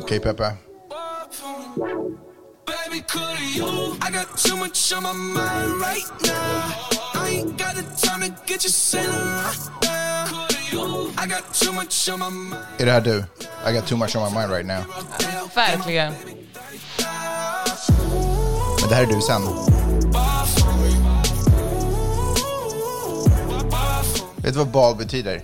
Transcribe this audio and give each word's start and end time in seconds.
Okej 0.00 0.20
Peppe. 0.20 0.56
Baby, 2.66 3.00
could 3.08 3.40
you? 3.56 3.96
I 4.02 4.10
got 4.10 4.36
too 4.36 4.56
much 4.56 4.92
on 4.92 5.02
my 5.02 5.12
mind 5.12 5.80
right 5.80 6.04
now. 6.22 6.74
I 7.14 7.28
ain't 7.28 7.56
got 7.56 7.74
the 7.74 7.82
time 7.96 8.20
to 8.20 8.28
get 8.46 8.64
you 8.64 8.70
sailing 8.70 9.08
right 9.08 9.70
now. 9.82 10.28
I 11.16 11.26
got 11.26 11.54
too 11.54 11.72
much 11.72 12.08
on 12.10 12.18
my 12.18 12.28
mind. 12.28 12.64
Är 12.78 12.84
det 12.86 12.92
här 12.92 13.00
du? 13.00 13.24
I 13.64 13.72
got 13.72 13.86
too 13.86 13.96
much 13.96 14.16
on 14.16 14.22
my 14.32 14.40
mind 14.40 14.52
right 14.52 14.66
now. 14.66 14.84
Verkligen. 15.54 16.12
Det 18.88 18.94
här 18.94 19.02
är 19.02 19.06
du 19.06 19.20
sen. 19.20 19.42
Vet 24.36 24.52
du 24.52 24.58
vad 24.58 24.68
bal 24.68 24.96
betyder? 24.96 25.42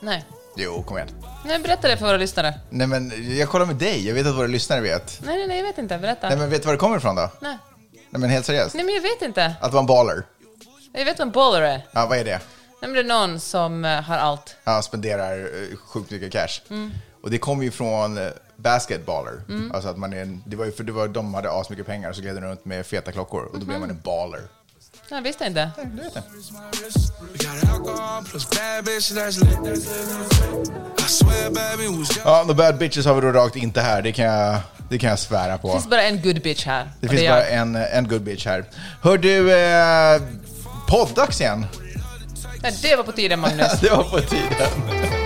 Nej. 0.00 0.24
Jo, 0.56 0.82
kom 0.82 0.96
igen. 0.96 1.08
Nej, 1.44 1.58
berätta 1.58 1.88
det 1.88 1.96
för 1.96 2.06
våra 2.06 2.16
lyssnare. 2.16 2.54
Nej 2.70 2.86
men 2.86 3.36
jag 3.38 3.48
kollar 3.48 3.66
med 3.66 3.76
dig, 3.76 4.06
jag 4.06 4.14
vet 4.14 4.26
att 4.26 4.34
våra 4.34 4.46
lyssnare 4.46 4.80
vet. 4.80 5.20
Nej, 5.24 5.36
nej, 5.36 5.46
nej, 5.46 5.56
jag 5.56 5.64
vet 5.64 5.78
inte. 5.78 5.98
Berätta. 5.98 6.28
Nej 6.28 6.38
men 6.38 6.50
vet 6.50 6.62
du 6.62 6.66
var 6.66 6.72
det 6.72 6.78
kommer 6.78 6.96
ifrån 6.96 7.16
då? 7.16 7.30
Nej. 7.40 7.58
Nej 8.10 8.20
men 8.20 8.30
helt 8.30 8.46
seriöst. 8.46 8.74
Nej, 8.74 8.84
men 8.84 8.94
jag 8.94 9.02
vet 9.02 9.22
inte. 9.22 9.54
Att 9.60 9.72
vara 9.72 9.80
en 9.80 9.86
baller. 9.86 10.22
Jag 10.92 11.04
vet 11.04 11.18
vad 11.18 11.28
en 11.28 11.32
baller 11.32 11.62
är. 11.62 11.86
Ja, 11.92 12.06
vad 12.06 12.18
är 12.18 12.24
det? 12.24 12.40
Nej, 12.82 12.90
men 12.90 12.92
det 12.92 13.00
är 13.00 13.04
någon 13.04 13.40
som 13.40 13.84
eh, 13.84 14.02
har 14.02 14.16
allt. 14.18 14.56
Ja, 14.64 14.82
spenderar 14.82 15.38
eh, 15.38 15.76
sjukt 15.76 16.10
mycket 16.10 16.32
cash. 16.32 16.60
Mm. 16.70 16.90
Och 17.22 17.30
det 17.30 17.38
kommer 17.38 17.64
ju 17.64 17.70
från 17.70 18.18
basketballer. 18.62 19.32
Alltså 19.74 19.88
att 19.88 19.96
man 19.98 20.12
är 20.12 20.22
en, 20.22 20.42
det 20.46 20.56
var 20.56 20.64
ju 20.64 20.72
för 20.72 20.84
det 20.84 20.92
var, 20.92 21.08
de 21.08 21.34
hade 21.34 21.50
asmycket 21.52 21.86
pengar 21.86 22.12
så 22.12 22.20
gled 22.22 22.34
de 22.34 22.40
runt 22.40 22.64
med 22.64 22.86
feta 22.86 23.12
klockor 23.12 23.44
och 23.52 23.58
då 23.60 23.66
blev 23.66 23.80
man 23.80 23.90
en 23.90 24.00
baller. 24.04 24.40
Jag 25.08 25.22
visste 25.22 25.44
inte. 25.44 25.70
Det. 25.76 26.22
Ja, 32.24 32.44
the 32.48 32.54
bad 32.54 32.78
bitches 32.78 33.06
har 33.06 33.14
vi 33.14 33.20
då 33.20 33.32
rakt 33.32 33.56
inte 33.56 33.80
här, 33.80 34.02
det 34.02 34.12
kan 34.12 34.24
jag, 34.24 34.60
det 34.88 34.98
kan 34.98 35.10
jag 35.10 35.18
svära 35.18 35.52
Det 35.52 35.58
på. 35.58 35.72
finns 35.72 35.88
bara 35.90 36.02
en 36.02 36.22
good 36.22 36.42
bitch 36.42 36.66
här. 36.66 36.90
Det 37.00 37.08
finns 37.08 37.22
är 37.22 37.28
bara 37.30 37.44
jag. 37.50 37.52
en, 37.54 37.76
en 37.76 38.08
good 38.08 38.22
bitch 38.22 38.46
här. 38.46 38.64
Hör 39.02 39.18
du, 39.18 39.52
eh, 39.58 40.20
poddags 40.88 41.40
igen. 41.40 41.66
Nej, 42.62 42.78
det 42.82 42.96
var 42.96 43.04
på 43.04 43.12
tiden, 43.12 43.40
Magnus. 43.40 43.72
Det 43.80 43.90
var 43.90 44.02
på 44.04 44.20
tiden. 44.20 45.19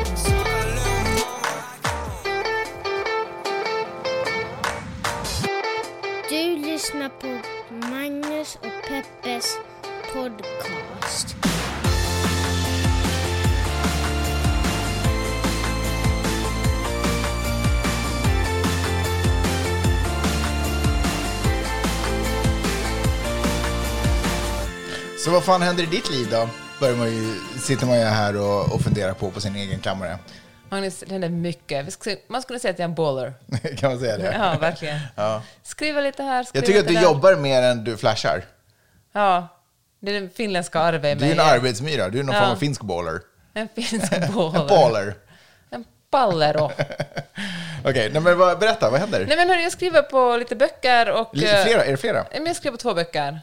Lyssna 7.05 7.09
på 7.21 7.27
Magnus 7.91 8.55
och 8.55 8.89
Peppes 8.89 9.57
podcast. 10.13 11.37
Så 25.19 25.31
vad 25.31 25.45
fan 25.45 25.63
händer 25.63 25.83
i 25.83 25.87
ditt 25.87 26.11
liv 26.11 26.29
då? 26.31 26.49
Börjar 26.81 26.97
man 26.97 27.11
ju, 27.11 27.35
sitter 27.59 27.87
man 27.87 27.99
ju 27.99 28.05
här 28.05 28.37
och, 28.37 28.75
och 28.75 28.81
funderar 28.81 29.15
på 29.15 29.31
på 29.31 29.41
sin 29.41 29.57
egen 29.57 29.81
kammare. 29.81 30.19
Magnus, 30.75 31.01
det 31.07 31.13
händer 31.13 31.29
mycket. 31.29 31.87
Man 32.29 32.43
skulle 32.43 32.59
säga 32.59 32.73
att 32.73 32.79
jag 32.79 32.85
är 32.85 32.89
en 32.89 32.95
baller. 32.95 33.35
kan 33.77 33.91
man 33.91 33.99
säga 34.01 34.17
det? 34.19 34.33
Ja, 34.39 34.57
verkligen. 34.61 34.99
Ja. 35.17 35.43
Skriva 35.63 36.01
lite 36.01 36.23
här, 36.23 36.43
skriva 36.45 36.59
Jag 36.61 36.67
tycker 36.67 36.81
att 36.81 36.89
du 36.89 36.95
där. 36.95 37.03
jobbar 37.03 37.37
mer 37.37 37.63
än 37.63 37.85
du 37.85 37.97
flashar. 37.97 38.45
Ja, 39.13 39.49
det 40.01 40.11
är 40.17 40.21
den 40.21 40.31
finländska 40.31 40.81
arvet 40.81 41.17
i 41.17 41.21
Du 41.21 41.27
är 41.27 41.31
en 41.31 41.37
mig. 41.37 41.47
arbetsmyra, 41.51 42.09
du 42.09 42.19
är 42.19 42.23
någon 42.23 42.35
Ja. 42.35 42.41
form 42.41 42.51
av 42.51 42.57
finsk 42.57 42.83
baller. 42.83 43.21
En 43.55 43.69
finsk 43.75 44.11
baller. 44.35 44.61
En 44.61 44.67
baller. 44.67 45.15
En 45.71 45.85
ballero. 46.11 46.71
Okej, 47.85 48.11
men 48.21 48.39
vad, 48.39 48.59
berätta, 48.59 48.91
vad 48.91 49.01
händer? 49.01 49.27
Nej 49.29 49.37
men 49.37 49.49
hörru, 49.49 49.61
jag 49.63 49.73
skriver 49.73 50.03
på 50.03 50.37
lite 50.37 50.57
böcker 50.57 51.11
och... 51.11 51.31
Lite 51.33 51.59
eh, 51.59 51.65
flera, 51.65 51.85
är 51.85 51.91
det 51.91 51.97
flera? 51.97 52.25
Jag 52.33 52.57
skriver 52.57 52.77
på 52.77 52.83
två 52.83 52.95
böcker. 52.95 53.41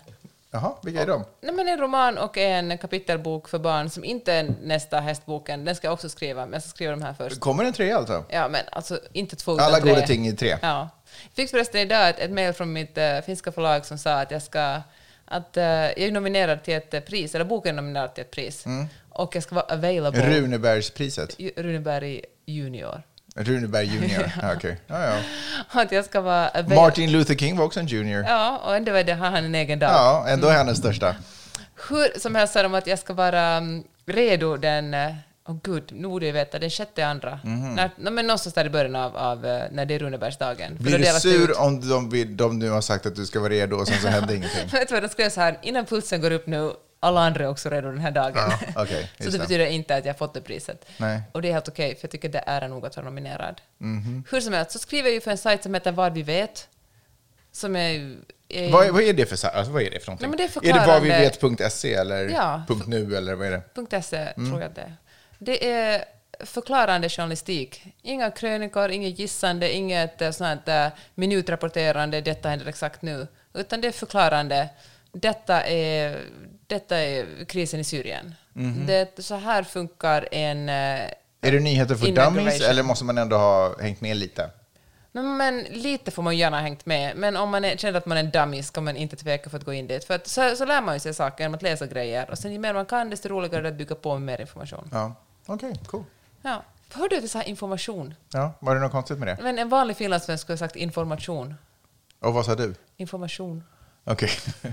Jaha, 0.54 0.74
vilka 0.84 1.02
är 1.02 1.08
de? 1.08 1.26
Nej, 1.42 1.54
men 1.54 1.68
en 1.68 1.80
roman 1.80 2.18
och 2.18 2.38
en 2.38 2.78
kapitelbok 2.78 3.50
för 3.50 3.60
barn 3.60 3.90
som 3.90 4.04
inte 4.04 4.34
är 4.34 4.56
nästa 4.62 5.00
hästboken. 5.00 5.66
Den 5.66 5.76
ska 5.76 5.88
jag 5.88 5.94
också 5.94 6.10
skriva, 6.10 6.46
men 6.46 6.54
jag 6.54 6.62
ska 6.62 6.70
skriva 6.70 6.92
de 6.92 7.02
här 7.02 7.14
först. 7.14 7.40
Kommer 7.40 7.66
en 7.66 7.74
trea 7.74 7.98
alltså? 7.98 8.26
Ja, 8.30 8.48
men 8.48 8.62
alltså 8.72 9.00
inte 9.14 9.36
två 9.36 9.54
utan 9.54 9.66
Alla 9.66 9.80
tre. 9.80 9.94
goda 9.94 10.08
ting 10.08 10.28
i 10.28 10.36
tre. 10.36 10.58
Ja. 10.62 10.90
Jag 11.24 11.36
fick 11.36 11.50
förresten 11.50 11.82
idag 11.82 12.10
ett, 12.10 12.20
ett 12.20 12.32
mejl 12.32 12.54
från 12.54 12.74
mitt 12.74 12.98
uh, 12.98 13.22
finska 13.26 13.52
förlag 13.52 13.86
som 13.86 13.98
sa 13.98 14.22
att 14.22 14.32
jag 14.32 14.42
ska... 14.42 14.82
Att 15.26 15.58
uh, 15.58 15.64
jag 15.64 16.00
är 16.00 16.12
nominerad 16.12 16.64
till 16.64 16.74
ett 16.74 16.94
eh, 16.94 17.00
pris, 17.00 17.36
eller 17.36 17.46
boken 17.46 17.78
är 17.78 17.82
nominerad 17.82 18.16
till 18.16 18.22
ett 18.22 18.32
pris. 18.32 18.66
Mm. 18.66 18.88
Och 19.10 19.36
jag 19.36 19.44
ska 19.44 19.56
vara 19.56 19.66
available. 19.66 20.30
Runebergspriset? 20.30 21.36
Runeberg 21.56 22.22
junior. 22.46 23.04
Runeberg 23.36 23.86
junior, 23.86 24.32
ja, 24.42 24.54
okej. 24.56 24.78
Ja, 24.88 25.06
ja. 25.06 25.16
Att 25.82 25.92
jag 25.92 26.06
ska 26.06 26.22
vara. 26.22 26.50
Martin 26.76 27.12
Luther 27.12 27.36
King 27.36 27.58
var 27.58 27.66
också 27.66 27.80
en 27.80 27.88
junior. 27.88 28.24
Ja, 28.28 28.62
och 28.66 28.76
ändå 28.76 28.92
är 28.94 29.04
det, 29.04 29.14
har 29.14 29.30
han 29.30 29.46
en 29.46 29.56
egen 29.56 29.80
dag. 29.80 29.90
Ja, 29.90 30.26
ändå 30.28 30.48
är 30.48 30.58
han 30.58 30.66
den 30.66 30.76
största. 30.76 31.16
Hur 31.90 32.20
som 32.20 32.36
helst 32.36 32.54
sa 32.54 32.64
de 32.64 32.74
att 32.74 32.88
jag 32.88 33.00
ska 33.00 33.14
vara 33.14 33.58
um, 33.58 33.84
redo 34.06 34.58
den... 34.58 34.94
eh, 34.94 35.14
Åh 35.48 35.56
gud, 35.64 35.84
nu 35.92 36.08
borde 36.08 36.26
jag 36.26 36.34
veta, 36.34 36.60
den 36.60 36.70
sjätte 36.70 37.08
andra. 37.08 37.40
När, 37.44 37.90
no, 37.98 38.10
men 38.10 38.28
någonstans 38.28 38.54
där 38.54 38.66
i 38.66 38.70
början 38.70 38.96
av, 38.96 39.18
av 39.18 39.46
eh, 39.46 39.64
när 39.72 39.86
det 39.86 39.94
är 39.96 40.00
Runebergsdagen. 40.00 40.78
Blir 40.80 40.98
du 40.98 41.06
sur 41.06 41.50
ut- 41.52 41.58
om 41.58 41.90
de, 42.10 42.26
de 42.38 42.60
nu 42.60 42.70
har 42.70 42.82
sagt 42.82 43.06
att 43.06 43.16
du 43.16 43.26
ska 43.26 43.40
vara 43.40 43.50
redo 43.50 43.76
och 43.76 43.88
sen 43.88 43.98
så 44.02 44.08
händer 44.08 44.36
ingenting? 44.36 44.68
Vet 44.72 44.88
du 44.88 44.94
vad, 44.94 45.04
de 45.04 45.10
skrev 45.10 45.30
så 45.30 45.42
här, 45.42 45.58
innan 45.62 45.86
pulsen 45.86 46.22
går 46.22 46.32
upp 46.32 46.48
nu, 46.48 46.72
alla 47.04 47.22
andra 47.22 47.44
är 47.44 47.48
också 47.48 47.70
redo 47.70 47.88
den 47.92 48.00
här 48.00 48.12
dagen. 48.12 48.34
Ja, 48.36 48.60
okej, 48.84 49.10
så 49.18 49.24
det 49.24 49.32
det. 49.32 49.38
betyder 49.40 49.66
inte 49.66 49.96
att 49.96 50.06
jag 50.06 50.18
fått 50.18 50.34
det 50.34 50.42
priset. 50.42 50.86
Nej. 50.98 51.22
Och 51.32 51.42
det 51.42 51.48
är 51.48 51.54
helt 51.54 51.68
okej, 51.68 51.96
för 51.96 52.04
jag 52.06 52.12
tycker 52.12 52.30
det 52.30 52.44
är 52.46 52.68
nog 52.68 52.86
att 52.86 52.96
vara 52.98 53.06
nominerad. 53.06 53.62
Mhm. 53.78 54.24
Hur 54.32 54.42
som 54.42 54.54
helst, 54.54 54.72
så 54.72 54.80
skriver 54.80 55.10
jag 55.10 55.14
ju 55.14 55.22
för 55.22 55.32
en 55.32 55.38
sajt 55.38 55.64
som 55.64 55.74
heter 55.74 55.92
Vad 55.92 56.14
vi 56.14 56.24
vet. 56.24 56.68
Som 57.52 57.76
är... 57.76 58.16
är 58.50 58.72
Vad, 58.72 58.90
vad 58.90 59.02
är 59.02 59.14
det 59.14 59.26
för 59.26 59.36
sa- 59.36 59.48
alltså, 59.48 59.72
vad 59.74 59.82
är 59.82 59.92
det 59.92 60.00
för 60.00 60.08
någonting? 60.08 60.30
Nej, 60.30 60.38
det 60.38 60.68
är 60.68 60.70
är 60.70 60.80
det 60.80 60.88
vad 60.88 61.02
vi 61.02 61.10
förklarande- 61.10 61.64
vet.se 61.64 61.94
eller 61.94 62.30
Ja. 62.30 62.64
.nu 62.88 63.16
eller 63.16 63.36
vad 63.36 63.48
är 63.48 63.52
det? 63.92 64.02
.se 64.02 64.18
Mm. 64.18 64.50
tror 64.50 64.62
jag 64.62 64.72
det. 64.72 64.94
Det 65.40 65.72
är 65.72 66.06
förklarande 66.40 67.10
journalistik. 67.10 67.84
Inga 68.02 68.32
krönikor, 68.32 68.90
inget 68.92 69.20
gissande, 69.20 69.74
inget 69.76 70.22
eh, 70.22 70.32
sånt 70.32 70.62
här 70.68 70.86
eh, 70.86 70.92
minutrapporterande, 71.16 72.22
detta 72.22 72.50
händer 72.50 72.66
exakt 72.66 73.02
nu. 73.02 73.28
Utan 73.54 73.82
det 73.82 73.88
är 73.88 73.92
förklarande. 73.92 74.70
Detta 75.12 75.62
är, 75.64 76.20
detta 76.72 76.98
är 76.98 77.46
krisen 77.46 77.80
i 77.80 77.84
Syrien. 77.84 78.36
Mhm. 78.54 78.86
Det, 78.88 79.24
så 79.24 79.36
här 79.36 79.64
funkar 79.64 80.28
en... 80.32 80.70
eh, 80.70 80.76
Är 81.42 81.52
det 81.52 81.60
nyheter 81.60 81.96
för 81.96 82.12
dummies 82.12 82.62
eller 82.62 82.84
måste 82.84 83.06
man 83.06 83.18
ändå 83.18 83.38
ha 83.38 83.82
hängt 83.82 84.02
med 84.02 84.18
lite? 84.18 84.50
Men, 85.12 85.38
men 85.38 85.60
lite 85.64 86.12
får 86.12 86.24
man 86.24 86.38
gärna 86.38 86.58
ha 86.58 86.62
hängt 86.62 86.86
med. 86.86 87.16
Men 87.18 87.38
om 87.38 87.50
man 87.50 87.66
är, 87.66 87.78
känner 87.78 87.98
att 87.98 88.06
man 88.06 88.18
är 88.18 88.24
en 88.24 88.30
dummy 88.32 88.64
ska 88.64 88.82
man 88.82 88.98
inte 88.98 89.16
tveka 89.16 89.50
för 89.50 89.58
att 89.58 89.64
gå 89.66 89.74
in 89.74 89.88
dit. 89.88 90.04
För 90.04 90.14
att 90.16 90.28
så, 90.28 90.56
så 90.56 90.66
lär 90.66 90.82
man 90.82 90.96
ju 90.96 91.00
sig 91.00 91.14
saker 91.14 91.44
genom 91.44 91.56
att 91.56 91.62
läsa 91.62 91.88
grejer. 91.88 92.30
Och 92.32 92.38
sen 92.38 92.52
ju 92.54 92.60
mer 92.60 92.74
man 92.74 92.86
kan, 92.86 93.10
desto 93.10 93.30
roligare 93.30 93.58
är 93.58 93.64
det 93.64 93.70
att 93.70 93.76
bygga 93.76 93.96
på 93.96 94.14
med 94.14 94.22
mer 94.22 94.42
information. 94.42 94.90
Ja, 94.92 95.16
okej, 95.46 95.74
cool. 95.86 96.04
Ja. 96.42 96.64
Hörde 96.94 97.20
du 97.20 97.26
att 97.26 97.34
jag 97.36 97.48
information? 97.48 98.14
Ja, 98.34 98.52
var 98.60 98.76
det 98.76 98.82
något 98.82 98.92
konstigt 98.92 99.18
med 99.20 99.28
det? 99.28 99.38
Men 99.44 99.60
en 99.60 99.70
vanlig 99.70 99.98
finlandssvensk 99.98 100.42
skulle 100.42 100.54
ha 100.54 100.58
sagt 100.58 100.76
information. 100.76 101.56
Och 102.20 102.34
vad 102.34 102.46
sa 102.46 102.56
du? 102.56 102.76
Information. 102.98 103.64
Okej. 104.04 104.30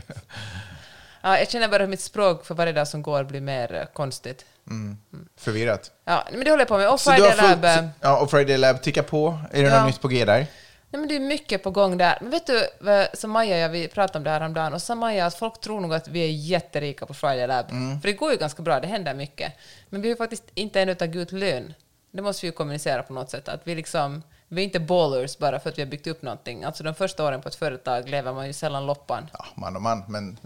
Ja, 1.22 1.38
jag 1.38 1.50
känner 1.50 1.68
bara 1.68 1.78
hur 1.82 1.86
mitt 1.90 2.00
språk 2.00 2.44
för 2.44 2.54
varje 2.54 2.72
dag 2.72 2.88
som 2.88 3.02
går 3.02 3.24
blir 3.24 3.40
mer 3.40 3.74
eh, 3.74 3.84
konstigt. 3.92 4.44
Mm. 4.70 4.98
Förvirrat. 5.36 5.90
Ja, 6.04 6.24
men 6.32 6.44
det 6.44 6.50
håller 6.50 6.60
jag 6.60 6.68
på 6.68 6.78
med. 6.78 6.88
Och 6.90 7.00
Så 7.00 7.10
Friday 7.10 7.30
har 7.30 7.36
Lab... 7.36 7.50
fullt, 7.50 7.64
eh, 7.64 7.88
ja, 8.00 8.18
och 8.20 8.30
Friday 8.30 8.56
Lab 8.58 8.82
tickar 8.82 9.02
på. 9.02 9.38
Är 9.50 9.62
det 9.62 9.68
Ja. 9.68 9.78
något 9.78 9.86
nytt 9.86 10.00
på 10.00 10.08
G 10.08 10.24
där? 10.24 10.46
Nej, 10.90 11.00
men 11.00 11.08
det 11.08 11.16
är 11.16 11.20
mycket 11.20 11.62
på 11.62 11.70
gång 11.70 11.98
där. 11.98 12.18
Men 12.20 12.30
vet 12.30 12.46
du, 12.46 12.66
som 13.14 13.30
Maja 13.30 13.54
och 13.56 13.60
jag, 13.62 13.68
vi 13.68 13.88
pratade 13.88 14.18
om 14.18 14.24
det 14.24 14.30
här 14.30 14.40
häromdagen, 14.40 14.74
och 14.74 14.82
sa 14.82 14.94
Maja 14.94 15.26
att 15.26 15.34
folk 15.34 15.60
tror 15.60 15.80
nog 15.80 15.94
att 15.94 16.09
vi 16.09 16.20
är 16.24 16.30
jätterika 16.30 17.06
på 17.06 17.15
Friday 17.15 17.47
Lab. 17.47 17.71
Mm. 17.71 18.00
För 18.00 18.09
det 18.09 18.12
går 18.12 18.32
ju 18.32 18.38
ganska 18.38 18.62
bra, 18.62 18.80
det 18.80 18.86
händer 18.86 19.14
mycket. 19.14 19.53
Men 19.88 20.03
vi 20.03 20.09
har 20.09 20.16
faktiskt 20.16 20.44
inte 20.54 20.80
ännu 20.80 20.94
tagit 20.94 21.16
ut 21.16 21.32
lön. 21.32 21.74
Det 22.12 22.22
måste 22.22 22.47
vi 22.47 22.48
ju 22.48 22.53
kommunicera 22.53 23.03
på 23.03 23.12
något 23.12 23.30
sätt. 23.30 23.48
Att 23.48 23.60
vi 23.64 23.74
liksom, 23.74 24.22
vi 24.48 24.60
är 24.60 24.65
inte 24.65 24.80
ballers 24.80 25.39
bara 25.39 25.60
för 25.60 25.71
att 25.71 25.78
vi 25.78 25.83
har 25.83 25.89
byggt 25.91 26.06
upp 26.06 26.22
någonting. 26.22 26.65
Alltså 26.65 26.84
de 26.84 26.95
första 26.95 27.24
åren 27.24 27.42
på 27.42 27.48
ett 27.48 27.54
företag 27.54 28.09
lever 28.09 28.33
man 28.33 28.47
ju 28.47 28.53
sällan 28.53 28.86
loppan. 28.86 29.30
Ja, 29.33 29.45
man 29.54 29.77
och 29.77 29.83
man, 29.83 30.03
men 30.09 30.39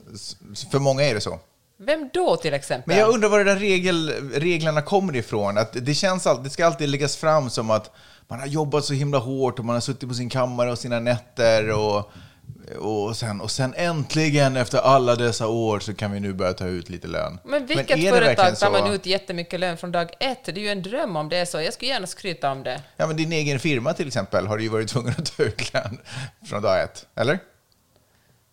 för 0.70 0.78
många 0.78 1.02
är 1.02 1.14
det 1.14 1.20
så. 1.20 1.38
Vem 1.76 2.10
då 2.12 2.36
till 2.36 2.54
exempel? 2.54 2.84
Men 2.86 2.98
jag 2.98 3.14
undrar 3.14 3.28
var 3.28 3.38
de 3.38 3.44
där 3.44 3.56
regel, 3.56 4.10
reglerna 4.34 4.82
kommer 4.82 5.16
ifrån. 5.16 5.58
Att 5.58 5.72
det, 5.72 5.94
känns 5.94 6.26
alltid, 6.26 6.44
det 6.44 6.50
ska 6.50 6.66
alltid 6.66 6.88
läggas 6.88 7.16
fram 7.16 7.50
som 7.50 7.70
att 7.70 7.90
man 8.28 8.40
har 8.40 8.46
jobbat 8.46 8.84
så 8.84 8.94
himla 8.94 9.18
hårt 9.18 9.58
och 9.58 9.64
man 9.64 9.74
har 9.76 9.80
suttit 9.80 10.08
på 10.08 10.14
sin 10.14 10.28
kammare 10.28 10.70
och 10.70 10.78
sina 10.78 11.00
nätter 11.00 11.70
och, 11.70 12.10
och, 12.78 13.16
sen, 13.16 13.40
och 13.40 13.50
sen 13.50 13.74
äntligen 13.76 14.56
efter 14.56 14.78
alla 14.78 15.16
dessa 15.16 15.46
år 15.48 15.80
så 15.80 15.94
kan 15.94 16.12
vi 16.12 16.20
nu 16.20 16.32
börja 16.32 16.52
ta 16.52 16.66
ut 16.66 16.88
lite 16.88 17.08
lön. 17.08 17.38
Men 17.44 17.66
vilket 17.66 17.90
verkligen 17.90 18.14
företag 18.14 18.58
tar 18.58 18.70
man 18.70 18.92
ut 18.92 19.06
jättemycket 19.06 19.60
lön 19.60 19.76
från 19.76 19.92
dag 19.92 20.10
ett? 20.20 20.44
Det 20.44 20.50
är 20.52 20.58
ju 20.58 20.68
en 20.68 20.82
dröm 20.82 21.16
om 21.16 21.28
det 21.28 21.36
är 21.36 21.44
så. 21.44 21.60
Jag 21.60 21.72
skulle 21.74 21.90
gärna 21.90 22.06
skryta 22.06 22.52
om 22.52 22.62
det. 22.62 22.80
Ja, 22.96 23.06
men 23.06 23.16
din 23.16 23.32
egen 23.32 23.58
firma 23.60 23.92
till 23.92 24.06
exempel 24.06 24.46
har 24.46 24.56
du 24.56 24.62
ju 24.62 24.68
varit 24.68 24.88
tvungen 24.88 25.14
att 25.18 25.36
ta 25.36 25.42
ut 25.42 25.74
lön 25.74 25.98
från 26.46 26.62
dag 26.62 26.82
ett, 26.82 27.06
eller? 27.14 27.38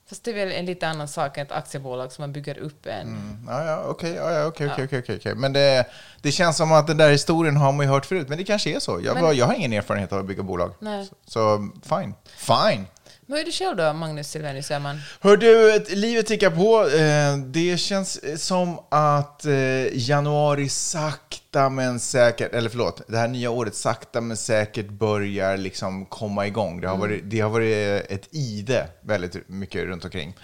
Fast 0.10 0.24
det 0.24 0.32
är 0.32 0.36
väl 0.36 0.52
en 0.52 0.66
lite 0.66 0.88
annan 0.88 1.08
sak 1.08 1.38
än 1.38 1.46
ett 1.46 1.52
aktiebolag 1.52 2.12
som 2.12 2.22
man 2.22 2.34
bygger 2.34 2.58
upp 2.58 2.86
en. 2.86 3.08
Mm, 3.08 3.46
Ja, 3.48 3.66
ja, 3.66 3.84
okej, 3.88 4.14
ja, 4.14 4.32
ja, 4.32 4.48
okej. 4.48 5.36
Men 5.36 5.54
det, 5.54 5.86
det 6.22 6.32
känns 6.32 6.58
som 6.58 6.72
att 6.72 6.88
den 6.88 6.98
där 6.98 7.10
historien 7.12 7.58
har 7.58 7.72
man 7.72 7.86
ju 7.86 7.92
hört 7.92 8.06
förut, 8.06 8.30
men 8.30 8.38
det 8.38 8.44
kanske 8.44 8.76
är 8.76 8.80
så. 8.80 9.00
Jag, 9.04 9.22
Men- 9.22 9.38
jag 9.38 9.46
har 9.46 9.54
ingen 9.54 9.74
erfarenhet 9.74 10.14
av 10.14 10.20
att 10.20 10.26
bygga 10.26 10.44
bolag. 10.44 10.74
Nej. 10.80 11.06
Så, 11.06 11.16
så 11.26 11.70
fine. 11.96 12.14
Fine. 12.38 12.86
Hur 13.32 13.38
är 13.38 13.46
du 13.46 13.52
själv 13.52 13.78
då, 13.78 13.94
Magnus 13.94 14.28
Silvenius 14.30 14.72
Öhman? 14.72 15.00
Hör 15.22 15.38
du, 15.38 15.76
ett- 15.76 15.92
livet 15.92 16.26
tickar 16.28 16.50
på. 16.52 16.90
Eh, 16.98 17.38
Det 17.38 17.78
känns 17.78 18.18
eh, 18.18 18.36
som 18.36 18.80
att 18.90 19.46
eh, 19.46 19.98
januari 19.98 20.70
sakta 20.70 21.70
men 21.70 22.00
säkert, 22.00 22.54
eller 22.54 22.70
förlåt, 22.70 23.02
det 23.08 23.18
här 23.18 23.28
nya 23.28 23.50
året 23.50 23.76
sakta 23.76 24.22
men 24.22 24.38
säkert 24.38 24.90
börjar 24.90 25.58
liksom 25.58 26.06
komma 26.06 26.48
igång. 26.48 26.82
Det 26.82 26.88
har 26.88 26.98
varit, 26.98 27.22
det 27.24 27.40
har 27.40 27.50
varit 27.50 28.06
ett 28.12 28.28
ide 28.32 28.88
väldigt 29.02 29.50
mycket 29.50 29.84
runt 29.84 30.04
omkring. 30.06 30.36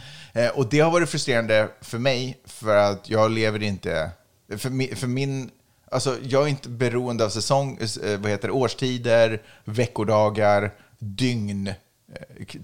Och 0.54 0.70
det 0.70 0.80
har 0.80 0.92
varit 0.92 1.10
frustrerande 1.10 1.68
för 1.82 1.98
mig, 1.98 2.38
för 2.46 2.76
att 2.76 3.10
jag 3.10 3.32
lever 3.32 3.64
inte, 3.64 4.10
för 4.58 4.70
min, 4.70 4.96
för 4.96 5.08
min 5.08 5.50
Alltså, 5.92 6.18
jag 6.24 6.44
är 6.44 6.48
inte 6.48 6.70
beroende 6.70 7.26
av 7.26 7.30
säsong, 7.30 7.80
vad 8.18 8.32
heter 8.32 8.48
det, 8.48 8.54
årstider, 8.54 9.42
veckodagar, 9.66 10.72
dygn, 11.00 11.74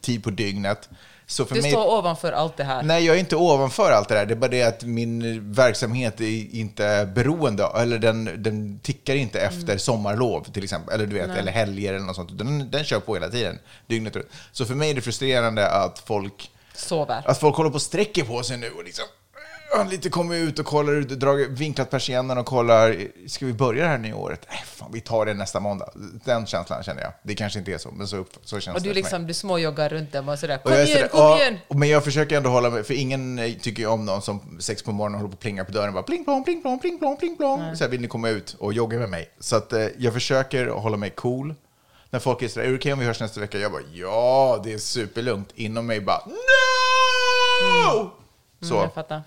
tid 0.01 0.24
på 0.24 0.30
dygnet. 0.30 0.89
Så 1.25 1.45
för 1.45 1.56
Du 1.56 1.62
mig, 1.62 1.71
står 1.71 1.98
ovanför 1.98 2.31
allt 2.31 2.57
det 2.57 2.63
här. 2.63 2.83
Nej, 2.83 3.06
jag 3.06 3.15
är 3.15 3.19
inte 3.19 3.36
ovanför 3.36 3.92
allt 3.92 4.09
det 4.09 4.15
där. 4.15 4.25
Det 4.25 4.33
är 4.33 4.36
bara 4.36 4.51
det 4.51 4.63
att 4.63 4.83
min 4.83 5.53
verksamhet 5.53 6.21
är 6.21 6.56
inte 6.56 7.12
beroende, 7.15 7.63
eller 7.75 8.00
den, 8.00 8.44
den 8.44 8.80
tickar 8.80 9.15
inte 9.15 9.39
efter 9.42 9.77
sommarlov 9.77 10.44
till 10.53 10.63
exempel, 10.63 10.94
eller 10.95 11.06
du 11.06 11.13
vet, 11.13 11.30
eller 11.30 11.51
helger 11.51 11.94
eller 11.94 12.06
något 12.06 12.15
sånt. 12.15 12.38
Den, 12.38 12.71
den 12.71 12.83
kör 12.83 13.00
på 13.00 13.13
hela 13.13 13.30
tiden, 13.30 13.59
dygnet 13.88 14.15
runt. 14.15 14.27
Så 14.51 14.65
för 14.65 14.75
mig 14.75 14.89
är 14.89 14.95
det 14.95 15.01
frustrerande 15.01 15.69
att 15.69 16.00
folk, 16.00 16.51
Sover. 16.75 17.24
att 17.25 17.39
folk 17.39 17.56
håller 17.56 17.69
på 17.69 17.75
och 17.75 17.81
sträcker 17.81 18.24
på 18.24 18.44
sig 18.44 18.57
nu 18.57 18.69
och 18.69 18.83
liksom 18.83 19.06
ja, 19.73 19.83
lite 19.83 20.09
kommer 20.09 20.35
ut 20.35 20.59
och 20.59 20.65
kollar 20.65 20.94
ut, 20.94 21.09
drar 21.09 21.50
vinklat 21.50 21.89
persiennen 21.89 22.38
och 22.38 22.45
kollar, 22.45 22.95
ska 23.27 23.45
vi 23.45 23.53
börja 23.53 23.83
det 23.83 23.89
här 23.89 23.97
nya 23.97 24.15
året? 24.15 24.45
Nej, 24.50 24.63
fan, 24.65 24.89
vi 24.94 25.01
tar 25.01 25.25
det 25.25 25.33
nästa 25.33 25.59
måndag. 25.59 25.89
Den 26.25 26.45
känslan 26.45 26.83
känner 26.83 27.01
jag. 27.01 27.13
Det 27.23 27.35
kanske 27.35 27.59
inte 27.59 27.73
är 27.73 27.77
så, 27.77 27.91
men 27.91 28.07
så, 28.07 28.25
så 28.44 28.59
känns 28.59 28.75
Och 28.77 28.81
det 28.83 28.89
du 28.89 28.94
för 28.94 28.94
mig. 28.94 29.01
liksom, 29.01 29.27
du 29.27 29.33
småjoggar 29.33 29.89
runt 29.89 30.12
dem 30.12 30.29
och 30.29 30.39
sådär. 30.39 30.56
Och 30.57 30.63
Kom 30.63 30.71
är 30.73 30.75
igen, 30.85 30.88
sådär, 30.97 31.07
kom 31.07 31.19
ja, 31.19 31.39
igen! 31.41 31.57
Men 31.69 31.89
jag 31.89 32.03
försöker 32.03 32.38
ändå 32.38 32.50
hålla 32.50 32.69
mig, 32.69 32.83
för 32.83 32.94
ingen 32.94 33.39
eh, 33.39 33.53
tycker 33.53 33.81
ju 33.81 33.88
om 33.89 34.06
någon 34.06 34.21
som 34.21 34.57
sex 34.59 34.83
på 34.83 34.91
morgonen 34.91 35.19
håller 35.19 35.29
på 35.29 35.33
och 35.33 35.39
plingar 35.39 35.63
på 35.63 35.71
dörren. 35.71 35.94
Bara 35.94 36.03
pling 36.03 36.24
plong, 36.24 36.44
pling 36.44 36.62
plong, 36.62 36.79
pling 36.79 37.00
plong, 37.00 37.17
pling 37.17 37.38
plong. 37.38 37.75
Så 37.75 37.83
här, 37.83 37.91
vill 37.91 38.01
ni 38.01 38.07
komma 38.07 38.29
ut 38.29 38.56
och 38.59 38.74
jogga 38.74 39.00
med 39.00 39.09
mig? 39.09 39.29
Så 39.39 39.56
att 39.56 39.74
eh, 39.74 39.88
jag 39.97 40.13
försöker 40.13 40.67
hålla 40.67 40.97
mig 40.97 41.09
cool. 41.09 41.56
När 42.09 42.19
folk 42.19 42.41
är 42.41 42.47
sådär, 42.47 42.65
är 42.67 42.71
det 42.71 42.77
okej 42.77 42.94
om 42.94 43.00
vi 43.00 43.06
hörs 43.06 43.19
nästa 43.19 43.39
vecka? 43.39 43.57
Jag 43.57 43.71
bara, 43.71 43.81
ja, 43.94 44.62
det 44.63 44.74
är 44.74 44.77
superlugnt. 44.77 45.50
Inom 45.56 45.85
mig 45.85 46.01
bara, 46.01 46.21
no! 46.25 48.12
Så. 48.62 48.74
Mm, 48.74 48.83
jag 48.83 48.94
fattar. 48.94 49.21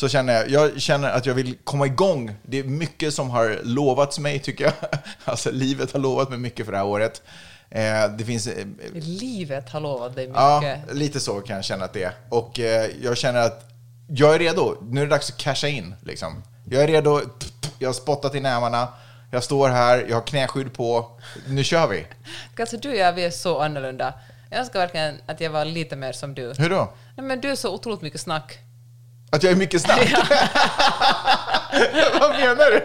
Så 0.00 0.08
känner 0.08 0.32
jag. 0.32 0.50
Jag 0.50 0.80
känner 0.80 1.10
att 1.10 1.26
jag 1.26 1.34
vill 1.34 1.56
komma 1.64 1.86
igång. 1.86 2.34
Det 2.42 2.58
är 2.58 2.64
mycket 2.64 3.14
som 3.14 3.30
har 3.30 3.60
lovats 3.62 4.18
mig, 4.18 4.38
tycker 4.38 4.64
jag. 4.64 4.72
Alltså, 5.24 5.50
livet 5.50 5.92
har 5.92 6.00
lovat 6.00 6.30
mig 6.30 6.38
mycket 6.38 6.66
för 6.66 6.72
det 6.72 6.78
här 6.78 6.86
året. 6.86 7.22
Eh, 7.70 8.08
det 8.18 8.24
finns... 8.24 8.46
Eh, 8.46 8.66
Livet 8.94 9.70
har 9.70 9.80
lovat 9.80 10.14
dig 10.16 10.30
Ja, 10.34 10.60
mycket. 10.60 10.96
lite 10.96 11.20
så 11.20 11.40
kan 11.40 11.56
jag 11.56 11.64
känna 11.64 11.84
att 11.84 11.92
det 11.92 12.02
är. 12.02 12.12
Och 12.28 12.60
eh, 12.60 12.90
jag 13.02 13.16
känner 13.16 13.40
att 13.40 13.64
jag 14.08 14.34
är 14.34 14.38
redo. 14.38 14.76
Nu 14.82 15.00
är 15.00 15.04
det 15.04 15.10
dags 15.10 15.30
att 15.30 15.36
casha 15.36 15.68
in. 15.68 15.94
Liksom. 16.02 16.42
Jag 16.70 16.82
är 16.82 16.86
redo. 16.86 17.20
Jag 17.78 17.88
har 17.88 17.94
spottat 17.94 18.34
i 18.34 18.40
nävarna. 18.40 18.88
Jag 19.30 19.44
står 19.44 19.68
här, 19.68 20.06
jag 20.08 20.16
har 20.16 20.26
knäskydd 20.26 20.72
på. 20.74 21.06
Nu 21.48 21.64
kör 21.64 21.86
vi. 21.86 22.06
Alltså 22.60 22.76
du 22.76 22.90
och 22.90 22.96
jag, 22.96 23.12
vi 23.12 23.24
är 23.24 23.30
så 23.30 23.60
annorlunda. 23.60 24.14
Jag 24.50 24.60
önskar 24.60 24.78
verkligen 24.80 25.20
att 25.26 25.40
jag 25.40 25.50
var 25.50 25.64
lite 25.64 25.96
mer 25.96 26.12
som 26.12 26.34
du. 26.34 26.52
Hur 26.58 26.70
då? 26.70 26.92
Nej, 27.16 27.26
men 27.26 27.40
du 27.40 27.50
är 27.50 27.56
så 27.56 27.74
otroligt 27.74 28.02
mycket 28.02 28.20
snack. 28.20 28.58
Att 29.30 29.42
jag 29.42 29.52
är 29.52 29.56
mycket 29.56 29.82
snack? 29.82 29.98
Vad 32.20 32.30
menar 32.30 32.70
du? 32.70 32.80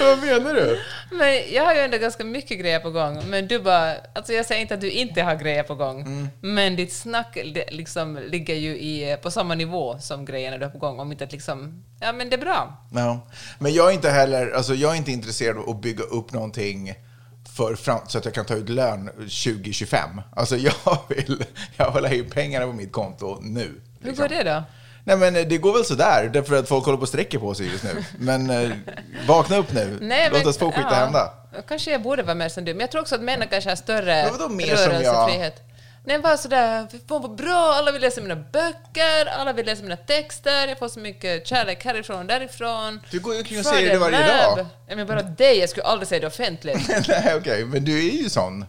Vad 0.00 0.18
menar 0.18 0.54
du? 0.54 0.80
Men 1.10 1.52
jag 1.52 1.64
har 1.64 1.74
ju 1.74 1.80
ändå 1.80 1.98
ganska 1.98 2.24
mycket 2.24 2.58
grejer 2.60 2.80
på 2.80 2.90
gång. 2.90 3.22
Men 3.26 3.48
du 3.48 3.58
bara... 3.58 3.94
Alltså 4.14 4.32
jag 4.32 4.46
säger 4.46 4.60
inte 4.60 4.74
att 4.74 4.80
du 4.80 4.90
inte 4.90 5.22
har 5.22 5.34
grejer 5.34 5.62
på 5.62 5.74
gång. 5.74 6.00
Mm. 6.00 6.28
Men 6.40 6.76
ditt 6.76 6.92
snack 6.92 7.38
liksom 7.70 8.18
ligger 8.28 8.54
ju 8.54 8.76
i, 8.76 9.16
på 9.22 9.30
samma 9.30 9.54
nivå 9.54 9.98
som 9.98 10.24
grejerna 10.24 10.58
du 10.58 10.64
har 10.64 10.70
på 10.70 10.78
gång. 10.78 11.00
Om 11.00 11.12
inte 11.12 11.24
att 11.24 11.32
liksom... 11.32 11.84
Ja, 12.00 12.12
men 12.12 12.30
det 12.30 12.36
är 12.36 12.40
bra. 12.40 12.86
Ja. 12.94 13.28
Men 13.58 13.72
jag 13.72 13.88
är 13.88 13.92
inte 13.92 14.10
heller, 14.10 14.50
alltså 14.50 14.74
jag 14.74 14.92
är 14.92 14.96
inte 14.96 15.12
intresserad 15.12 15.58
av 15.58 15.70
att 15.70 15.80
bygga 15.80 16.04
upp 16.04 16.32
någonting 16.32 16.94
för 17.56 17.74
fram, 17.74 18.00
så 18.08 18.18
att 18.18 18.24
jag 18.24 18.34
kan 18.34 18.44
ta 18.44 18.54
ut 18.54 18.68
lön 18.68 19.06
2025. 19.06 20.20
Alltså 20.36 20.56
jag 20.56 20.98
vill, 21.08 21.44
jag 21.76 21.94
vill 21.94 22.04
ha 22.04 22.14
in 22.14 22.30
pengarna 22.30 22.66
på 22.66 22.72
mitt 22.72 22.92
konto 22.92 23.38
nu. 23.42 23.60
Hur 24.00 24.08
liksom. 24.08 24.28
går 24.28 24.28
det 24.28 24.42
då? 24.42 24.62
Nej 25.04 25.16
men 25.16 25.36
eh, 25.36 25.46
det 25.46 25.58
går 25.58 25.72
väl 25.72 25.84
sådär, 25.84 26.30
därför 26.32 26.56
att 26.58 26.68
folk 26.68 26.84
håller 26.84 26.96
på 26.98 27.02
och 27.02 27.08
sträcker 27.08 27.38
på 27.38 27.54
sig 27.54 27.66
just 27.66 27.84
nu. 27.84 28.04
Men 28.18 28.50
eh, 28.50 28.70
vakna 29.28 29.56
upp 29.56 29.72
nu, 29.72 29.98
Nej, 30.00 30.28
låt 30.32 30.38
men- 30.38 30.48
oss 30.48 30.58
få 30.58 30.70
skita 30.72 30.88
ja, 30.90 30.94
hända. 30.96 31.32
Kanske 31.68 31.90
jag 31.92 32.02
borde 32.02 32.22
vara 32.22 32.34
mer 32.34 32.48
som 32.48 32.64
du, 32.64 32.74
men 32.74 32.80
jag 32.80 32.90
tror 32.90 33.00
också 33.02 33.14
att 33.14 33.20
männen 33.20 33.48
kanske 33.48 33.70
har 33.70 33.76
större 33.76 34.22
Men 34.22 34.32
vadå 34.38 34.48
mer 34.48 34.76
som 34.76 34.92
jag? 34.92 35.04
rörelsefrihet. 35.04 35.60
Nej, 36.06 36.18
bara 36.18 36.36
sådär, 36.36 36.86
fan 37.08 37.22
vad 37.22 37.34
bra, 37.34 37.74
alla 37.78 37.92
vill 37.92 38.00
läsa 38.02 38.20
mina 38.20 38.36
böcker, 38.36 39.26
alla 39.38 39.52
vill 39.52 39.66
läsa 39.66 39.82
mina 39.82 39.96
texter, 39.96 40.68
jag 40.68 40.78
får 40.78 40.88
så 40.88 41.00
mycket 41.00 41.46
kärlek 41.46 41.84
härifrån 41.84 42.18
och 42.18 42.26
därifrån. 42.26 43.00
Du 43.10 43.20
går 43.20 43.32
ju 43.34 43.38
omkring 43.40 43.58
och 43.58 43.64
säger 43.66 43.92
det 43.92 43.98
varje 43.98 44.18
Lab. 44.18 44.56
dag. 44.56 44.66
Ja, 44.88 44.96
men 44.96 45.06
bara 45.06 45.22
dig, 45.22 45.58
jag 45.58 45.68
skulle 45.70 45.84
aldrig 45.84 46.08
säga 46.08 46.20
det 46.20 46.26
offentligt. 46.26 46.88
Nej 47.08 47.34
okej, 47.36 47.64
men 47.64 47.84
du 47.84 48.08
är 48.08 48.22
ju 48.22 48.30
sån. 48.30 48.64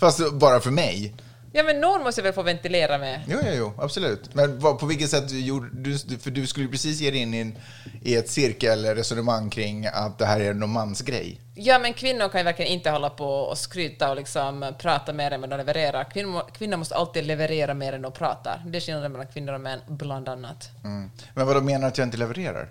Fast 0.00 0.32
bara 0.32 0.60
för 0.60 0.70
mig. 0.70 1.14
Ja, 1.56 1.62
men 1.62 1.80
någon 1.80 2.02
måste 2.02 2.22
väl 2.22 2.32
få 2.32 2.42
ventilera 2.42 2.98
med. 2.98 3.20
Jo, 3.28 3.38
jo, 3.44 3.50
jo, 3.54 3.72
absolut. 3.78 4.34
Men 4.34 4.58
vad, 4.58 4.78
på 4.78 4.86
vilket 4.86 5.10
sätt 5.10 5.30
gjorde 5.30 5.68
du, 5.72 5.98
för 5.98 6.30
du 6.30 6.46
skulle 6.46 6.68
precis 6.68 7.00
ge 7.00 7.10
dig 7.10 7.20
in 7.20 7.34
i, 7.34 7.38
en, 7.38 7.58
i 8.02 8.14
ett 8.14 8.30
cirkelresonemang 8.30 9.50
kring 9.50 9.86
att 9.86 10.18
det 10.18 10.26
här 10.26 10.40
är 10.40 10.50
en 10.50 10.70
mansgrej. 10.70 11.40
Ja, 11.54 11.78
men 11.78 11.94
kvinnor 11.94 12.28
kan 12.28 12.40
ju 12.40 12.44
verkligen 12.44 12.72
inte 12.72 12.90
hålla 12.90 13.10
på 13.10 13.28
och 13.28 13.58
skryta 13.58 14.10
och 14.10 14.16
liksom 14.16 14.74
prata 14.78 15.12
mer 15.12 15.30
än 15.30 15.40
vad 15.40 15.50
de 15.50 15.56
levererar. 15.56 16.04
Kvinnor, 16.04 16.42
kvinnor 16.52 16.76
måste 16.76 16.94
alltid 16.94 17.26
leverera 17.26 17.74
mer 17.74 17.92
än 17.92 18.02
de 18.02 18.12
pratar. 18.12 18.62
Det 18.66 18.78
är 18.78 18.80
skillnaden 18.80 19.12
mellan 19.12 19.26
kvinnor 19.26 19.52
och 19.52 19.60
män, 19.60 19.80
bland 19.88 20.28
annat. 20.28 20.70
Mm. 20.84 21.10
Men 21.34 21.46
vad 21.46 21.64
menar 21.64 21.80
du 21.80 21.86
att 21.86 21.98
jag 21.98 22.06
inte 22.06 22.16
levererar? 22.18 22.68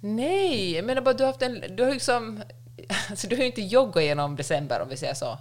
Nej, 0.00 0.72
jag 0.76 0.84
menar 0.84 1.02
bara 1.02 1.14
du 1.14 1.24
har 1.24 1.32
haft 1.32 1.42
en... 1.42 1.64
Du 1.76 1.84
har 1.84 1.90
liksom... 1.90 2.42
Alltså, 3.10 3.26
du 3.26 3.36
har 3.36 3.40
ju 3.40 3.46
inte 3.46 3.62
joggat 3.62 4.02
genom 4.02 4.36
december, 4.36 4.80
om 4.82 4.88
vi 4.88 4.96
säger 4.96 5.14
så. 5.14 5.38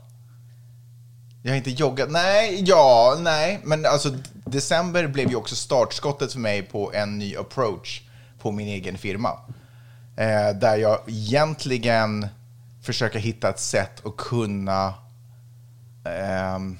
Jag 1.47 1.51
har 1.53 1.57
inte 1.57 1.69
joggat. 1.71 2.11
Nej, 2.11 2.63
ja, 2.65 3.17
nej. 3.19 3.59
Men 3.63 3.85
alltså, 3.85 4.09
december 4.45 5.07
blev 5.07 5.29
ju 5.29 5.35
också 5.35 5.55
startskottet 5.55 6.31
för 6.33 6.39
mig 6.39 6.61
på 6.61 6.93
en 6.93 7.17
ny 7.17 7.35
approach 7.35 8.01
på 8.39 8.51
min 8.51 8.67
egen 8.67 8.97
firma. 8.97 9.29
Eh, 10.17 10.55
där 10.59 10.77
jag 10.77 10.99
egentligen 11.07 12.27
försöker 12.83 13.19
hitta 13.19 13.49
ett 13.49 13.59
sätt 13.59 14.05
att 14.05 14.17
kunna 14.17 14.93
ehm, 16.05 16.77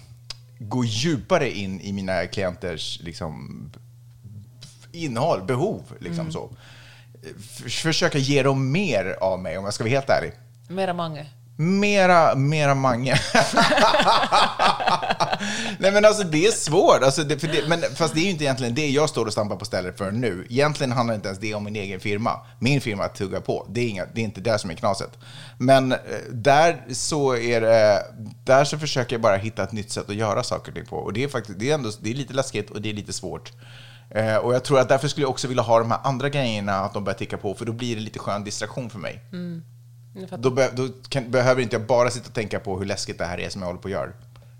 gå 0.60 0.86
djupare 0.86 1.52
in 1.52 1.82
i 1.82 1.94
mina 1.94 2.26
klienters 2.26 3.00
liksom, 3.04 3.70
innehåll, 4.92 5.44
behov. 5.44 5.82
Liksom 6.00 6.32
så. 6.32 6.50
F- 7.24 7.72
försöka 7.84 8.18
ge 8.18 8.44
dem 8.44 8.72
mer 8.72 9.18
av 9.22 9.40
mig, 9.40 9.58
om 9.58 9.64
jag 9.66 9.74
ska 9.74 9.84
vara 9.84 9.92
helt 9.94 10.10
ärlig. 10.10 10.32
Mera 10.68 10.94
mange. 10.94 11.26
Mera, 11.60 12.36
mera 12.36 12.76
mange. 12.76 13.14
Nej 15.80 15.92
men 15.92 16.06
alltså 16.06 16.24
det 16.24 16.46
är 16.46 16.52
svårt. 16.52 17.04
Alltså, 17.04 17.24
det, 17.24 17.40
för 17.40 17.48
det, 17.48 17.68
men, 17.68 17.82
fast 17.96 18.14
det 18.14 18.20
är 18.20 18.24
ju 18.24 18.30
inte 18.30 18.44
egentligen 18.44 18.76
det 18.76 18.90
jag 18.90 19.10
står 19.10 19.26
och 19.26 19.32
stampar 19.32 19.56
på 19.56 19.66
stället 19.66 19.98
för 19.98 20.12
nu. 20.12 20.48
Egentligen 20.50 20.92
handlar 20.92 21.16
inte 21.16 21.28
ens 21.28 21.40
det 21.40 21.54
om 21.54 21.64
min 21.64 21.76
egen 21.76 22.00
firma. 22.00 22.32
Min 22.60 22.82
firma 22.82 23.08
tuggar 23.08 23.40
på. 23.40 23.68
Det 23.70 23.82
är, 23.82 23.88
inga, 23.88 24.06
det 24.14 24.22
är 24.22 24.26
inte 24.26 24.42
det 24.42 24.60
som 24.60 24.70
är 24.70 24.76
knaset. 24.76 25.10
Men 25.58 25.92
eh, 25.92 25.98
där 26.32 26.86
så 26.92 27.36
är 27.36 27.62
det, 27.62 28.06
där 28.44 28.64
så 28.64 28.80
försöker 28.80 29.14
jag 29.14 29.22
bara 29.22 29.38
hitta 29.38 29.64
ett 29.64 29.72
nytt 29.72 29.92
sätt 29.92 30.10
att 30.10 30.16
göra 30.16 30.44
saker 30.44 30.72
och 30.72 30.76
ting 30.76 30.86
på. 30.86 30.98
Och 30.98 31.14
det 31.14 31.24
är 31.24 31.28
faktiskt, 31.28 31.60
det 31.60 31.70
är 31.70 31.74
ändå, 31.74 31.92
det 32.00 32.10
är 32.10 32.14
lite 32.14 32.34
läskigt 32.34 32.70
och 32.70 32.82
det 32.82 32.90
är 32.90 32.94
lite 32.94 33.14
svårt. 33.14 33.52
Eh, 34.10 34.36
och 34.36 34.56
jag 34.56 34.64
tror 34.64 34.80
att 34.80 34.90
därför 34.90 35.08
skulle 35.08 35.24
jag 35.24 35.32
också 35.32 35.48
vilja 35.48 35.64
ha 35.64 35.80
de 35.80 35.92
här 35.92 36.00
andra 36.04 36.30
grejerna, 36.30 36.76
att 36.76 36.94
de 36.94 37.04
börjar 37.04 37.18
ticka 37.18 37.38
på, 37.38 37.54
för 37.54 37.66
då 37.66 37.72
blir 37.72 37.96
det 37.96 38.02
lite 38.02 38.20
skön 38.20 38.44
distraktion 38.44 38.90
för 38.90 39.00
mig. 39.00 39.20
Fattar. 39.32 39.77
Då, 40.38 40.50
be, 40.50 40.72
då 40.76 40.90
kan, 41.10 41.32
behöver 41.32 41.62
inte 41.62 41.76
jag 41.76 41.86
bara 41.86 42.10
sitta 42.10 42.28
och 42.28 42.34
tänka 42.34 42.60
på 42.60 42.80
hur 42.80 42.86
läskigt 42.86 43.18
det 43.18 43.26
här 43.26 43.40
är 43.40 43.50
som 43.50 43.62
jag 43.62 43.68
håller 43.68 43.82
på 43.82 43.88
att 43.88 43.92
göra. 43.92 44.10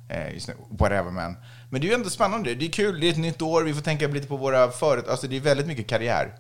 Eh, 0.10 0.34
just 0.34 0.48
nu. 0.48 0.54
Whatever 0.70 1.12
man. 1.12 1.38
Men 1.70 1.82
det 1.82 1.88
är 1.88 1.90
ju 1.90 1.96
ändå 1.96 2.10
spännande. 2.10 2.56
Det 2.56 2.66
är 2.66 2.70
kul, 2.70 3.00
det 3.00 3.08
är 3.08 3.12
ett 3.12 3.18
nytt 3.18 3.42
år, 3.42 3.64
vi 3.64 3.74
får 3.74 3.82
tänka 3.82 4.08
lite 4.08 4.28
på 4.28 4.38
våra 4.38 4.72
företag. 4.72 5.12
Alltså 5.12 5.28
det 5.28 5.36
är 5.36 5.42
väldigt 5.42 5.68
mycket 5.68 5.88
karriär. 5.88 6.34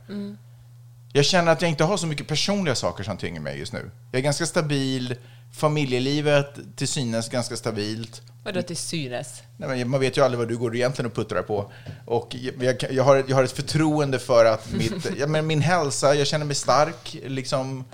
Jag 1.13 1.25
känner 1.25 1.51
att 1.51 1.61
jag 1.61 1.69
inte 1.71 1.83
har 1.83 1.97
så 1.97 2.07
mycket 2.07 2.27
personliga 2.27 2.75
saker 2.75 3.03
som 3.03 3.17
tynger 3.17 3.39
mig 3.39 3.59
just 3.59 3.73
nu. 3.73 3.91
Jag 4.11 4.19
är 4.19 4.23
ganska 4.23 4.45
stabil, 4.45 5.15
familjelivet 5.53 6.59
till 6.75 6.87
synes 6.87 7.29
ganska 7.29 7.55
stabilt. 7.55 8.21
Vadå 8.43 8.61
till 8.61 8.77
synes? 8.77 9.43
Nej, 9.57 9.69
men 9.69 9.89
man 9.89 9.99
vet 9.99 10.17
ju 10.17 10.21
aldrig 10.21 10.39
vad 10.39 10.47
du 10.47 10.57
går 10.57 10.75
egentligen 10.75 11.11
och 11.11 11.15
puttrar 11.15 11.41
på. 11.41 11.71
Och 12.05 12.35
jag, 12.59 12.83
jag, 12.91 13.03
har, 13.03 13.23
jag 13.27 13.35
har 13.35 13.43
ett 13.43 13.51
förtroende 13.51 14.19
för 14.19 14.45
att 14.45 14.71
mitt, 14.71 15.11
ja, 15.17 15.27
men 15.27 15.47
min 15.47 15.61
hälsa, 15.61 16.15
jag 16.15 16.27
känner 16.27 16.45
mig 16.45 16.55
stark. 16.55 17.17
Liksom, 17.25 17.85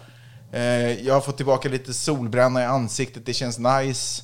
jag 1.03 1.13
har 1.13 1.21
fått 1.21 1.37
tillbaka 1.37 1.69
lite 1.69 1.93
solbränna 1.93 2.61
i 2.61 2.65
ansiktet, 2.65 3.25
det 3.25 3.33
känns 3.33 3.59
nice. 3.59 4.23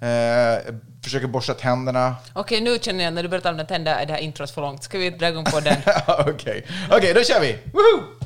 Eh, 0.00 0.74
försöker 1.04 1.26
borsta 1.26 1.54
tänderna. 1.54 2.16
Okej, 2.32 2.60
nu 2.60 2.78
känner 2.78 3.04
jag 3.04 3.14
när 3.14 3.22
du 3.22 3.28
börjar 3.28 3.52
om 3.60 3.66
tänder 3.66 3.94
är 3.94 4.06
det 4.06 4.12
här 4.12 4.20
introt 4.20 4.50
för 4.50 4.60
långt. 4.60 4.82
Ska 4.82 4.98
vi 4.98 5.10
dra 5.10 5.28
igång 5.28 5.44
på 5.44 5.60
den? 5.60 5.76
Okej, 6.18 6.66
Okej, 6.90 7.14
då 7.14 7.22
kör 7.22 7.40
vi! 7.40 7.58
Woohoo! 7.72 8.18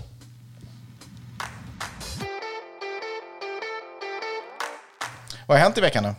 Vad 5.46 5.58
har 5.58 5.64
hänt 5.64 5.78
i 5.78 5.80
veckan 5.80 6.04
då? 6.04 6.14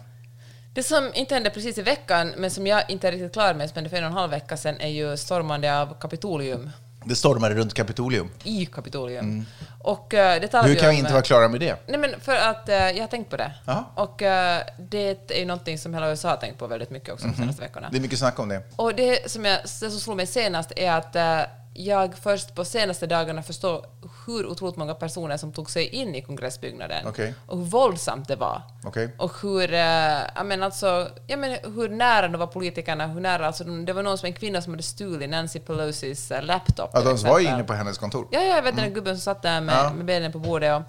Det 0.74 0.84
som 0.84 1.12
inte 1.14 1.34
hände 1.34 1.50
precis 1.50 1.78
i 1.78 1.82
veckan, 1.82 2.34
men 2.38 2.52
som 2.52 2.68
jag 2.68 2.90
inte 2.90 3.08
är 3.08 3.12
riktigt 3.12 3.34
klar 3.34 3.54
med, 3.54 3.70
som 3.70 3.76
hände 3.76 3.90
för 3.90 3.98
en 3.98 4.04
och 4.04 4.10
en 4.10 4.18
halv 4.18 4.32
vecka 4.32 4.58
sedan, 4.58 4.76
är 4.80 4.88
ju 4.88 5.18
stormande 5.18 5.80
av 5.80 6.00
Kapitolium. 6.00 6.70
Det 7.06 7.16
stormade 7.16 7.56
runt 7.56 7.74
Kapitolium. 7.74 8.30
I 8.44 8.66
Kapitolium. 8.66 9.46
Och 9.84 10.14
eh, 10.14 10.42
det 10.42 10.48
talar 10.48 10.68
Hur 10.68 10.76
kan 10.76 10.90
vi 10.90 10.96
inte 10.96 11.10
eh, 11.10 11.14
vara 11.14 11.24
klara 11.24 11.48
med 11.48 11.60
det? 11.60 11.76
Nej, 11.88 12.00
men 12.00 12.20
för 12.20 12.36
att 12.36 12.70
eh, 12.70 12.76
jag 12.76 13.00
har 13.00 13.08
tänkt 13.08 13.30
på 13.30 13.38
det. 13.38 13.52
Jaha. 13.66 13.84
Och 13.96 14.22
eh, 14.22 14.62
det 14.78 15.32
är 15.32 15.40
ju 15.40 15.46
någonting 15.46 15.78
som 15.78 15.94
hela 15.94 16.10
USA 16.10 16.30
har 16.30 16.38
tänkt 16.38 16.60
på 16.60 16.68
väldigt 16.68 16.90
mycket 16.90 17.14
också 17.14 17.28
de 17.28 17.34
senaste 17.34 17.62
veckorna. 17.62 17.90
Det 17.92 17.98
är 17.98 18.02
mycket 18.02 18.20
snack 18.20 18.40
om 18.40 18.50
det. 18.50 18.62
Och 18.76 18.96
det 18.96 19.32
som, 19.32 19.46
jag, 19.46 19.60
det 19.62 19.90
som 19.90 20.00
slog 20.00 20.18
mig 20.18 20.28
senast 20.28 20.72
är 20.76 20.92
att 20.92 21.16
eh, 21.16 21.40
jag 21.74 22.18
först 22.18 22.56
på 22.56 22.66
senaste 22.66 23.08
dagarna 23.08 23.44
förstår 23.44 23.86
hur 24.26 24.46
otroligt 24.46 24.76
många 24.76 24.94
personer 24.94 25.38
som 25.38 25.54
tog 25.54 25.70
sig 25.70 25.88
in 25.88 26.16
i 26.16 26.22
kongressbyggnaden 26.22 27.08
Okej. 27.08 27.34
och 27.48 27.58
hur 27.58 27.66
våldsamt 27.66 28.28
det 28.28 28.36
var. 28.36 28.62
Okej. 28.84 29.10
Och 29.18 29.32
hur, 29.42 29.74
eh, 29.74 29.80
jag 30.36 30.46
menar 30.46 30.66
alltså, 30.66 31.10
jag 31.28 31.40
menar 31.40 31.58
hur 31.76 31.90
nära 31.90 32.28
de 32.28 32.38
var 32.38 32.48
politikerna, 32.48 33.08
hur 33.08 33.22
nära, 33.22 33.48
alltså 33.48 33.64
de, 33.64 33.86
det 33.86 33.94
var 33.94 34.04
någon 34.04 34.18
som 34.18 34.26
en 34.28 34.34
kvinna 34.34 34.62
som 34.62 34.74
hade 34.74 34.84
stulit 34.84 35.30
Nancy 35.30 35.60
Pelosis 35.60 36.32
eh, 36.32 36.44
laptop. 36.44 36.90
Ja, 36.94 37.02
de 37.02 37.18
var 37.18 37.40
inne 37.40 37.64
på 37.64 37.74
hennes 37.74 37.98
kontor. 37.98 38.28
Ja, 38.32 38.42
ja, 38.42 38.56
jag 38.56 38.62
vet 38.64 38.76
den 38.76 38.86
där 38.86 38.96
gubben 38.96 39.16
som 39.16 39.22
satt 39.22 39.42
där 39.42 39.62
med, 39.62 39.76
Ja. 39.76 39.94
med 39.94 40.06
benen 40.06 40.32
på 40.32 40.40
bordet. 40.40 40.84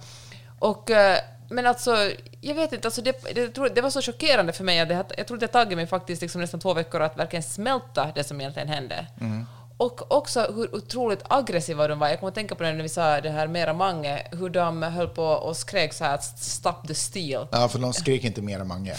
Och, 0.58 0.70
och, 0.70 0.90
eh, 0.90 1.18
men 1.50 1.66
alltså, 1.66 2.10
jag 2.40 2.54
vet 2.54 2.72
inte, 2.72 2.88
alltså 2.88 3.02
det, 3.02 3.34
det, 3.34 3.56
jag 3.56 3.74
det 3.74 3.80
var 3.80 3.90
så 3.90 4.02
chockerande 4.02 4.52
för 4.52 4.64
mig. 4.64 4.80
Att 4.80 4.88
det, 4.88 5.04
jag 5.16 5.26
tror 5.26 5.38
det 5.38 5.46
tagit 5.48 5.76
mig 5.78 5.86
faktiskt 5.86 6.22
liksom 6.22 6.40
nästan 6.40 6.60
två 6.60 6.74
veckor 6.74 7.02
att 7.02 7.18
verkligen 7.18 7.42
smälta 7.42 8.12
det 8.14 8.24
som 8.24 8.40
egentligen 8.40 8.68
hände. 8.68 9.06
Mm. 9.20 9.46
Och 9.76 10.12
också 10.12 10.52
hur 10.56 10.74
otroligt 10.74 11.22
aggressiva 11.28 11.88
de 11.88 11.98
var. 11.98 12.08
Jag 12.08 12.20
kommer 12.20 12.28
att 12.28 12.34
tänka 12.34 12.54
på 12.54 12.62
det 12.62 12.72
när 12.72 12.82
vi 12.82 12.88
sa 12.88 13.20
det 13.20 13.30
här 13.30 13.46
mera 13.48 13.72
Mange, 13.72 14.26
hur 14.32 14.48
de 14.48 14.82
höll 14.82 15.08
på 15.08 15.24
och 15.24 15.56
skrek 15.56 15.92
så 15.92 16.04
här 16.04 16.14
att 16.14 16.38
stop 16.38 16.86
the 16.88 16.94
steal. 16.94 17.46
Ja, 17.52 17.68
för 17.68 17.78
de 17.78 17.92
skrek 17.92 18.24
inte 18.24 18.42
mer 18.42 18.60
än 18.60 18.68
Mange. 18.68 18.94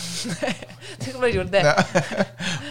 Tänk 1.00 1.15
om 1.15 1.22
de 1.22 1.29
gjorde 1.29 1.50
det. 1.50 1.86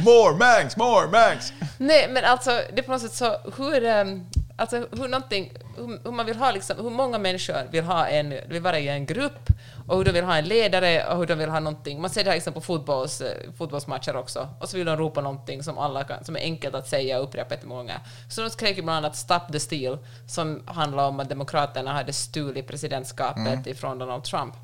more 0.01 0.37
Mangs, 0.37 0.77
more 0.77 1.09
Mangs! 1.09 1.53
Nej, 1.79 2.09
men 2.11 2.25
alltså 2.25 2.51
det 2.51 2.79
är 2.79 2.83
på 2.83 2.93
något 2.93 3.03
sätt 3.03 3.15
så 3.15 3.37
hur, 3.57 3.85
ehm, 3.85 4.27
alltså, 4.57 4.77
hur, 4.77 5.09
någonting, 5.09 5.53
hur, 5.77 6.05
hur 6.05 6.13
man 6.13 6.27
vill 6.27 6.37
ha 6.37 6.51
liksom, 6.51 6.77
hur 6.77 6.91
många 6.91 7.19
människor 7.19 7.71
vill 7.71 7.85
ha 7.85 8.07
en, 8.07 8.35
vill 8.49 8.63
vara 8.63 8.79
i 8.79 8.89
en 8.89 9.07
grupp 9.07 9.49
och 9.89 9.97
hur 9.97 10.05
de 10.05 10.13
vill 10.13 10.25
ha 10.25 10.37
en 10.37 10.45
ledare 10.45 11.07
och 11.07 11.19
hur 11.19 11.27
de 11.27 11.39
vill 11.39 11.51
ha 11.51 11.61
någonting. 11.61 12.01
Man 12.01 12.11
ser 12.11 12.25
det 12.25 12.31
här 12.31 12.37
liksom 12.37 12.53
på 12.53 12.61
fotbolls, 12.61 13.23
fotbollsmatcher 13.57 14.17
också. 14.17 14.49
Och 14.61 14.69
så 14.69 14.77
vill 14.77 14.87
de 14.87 14.97
ropa 14.97 15.21
någonting 15.21 15.63
som 15.63 15.79
alla 15.79 16.05
kan, 16.05 16.25
som 16.25 16.37
är 16.37 16.41
enkelt 16.41 16.75
att 16.75 16.89
säga 16.89 17.19
och 17.19 17.25
upprepa 17.25 17.55
jättemånga. 17.55 18.01
Så 18.29 18.43
de 18.43 18.51
skrek 18.51 18.77
bland 18.77 18.91
annat 18.91 19.17
“Stop 19.17 19.53
the 19.53 19.61
steal” 19.61 19.99
som 20.27 20.63
handlar 20.67 21.09
om 21.09 21.21
att 21.21 21.29
Demokraterna 21.29 21.93
hade 21.93 22.13
stulit 22.13 22.67
presidentskapet 22.67 23.67
ifrån 23.67 23.99
Donald 23.99 24.25
Trump. 24.25 24.55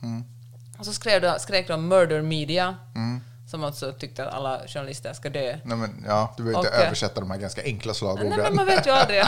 Och 0.78 0.86
så 0.86 0.92
skrev 0.92 1.22
de, 1.22 1.38
skrek 1.38 1.68
de 1.68 1.88
“Murder 1.88 2.22
media” 2.22 2.76
som 3.50 3.64
alltså 3.64 3.92
tyckte 3.92 4.26
att 4.26 4.34
alla 4.34 4.60
journalister 4.66 5.12
ska 5.12 5.30
dö. 5.30 5.58
Nej, 5.64 5.76
men, 5.76 6.04
ja, 6.08 6.34
du 6.36 6.42
behöver 6.42 6.58
inte 6.58 6.70
Och, 6.70 6.80
eh, 6.80 6.86
översätta 6.86 7.20
de 7.20 7.30
här 7.30 7.38
ganska 7.38 7.62
enkla 7.62 7.90
Nej, 7.90 7.94
slagorden. 7.94 8.38
men 8.42 8.54
man 8.54 8.66
vet 8.66 8.86
ju 8.86 8.90
aldrig. 8.90 9.22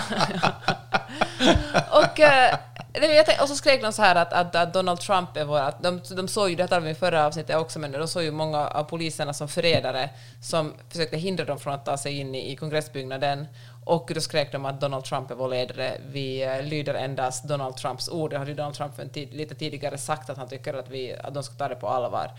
och, 1.91 2.21
eh, 2.21 2.57
nej, 3.01 3.39
och 3.41 3.49
så 3.49 3.55
skrek 3.55 3.83
de 3.83 3.93
så 3.93 4.03
här 4.03 4.15
att, 4.15 4.33
att, 4.33 4.55
att 4.55 4.73
Donald 4.73 5.01
Trump 5.01 5.37
är 5.37 5.45
vår... 5.45 5.83
De, 5.83 6.01
de 6.17 6.29
såg 6.29 6.51
ju, 6.51 6.57
det 6.57 6.69
talade 6.69 6.85
vi 6.87 6.91
om 6.91 6.97
i 6.97 6.99
förra 6.99 7.27
avsnittet 7.27 7.57
också, 7.57 7.79
men 7.79 7.93
de 7.93 8.09
såg 8.09 8.23
ju 8.23 8.31
många 8.31 8.59
av 8.59 8.85
poliserna 8.85 9.35
som 9.35 9.49
förrädare 9.49 10.11
som 10.43 10.75
försökte 10.91 11.17
hindra 11.17 11.45
dem 11.45 11.59
från 11.59 11.75
att 11.75 11.85
ta 11.85 11.97
sig 11.97 12.19
in 12.19 12.35
i, 12.35 12.53
i 12.53 12.57
kongressbyggnaden. 12.57 13.47
Och 13.85 14.11
då 14.15 14.21
skrek 14.21 14.53
de 14.53 14.65
att 14.65 14.81
Donald 14.81 15.05
Trump 15.05 15.31
är 15.31 15.35
vår 15.35 15.49
ledare. 15.49 15.93
Vi 16.07 16.43
eh, 16.43 16.63
lyder 16.63 16.95
endast 16.95 17.45
Donald 17.45 17.77
Trumps 17.77 18.09
ord. 18.09 18.31
Det 18.31 18.39
hade 18.39 18.55
Donald 18.55 18.75
Trump 18.75 18.99
en 18.99 19.09
tid, 19.09 19.35
lite 19.35 19.55
tidigare 19.55 19.99
sagt 19.99 20.31
att 20.31 20.37
han 20.37 20.49
tycker 20.49 20.75
att, 20.75 20.89
vi, 20.89 21.17
att 21.17 21.35
de 21.35 21.43
ska 21.43 21.55
ta 21.55 21.69
det 21.69 21.75
på 21.75 21.89
allvar. 21.89 22.31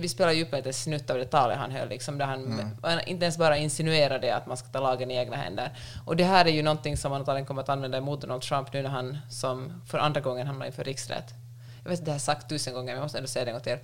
Vi 0.00 0.08
spelar 0.08 0.32
ju 0.32 0.42
upp 0.42 0.52
ett 0.52 0.76
snutt 0.76 1.10
av 1.10 1.18
det 1.18 1.24
talet 1.24 1.58
han 1.58 1.70
höll, 1.70 1.88
liksom, 1.88 2.18
där 2.18 2.26
han 2.26 2.76
han 2.82 3.00
inte 3.00 3.24
ens 3.24 3.38
bara 3.38 3.56
insinuerade 3.56 4.36
att 4.36 4.46
man 4.46 4.56
ska 4.56 4.68
ta 4.68 4.80
lagen 4.80 5.10
i 5.10 5.14
egna 5.14 5.36
händer. 5.36 5.72
Och 6.06 6.16
det 6.16 6.24
här 6.24 6.44
är 6.44 6.50
ju 6.50 6.62
någonting 6.62 6.96
som 6.96 7.10
man 7.10 7.20
antagligen 7.20 7.46
kommer 7.46 7.62
att 7.62 7.68
använda 7.68 7.98
emot 7.98 8.20
Donald 8.20 8.42
Trump 8.42 8.72
nu 8.72 8.82
när 8.82 8.90
han 8.90 9.18
som 9.30 9.82
för 9.86 9.98
andra 9.98 10.20
gången 10.20 10.46
hamnar 10.46 10.66
inför 10.66 10.84
riksrätt. 10.84 11.34
Jag 11.82 11.90
vet 11.90 12.00
att 12.00 12.06
det 12.06 12.12
är 12.12 12.18
sagt 12.18 12.48
tusen 12.48 12.74
gånger, 12.74 12.86
men 12.86 12.94
jag 12.94 13.02
måste 13.02 13.18
ändå 13.18 13.28
säga 13.28 13.44
det 13.44 13.50
en 13.50 13.54
gång 13.54 13.62
till. 13.62 13.78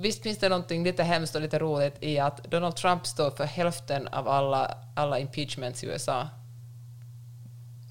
Visst 0.00 0.22
finns 0.22 0.38
det 0.38 0.48
någonting 0.48 0.84
lite 0.84 1.02
hemskt 1.02 1.34
och 1.34 1.40
lite 1.40 1.58
roligt 1.58 1.96
i 2.00 2.18
att 2.18 2.44
Donald 2.50 2.76
Trump 2.76 3.06
står 3.06 3.30
för 3.30 3.44
hälften 3.44 4.08
av 4.08 4.28
alla, 4.28 4.74
alla 4.94 5.18
impeachments 5.18 5.84
i 5.84 5.86
USA. 5.86 6.28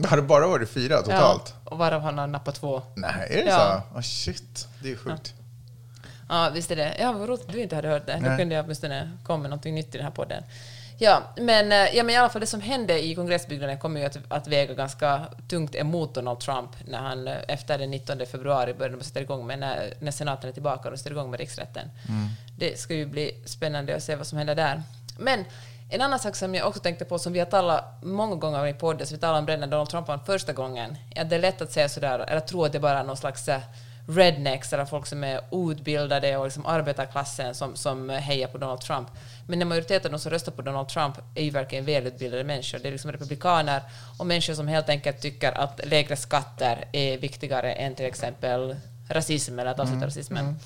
Har 0.10 0.18
det 0.18 0.24
bara 0.24 0.48
varit 0.48 0.70
fyra 0.70 0.98
totalt? 1.02 1.56
Ja, 1.66 1.72
och 1.72 1.78
varav 1.78 2.02
han 2.02 2.18
har 2.18 2.28
nappat 2.28 2.56
två. 2.56 2.82
Nej, 2.96 3.28
är 3.30 3.44
det 3.46 3.50
Ja. 3.50 3.84
så? 3.92 3.98
Oh, 3.98 4.02
shit, 4.02 4.68
det 4.84 4.92
är 4.92 4.96
sjukt. 4.96 5.34
Ja, 6.30 6.50
visst 6.54 6.72
är 6.72 6.76
det. 6.76 6.96
Ja, 7.00 7.12
vad 7.12 7.30
roligt 7.30 7.42
att 7.46 7.52
du 7.54 7.62
inte 7.62 7.76
hade 7.76 7.88
hört 7.88 8.06
det. 8.06 8.14
Då 8.14 8.20
Nej. 8.30 8.38
kunde 8.38 8.56
jag 8.56 8.66
åtminstone 8.66 9.12
komma 9.24 9.38
med 9.42 9.50
någonting 9.50 9.76
nytt 9.76 9.96
i 9.96 9.98
den 9.98 10.06
här 10.06 10.12
podden. 10.12 10.44
Ja, 11.00 11.24
men, 11.36 11.72
eh, 11.72 11.96
ja, 11.96 12.04
men 12.04 12.10
i 12.16 12.18
alla 12.18 12.30
fall 12.30 12.42
det 12.42 12.48
som 12.48 12.62
hände 12.62 13.06
i 13.06 13.16
kongressbyggnaden 13.16 13.78
kommer 13.78 14.00
ju 14.00 14.06
att, 14.06 14.18
att 14.28 14.48
väga 14.48 14.74
ganska 14.74 15.26
tungt 15.50 15.76
emot 15.76 16.16
Donald 16.16 16.40
Trump 16.40 16.70
när 16.86 16.98
han 16.98 17.28
eh, 17.28 17.38
efter 17.48 17.78
den 17.78 17.92
19 17.92 18.26
februari 18.32 18.74
började 18.74 19.04
sätta 19.04 19.22
igång 19.22 19.48
med 19.48 19.60
när, 19.60 19.94
när 20.00 20.12
senaten 20.12 20.50
är 20.50 20.54
tillbaka 20.54 20.90
och 20.90 20.98
sätter 20.98 21.12
igång 21.12 21.32
med 21.32 21.40
riksrätten. 21.40 21.90
Det 22.58 22.80
ska 22.80 22.94
ju 22.94 23.06
bli 23.06 23.42
spännande 23.46 23.96
att 23.96 24.04
se 24.04 24.16
vad 24.16 24.28
som 24.28 24.38
händer 24.38 24.56
där. 24.56 24.84
Men 25.20 25.46
en 25.90 26.02
annan 26.02 26.20
sak 26.20 26.36
som 26.36 26.56
jag 26.56 26.68
också 26.68 26.80
tänkte 26.80 27.06
på, 27.06 27.20
som 27.20 27.34
vi 27.34 27.40
har 27.40 27.46
talat 27.46 28.04
många 28.04 28.36
gånger 28.36 28.68
i 28.68 28.74
podden, 28.74 29.08
så 29.08 29.16
vi 29.16 29.22
talade 29.22 29.40
om 29.40 29.46
det 29.46 29.58
när 29.58 29.68
Donald 29.68 29.90
Trump 29.90 30.08
vann 30.08 30.26
första 30.26 30.54
gången, 30.54 30.98
är 31.16 31.22
att 31.22 31.30
det 31.30 31.36
är 31.36 31.40
lätt 31.40 31.62
att 31.62 31.72
säga 31.72 31.90
sådär, 31.90 32.20
eller 32.20 32.40
tro 32.40 32.66
att 32.66 32.72
det 32.72 32.80
bara 32.80 33.00
är 33.00 33.04
någon 33.04 33.18
slags 33.18 33.48
eh, 33.48 33.62
rednecks, 34.08 34.74
eller 34.74 34.86
folk 34.86 35.06
som 35.06 35.24
är 35.24 35.42
outbildade 35.50 36.38
och 36.38 36.46
liksom 36.46 36.66
arbetarklassen 36.66 37.56
som, 37.56 37.76
som 37.76 38.10
hejar 38.10 38.48
på 38.48 38.58
Donald 38.58 38.82
Trump. 38.82 39.08
Men 39.48 39.62
en 39.62 39.68
majoritet 39.68 40.06
av 40.06 40.12
de 40.12 40.20
som 40.20 40.32
röstar 40.32 40.52
på 40.52 40.62
Donald 40.62 40.90
Trump 40.90 41.18
är 41.36 41.44
ju 41.44 41.50
verkligen 41.50 41.86
välutbildade 41.86 42.44
människor. 42.44 42.80
Det 42.80 42.88
är 42.88 42.92
liksom 42.92 43.12
republikaner 43.12 43.82
och 44.20 44.26
människor 44.26 44.54
som 44.54 44.68
helt 44.68 44.90
enkelt 44.90 45.22
tycker 45.22 45.52
att 45.52 45.86
lägre 45.86 46.16
skatter 46.16 46.86
är 46.92 47.18
viktigare 47.18 47.74
än 47.74 47.96
till 47.96 48.06
exempel 48.06 48.76
rasism 49.10 49.60
eller 49.60 49.72
att 49.72 49.80
avsluta 49.80 50.06
rasismen. 50.06 50.60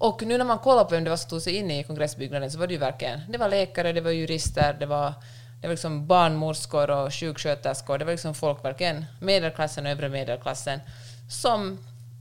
Och 0.00 0.22
nu 0.22 0.38
när 0.38 0.44
man 0.44 0.58
kollar 0.58 0.84
på 0.84 0.90
vem 0.90 1.04
det 1.04 1.10
var 1.10 1.16
som 1.16 1.30
tog 1.30 1.42
sig 1.42 1.56
in 1.56 1.70
i 1.70 1.84
kongressbyggnaden 1.84 2.50
så 2.50 2.58
var 2.58 2.66
det 2.66 2.72
ju 2.72 2.78
verkligen, 2.78 3.20
det 3.28 3.38
var 3.38 3.48
läkare, 3.48 3.92
det 3.92 4.00
var 4.00 4.10
jurister, 4.10 4.76
det 4.80 4.86
var, 4.86 5.12
det 5.60 5.66
var 5.66 5.74
liksom 5.74 6.06
barnmorskor 6.06 6.90
och 6.90 7.14
sjuksköterskor, 7.14 7.98
det 7.98 8.04
var 8.04 8.12
liksom 8.12 8.34
folk 8.34 8.64
verkligen, 8.64 9.04
medelklassen 9.20 9.86
och 9.86 9.92
övre 9.92 10.08
medelklassen, 10.08 10.80
som, 11.30 11.78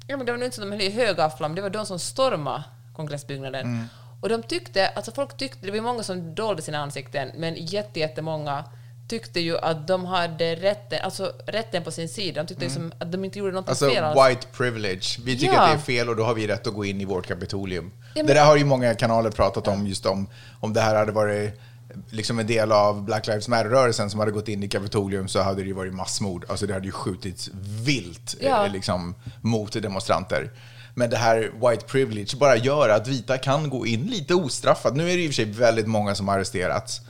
ja 0.09 0.17
men 0.17 0.25
det 0.25 0.31
var 0.31 0.37
nog 0.39 0.47
inte 0.47 0.55
så 0.55 0.61
att 0.61 0.67
de 0.71 0.71
höll 0.71 0.81
i 0.81 0.91
högafflar, 0.91 1.47
men 1.49 1.55
det 1.55 1.61
var 1.61 1.69
de 1.69 1.85
som 1.85 1.99
stormade 1.99 2.63
kongressbyggnaden. 2.95 3.85
Och 4.21 4.29
de 4.29 4.43
tyckte, 4.43 4.87
alltså 4.87 5.11
folk 5.11 5.37
tyckte, 5.37 5.65
det 5.65 5.71
var 5.71 5.81
många 5.81 6.03
som 6.03 6.35
dolde 6.35 6.61
sina 6.61 6.77
ansikten, 6.77 7.31
men 7.35 7.55
jätte, 7.55 7.99
jättemånga 7.99 8.63
tyckte 9.09 9.39
ju 9.39 9.57
att 9.57 9.87
de 9.87 10.05
hade 10.05 10.55
rätten, 10.55 10.99
alltså 11.03 11.33
rätten 11.47 11.83
på 11.83 11.91
sin 11.91 12.09
sida. 12.09 12.41
De 12.43 12.47
tyckte 12.47 12.63
liksom 12.63 12.91
att 12.99 13.11
de 13.11 13.25
inte 13.25 13.39
gjorde 13.39 13.51
något 13.51 13.69
Alltså 13.69 13.89
fel 13.89 14.03
alls. 14.03 14.29
white 14.29 14.47
privilege. 14.57 15.19
Vi 15.25 15.39
tycker 15.39 15.53
Ja. 15.53 15.61
att 15.61 15.69
det 15.71 15.75
är 15.77 15.81
fel 15.97 16.09
och 16.09 16.15
då 16.15 16.23
har 16.23 16.33
vi 16.33 16.47
rätt 16.47 16.67
att 16.67 16.73
gå 16.73 16.85
in 16.85 17.01
i 17.01 17.05
vårt 17.05 17.27
Kapitolium. 17.27 17.91
Ja, 17.95 18.09
men- 18.15 18.25
Det 18.25 18.33
där 18.33 18.45
har 18.45 18.55
ju 18.57 18.65
många 18.65 18.95
kanaler 18.95 19.31
pratat 19.31 19.67
om, 19.67 19.87
just 19.87 20.05
om, 20.05 20.27
om 20.59 20.73
det 20.73 20.81
här 20.81 20.95
hade 20.95 21.11
varit 21.11 21.61
liksom 22.09 22.39
en 22.39 22.47
del 22.47 22.71
av 22.71 23.03
Black 23.05 23.27
Lives 23.27 23.47
Matter-rörelsen 23.47 24.09
som 24.09 24.19
hade 24.19 24.31
gått 24.31 24.47
in 24.47 24.63
i 24.63 24.67
Kapitolium 24.67 25.27
så 25.27 25.41
hade 25.41 25.61
det 25.61 25.67
ju 25.67 25.73
varit 25.73 25.93
massmord. 25.93 26.45
Alltså 26.49 26.67
det 26.67 26.73
hade 26.73 26.85
ju 26.85 26.91
skjutits 26.91 27.49
vilt 27.83 28.35
Ja. 28.41 28.65
eh, 28.65 28.71
liksom, 28.71 29.15
mot 29.41 29.73
demonstranter. 29.73 30.51
Men 30.95 31.09
det 31.09 31.17
här 31.17 31.51
white 31.69 31.85
privilege 31.85 32.37
bara 32.39 32.55
gör 32.55 32.89
att 32.89 33.07
vita 33.07 33.37
kan 33.37 33.69
gå 33.69 33.85
in 33.85 34.01
lite 34.07 34.33
ostraffat. 34.35 34.95
Nu 34.95 35.11
är 35.11 35.17
det 35.17 35.23
i 35.23 35.25
och 35.25 35.29
för 35.29 35.35
sig 35.35 35.45
väldigt 35.45 35.87
många 35.87 36.15
som 36.15 36.27
har 36.27 36.35
arresterats 36.35 37.01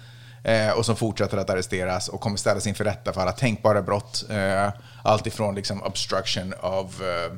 eh, 0.43 0.69
och 0.69 0.85
som 0.85 0.95
fortsätter 0.95 1.37
att 1.37 1.49
arresteras 1.49 2.07
och 2.07 2.21
kommer 2.21 2.37
ställas 2.37 2.67
inför 2.67 2.83
rätta 2.83 3.13
för 3.13 3.21
alla 3.21 3.31
tänkbara 3.31 3.81
brott. 3.81 4.25
Eh, 4.29 4.69
allt 5.03 5.27
ifrån 5.27 5.55
liksom 5.55 5.83
obstruction 5.83 6.53
of 6.61 7.01
eh, 7.01 7.33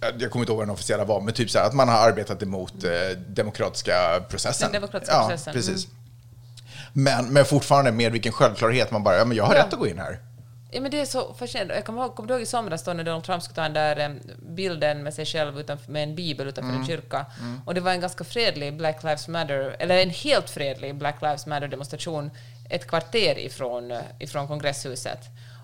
jag 0.00 0.30
kommer 0.30 0.42
inte 0.42 0.52
ihåg 0.52 0.58
vad 0.58 0.66
den 0.66 0.70
officiella 0.74 1.04
var, 1.04 1.20
men 1.20 1.34
typ 1.34 1.50
så 1.50 1.58
här 1.58 1.66
att 1.66 1.74
man 1.74 1.88
har 1.88 1.98
arbetat 2.08 2.42
emot 2.42 2.84
eh, 2.84 2.90
demokratiska 3.28 4.22
processen. 4.28 4.72
Den 4.72 4.80
demokratiska 4.80 5.14
ja, 5.14 5.28
processen, 5.28 5.52
Precis. 5.52 5.86
Men, 6.92 7.32
men 7.32 7.44
fortfarande 7.44 7.92
med 7.92 8.12
vilken 8.12 8.32
självklart 8.32 8.90
man 8.90 9.02
bara, 9.02 9.16
ja 9.16 9.24
men 9.24 9.36
jag 9.36 9.44
har 9.44 9.54
Ja. 9.54 9.60
rätt 9.64 9.72
att 9.72 9.78
gå 9.78 9.86
in 9.86 9.98
här. 9.98 10.18
Ja, 10.70 10.80
men 10.80 10.90
det 10.90 11.00
är 11.00 11.04
så 11.06 11.34
fascinerande. 11.34 11.74
Jag 11.74 11.84
kommer 11.84 12.02
ihåg, 12.02 12.14
kommer 12.16 12.28
du 12.28 12.34
ihåg 12.34 12.42
i 12.42 12.46
somras 12.46 12.84
då 12.84 12.92
när 12.92 13.04
Donald 13.04 13.24
Trump 13.24 13.42
skulle 13.42 13.54
ta 13.54 13.62
den 13.62 13.72
där 13.72 14.20
bilden 14.54 15.02
med 15.02 15.14
sig 15.14 15.26
själv 15.26 15.60
utanför, 15.60 15.92
med 15.92 16.02
en 16.02 16.14
bibel 16.14 16.48
utanför 16.48 16.68
Mm. 16.70 16.80
en 16.80 16.86
kyrka? 16.86 17.26
Och 17.64 17.74
det 17.74 17.80
var 17.80 17.92
en 17.92 18.00
ganska 18.00 18.24
fredlig 18.24 18.76
Black 18.76 19.02
Lives 19.02 19.28
Matter, 19.28 19.76
eller 19.78 19.98
en 19.98 20.10
helt 20.10 20.50
fredlig 20.50 20.94
Black 20.94 21.22
Lives 21.22 21.46
Matter-demonstration 21.46 22.30
ett 22.70 22.86
kvarter 22.86 23.38
ifrån, 23.38 23.92
ifrån 24.18 24.48
kongresshuset. 24.48 25.18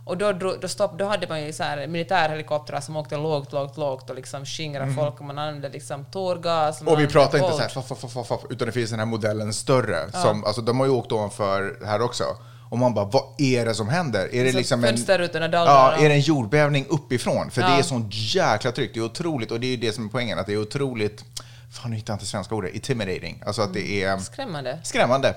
Och 0.06 0.18
då, 0.18 0.32
då, 0.32 0.68
stopp, 0.68 0.98
då 0.98 1.04
hade 1.04 1.28
man 1.28 1.42
ju 1.44 1.52
så 1.52 1.62
här 1.62 1.86
militärhelikoptrar 1.86 2.80
som 2.80 2.96
åkte 2.96 3.16
lågt, 3.16 3.52
lågt, 3.52 3.76
lågt 3.76 4.10
och 4.10 4.16
liksom 4.16 4.44
skingrade 4.46 4.92
folk 4.94 5.20
och 5.20 5.24
man 5.26 5.38
använde 5.38 5.68
liksom 5.68 6.04
tårgas. 6.04 6.82
Och 6.82 7.00
vi 7.00 7.06
pratar 7.06 7.38
inte 7.38 7.50
våld. 7.50 7.54
så 7.54 7.60
här, 7.62 7.68
faff, 7.68 8.00
faff, 8.00 8.12
faff, 8.12 8.26
faff, 8.28 8.40
utan 8.50 8.66
det 8.66 8.72
finns 8.72 8.90
den 8.90 8.98
här 8.98 9.06
modellen 9.06 9.52
större. 9.54 10.12
Som, 10.12 10.44
alltså, 10.44 10.62
de 10.62 10.78
har 10.80 10.86
ju 10.86 10.92
åkt 10.92 11.12
ovanför 11.12 11.78
här 11.86 12.02
också. 12.02 12.24
Och 12.70 12.78
man 12.78 12.94
bara, 12.94 13.04
vad 13.04 13.22
är 13.38 13.64
det 13.64 13.74
som 13.74 13.88
händer? 13.88 14.34
Är 14.34 14.44
det 14.44 14.50
Så 14.52 14.56
liksom 14.58 14.84
en, 14.84 14.96
ja, 15.06 15.48
ja. 15.52 15.92
är 16.04 16.08
det 16.08 16.14
en 16.14 16.20
jordbävning 16.20 16.86
uppifrån? 16.88 17.50
För 17.50 17.62
det 17.62 17.68
Ja. 17.68 17.78
är 17.78 17.82
sånt 17.82 18.14
jäkla 18.14 18.72
tryck. 18.72 18.94
Det 18.94 19.00
är 19.00 19.04
otroligt, 19.04 19.50
och 19.50 19.60
det 19.60 19.66
är 19.66 19.70
ju 19.70 19.76
det 19.76 19.92
som 19.92 20.04
är 20.06 20.08
poängen, 20.08 20.38
att 20.38 20.46
det 20.46 20.52
är 20.52 20.60
otroligt, 20.62 21.24
fan 21.72 21.90
nu 21.90 21.96
hittar 21.96 22.12
jag 22.12 22.16
inte 22.16 22.26
svenska 22.26 22.54
ordet, 22.54 22.74
intimidating. 22.74 23.42
Alltså 23.46 23.62
att 23.62 23.72
det 23.74 24.02
är 24.04 24.18
Skrämmande. 24.18 24.78
skrämmande. 24.82 25.34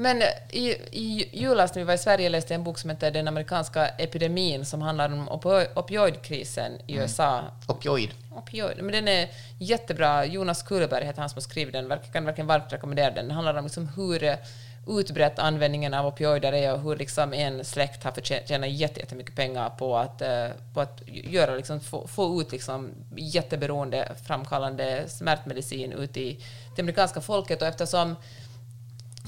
Men 0.00 0.22
i, 0.50 0.68
i 0.90 1.28
julas 1.32 1.74
när 1.74 1.82
vi 1.82 1.86
var 1.86 1.94
i 1.94 1.98
Sverige 1.98 2.28
läste 2.28 2.52
jag 2.54 2.58
en 2.58 2.64
bok 2.64 2.78
som 2.78 2.90
heter 2.90 3.10
Den 3.10 3.28
amerikanska 3.28 3.88
epidemin 3.88 4.64
som 4.64 4.82
handlar 4.82 5.06
om 5.12 5.28
opo- 5.30 5.66
opioidkrisen 5.74 6.72
i 6.86 6.94
USA. 6.96 7.42
Opioid. 7.68 8.10
Opioid. 8.30 8.76
Men 8.82 8.92
den 8.92 9.08
är 9.08 9.28
jättebra. 9.58 10.24
Jonas 10.24 10.62
Kullberg 10.62 11.04
heter 11.04 11.20
han 11.20 11.28
som 11.30 11.36
har 11.36 11.40
skrivit 11.42 11.72
den. 11.72 11.90
Jag 11.90 12.12
kan 12.12 12.24
verkligen 12.24 12.46
varmt 12.46 12.72
rekommendera 12.72 13.10
den. 13.10 13.24
Den 13.26 13.30
handlar 13.30 13.54
om 13.54 13.64
liksom 13.64 13.88
hur 13.96 14.22
eh, 14.22 14.34
utbrett 14.88 15.38
användningen 15.38 15.94
av 15.94 16.06
opioider 16.06 16.52
är 16.52 16.72
och 16.72 16.80
hur 16.80 16.96
liksom 16.96 17.32
en 17.34 17.64
släkt 17.64 18.04
har 18.04 18.12
jätte- 18.66 19.00
jättemycket 19.00 19.36
pengar 19.36 19.70
på 19.70 19.96
att, 19.96 20.22
eh, 20.22 20.46
på 20.74 20.80
att 20.80 21.02
göra, 21.06 21.54
liksom, 21.54 21.80
få, 21.80 22.06
få 22.06 22.40
ut 22.40 22.52
liksom 22.52 22.90
jätteberoende 23.16 24.12
framkallande 24.26 25.04
smärtmedicin 25.08 25.92
ut 25.92 26.16
i 26.16 26.38
det 26.76 26.82
amerikanska 26.82 27.20
folket. 27.20 27.62
Och 27.62 27.68
eftersom 27.68 28.16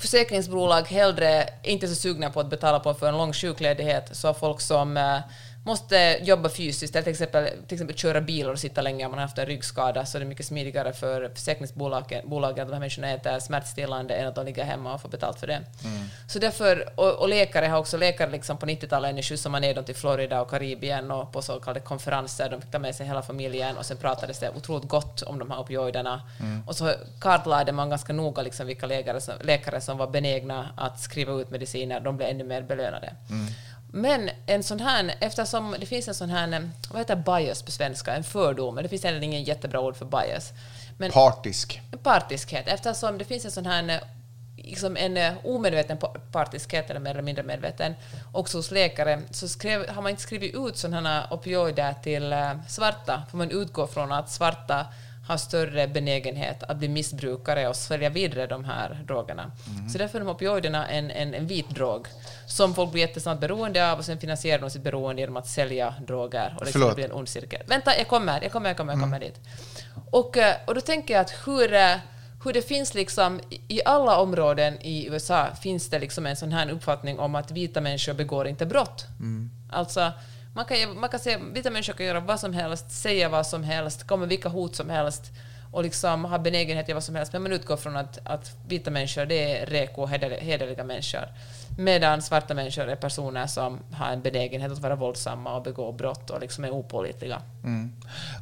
försäkringsbolag 0.00 0.82
hellre 0.82 1.48
inte 1.62 1.86
är 1.86 1.88
så 1.88 1.94
sugna 1.94 2.30
på 2.30 2.40
att 2.40 2.50
betala 2.50 2.80
på 2.80 2.94
för 2.94 3.08
en 3.08 3.16
lång 3.16 3.32
sjukledighet 3.32 4.08
så 4.12 4.26
har 4.28 4.34
folk 4.34 4.60
som 4.60 4.96
eh, 4.96 5.18
måste 5.64 6.18
jobba 6.22 6.48
fysiskt, 6.48 6.96
eller 6.96 7.02
till 7.02 7.12
exempel, 7.12 7.48
till 7.66 7.74
exempel 7.74 7.96
köra 7.96 8.20
bil 8.20 8.48
och 8.48 8.58
sitta 8.58 8.82
länge 8.82 9.04
om 9.04 9.10
man 9.10 9.18
har 9.18 9.26
haft 9.26 9.38
en 9.38 9.46
ryggskada, 9.46 10.06
så 10.06 10.18
är 10.18 10.20
det 10.20 10.26
mycket 10.26 10.46
smidigare 10.46 10.92
för 10.92 11.30
försäkringsbolagen 11.34 12.28
bolagen 12.28 12.62
att 12.62 12.68
de 12.68 12.72
här 12.72 12.80
människorna 12.80 13.10
äter 13.10 13.38
smärtstillande 13.38 14.14
än 14.14 14.28
att 14.28 14.34
de 14.34 14.44
ligger 14.44 14.64
hemma 14.64 14.94
och 14.94 15.00
får 15.00 15.08
betalt 15.08 15.40
för 15.40 15.46
det. 15.46 15.60
Så 16.28 16.38
därför, 16.38 16.88
och, 16.94 17.12
och 17.12 17.28
läkare 17.28 17.66
har 17.66 17.78
också, 17.78 17.96
läkare 17.96 18.30
liksom 18.30 18.56
på 18.56 18.66
90-talet 18.66 19.24
skjutsade 19.24 19.50
man 19.52 19.60
ner 19.62 19.74
dem 19.74 19.84
till 19.84 19.94
Florida 19.94 20.40
och 20.40 20.50
Karibien 20.50 21.10
och 21.10 21.32
på 21.32 21.42
så 21.42 21.60
kallade 21.60 21.80
konferenser, 21.80 22.50
de 22.50 22.60
fick 22.60 22.70
ta 22.70 22.78
med 22.78 22.94
sig 22.94 23.06
hela 23.06 23.22
familjen 23.22 23.76
och 23.76 23.86
sen 23.86 23.96
pratades 23.96 24.38
det 24.38 24.50
otroligt 24.56 24.88
gott 24.88 25.22
om 25.22 25.38
de 25.38 25.50
här 25.50 25.60
opioiderna. 25.60 26.22
Och 26.66 26.76
så 26.76 26.92
kartlade 27.20 27.72
man 27.72 27.90
ganska 27.90 28.12
noga 28.12 28.42
liksom 28.42 28.66
vilka 28.66 28.86
läkare 28.86 29.20
som, 29.20 29.34
läkare 29.40 29.80
som 29.80 29.98
var 29.98 30.06
benägna 30.06 30.68
att 30.76 31.00
skriva 31.00 31.32
ut 31.32 31.50
mediciner, 31.50 32.00
de 32.00 32.16
blev 32.16 32.28
ännu 32.28 32.44
mer 32.44 32.62
belönade. 32.62 33.12
Men 33.94 34.30
en 34.46 34.62
sån 34.62 34.80
här, 34.80 35.14
eftersom 35.20 35.76
det 35.80 35.86
finns 35.86 36.08
en 36.08 36.14
sån 36.14 36.30
här, 36.30 36.70
vad 36.90 37.00
heter 37.00 37.16
bias 37.16 37.62
på 37.62 37.70
svenska, 37.70 38.14
en 38.14 38.24
fördom, 38.24 38.74
men 38.74 38.82
det 38.84 38.88
finns 38.88 39.04
heller 39.04 39.20
ingen 39.22 39.42
jättebra 39.44 39.80
ord 39.80 39.96
för 39.96 40.04
bias. 40.04 40.52
Men 40.96 41.10
Partisk. 41.10 41.80
partiskhet, 42.02 42.68
eftersom 42.68 43.18
det 43.18 43.24
finns 43.24 43.44
en 43.44 43.50
sån 43.50 43.66
här 43.66 44.00
liksom 44.56 44.96
en 44.96 45.16
eh, 45.16 45.32
omedveten 45.44 45.96
pa- 45.98 46.14
partiskhet, 46.32 46.90
eller 46.90 47.00
mer 47.00 47.10
eller 47.10 47.22
mindre 47.22 47.42
medveten, 47.44 47.94
också 48.32 48.58
hos 48.58 48.70
läkare, 48.70 49.22
så 49.30 49.48
skrev, 49.48 49.88
har 49.88 50.02
man 50.02 50.10
inte 50.10 50.22
skrivit 50.22 50.54
ut 50.54 50.76
sådana 50.76 51.26
opioider 51.30 51.94
till 52.02 52.32
eh, 52.32 52.52
svarta, 52.68 53.22
för 53.30 53.36
man 53.38 53.50
utgår 53.50 53.86
från 53.86 54.12
att 54.12 54.30
svarta 54.30 54.86
har 55.26 55.36
större 55.36 55.88
benägenhet 55.88 56.62
att 56.62 56.76
bli 56.76 56.88
missbrukare 56.88 57.68
och 57.68 57.76
svälja 57.76 58.10
vidare 58.10 58.46
de 58.46 58.64
här 58.64 59.04
drogerna. 59.06 59.52
Så 59.92 59.98
därför 59.98 60.20
är 60.20 60.24
de 60.24 60.30
opioiderna 60.30 60.88
en, 60.88 61.10
en, 61.10 61.34
en 61.34 61.46
vit 61.46 61.70
drog 61.70 62.06
som 62.46 62.74
folk 62.74 62.92
blir 62.92 63.02
jättesnabbt 63.02 63.40
beroende 63.40 63.92
av 63.92 63.98
och 63.98 64.04
sen 64.04 64.18
finansierar 64.18 64.60
de 64.60 64.70
sitt 64.70 64.82
beroende 64.82 65.22
genom 65.22 65.36
att 65.36 65.46
sälja 65.46 65.94
droger. 66.06 66.56
Och 66.58 66.64
det 66.66 66.72
blir 66.94 67.04
en 67.04 67.12
ond 67.12 67.28
cirkel. 67.28 67.62
Vänta, 67.66 67.98
jag 67.98 68.08
kommer, 68.08 68.42
jag 68.42 68.52
kommer, 68.52 68.68
jag 68.70 68.76
kommer, 68.76 68.92
jag 68.92 69.02
kommer 69.02 69.20
dit. 69.20 69.40
Och, 70.10 70.36
eh, 70.36 70.54
och 70.66 70.74
då 70.74 70.80
tänker 70.80 71.14
jag 71.14 71.20
att 71.20 71.34
hur, 71.46 71.72
eh, 71.74 71.96
hur 72.44 72.52
det 72.52 72.62
finns 72.62 72.94
liksom, 72.94 73.40
i- 73.68 73.80
alla 73.84 74.18
områden 74.18 74.82
i 74.82 75.06
USA 75.06 75.46
finns 75.62 75.90
det 75.90 75.98
liksom 75.98 76.26
en 76.26 76.36
sån 76.36 76.52
här 76.52 76.70
uppfattning 76.70 77.18
om 77.18 77.34
att 77.34 77.50
vita 77.50 77.80
människor 77.80 78.12
begår 78.14 78.46
inte 78.48 78.66
brott. 78.66 79.04
Alltså, 79.72 80.12
man 80.52 80.64
kan, 80.64 81.00
man 81.00 81.08
kan 81.08 81.20
säga 81.20 81.38
vita 81.52 81.70
människor 81.70 81.92
kan 81.92 82.06
göra 82.06 82.20
vad 82.20 82.40
som 82.40 82.54
helst, 82.54 82.90
säga 82.90 83.28
vad 83.28 83.46
som 83.46 83.64
helst, 83.64 84.06
komma 84.06 84.26
vilka 84.26 84.48
hot 84.48 84.76
som 84.76 84.90
helst 84.90 85.32
och 85.72 85.82
liksom 85.82 86.24
ha 86.24 86.38
benägenhet 86.38 86.84
att 86.84 86.88
göra 86.88 86.96
vad 86.96 87.04
som 87.04 87.14
helst, 87.14 87.32
men 87.32 87.42
man 87.42 87.52
utgår 87.52 87.76
från 87.76 87.96
att, 87.96 88.18
att 88.24 88.56
vita 88.68 88.90
människor 88.90 89.26
det 89.26 89.58
är 89.58 89.66
reko 89.66 90.02
och 90.02 90.08
hederliga 90.08 90.84
människor. 90.84 91.28
Medan 91.78 92.22
svarta 92.22 92.54
människor 92.54 92.88
är 92.88 92.96
personer 92.96 93.46
som 93.46 93.78
har 93.92 94.12
en 94.12 94.22
benägenhet 94.22 94.72
att 94.72 94.78
vara 94.78 94.96
våldsamma 94.96 95.56
och 95.56 95.62
begå 95.62 95.92
brott 95.92 96.30
och 96.30 96.40
liksom 96.40 96.64
är 96.64 96.70
opålitliga. 96.70 97.42
Mm. 97.64 97.92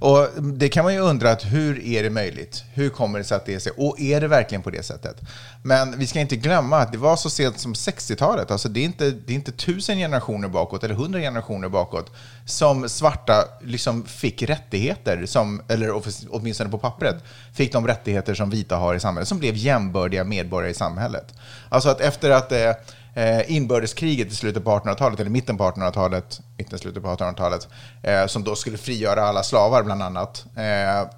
Och 0.01 0.43
det 0.43 0.69
kan 0.69 0.85
man 0.85 0.95
ju 0.95 1.01
undra, 1.01 1.31
att 1.31 1.45
hur 1.45 1.85
är 1.85 2.03
det 2.03 2.11
möjligt? 2.11 2.64
Hur 2.73 2.90
kommer 2.90 3.19
det 3.19 3.25
sig 3.25 3.37
att 3.37 3.47
det 3.47 3.55
är 3.55 3.59
så? 3.59 3.71
Och 3.77 4.01
är 4.01 4.21
det 4.21 4.29
verkligen 4.29 4.62
på 4.62 4.71
det 4.71 4.83
sättet? 4.83 5.21
Men 5.62 5.99
vi 5.99 6.07
ska 6.07 6.21
inte 6.21 6.37
glömma 6.37 6.79
att 6.79 6.93
det 6.93 6.99
var 6.99 7.16
så 7.16 7.31
sent 7.31 7.59
som 7.59 7.75
60-talet, 7.75 8.51
alltså 8.51 8.69
det 8.69 8.81
är 8.81 8.85
inte, 8.85 9.11
det 9.11 9.33
är 9.33 9.35
inte 9.35 9.53
tusen 9.53 9.99
generationer 9.99 10.49
bakåt 10.49 10.85
eller 10.85 10.95
hundra 10.95 11.21
generationer 11.21 11.69
bakåt 11.69 12.12
som 12.45 12.88
svarta 12.88 13.45
liksom 13.62 14.05
fick 14.05 14.43
rättigheter, 14.43 15.27
som, 15.27 15.62
eller 15.69 16.03
åtminstone 16.31 16.71
på 16.71 16.79
pappret, 16.79 17.25
fick 17.55 17.73
de 17.73 17.87
rättigheter 17.87 18.35
som 18.35 18.51
vita 18.51 18.77
har 18.77 18.95
i 18.95 19.01
samhället, 19.01 19.29
som 19.29 19.38
blev 19.38 19.57
jämbördiga 19.57 20.25
medborgare 20.25 20.71
i 20.71 20.75
samhället. 20.75 21.35
Alltså 21.69 21.88
att 21.88 22.01
efter 22.01 22.31
att 22.31 22.53
eh, 22.53 22.73
eh, 23.14 23.53
inbördeskriget 23.53 24.33
i 24.33 24.35
slutet 24.35 24.64
på 24.64 24.70
1800-talet, 24.70 25.20
eller 25.20 25.31
mitten 25.31 25.57
på 25.57 25.64
1800-talet, 25.64 26.40
mitten 26.59 26.79
slutet 26.79 27.03
på 27.03 27.09
1800-talet, 27.09 27.68
eh, 28.03 28.27
som 28.27 28.44
då 28.44 28.57
skulle 28.57 28.79
frigöra 28.79 29.23
alla 29.23 29.42
slavar 29.42 29.83
bland 29.83 30.03
annat. 30.03 30.44
Eh, 30.57 31.11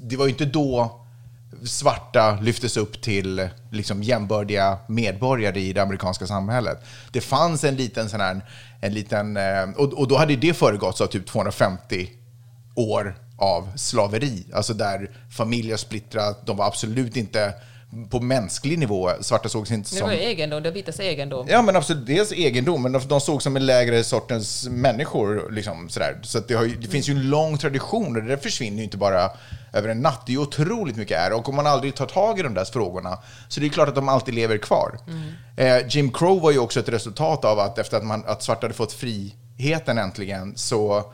det 0.00 0.16
var 0.16 0.24
ju 0.24 0.30
inte 0.30 0.44
då 0.44 1.00
svarta 1.64 2.38
lyftes 2.40 2.76
upp 2.76 3.02
till 3.02 3.48
liksom 3.70 4.02
jämbördiga 4.02 4.78
medborgare 4.86 5.60
i 5.60 5.72
det 5.72 5.82
amerikanska 5.82 6.26
samhället. 6.26 6.84
Det 7.12 7.20
fanns 7.20 7.64
en 7.64 7.76
liten 7.76 8.08
sån 8.08 8.20
här, 8.20 8.40
en 8.80 8.94
liten, 8.94 9.36
eh, 9.36 9.70
och, 9.76 9.92
och 9.92 10.08
då 10.08 10.16
hade 10.16 10.36
det 10.36 10.54
föregåtts 10.54 11.00
av 11.00 11.06
typ 11.06 11.26
250 11.26 12.10
år 12.74 13.16
av 13.36 13.68
slaveri, 13.76 14.46
alltså 14.54 14.74
där 14.74 15.10
familjer 15.30 15.76
splittrat, 15.76 16.46
de 16.46 16.56
var 16.56 16.66
absolut 16.66 17.16
inte 17.16 17.54
på 18.10 18.20
mänsklig 18.20 18.78
nivå, 18.78 19.10
svarta 19.20 19.48
sågs 19.48 19.70
inte 19.70 19.90
Det 19.90 19.96
som... 19.96 20.06
var 20.06 20.14
ju 20.14 20.20
egendom, 20.20 20.62
det 20.62 20.70
vitas 20.70 21.00
egendom. 21.00 21.46
Ja, 21.50 21.62
men 21.62 21.76
absolut. 21.76 22.06
Dels 22.06 22.32
egendom, 22.32 22.82
men 22.82 22.92
de, 22.92 23.08
de 23.08 23.20
såg 23.20 23.42
som 23.42 23.56
en 23.56 23.66
lägre 23.66 24.04
sortens 24.04 24.68
människor. 24.68 25.50
Liksom, 25.50 25.88
sådär. 25.88 26.18
Så 26.22 26.38
det, 26.38 26.54
har, 26.54 26.66
det 26.66 26.88
finns 26.88 27.08
ju 27.08 27.12
en 27.12 27.30
lång 27.30 27.58
tradition 27.58 28.16
och 28.16 28.22
det 28.22 28.28
där 28.28 28.36
försvinner 28.36 28.78
ju 28.78 28.84
inte 28.84 28.96
bara 28.96 29.30
över 29.72 29.88
en 29.88 30.00
natt. 30.00 30.26
Det 30.26 30.32
är 30.32 30.34
ju 30.34 30.40
otroligt 30.40 30.96
mycket 30.96 31.18
är 31.18 31.32
och 31.32 31.48
om 31.48 31.56
man 31.56 31.66
aldrig 31.66 31.94
tar 31.94 32.06
tag 32.06 32.38
i 32.38 32.42
de 32.42 32.54
där 32.54 32.64
frågorna 32.64 33.18
så 33.48 33.60
det 33.60 33.66
är 33.66 33.70
klart 33.70 33.88
att 33.88 33.94
de 33.94 34.08
alltid 34.08 34.34
lever 34.34 34.58
kvar. 34.58 34.98
Eh, 35.56 35.86
Jim 35.88 36.12
Crow 36.12 36.40
var 36.40 36.50
ju 36.50 36.58
också 36.58 36.80
ett 36.80 36.88
resultat 36.88 37.44
av 37.44 37.58
att 37.58 37.78
efter 37.78 37.96
att, 37.96 38.04
man, 38.04 38.24
att 38.26 38.42
svarta 38.42 38.66
hade 38.66 38.74
fått 38.74 38.92
friheten 38.92 39.98
äntligen 39.98 40.52
så 40.56 41.12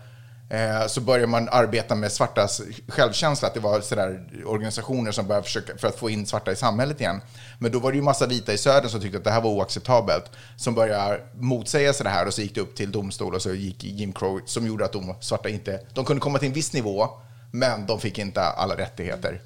eh, 0.50 0.86
så 0.86 1.00
började 1.00 1.26
man 1.26 1.48
arbeta 1.48 1.94
med 1.94 2.12
svartas 2.12 2.62
självkänsla, 2.88 3.48
att 3.48 3.54
det 3.54 3.60
var 3.60 3.80
sådär 3.80 4.24
organisationer 4.44 5.12
som 5.12 5.26
började 5.26 5.44
försöka 5.44 5.78
för 5.78 5.88
att 5.88 5.96
få 5.96 6.10
in 6.10 6.26
svarta 6.26 6.52
i 6.52 6.56
samhället 6.56 7.00
igen. 7.00 7.20
Men 7.58 7.72
då 7.72 7.78
var 7.78 7.92
det 7.92 7.96
ju 7.96 8.02
massa 8.02 8.26
vita 8.26 8.52
i 8.52 8.58
södern 8.58 8.90
som 8.90 9.00
tyckte 9.00 9.18
att 9.18 9.24
det 9.24 9.30
här 9.30 9.40
var 9.40 9.50
oacceptabelt, 9.50 10.24
som 10.56 10.74
började 10.74 11.20
motsäga 11.34 11.92
sig 11.92 12.04
det 12.04 12.10
här 12.10 12.26
och 12.26 12.34
så 12.34 12.42
gick 12.42 12.54
det 12.54 12.60
upp 12.60 12.76
till 12.76 12.92
domstol 12.92 13.34
och 13.34 13.42
så 13.42 13.54
gick 13.54 13.84
Jim 13.84 14.12
Crow 14.12 14.40
som 14.46 14.66
gjorde 14.66 14.84
att 14.84 14.92
de 14.92 15.14
svarta 15.20 15.48
inte, 15.48 15.80
de 15.94 16.04
kunde 16.04 16.20
komma 16.20 16.38
till 16.38 16.48
en 16.48 16.54
viss 16.54 16.72
nivå, 16.72 17.08
men 17.52 17.86
de 17.86 18.00
fick 18.00 18.18
inte 18.18 18.42
alla 18.42 18.76
rättigheter. 18.76 19.40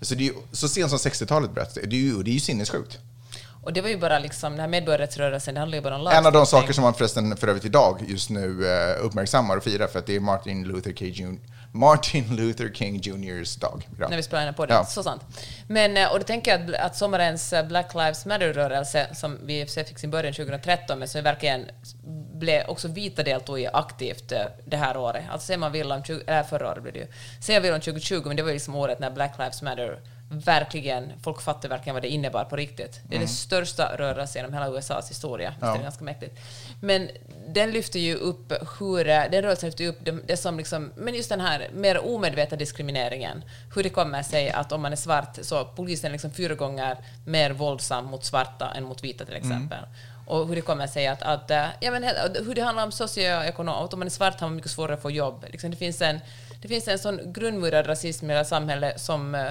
Så, 0.00 0.14
det 0.14 0.22
är 0.22 0.24
ju, 0.24 0.34
så 0.52 0.68
sent 0.68 0.90
som 0.90 0.98
60-talet 0.98 1.50
bröts 1.50 1.74
det. 1.74 1.80
Det 1.80 1.96
är 1.96 2.00
ju, 2.00 2.22
det 2.22 2.30
är 2.30 2.32
ju 2.32 2.40
sinnessjukt. 2.40 2.98
Och 3.68 3.74
det 3.74 3.80
var 3.80 3.88
ju 3.88 3.96
bara 3.96 4.18
liksom, 4.18 4.52
den 4.52 4.60
här 4.60 4.68
medborgarrättsrörelsen, 4.68 5.54
det 5.54 5.60
handlar 5.60 5.78
ju 5.78 5.82
bara 5.82 5.94
om 5.94 6.00
En 6.00 6.06
av 6.06 6.12
de 6.12 6.38
lagstiftning. 6.38 6.46
saker 6.62 6.72
som 6.72 6.84
man 6.84 6.94
förresten 6.94 7.36
för 7.36 7.48
övrigt 7.48 7.64
idag 7.64 8.04
just 8.08 8.30
nu 8.30 8.66
eh, 8.66 9.04
uppmärksammar 9.04 9.56
och 9.56 9.64
firar 9.64 9.86
för 9.86 9.98
att 9.98 10.06
det 10.06 10.16
är 10.16 10.20
Martin 10.20 10.64
Luther 10.64 10.92
King, 10.92 11.12
Jr. 11.14 11.38
Martin 11.72 12.24
Luther 12.36 12.70
King 12.74 13.00
Jr.'s 13.02 13.56
dag. 13.56 13.88
idag. 13.96 14.10
när 14.10 14.16
vi 14.16 14.22
spelar 14.22 14.48
in 14.48 14.54
på 14.54 14.66
det. 14.66 14.74
Ja. 14.74 14.84
Så 14.84 15.02
sant. 15.02 15.22
Men, 15.66 15.96
eh, 15.96 16.12
och 16.12 16.18
då 16.18 16.24
tänker 16.24 16.50
jag 16.50 16.74
att, 16.74 16.80
att 16.80 16.96
sommarens 16.96 17.52
eh, 17.52 17.66
Black 17.66 17.94
Lives 17.94 18.26
Matter-rörelse, 18.26 19.06
som 19.14 19.38
vi 19.46 19.66
fick 19.66 19.98
sin 19.98 20.10
början 20.10 20.34
2013, 20.34 20.98
men 20.98 21.08
som 21.08 21.22
verkligen 21.22 21.66
blev, 22.34 22.68
också 22.68 22.88
vita 22.88 23.22
deltog 23.22 23.60
i 23.60 23.66
aktivt 23.72 24.32
det 24.66 24.76
här 24.76 24.96
året. 24.96 25.24
Alltså 25.30 25.46
säger 25.46 25.58
man 25.58 25.72
vill 25.72 25.92
om, 25.92 26.02
20, 26.04 26.20
eller 26.26 26.42
förra 26.42 26.70
året 26.70 26.82
blev 26.82 26.94
det 26.94 27.00
ju. 27.00 27.06
Säger 27.42 27.60
man 27.60 27.62
vill 27.62 27.74
om 27.74 27.80
2020, 27.80 28.22
men 28.24 28.36
det 28.36 28.42
var 28.42 28.50
ju 28.50 28.54
liksom 28.54 28.74
året 28.74 28.98
när 28.98 29.10
Black 29.10 29.38
Lives 29.38 29.62
Matter 29.62 30.00
verkligen, 30.30 31.12
folk 31.22 31.40
fattade 31.42 31.68
verkligen 31.68 31.94
vad 31.94 32.02
det 32.02 32.08
innebar 32.08 32.44
på 32.44 32.56
riktigt. 32.56 33.00
Det 33.08 33.14
är 33.16 33.18
den 33.18 33.28
största 33.28 33.96
rörelsen 33.96 34.40
genom 34.42 34.54
hela 34.54 34.78
USAs 34.78 35.10
historia. 35.10 35.54
Är 35.60 35.66
det 35.78 35.82
ganska 35.82 36.04
mäktigt. 36.04 36.38
Men 36.80 37.08
den 37.48 37.70
lyfter 37.70 37.98
ju 37.98 38.14
upp 38.14 38.52
hur, 38.78 39.08
eh, 39.08 39.22
den 39.30 39.42
rörelsen 39.42 39.68
lyfter 39.68 39.86
upp 39.86 39.98
det, 40.00 40.18
det 40.26 40.36
som 40.36 40.56
liksom, 40.58 40.92
men 40.96 41.14
just 41.14 41.28
den 41.28 41.40
här 41.40 41.68
mer 41.74 42.06
omedvetna 42.06 42.56
diskrimineringen. 42.56 43.44
Hur 43.74 43.82
det 43.82 43.88
kommer 43.90 44.22
sig 44.22 44.50
att 44.50 44.72
om 44.72 44.82
man 44.82 44.92
är 44.92 44.96
svart 44.96 45.38
så 45.42 45.64
polisen 45.64 46.08
är 46.08 46.12
liksom 46.12 46.30
fyra 46.30 46.54
gånger 46.54 46.96
mer 47.26 47.50
våldsam 47.50 48.04
mot 48.04 48.24
svarta 48.24 48.70
än 48.76 48.84
mot 48.84 49.04
vita 49.04 49.24
till 49.24 49.34
exempel. 49.36 49.78
och 50.26 50.48
hur 50.48 50.54
det 50.54 50.60
kommer 50.60 50.86
sig 50.86 51.06
att, 51.06 51.22
att 51.22 51.50
eh, 51.50 51.66
ja, 51.80 51.90
men, 51.90 52.04
he- 52.04 52.44
hur 52.44 52.54
det 52.54 52.62
handlar 52.62 52.84
om 52.84 52.92
socioekonom, 52.92 53.84
att 53.84 53.92
om 53.92 53.98
man 53.98 54.06
är 54.08 54.10
svart 54.10 54.40
har 54.40 54.48
man 54.48 54.56
mycket 54.56 54.70
svårare 54.70 54.94
att 54.94 55.02
få 55.02 55.10
jobb. 55.10 55.44
Liksom, 55.50 55.70
det, 55.70 55.76
finns 55.76 56.02
en, 56.02 56.20
det 56.62 56.68
finns 56.68 56.88
en 56.88 56.98
sån 56.98 57.32
grundmurad 57.32 57.88
rasism 57.88 58.30
i 58.30 58.32
hela 58.32 58.44
samhället 58.44 59.00
som, 59.00 59.34
eh, 59.34 59.46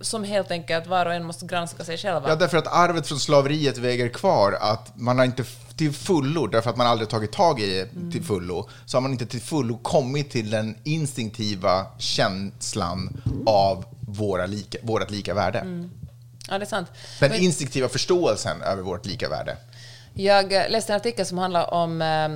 som 0.00 0.24
helt 0.24 0.50
enkelt 0.50 0.86
var 0.86 1.06
och 1.06 1.14
en 1.14 1.24
måste 1.24 1.46
granska 1.46 1.84
sig 1.84 1.98
själva. 1.98 2.28
Ja, 2.28 2.36
därför 2.36 2.58
att 2.58 2.66
arvet 2.66 3.06
från 3.06 3.20
slaveriet 3.20 3.78
väger 3.78 4.08
kvar. 4.08 4.58
Att 4.60 4.92
man 4.96 5.18
har 5.18 5.24
inte 5.24 5.44
till 5.76 5.92
fullo, 5.92 6.46
därför 6.46 6.70
att 6.70 6.76
man 6.76 6.86
aldrig 6.86 7.08
tagit 7.08 7.32
tag 7.32 7.60
i 7.60 7.66
det 7.66 8.10
till 8.12 8.24
fullo, 8.24 8.68
så 8.86 8.96
har 8.96 9.02
man 9.02 9.12
inte 9.12 9.26
till 9.26 9.40
fullo 9.40 9.78
kommit 9.78 10.30
till 10.30 10.50
den 10.50 10.76
instinktiva 10.84 11.86
känslan 11.98 13.22
av 13.46 13.84
våra 14.00 14.46
lika, 14.46 14.78
vårt 14.82 15.10
lika 15.10 15.34
värde. 15.34 15.88
Ja, 16.48 16.58
det 16.58 16.64
är 16.64 16.66
sant. 16.66 16.88
Den 17.20 17.34
instinktiva 17.34 17.88
förståelsen 17.88 18.62
över 18.62 18.82
vårt 18.82 19.06
lika 19.06 19.28
värde. 19.28 19.56
Jag 20.14 20.52
eh, 20.52 20.70
läste 20.70 20.92
en 20.92 20.96
artikel 20.96 21.26
som 21.26 21.38
handlar 21.38 21.74
om, 21.74 22.02
eh, 22.02 22.28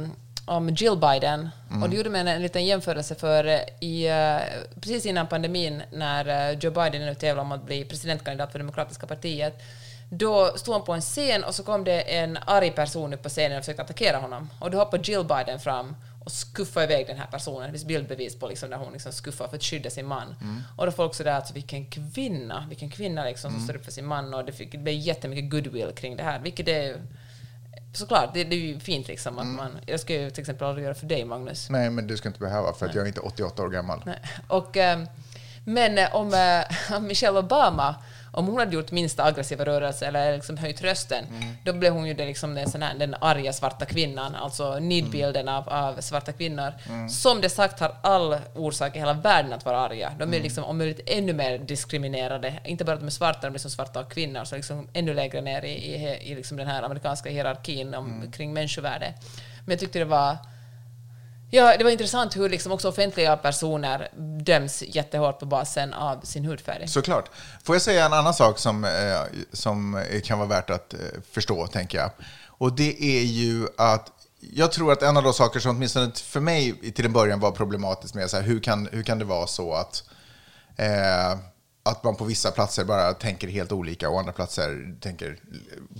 om 0.46 0.68
Jill 0.68 0.96
Biden. 0.96 1.50
Mm. 1.70 1.82
Och 1.82 1.90
det 1.90 1.96
gjorde 1.96 2.10
mig 2.10 2.20
en, 2.20 2.28
en 2.28 2.42
liten 2.42 2.64
jämförelse 2.64 3.14
för 3.14 3.44
eh, 3.44 3.60
i, 3.80 4.06
eh, 4.06 4.62
precis 4.80 5.06
innan 5.06 5.26
pandemin 5.26 5.82
när 5.92 6.50
eh, 6.50 6.58
Joe 6.58 6.70
Biden 6.70 7.06
nu 7.06 7.14
tävlade 7.14 7.40
om 7.40 7.52
att 7.52 7.66
bli 7.66 7.84
presidentkandidat 7.84 8.52
för 8.52 8.58
Demokratiska 8.58 9.06
partiet. 9.06 9.62
Då 10.10 10.52
stod 10.56 10.74
han 10.74 10.84
på 10.84 10.92
en 10.92 11.00
scen 11.00 11.44
och 11.44 11.54
så 11.54 11.62
kom 11.62 11.84
det 11.84 12.00
en 12.00 12.38
arg 12.46 12.70
person 12.70 13.14
upp 13.14 13.22
på 13.22 13.28
scenen 13.28 13.58
och 13.58 13.64
försökte 13.64 13.82
attackera 13.82 14.16
honom. 14.16 14.50
Och 14.58 14.70
då 14.70 14.78
hoppade 14.78 15.12
Jill 15.12 15.24
Biden 15.24 15.60
fram 15.60 15.96
och 16.24 16.32
skuffade 16.32 16.86
iväg 16.86 17.06
den 17.06 17.18
här 17.18 17.26
personen. 17.26 17.62
Det 17.62 17.70
finns 17.70 17.84
bildbevis 17.84 18.38
på 18.38 18.48
liksom, 18.48 18.70
när 18.70 18.76
hon 18.76 18.92
liksom 18.92 19.12
skuffar 19.12 19.48
för 19.48 19.56
att 19.56 19.62
skydda 19.62 19.90
sin 19.90 20.06
man. 20.06 20.34
Mm. 20.40 20.62
Och 20.76 20.86
då 20.86 20.92
folk 20.92 21.14
sådär, 21.14 21.32
alltså 21.32 21.54
vilken 21.54 21.86
kvinna, 21.86 22.66
vilken 22.68 22.90
kvinna 22.90 23.24
liksom 23.24 23.50
som 23.50 23.60
står 23.60 23.76
upp 23.76 23.84
för 23.84 23.92
sin 23.92 24.06
man 24.06 24.34
och 24.34 24.44
det, 24.44 24.52
fick, 24.52 24.72
det 24.72 24.78
blev 24.78 24.94
jättemycket 24.94 25.50
goodwill 25.50 25.92
kring 25.96 26.16
det 26.16 26.22
här, 26.22 26.38
vilket 26.38 26.68
är 26.68 27.02
såklart, 27.96 28.34
det, 28.34 28.44
det 28.44 28.56
är 28.56 28.60
ju 28.60 28.80
fint 28.80 29.08
liksom 29.08 29.38
att 29.38 29.46
man, 29.46 29.78
jag 29.86 30.00
ska 30.00 30.14
ju 30.14 30.30
till 30.30 30.40
exempel 30.40 30.66
aldrig 30.66 30.84
göra 30.84 30.94
för 30.94 31.06
dig 31.06 31.24
Magnus. 31.24 31.70
Nej, 31.70 31.90
men 31.90 32.06
du 32.06 32.16
ska 32.16 32.28
inte 32.28 32.40
behöva, 32.40 32.72
för 32.72 32.86
att 32.86 32.94
jag 32.94 33.02
är 33.02 33.08
inte 33.08 33.20
88 33.20 33.62
år 33.62 33.68
gammal. 33.68 34.02
Nej. 34.06 34.18
Och, 34.48 34.76
ehm, 34.76 35.06
men 35.64 35.98
eh, 35.98 36.14
om, 36.14 36.34
eh, 36.34 36.96
om 36.96 37.06
Michelle 37.06 37.38
Obama, 37.38 37.94
om 38.32 38.46
hon 38.46 38.58
hade 38.58 38.74
gjort 38.74 38.90
minsta 38.90 39.24
aggressiva 39.24 39.64
rörelse 39.64 40.06
eller 40.06 40.34
liksom 40.34 40.56
höjt 40.56 40.82
rösten, 40.82 41.24
då 41.64 41.72
blev 41.72 41.92
hon 41.92 42.06
ju 42.06 42.14
den, 42.14 42.26
liksom 42.26 42.54
den, 42.54 42.70
sån 42.70 42.82
här, 42.82 42.94
den 42.94 43.14
arga 43.20 43.52
svarta 43.52 43.84
kvinnan, 43.84 44.34
alltså 44.34 44.78
nidbilden 44.78 45.48
av, 45.48 45.68
av 45.68 46.00
svarta 46.00 46.32
kvinnor. 46.32 46.72
Som 47.08 47.40
det 47.40 47.48
sagt 47.48 47.80
har 47.80 47.96
all 48.02 48.36
orsak 48.54 48.96
i 48.96 48.98
hela 48.98 49.12
världen 49.12 49.52
att 49.52 49.64
vara 49.64 49.78
arga. 49.78 50.12
De 50.18 50.34
är 50.34 50.40
liksom 50.40 50.64
om 50.64 50.78
möjligt 50.78 51.00
ännu 51.06 51.32
mer 51.32 51.58
diskriminerade. 51.58 52.60
Inte 52.64 52.84
bara 52.84 52.92
att 52.92 53.00
de 53.00 53.06
är 53.06 53.10
svarta, 53.10 53.40
de 53.46 53.54
är 53.54 53.58
som 53.58 53.70
svarta 53.70 54.00
och 54.00 54.12
kvinnor, 54.12 54.44
så 54.44 54.56
liksom 54.56 54.88
ännu 54.92 55.14
lägre 55.14 55.40
ner 55.40 55.64
i, 55.64 55.72
i, 55.72 56.18
i 56.22 56.34
liksom 56.34 56.56
den 56.56 56.66
här 56.66 56.82
amerikanska 56.82 57.30
hierarkin 57.30 57.94
om, 57.94 58.32
kring 58.32 58.52
människovärde. 58.52 59.14
Men 59.64 59.72
jag 59.72 59.80
tyckte 59.80 59.98
det 59.98 60.04
var 60.04 60.36
Ja, 61.54 61.76
det 61.76 61.84
var 61.84 61.90
intressant 61.90 62.36
hur 62.36 62.48
liksom 62.48 62.72
också 62.72 62.88
offentliga 62.88 63.36
personer 63.36 64.08
döms 64.44 64.82
jättehårt 64.82 65.38
på 65.38 65.46
basen 65.46 65.94
av 65.94 66.20
sin 66.20 66.44
hudfärg. 66.44 66.88
Såklart. 66.88 67.30
Får 67.64 67.74
jag 67.74 67.82
säga 67.82 68.06
en 68.06 68.12
annan 68.12 68.34
sak 68.34 68.58
som, 68.58 68.84
eh, 68.84 68.90
som 69.52 70.04
kan 70.24 70.38
vara 70.38 70.48
värt 70.48 70.70
att 70.70 70.94
eh, 70.94 71.00
förstå, 71.32 71.66
tänker 71.66 71.98
jag. 71.98 72.10
Och 72.46 72.76
det 72.76 73.02
är 73.02 73.22
ju 73.22 73.66
att 73.76 74.10
jag 74.40 74.72
tror 74.72 74.92
att 74.92 75.02
en 75.02 75.16
av 75.16 75.22
de 75.22 75.32
saker 75.32 75.60
som 75.60 75.76
åtminstone 75.76 76.12
för 76.14 76.40
mig 76.40 76.92
till 76.92 77.04
en 77.04 77.12
början 77.12 77.40
var 77.40 77.50
problematiskt 77.50 78.14
med 78.14 78.30
så 78.30 78.36
här, 78.36 78.44
hur, 78.44 78.60
kan, 78.60 78.88
hur 78.92 79.02
kan 79.02 79.18
det 79.18 79.24
vara 79.24 79.46
så 79.46 79.74
att, 79.74 80.04
eh, 80.76 81.38
att 81.82 82.04
man 82.04 82.16
på 82.16 82.24
vissa 82.24 82.50
platser 82.50 82.84
bara 82.84 83.12
tänker 83.12 83.48
helt 83.48 83.72
olika 83.72 84.08
och 84.10 84.18
andra 84.18 84.32
platser 84.32 84.96
tänker 85.00 85.38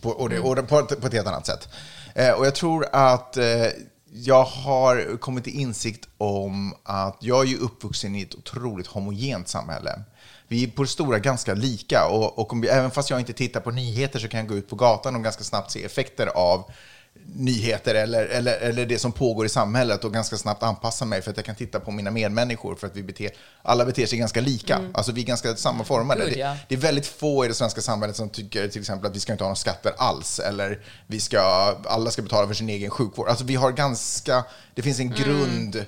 på, 0.02 0.10
och 0.10 0.28
det, 0.28 0.38
och 0.38 0.56
det, 0.56 0.62
på, 0.62 0.82
på 0.82 1.06
ett 1.06 1.12
helt 1.12 1.26
annat 1.26 1.46
sätt. 1.46 1.68
Eh, 2.14 2.30
och 2.30 2.46
jag 2.46 2.54
tror 2.54 2.86
att 2.92 3.36
eh, 3.36 3.66
jag 4.16 4.44
har 4.44 5.16
kommit 5.16 5.44
till 5.44 5.60
insikt 5.60 6.08
om 6.18 6.74
att 6.82 7.16
jag 7.20 7.40
är 7.42 7.48
ju 7.48 7.58
uppvuxen 7.58 8.14
i 8.14 8.22
ett 8.22 8.34
otroligt 8.34 8.86
homogent 8.86 9.48
samhälle. 9.48 10.02
Vi 10.48 10.64
är 10.64 10.68
på 10.68 10.82
det 10.82 10.88
stora 10.88 11.18
ganska 11.18 11.54
lika 11.54 12.06
och, 12.06 12.38
och 12.38 12.52
om 12.52 12.60
vi, 12.60 12.68
även 12.68 12.90
fast 12.90 13.10
jag 13.10 13.20
inte 13.20 13.32
tittar 13.32 13.60
på 13.60 13.70
nyheter 13.70 14.18
så 14.18 14.28
kan 14.28 14.40
jag 14.40 14.48
gå 14.48 14.54
ut 14.54 14.68
på 14.68 14.76
gatan 14.76 15.16
och 15.16 15.22
ganska 15.22 15.44
snabbt 15.44 15.70
se 15.70 15.84
effekter 15.84 16.26
av 16.26 16.70
nyheter 17.36 17.94
eller, 17.94 18.26
eller, 18.26 18.56
eller 18.56 18.86
det 18.86 18.98
som 18.98 19.12
pågår 19.12 19.46
i 19.46 19.48
samhället 19.48 20.04
och 20.04 20.12
ganska 20.12 20.36
snabbt 20.36 20.62
anpassa 20.62 21.04
mig 21.04 21.22
för 21.22 21.30
att 21.30 21.36
jag 21.36 21.46
kan 21.46 21.54
titta 21.54 21.80
på 21.80 21.90
mina 21.90 22.10
medmänniskor 22.10 22.74
för 22.74 22.86
att 22.86 22.96
vi 22.96 23.02
beter, 23.02 23.30
alla 23.62 23.84
beter 23.84 24.06
sig 24.06 24.18
ganska 24.18 24.40
lika. 24.40 24.90
Alltså 24.94 25.12
vi 25.12 25.20
är 25.22 25.26
ganska 25.26 25.56
sammanformade. 25.56 26.24
Gud, 26.24 26.36
ja. 26.38 26.48
det, 26.48 26.58
det 26.68 26.74
är 26.74 26.78
väldigt 26.78 27.06
få 27.06 27.44
i 27.44 27.48
det 27.48 27.54
svenska 27.54 27.80
samhället 27.80 28.16
som 28.16 28.28
tycker 28.28 28.68
till 28.68 28.80
exempel 28.80 29.10
att 29.10 29.16
vi 29.16 29.20
ska 29.20 29.32
inte 29.32 29.44
ha 29.44 29.48
några 29.48 29.56
skatter 29.56 29.92
alls 29.96 30.38
eller 30.38 30.80
vi 31.06 31.20
ska, 31.20 31.40
alla 31.84 32.10
ska 32.10 32.22
betala 32.22 32.46
för 32.46 32.54
sin 32.54 32.68
egen 32.68 32.90
sjukvård. 32.90 33.28
Alltså 33.28 33.44
vi 33.44 33.54
har 33.54 33.72
ganska, 33.72 34.44
det 34.74 34.82
finns 34.82 35.00
en 35.00 35.10
grund. 35.10 35.84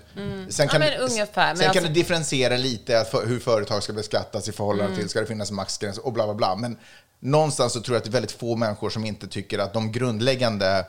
Sen 0.48 0.68
kan, 0.68 0.82
Mm. 0.82 0.92
Ja, 0.92 0.98
men 1.00 1.10
ungefär, 1.10 1.46
men 1.46 1.56
sen 1.56 1.64
kan 1.64 1.70
alltså- 1.70 1.82
det 1.88 1.94
differentiera 1.94 2.56
lite 2.56 3.04
för, 3.10 3.26
hur 3.26 3.38
företag 3.40 3.82
ska 3.82 3.92
beskattas 3.92 4.48
i 4.48 4.52
förhållande 4.52 4.84
Mm. 4.92 4.98
till, 4.98 5.08
ska 5.08 5.20
det 5.20 5.26
finnas 5.26 5.50
maxgräns 5.50 5.98
och 5.98 6.12
bla 6.12 6.24
bla 6.24 6.34
bla. 6.34 6.56
Men 6.56 6.76
någonstans 7.20 7.72
så 7.72 7.80
tror 7.80 7.94
jag 7.94 7.98
att 7.98 8.04
det 8.04 8.10
är 8.10 8.12
väldigt 8.12 8.32
få 8.32 8.56
människor 8.56 8.90
som 8.90 9.04
inte 9.04 9.26
tycker 9.26 9.58
att 9.58 9.72
de 9.72 9.92
grundläggande 9.92 10.84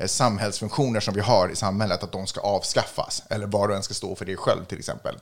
Eh, 0.00 0.06
samhällsfunktioner 0.06 1.00
som 1.00 1.14
vi 1.14 1.20
har 1.20 1.48
i 1.48 1.56
samhället, 1.56 2.02
att 2.02 2.12
de 2.12 2.26
ska 2.26 2.40
avskaffas. 2.40 3.22
Eller 3.30 3.46
var 3.46 3.68
och 3.68 3.76
en 3.76 3.82
ska 3.82 3.94
stå 3.94 4.14
för 4.16 4.24
det 4.24 4.36
själv 4.36 4.64
till 4.64 4.78
exempel. 4.78 5.18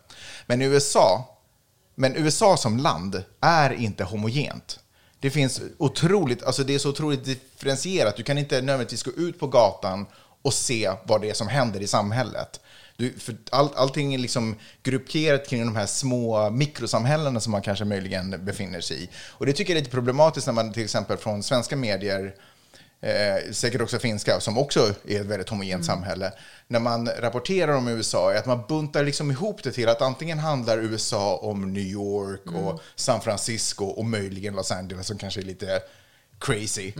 Men 0.47 0.63
USA, 0.63 1.37
men 1.95 2.17
USA 2.17 2.57
som 2.57 2.77
land 2.77 3.25
är 3.41 3.71
inte 3.71 4.05
homogent. 4.05 4.79
Det 5.21 5.31
finns 5.31 5.61
otroligt, 5.79 6.43
alltså 6.43 6.65
det 6.65 6.75
är 6.75 6.79
så 6.79 6.91
otroligt 6.91 7.25
differentierat. 7.25 8.17
Du 8.17 8.23
kan 8.23 8.39
inte 8.39 8.55
nödvändigtvis 8.55 9.03
gå 9.03 9.11
ut 9.11 9.41
på 9.41 9.47
gatan 9.47 10.07
och 10.43 10.55
se 10.55 10.91
vad 11.05 11.21
det 11.21 11.31
är 11.31 11.35
som 11.35 11.49
händer 11.49 11.81
i 11.81 11.87
samhället. 11.87 12.61
Du, 12.97 13.13
för 13.19 13.37
all, 13.51 13.69
allting 13.77 14.15
är 14.15 14.19
liksom 14.19 14.57
grupperat 14.83 15.49
kring 15.49 15.61
de 15.67 15.77
här 15.77 15.87
små 15.87 16.51
mikrosamhällena 16.51 17.41
som 17.41 17.53
man 17.53 17.63
kanske 17.63 17.85
möjligen 17.85 18.45
befinner 18.45 18.81
sig 18.81 19.05
i. 19.05 19.09
Och 19.31 19.47
det 19.47 19.53
tycker 19.53 19.73
jag 19.73 19.79
är 19.79 19.81
lite 19.81 19.95
problematiskt 19.95 20.47
när 20.47 20.55
man 20.55 20.73
till 20.73 20.85
exempel 20.85 21.17
från 21.17 21.43
svenska 21.43 21.77
medier 21.77 22.35
eh, 23.01 23.53
säkert 23.53 23.81
också 23.81 23.99
finska, 23.99 24.41
som 24.41 24.59
också 24.59 24.95
är 25.05 25.21
ett 25.21 25.27
väldigt 25.27 25.49
homogent 25.49 25.85
samhälle, 25.85 26.33
när 26.67 26.81
man 26.81 27.09
rapporterar 27.19 27.73
om 27.77 27.89
USA 27.89 28.33
är 28.33 28.39
att 28.39 28.47
man 28.47 28.65
buntar 28.69 29.05
liksom 29.05 29.31
ihop 29.31 29.63
det 29.63 29.73
till 29.73 29.89
att 29.89 30.03
antingen 30.03 30.39
handlar 30.39 30.79
USA 30.79 31.37
om 31.37 31.73
New 31.73 31.83
York 31.83 32.47
och 32.47 32.81
San 32.97 33.21
Francisco 33.21 33.85
och 33.85 34.05
möjligen 34.05 34.55
Los 34.55 34.73
Angeles 34.73 35.07
som 35.07 35.19
kanske 35.19 35.41
är 35.41 35.45
lite 35.45 35.81
crazy. 36.41 36.93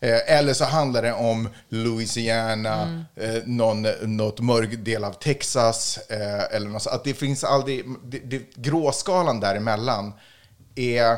Eh, 0.00 0.38
eller 0.38 0.54
så 0.54 0.64
handlar 0.64 1.02
det 1.02 1.12
om 1.12 1.48
Louisiana, 1.68 3.04
eh, 3.16 3.42
någon, 3.44 3.86
något 4.02 4.40
mörk 4.40 4.84
del 4.84 5.04
av 5.04 5.12
Texas. 5.12 5.98
Eh, 6.08 6.56
eller 6.56 6.68
något, 6.68 6.86
att 6.86 7.04
det 7.04 7.14
finns 7.14 7.44
aldrig, 7.44 7.84
det, 8.04 8.18
det, 8.18 8.54
gråskalan 8.54 9.40
däremellan 9.40 10.12
är 10.74 11.16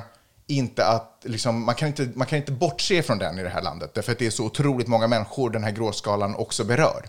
inte 0.51 0.87
att, 0.87 1.23
liksom, 1.25 1.65
man, 1.65 1.75
kan 1.75 1.89
inte, 1.89 2.09
man 2.15 2.27
kan 2.27 2.39
inte 2.39 2.53
bortse 2.53 3.03
från 3.03 3.19
den 3.19 3.39
i 3.39 3.43
det 3.43 3.49
här 3.49 3.63
landet, 3.63 3.95
därför 3.95 4.13
att 4.13 4.19
det 4.19 4.27
är 4.27 4.31
så 4.31 4.45
otroligt 4.45 4.89
många 4.89 5.07
människor 5.07 5.51
den 5.51 5.65
här 5.65 5.71
gråskalan 5.71 6.35
också 6.35 6.65
berör. 6.65 7.07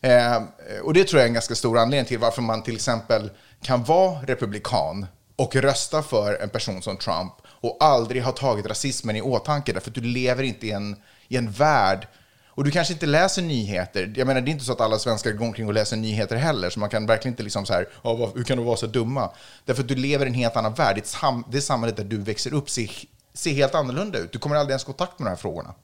Eh, 0.00 0.42
och 0.82 0.94
det 0.94 1.04
tror 1.04 1.20
jag 1.20 1.24
är 1.24 1.28
en 1.28 1.34
ganska 1.34 1.54
stor 1.54 1.78
anledning 1.78 2.06
till 2.06 2.18
varför 2.18 2.42
man 2.42 2.62
till 2.62 2.74
exempel 2.74 3.30
kan 3.62 3.84
vara 3.84 4.18
republikan 4.26 5.06
och 5.36 5.56
rösta 5.56 6.02
för 6.02 6.42
en 6.42 6.48
person 6.48 6.82
som 6.82 6.96
Trump 6.96 7.32
och 7.46 7.76
aldrig 7.80 8.22
ha 8.22 8.32
tagit 8.32 8.66
rasismen 8.66 9.16
i 9.16 9.22
åtanke, 9.22 9.72
därför 9.72 9.90
att 9.90 9.94
du 9.94 10.00
lever 10.00 10.42
inte 10.42 10.66
i 10.66 10.70
en, 10.70 10.96
i 11.28 11.36
en 11.36 11.50
värld 11.50 12.08
och 12.56 12.64
du 12.64 12.70
kanske 12.70 12.92
inte 12.92 13.06
läser 13.06 13.42
nyheter. 13.42 14.12
Jag 14.16 14.26
menar, 14.26 14.40
det 14.40 14.50
är 14.50 14.52
inte 14.52 14.64
så 14.64 14.72
att 14.72 14.80
alla 14.80 14.98
svenskar 14.98 15.32
går 15.32 15.46
omkring 15.46 15.66
och 15.66 15.74
läser 15.74 15.96
nyheter 15.96 16.36
heller, 16.36 16.70
så 16.70 16.80
man 16.80 16.88
kan 16.88 17.06
verkligen 17.06 17.32
inte 17.32 17.42
liksom 17.42 17.66
så 17.66 17.72
här, 17.72 17.88
hur 18.34 18.44
kan 18.44 18.58
du 18.58 18.64
vara 18.64 18.76
så 18.76 18.86
dumma? 18.86 19.30
Därför 19.64 19.82
att 19.82 19.88
du 19.88 19.94
lever 19.94 20.26
i 20.26 20.28
en 20.28 20.34
helt 20.34 20.56
annan 20.56 20.74
värld. 20.74 21.02
Det 21.50 21.60
samhället 21.60 21.96
där 21.96 22.04
du 22.04 22.18
växer 22.18 22.54
upp 22.54 22.70
ser, 22.70 22.90
ser 23.34 23.52
helt 23.52 23.74
annorlunda 23.74 24.18
ut. 24.18 24.32
Du 24.32 24.38
kommer 24.38 24.56
aldrig 24.56 24.72
ens 24.72 24.82
i 24.82 24.86
kontakt 24.86 25.18
med 25.18 25.26
de 25.26 25.30
här 25.30 25.36
frågorna. 25.36 25.74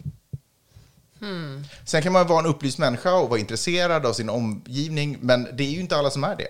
Sen 1.84 2.02
kan 2.02 2.12
man 2.12 2.26
vara 2.26 2.38
en 2.40 2.46
upplyst 2.46 2.78
människa 2.78 3.14
och 3.14 3.28
vara 3.28 3.40
intresserad 3.40 4.06
av 4.06 4.12
sin 4.12 4.28
omgivning, 4.30 5.18
men 5.20 5.48
det 5.52 5.64
är 5.64 5.70
ju 5.70 5.80
inte 5.80 5.96
alla 5.96 6.10
som 6.10 6.24
är 6.24 6.36
det. 6.36 6.48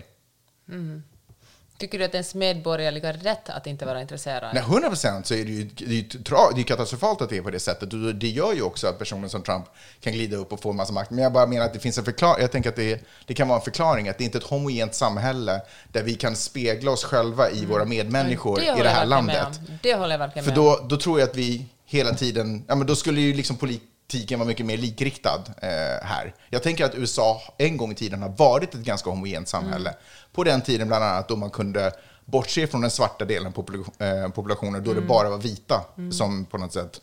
Tycker 1.81 1.99
du 1.99 2.05
att 2.05 2.14
ens 2.14 2.35
medborgerliga 2.35 3.12
rätt 3.12 3.49
att 3.49 3.66
inte 3.66 3.87
vara 3.87 4.01
intresserad? 4.01 4.55
Nej, 4.55 4.62
100 4.62 4.88
procent 4.88 5.27
så 5.27 5.35
är 5.35 5.45
det 5.45 5.51
ju, 5.51 5.64
det 5.64 5.99
är 5.99 6.03
tra- 6.19 6.53
det 6.55 6.61
är 6.61 6.64
katastrofalt 6.64 7.23
att 7.23 7.29
det 7.29 7.37
är 7.37 7.43
på 7.43 7.51
det 7.51 7.61
sättet. 7.61 7.93
Och 7.93 8.14
det 8.14 8.29
gör 8.29 8.53
ju 8.53 8.62
också 8.62 8.87
att 8.87 8.99
personer 8.99 9.29
som 9.29 9.43
Trump 9.43 9.64
kan 10.01 10.12
glida 10.12 10.37
upp 10.37 10.53
och 10.53 10.61
få 10.61 10.71
en 10.71 10.77
massa 10.77 10.93
makt. 10.93 11.11
Men 11.11 11.23
jag 11.25 11.33
bara 11.33 11.47
menar 11.47 11.64
att 11.66 11.73
det 11.73 11.79
finns 11.81 11.99
en 11.99 12.05
förklaring. 12.05 12.43
Jag 12.43 12.53
tänker 12.53 12.71
att 12.71 12.77
det, 12.77 13.01
det 13.27 13.35
kan 13.35 13.49
vara 13.49 13.59
en 13.59 13.64
förklaring 13.64 14.09
att 14.09 14.19
det 14.19 14.25
inte 14.25 14.38
är 14.38 14.40
ett 14.40 14.47
homogent 14.47 14.95
samhälle 14.95 15.61
där 15.93 16.03
vi 16.03 16.14
kan 16.14 16.37
spegla 16.37 16.90
oss 16.90 17.05
själva 17.05 17.51
i 17.51 17.64
våra 17.66 17.85
medmänniskor 17.85 18.57
Det 18.57 18.79
i 18.79 18.83
det 18.83 18.88
här 18.88 19.07
landet. 19.07 19.61
Det 19.83 19.95
håller 19.95 20.11
jag 20.14 20.19
verkligen 20.19 20.45
För 20.45 20.53
med 20.53 20.59
om. 20.59 20.64
då, 20.81 20.87
då 20.88 20.97
tror 20.97 21.21
jag 21.21 21.29
att 21.29 21.37
vi 21.37 21.66
hela 21.87 22.14
tiden, 22.14 22.64
ja 22.69 22.75
men 22.75 22.87
då 22.87 22.97
skulle 22.97 23.21
ju 23.21 23.35
liksom 23.35 23.57
politiken 23.57 24.38
vara 24.38 24.47
mycket 24.47 24.66
mer 24.66 24.77
likriktad 24.77 25.45
eh, 25.62 25.69
här. 26.07 26.35
Jag 26.51 26.62
tänker 26.62 26.85
att 26.85 26.95
USA 26.95 27.40
en 27.59 27.77
gång 27.77 27.93
i 27.93 27.95
tiden 27.95 28.23
har 28.23 28.29
varit 28.29 28.75
ett 28.75 28.81
ganska 28.81 29.11
homogent 29.11 29.49
samhälle. 29.49 29.95
På 30.40 30.44
den 30.44 30.61
tiden 30.62 30.88
bland 30.88 31.05
annat 31.05 31.29
då 31.29 31.37
man 31.37 31.50
kunde 31.50 31.92
bortse 32.24 32.66
från 32.66 32.81
den 32.81 32.90
svarta 32.90 33.24
delen 33.24 33.53
popula- 33.53 34.24
eh, 34.24 34.31
populationen, 34.31 34.85
då 34.85 34.94
det 34.94 35.00
bara 35.00 35.31
var 35.31 35.38
vita 35.38 35.85
som 36.12 36.44
på 36.44 36.59
något 36.59 36.72
sätt 36.72 37.00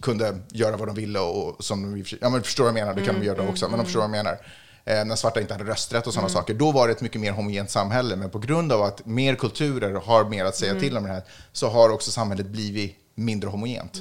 kunde 0.00 0.38
göra 0.48 0.76
vad 0.76 0.88
de 0.88 0.94
ville 0.96 1.18
och 1.20 1.64
som 1.64 1.82
de, 1.82 2.04
ja 2.20 2.28
men 2.28 2.42
förstår 2.42 2.64
vad 2.64 2.68
jag 2.68 2.74
menar, 2.74 2.94
det 2.94 3.04
kan 3.04 3.20
de 3.20 3.26
göra 3.26 3.42
då 3.42 3.48
också, 3.48 3.68
men 3.68 3.78
de 3.78 3.84
förstår 3.84 4.00
vad 4.00 4.04
jag 4.04 4.24
menar. 4.24 4.38
Eh, 4.84 5.04
när 5.04 5.16
svarta 5.16 5.40
inte 5.40 5.54
hade 5.54 5.64
rösträtt 5.64 6.06
och 6.06 6.14
sådana 6.14 6.28
saker, 6.28 6.54
då 6.54 6.72
var 6.72 6.88
det 6.88 6.92
ett 6.92 7.00
mycket 7.00 7.20
mer 7.20 7.32
homogent 7.32 7.70
samhälle, 7.70 8.16
men 8.16 8.30
på 8.30 8.38
grund 8.38 8.72
av 8.72 8.82
att 8.82 9.06
mer 9.06 9.34
kulturer 9.34 9.94
har 9.94 10.24
mer 10.24 10.44
att 10.44 10.56
säga 10.56 10.80
till 10.80 10.96
om 10.96 11.02
det 11.02 11.10
här, 11.10 11.22
så 11.52 11.68
har 11.68 11.90
också 11.90 12.10
samhället 12.10 12.46
blivit 12.46 12.96
mindre 13.14 13.50
homogent. 13.50 13.96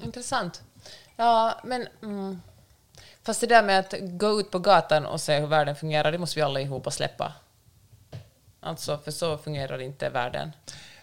Intressant. 0.00 0.62
Ja, 1.16 1.60
men... 1.64 1.86
Fast 3.26 3.40
det 3.40 3.46
där 3.46 3.62
med 3.62 3.78
att 3.78 3.94
gå 4.00 4.40
ut 4.40 4.50
på 4.50 4.58
gatan 4.58 5.06
och 5.06 5.20
se 5.20 5.40
hur 5.40 5.46
världen 5.46 5.76
fungerar, 5.76 6.12
det 6.12 6.18
måste 6.18 6.38
vi 6.38 6.42
alla 6.42 6.60
ihop 6.60 6.86
och 6.86 6.92
släppa. 6.92 7.32
Alltså, 8.60 8.98
för 8.98 9.10
så 9.10 9.38
fungerar 9.38 9.82
inte 9.82 10.08
världen. 10.08 10.52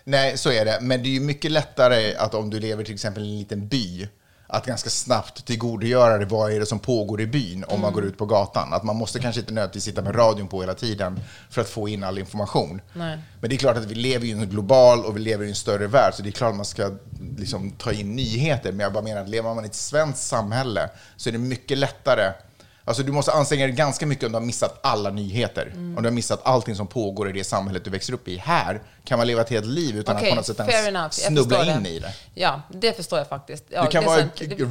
Nej, 0.04 0.38
så 0.38 0.52
är 0.52 0.66
det. 0.66 0.78
Men 0.82 1.04
det 1.04 1.10
är 1.10 1.14
ju 1.14 1.20
mycket 1.20 1.52
lättare 1.52 2.16
att 2.16 2.34
om 2.34 2.50
du 2.50 2.60
lever 2.60 2.84
till 2.84 2.94
exempel 2.94 3.24
i 3.24 3.32
en 3.32 3.40
liten 3.40 3.68
by, 3.68 4.08
att 4.54 4.66
ganska 4.66 4.90
snabbt 4.90 5.46
tillgodogöra 5.46 6.18
dig 6.18 6.28
vad 6.28 6.52
är 6.52 6.60
det 6.60 6.66
som 6.66 6.80
pågår 6.80 7.22
i 7.22 7.28
byn 7.28 7.64
om 7.68 7.82
man 7.82 7.94
går 7.94 8.04
ut 8.04 8.18
på 8.18 8.26
gatan. 8.26 8.74
Att 8.74 8.84
man 8.84 8.96
måste 8.96 9.20
kanske 9.20 9.42
inte 9.42 9.54
nödvändigtvis 9.54 9.84
sitta 9.84 10.02
med 10.02 10.16
radion 10.16 10.48
på 10.48 10.62
hela 10.62 10.74
tiden 10.74 11.20
för 11.50 11.62
att 11.62 11.70
få 11.70 11.88
in 11.90 12.04
all 12.04 12.18
information. 12.18 12.82
Nej. 12.94 13.18
Men 13.42 13.50
det 13.50 13.56
är 13.56 13.58
klart 13.58 13.78
att 13.78 13.86
vi 13.86 13.96
lever 13.96 14.26
i 14.26 14.32
en 14.32 14.50
global 14.50 15.06
och 15.06 15.16
vi 15.16 15.20
lever 15.20 15.46
i 15.46 15.50
en 15.50 15.56
större 15.56 15.88
värld, 15.88 16.14
så 16.14 16.24
det 16.24 16.30
är 16.30 16.32
klart 16.32 16.50
att 16.50 16.56
man 16.56 16.66
ska 16.66 16.92
liksom 17.38 17.72
ta 17.72 17.92
in 17.92 18.16
nyheter. 18.16 18.72
Men 18.72 18.80
jag 18.80 18.94
bara 18.94 19.04
menar 19.04 19.22
att 19.22 19.30
lever 19.30 19.54
man 19.54 19.64
i 19.64 19.68
ett 19.68 19.76
svenskt 19.76 20.24
samhälle 20.24 20.90
så 21.18 21.30
är 21.30 21.34
det 21.34 21.40
mycket 21.40 21.78
lättare 21.78 22.34
Alltså 22.86 23.04
du 23.04 23.12
måste 23.12 23.32
anstränga 23.32 23.68
dig 23.68 23.76
ganska 23.76 24.06
mycket 24.06 24.26
om 24.26 24.32
du 24.32 24.38
har 24.38 24.46
missat 24.46 24.80
alla 24.84 25.10
nyheter. 25.10 25.66
Mm. 25.74 25.98
Om 25.98 26.04
du 26.04 26.10
har 26.10 26.14
missat 26.14 26.42
allting 26.44 26.76
som 26.76 26.88
pågår 26.88 27.30
i 27.30 27.32
det 27.34 27.44
samhället 27.44 27.84
du 27.86 27.90
växer 27.92 28.14
upp 28.14 28.28
i. 28.28 28.38
Här 28.38 28.82
kan 29.06 29.18
man 29.18 29.28
leva 29.28 29.42
ett 29.42 29.50
helt 29.50 29.66
liv 29.66 29.98
utan 29.98 30.16
Okej, 30.16 30.26
att 30.28 30.32
på 30.32 30.36
något 30.36 30.46
sätt 30.46 30.60
ens 30.60 30.88
enough. 30.88 31.10
Snubbla 31.10 31.66
in 31.66 31.84
det. 31.84 31.90
i 31.90 32.00
det. 32.00 32.14
Ja, 32.34 32.62
det 32.70 32.94
förstår 32.98 33.20
jag 33.20 33.28
faktiskt. 33.28 33.64
Ja, 33.70 33.82
Du 33.84 33.88
kan 33.90 34.06
vara 34.06 34.22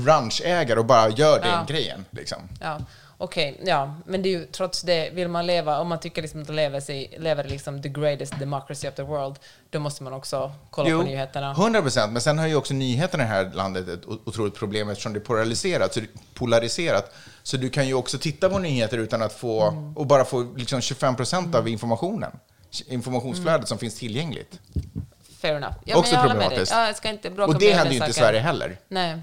ranchägare 0.07 0.79
och 0.79 0.87
bara 0.87 1.09
gör 1.09 1.41
den 1.41 1.49
Ja. 1.49 1.65
grejen. 1.69 2.05
Liksom. 2.11 2.39
Ja, 2.61 2.79
okej, 3.23 3.61
ja, 3.65 3.95
men 4.07 4.23
det 4.23 4.29
är 4.29 4.31
ju 4.31 4.47
trots 4.47 4.83
det, 4.83 5.11
vill 5.11 5.29
man 5.29 5.47
leva, 5.47 5.79
om 5.81 5.89
man 5.89 6.01
tycker 6.01 6.23
liksom 6.23 6.43
att 6.43 6.49
man 6.49 6.57
lever, 6.57 6.81
sig, 6.81 7.17
lever 7.19 7.45
liksom 7.45 7.83
the 7.83 7.89
greatest 7.89 8.39
democracy 8.39 8.89
of 8.89 8.95
the 8.95 9.03
world, 9.03 9.39
då 9.71 9.79
måste 9.79 10.03
man 10.03 10.13
också 10.13 10.53
kolla 10.71 10.91
på 10.91 11.03
nyheterna. 11.03 11.51
100 11.53 11.83
procent. 11.83 12.13
Men 12.13 12.23
sen 12.23 12.39
har 12.39 12.47
ju 12.47 12.55
också 12.57 12.75
nyheterna 12.75 13.23
i 13.25 13.27
det 13.27 13.33
här 13.33 13.51
landet 13.55 13.89
ett 13.89 14.07
otroligt 14.07 14.55
problem 14.55 14.89
eftersom 14.89 15.13
det 15.13 15.19
är 15.19 15.21
polariserat. 15.21 15.95
Så, 15.95 16.01
polariserat. 16.35 17.15
så 17.43 17.57
du 17.57 17.71
kan 17.71 17.87
ju 17.87 17.95
också 17.95 18.19
titta 18.19 18.49
på 18.51 18.59
nyheter 18.59 18.99
utan 18.99 19.23
att 19.23 19.33
få, 19.33 19.63
Mm. 19.63 19.97
och 19.97 20.07
bara 20.07 20.25
få 20.25 20.55
liksom 20.57 20.81
25 20.81 21.17
procent 21.17 21.55
av 21.55 21.69
informationen. 21.69 22.31
Informationsflödet 22.89 23.69
som 23.69 23.79
finns 23.79 23.99
tillgängligt. 23.99 24.61
Fair 25.41 25.55
enough. 25.57 25.75
Ja, 25.85 25.97
Också 25.97 26.17
problematiskt. 26.17 26.73
Ja, 26.73 26.87
jag 26.87 26.97
ska 26.97 27.09
inte 27.09 27.31
bråka 27.31 27.53
Och 27.53 27.59
det 27.59 27.73
händer 27.73 27.93
ju 27.93 27.99
inte 27.99 28.11
i. 28.11 28.13
Sverige 28.13 28.41
heller. 28.41 28.79
Nej. 28.89 29.19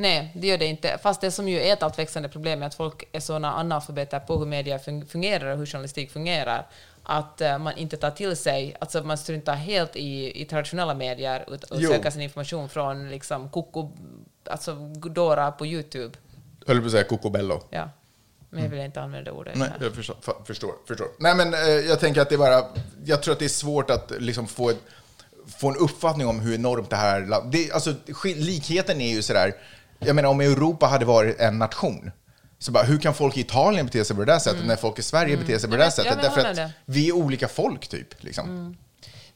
Nej, 0.00 0.32
det 0.34 0.46
gör 0.46 0.58
det 0.58 0.66
inte. 0.66 0.98
Fast 1.02 1.20
det 1.20 1.30
som 1.30 1.48
ju 1.48 1.60
är 1.60 1.72
ett 1.72 1.82
allt 1.82 1.98
växande 1.98 2.28
problem 2.28 2.62
är 2.62 2.66
att 2.66 2.74
folk 2.74 3.04
är 3.12 3.20
sådana 3.20 3.54
analfabeter 3.54 4.20
på 4.20 4.38
hur 4.38 4.46
media 4.46 4.78
fun- 4.78 5.06
fungerar 5.06 5.52
och 5.52 5.58
hur 5.58 5.66
journalistik 5.66 6.10
fungerar, 6.10 6.66
att 7.02 7.40
eh, 7.40 7.58
man 7.58 7.76
inte 7.76 7.96
tar 7.96 8.10
till 8.10 8.36
sig, 8.36 8.76
alltså 8.80 9.02
man 9.02 9.18
struntar 9.18 9.54
helt 9.54 9.96
i, 9.96 10.42
i 10.42 10.44
traditionella 10.44 10.94
medier 10.94 11.44
och, 11.46 11.54
och 11.54 11.80
söker 11.82 12.10
sin 12.10 12.22
information 12.22 12.68
från 12.68 13.10
liksom 13.10 13.50
Koko, 13.50 13.90
alltså 14.50 14.74
Dora 14.94 15.52
på 15.52 15.66
YouTube. 15.66 16.18
Höll 16.66 16.80
på 16.80 16.86
att 16.86 16.92
säga 16.92 17.04
Cocobello. 17.04 17.62
Ja. 17.70 17.90
Men 18.50 18.62
jag 18.62 18.70
vill 18.70 18.80
inte 18.80 19.00
använda 19.00 19.32
ordet 19.32 19.56
Nej, 19.56 19.68
jag 19.80 19.94
förstår. 19.94 20.16
förstår, 20.44 20.72
förstår. 20.86 21.08
Nej, 21.18 21.34
men 21.34 21.54
eh, 21.54 21.60
jag 21.60 22.00
tänker 22.00 22.20
att 22.20 22.28
det 22.28 22.34
är 22.34 22.38
bara... 22.38 22.64
Jag 23.04 23.22
tror 23.22 23.32
att 23.32 23.38
det 23.38 23.44
är 23.44 23.48
svårt 23.48 23.90
att 23.90 24.12
liksom 24.18 24.46
få, 24.46 24.70
ett, 24.70 24.80
få 25.58 25.68
en 25.68 25.76
uppfattning 25.76 26.26
om 26.26 26.40
hur 26.40 26.54
enormt 26.54 26.90
det 26.90 26.96
här... 26.96 27.42
Det, 27.52 27.72
alltså, 27.72 27.94
likheten 28.24 29.00
är 29.00 29.10
ju 29.10 29.22
sådär... 29.22 29.54
Jag 30.00 30.16
menar, 30.16 30.28
om 30.28 30.40
Europa 30.40 30.86
hade 30.86 31.04
varit 31.04 31.40
en 31.40 31.58
nation, 31.58 32.10
så 32.58 32.72
bara, 32.72 32.84
hur 32.84 32.98
kan 32.98 33.14
folk 33.14 33.36
i 33.36 33.40
Italien 33.40 33.86
bete 33.86 34.04
sig 34.04 34.16
på 34.16 34.24
det 34.24 34.32
där 34.32 34.38
sättet 34.38 34.66
när 34.66 34.76
folk 34.76 34.98
i 34.98 35.02
Sverige 35.02 35.36
beter 35.36 35.58
sig 35.58 35.70
på 35.70 35.76
det 35.76 35.82
där 35.82 35.90
Mm. 35.90 35.92
Ja, 35.96 36.04
ja, 36.04 36.10
sättet? 36.10 36.24
jag 36.24 36.32
Därför 36.44 36.50
att 36.50 36.56
det. 36.56 36.72
vi 36.84 37.08
är 37.08 37.12
olika 37.12 37.48
folk, 37.48 37.88
typ. 37.88 38.22
Liksom. 38.22 38.76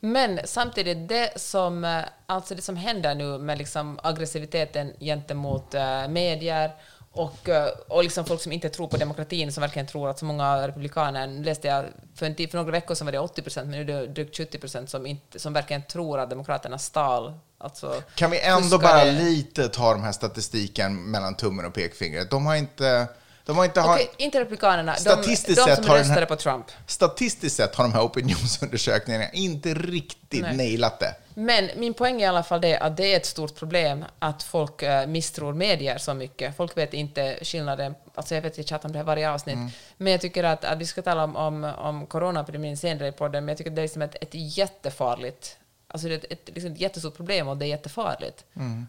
Men 0.01 0.41
samtidigt, 0.45 1.09
det 1.09 1.33
som, 1.41 1.85
eh, 1.85 1.99
alltså 2.27 2.55
det 2.55 2.63
som 2.63 2.77
händer 2.77 3.15
nu 3.15 3.39
med 3.39 3.59
liksom 3.59 3.99
aggressiviteten 4.03 4.93
gentemot 5.01 5.75
eh, 5.75 6.09
medier 6.09 6.71
och, 7.13 7.49
eh, 7.49 7.69
och 7.89 8.03
liksom 8.05 8.25
folk 8.25 8.41
som 8.41 8.53
inte 8.53 8.69
tror 8.69 8.89
på 8.89 8.97
demokratin, 8.97 9.53
som 9.53 9.61
verkligen 9.61 9.87
tror 9.87 10.09
att 10.11 10.19
så 10.19 10.25
många 10.25 10.69
republikaner, 10.69 11.27
läste 11.45 11.69
jag 11.69 11.85
för, 12.15 12.27
en 12.27 12.35
för 12.49 12.57
några 12.59 12.71
veckor 12.71 12.95
sedan 12.95 13.05
var 13.07 13.13
det 13.13 13.19
80 13.19 13.43
procent, 13.43 13.69
men 13.71 13.87
nu 13.87 13.93
är 13.95 14.01
det 14.01 14.07
drygt 14.07 14.37
70 14.37 14.59
procent 14.59 14.91
som, 14.91 15.07
inte- 15.07 15.39
som 15.39 15.53
verkligen 15.53 15.83
tror 15.83 16.21
att 16.21 16.31
demokraterna 16.31 16.79
stal. 16.79 17.33
Alltså, 17.65 18.03
Kan 18.15 18.31
vi 18.31 18.41
ändå 18.41 18.79
bara 18.79 19.05
lite 19.05 19.69
ta 19.69 19.93
de 19.93 20.03
här 20.03 20.13
statistiken 20.13 21.11
mellan 21.11 21.35
tummen 21.37 21.65
och 21.67 21.75
pekfingret? 21.75 22.31
De 22.31 22.47
har 22.47 22.55
inte... 22.57 23.07
De 23.47 23.57
har 23.57 23.65
inte... 23.65 23.81
har- 23.81 23.95
Okej, 23.95 24.11
inte 24.17 24.41
republikanerna, 24.41 24.93
de, 24.93 25.05
de 25.05 25.11
Statistiskt 25.11 25.63
som 25.63 25.71
har 25.71 25.99
röstade 25.99 26.21
här- 26.21 26.27
på 26.27 26.37
Trump. 26.37 26.67
Statistiskt 26.87 27.57
sett 27.57 27.75
har 27.75 27.85
de 27.85 27.93
här 27.93 28.03
opinionsundersökningarna 28.03 29.31
inte 29.33 29.75
riktigt 29.75 30.43
Nej. 30.43 30.57
nailat 30.57 31.01
det. 31.01 31.15
Men 31.35 31.71
min 31.77 31.95
poäng 31.95 32.17
är 32.23 32.25
i 32.25 32.29
alla 32.29 32.43
fall 32.43 32.61
det 32.61 32.79
att 32.79 32.97
det 32.97 33.13
är 33.13 33.17
ett 33.17 33.27
stort 33.27 33.55
problem 33.55 34.05
att 34.19 34.43
folk 34.43 34.83
eh, 34.83 35.07
misstror 35.07 35.53
medier 35.55 35.99
så 35.99 36.15
mycket. 36.15 36.57
Folk 36.57 36.77
vet 36.77 36.95
inte 36.95 37.39
skillnaden. 37.43 37.95
Alltså 38.15 38.35
jag 38.35 38.43
vet 38.43 38.57
jag 38.59 38.67
tjatar 38.67 38.89
om 38.89 38.93
det 38.93 38.99
här 38.99 39.05
varje 39.07 39.31
avsnitt. 39.31 39.59
Men 39.97 40.13
jag 40.13 40.21
tycker 40.21 40.45
att, 40.45 40.65
att 40.65 40.79
vi 40.79 40.87
ska 40.87 41.03
tala 41.03 41.25
om, 41.25 41.37
om, 41.37 41.65
om 41.65 42.07
coronaepidemin 42.07 42.77
senare 42.77 43.09
i 43.09 43.13
podden, 43.13 43.45
men 43.45 43.53
jag 43.53 43.59
tycker 43.59 43.71
att 43.71 43.77
det 43.77 43.83
är 43.83 43.89
som 43.89 44.03
ett, 44.03 44.15
ett 44.21 44.29
jättefarligt 44.33 45.57
Alltså 45.95 46.09
det 46.09 46.15
är 46.15 46.19
ett, 46.19 46.33
ett, 46.49 46.55
liksom 46.55 46.73
ett 46.73 46.81
jättestort 46.81 47.17
problem 47.17 47.49
och 47.49 47.57
det 47.57 47.65
är 47.67 47.69
jättefarligt. 47.69 48.45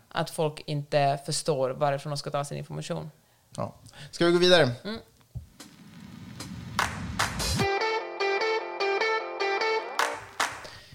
Att 0.10 0.30
folk 0.30 0.62
inte 0.65 1.20
förstår 1.26 1.70
varifrån 1.70 2.10
de 2.12 2.18
ska 2.18 2.30
ta 2.30 2.46
sin 2.46 2.58
information. 2.58 3.12
Ja. 3.58 3.74
Ska 4.12 4.26
vi 4.26 4.32
gå 4.32 4.38
vidare? 4.38 4.72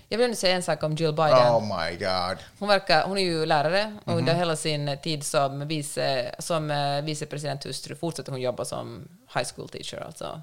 Jag 0.09 0.18
vill 0.18 0.25
ändå 0.25 0.37
säga 0.37 0.57
en 0.57 0.62
sak 0.62 0.83
om 0.83 0.94
Jill 0.94 1.12
Biden. 1.12 1.38
Oh 1.55 1.62
my 1.62 1.96
god. 1.96 2.38
Hon, 2.59 2.68
verkar, 2.68 3.05
hon 3.07 3.18
är 3.18 3.23
ju 3.23 3.46
lärare 3.46 3.85
Mhm. 3.87 3.99
och 4.05 4.18
under 4.18 4.35
hela 4.35 4.57
sin 4.57 4.99
tid 5.03 5.25
som, 5.27 5.68
vice, 5.68 6.35
som 6.38 6.70
eh, 6.70 7.03
vicepresidenthustru 7.03 7.96
fortsätter 7.96 8.33
hon 8.33 8.40
jobba 8.40 8.64
som 8.64 9.09
high 9.35 9.46
school 9.55 9.68
teacher. 9.68 10.01
Alltså. 10.07 10.42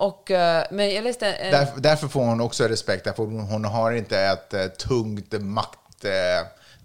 Och, 0.00 0.30
eh, 0.30 0.64
men 0.70 0.94
jag 0.94 1.04
läste 1.04 1.32
en... 1.32 1.52
Där, 1.52 1.68
därför 1.76 2.08
får 2.08 2.24
hon 2.24 2.40
också 2.40 2.64
respekt, 2.64 3.04
därför 3.04 3.22
hon, 3.22 3.40
hon 3.40 3.64
har 3.64 3.92
inte 3.92 4.20
ett 4.20 4.54
eh, 4.54 4.66
tungt 4.66 5.32
makt... 5.40 6.04
Eh, 6.04 6.10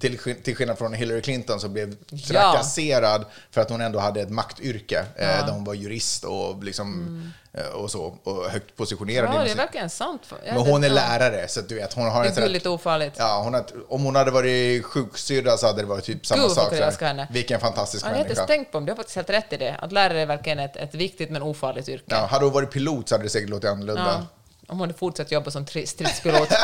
till, 0.09 0.35
till 0.43 0.55
skillnad 0.55 0.77
från 0.77 0.93
Hillary 0.93 1.21
Clinton 1.21 1.59
som 1.59 1.73
blev 1.73 1.95
trakasserad 2.27 3.25
för 3.51 3.61
att 3.61 3.69
hon 3.69 3.81
ändå 3.81 3.99
hade 3.99 4.21
ett 4.21 4.29
maktyrke. 4.29 5.05
Eh, 5.15 5.27
där 5.45 5.51
hon 5.51 5.63
var 5.63 5.73
jurist 5.73 6.23
och, 6.23 6.63
liksom, 6.63 7.31
eh, 7.53 7.65
och 7.67 7.91
så, 7.91 8.17
och 8.23 8.43
högt 8.49 8.75
positionerad. 8.75 9.25
Mm. 9.25 9.37
ja, 9.37 9.43
det 9.43 9.51
är 9.51 9.55
verkligen 9.55 9.89
sant. 9.89 10.21
Ja, 10.29 10.35
Men 10.53 10.57
hon 10.57 10.83
är 10.83 10.89
lärare, 10.89 11.47
så 11.47 11.61
du 11.61 11.75
vet, 11.75 11.93
hon 11.93 12.05
har 12.11 12.23
Det 12.23 12.29
är 12.37 12.41
gulligt 12.41 12.65
och 12.65 12.73
ofarligt. 12.73 13.13
Ja, 13.17 13.41
hon 13.43 13.53
har, 13.53 13.65
om 13.89 14.03
hon 14.03 14.15
hade 14.15 14.31
varit 14.31 14.85
sjuksyrra 14.85 15.57
så 15.57 15.67
hade 15.67 15.81
det 15.81 15.87
varit 15.87 16.03
typ 16.05 16.25
samma 16.25 16.41
Gud, 16.41 16.51
sak. 16.51 17.01
henne. 17.01 17.27
Vilken 17.31 17.59
fantastisk 17.59 18.05
Ja, 18.05 18.09
jag 18.09 18.15
har 18.15 18.19
inte 18.21 18.29
människa. 18.33 18.47
tänkt 18.47 18.71
på 18.71 18.79
det, 18.79 18.85
du 18.85 18.91
har 18.91 18.95
faktiskt 18.95 19.15
helt 19.15 19.29
rätt 19.29 19.53
i 19.53 19.57
det. 19.57 19.75
Att 19.79 19.91
lärare 19.91 20.21
är 20.21 20.25
verkligen 20.25 20.59
ett, 20.59 20.75
ett 20.75 20.95
viktigt 20.95 21.29
men 21.29 21.41
ofarligt 21.41 21.89
yrke. 21.89 22.03
Ja, 22.07 22.25
hade 22.25 22.45
hon 22.45 22.53
varit 22.53 22.71
pilot 22.71 23.09
så 23.09 23.15
hade 23.15 23.23
det 23.25 23.29
säkert 23.29 23.49
låtit 23.49 23.69
annorlunda. 23.69 24.03
Ja, 24.05 24.25
om 24.67 24.79
hon 24.79 24.81
hade 24.87 24.93
fortsatt 24.99 25.31
jobba 25.31 25.51
som 25.51 25.65
tri- 25.65 25.85
stridspilot. 25.85 26.49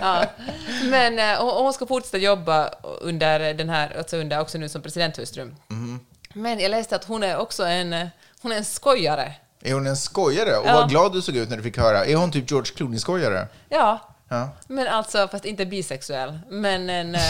ja. 0.00 0.24
Men 0.90 1.18
eh, 1.18 1.40
och- 1.42 1.56
och 1.58 1.62
hon 1.64 1.72
ska 1.72 1.86
fortsätta 1.86 2.18
jobba 2.18 2.68
under 3.00 3.54
den 3.54 3.68
här, 3.68 3.98
alltså 3.98 4.16
under, 4.16 4.40
också 4.40 4.58
nu 4.58 4.68
som 4.68 4.82
presidenthustru. 4.82 5.54
Mhm. 5.68 6.00
Men 6.34 6.60
jag 6.60 6.70
läste 6.70 6.96
att 6.96 7.04
hon 7.04 7.22
är 7.22 7.36
också 7.36 7.64
en, 7.64 7.92
eh, 7.92 8.06
hon 8.42 8.52
är 8.52 8.56
en 8.56 8.64
skojare. 8.64 9.32
Är 9.62 9.74
hon 9.74 9.86
en 9.86 9.96
skojare? 9.96 10.56
Och 10.56 10.66
Ja. 10.66 10.72
vad 10.74 10.90
glad 10.90 11.12
du 11.12 11.22
såg 11.22 11.36
ut 11.36 11.50
när 11.50 11.56
du 11.56 11.62
fick 11.62 11.78
höra. 11.78 12.04
Är 12.04 12.16
hon 12.16 12.32
typ 12.32 12.50
George 12.50 12.72
Clooney-skojare? 12.76 13.46
Ja, 13.68 14.07
Ja. 14.30 14.50
men 14.66 14.88
alltså, 14.88 15.28
fast 15.28 15.44
inte 15.44 15.66
bisexuell. 15.66 16.38
Men 16.50 16.90
en... 16.90 17.14
eh, 17.14 17.20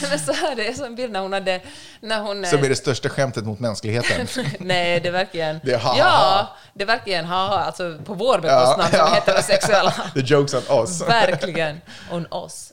men 0.10 0.18
så 0.18 0.32
här, 0.32 0.56
det 0.56 0.68
är 0.68 0.72
så 0.72 0.84
en 0.84 0.94
bild 0.94 1.12
när 1.12 1.20
hon 1.20 1.32
hade... 1.32 1.60
När 2.00 2.20
hon, 2.20 2.44
eh, 2.44 2.50
Som 2.50 2.64
är 2.64 2.68
det 2.68 2.76
största 2.76 3.08
skämtet 3.08 3.44
mot 3.44 3.60
mänskligheten. 3.60 4.26
Nej, 4.58 5.00
det 5.00 5.08
är 5.08 5.12
verkligen... 5.12 5.60
Det 5.62 5.72
är 5.72 5.78
ha, 5.78 5.90
ha, 5.90 5.98
ja, 5.98 6.56
det 6.74 6.82
är 6.82 6.86
verkligen 6.86 7.24
haha, 7.24 7.58
alltså 7.58 7.98
på 8.04 8.14
vår 8.14 8.38
bekostnad 8.38 8.90
som 8.90 9.14
heterosexuella. 9.14 9.90
The 10.14 10.20
joke's 10.20 10.72
on 10.72 10.80
us. 10.82 11.00
Verkligen. 11.08 11.80
On 12.10 12.26
oss. 12.30 12.72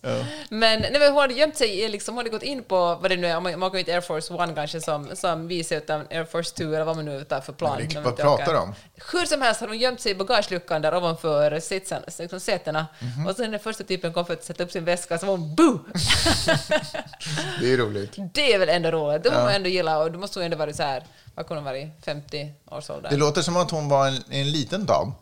Men, 0.50 0.82
nej, 0.82 0.92
men 1.00 1.12
hon 1.12 1.22
hade 1.22 1.34
gömt 1.34 1.58
sig, 1.58 1.90
liksom, 1.90 2.16
hon 2.16 2.20
hade 2.20 2.30
gått 2.30 2.44
in 2.44 2.64
på, 2.64 2.96
vad 2.96 3.12
det 3.12 3.18
nu 3.18 3.28
är, 3.28 3.38
om 3.38 3.44
man 3.44 3.64
åker 3.64 3.78
inte 3.78 3.94
Air 3.94 4.02
Force 4.02 4.34
One 4.34 4.54
kanske 4.56 4.82
som, 4.82 5.16
som 5.16 5.48
vice 5.48 5.76
utan 5.76 6.06
Air 6.12 6.26
Force 6.26 6.56
2 6.56 6.64
eller 6.64 6.84
vad 6.84 6.96
man 6.96 7.06
nu 7.06 7.24
tar 7.24 7.42
för 7.42 7.54
plan. 7.54 7.88
Man 7.94 8.04
vad 8.04 8.18
pratar 8.18 8.54
du 8.54 8.60
om? 8.60 8.76
Hur 9.12 9.26
som 9.26 9.42
helst 9.42 9.62
hade 9.62 9.72
hon 9.72 9.80
gömt 9.80 10.02
sig 10.02 10.12
i 10.12 10.16
bagageluckan 10.16 10.82
där 10.82 10.96
ovanför 10.96 11.60
sitsen, 11.60 12.04
liksom 12.20 12.40
sätena. 12.40 12.88
Mhm. 13.00 13.28
Och 13.28 13.36
sen 13.36 13.52
när 13.52 13.58
första 13.58 13.84
typen 13.84 14.14
kom 14.14 14.26
för 14.26 14.34
att 14.34 14.44
sätta 14.44 14.64
upp 14.64 14.72
sin 14.72 14.86
väska 14.86 15.18
så 15.18 15.26
var 15.26 15.38
hon 15.38 15.56
boo! 15.56 15.80
Det 17.60 17.74
är 17.74 17.78
roligt. 17.78 18.16
Det 18.34 18.54
är 18.54 18.60
väl 18.60 18.70
ändå 18.70 18.92
roligt. 18.92 19.24
Det 19.24 19.32
får 19.32 19.38
man 19.38 19.54
ändå 19.54 19.70
gilla 19.70 19.98
och 20.00 20.12
då 20.12 20.20
måste 20.20 20.40
hon 20.40 20.46
ändå 20.46 20.58
varit 20.58 20.76
så 20.76 20.84
här, 20.84 21.04
vad 21.36 21.48
kunde 21.48 21.60
hon 21.60 21.66
varit, 21.66 22.06
50 22.06 22.54
års 22.72 22.90
ålder? 22.90 23.10
Det 23.10 23.18
låter 23.18 23.42
som 23.42 23.58
att 23.58 23.72
hon 23.72 23.90
var 23.90 24.08
en, 24.08 24.24
en 24.30 24.52
liten 24.52 24.86
dam 24.86 25.14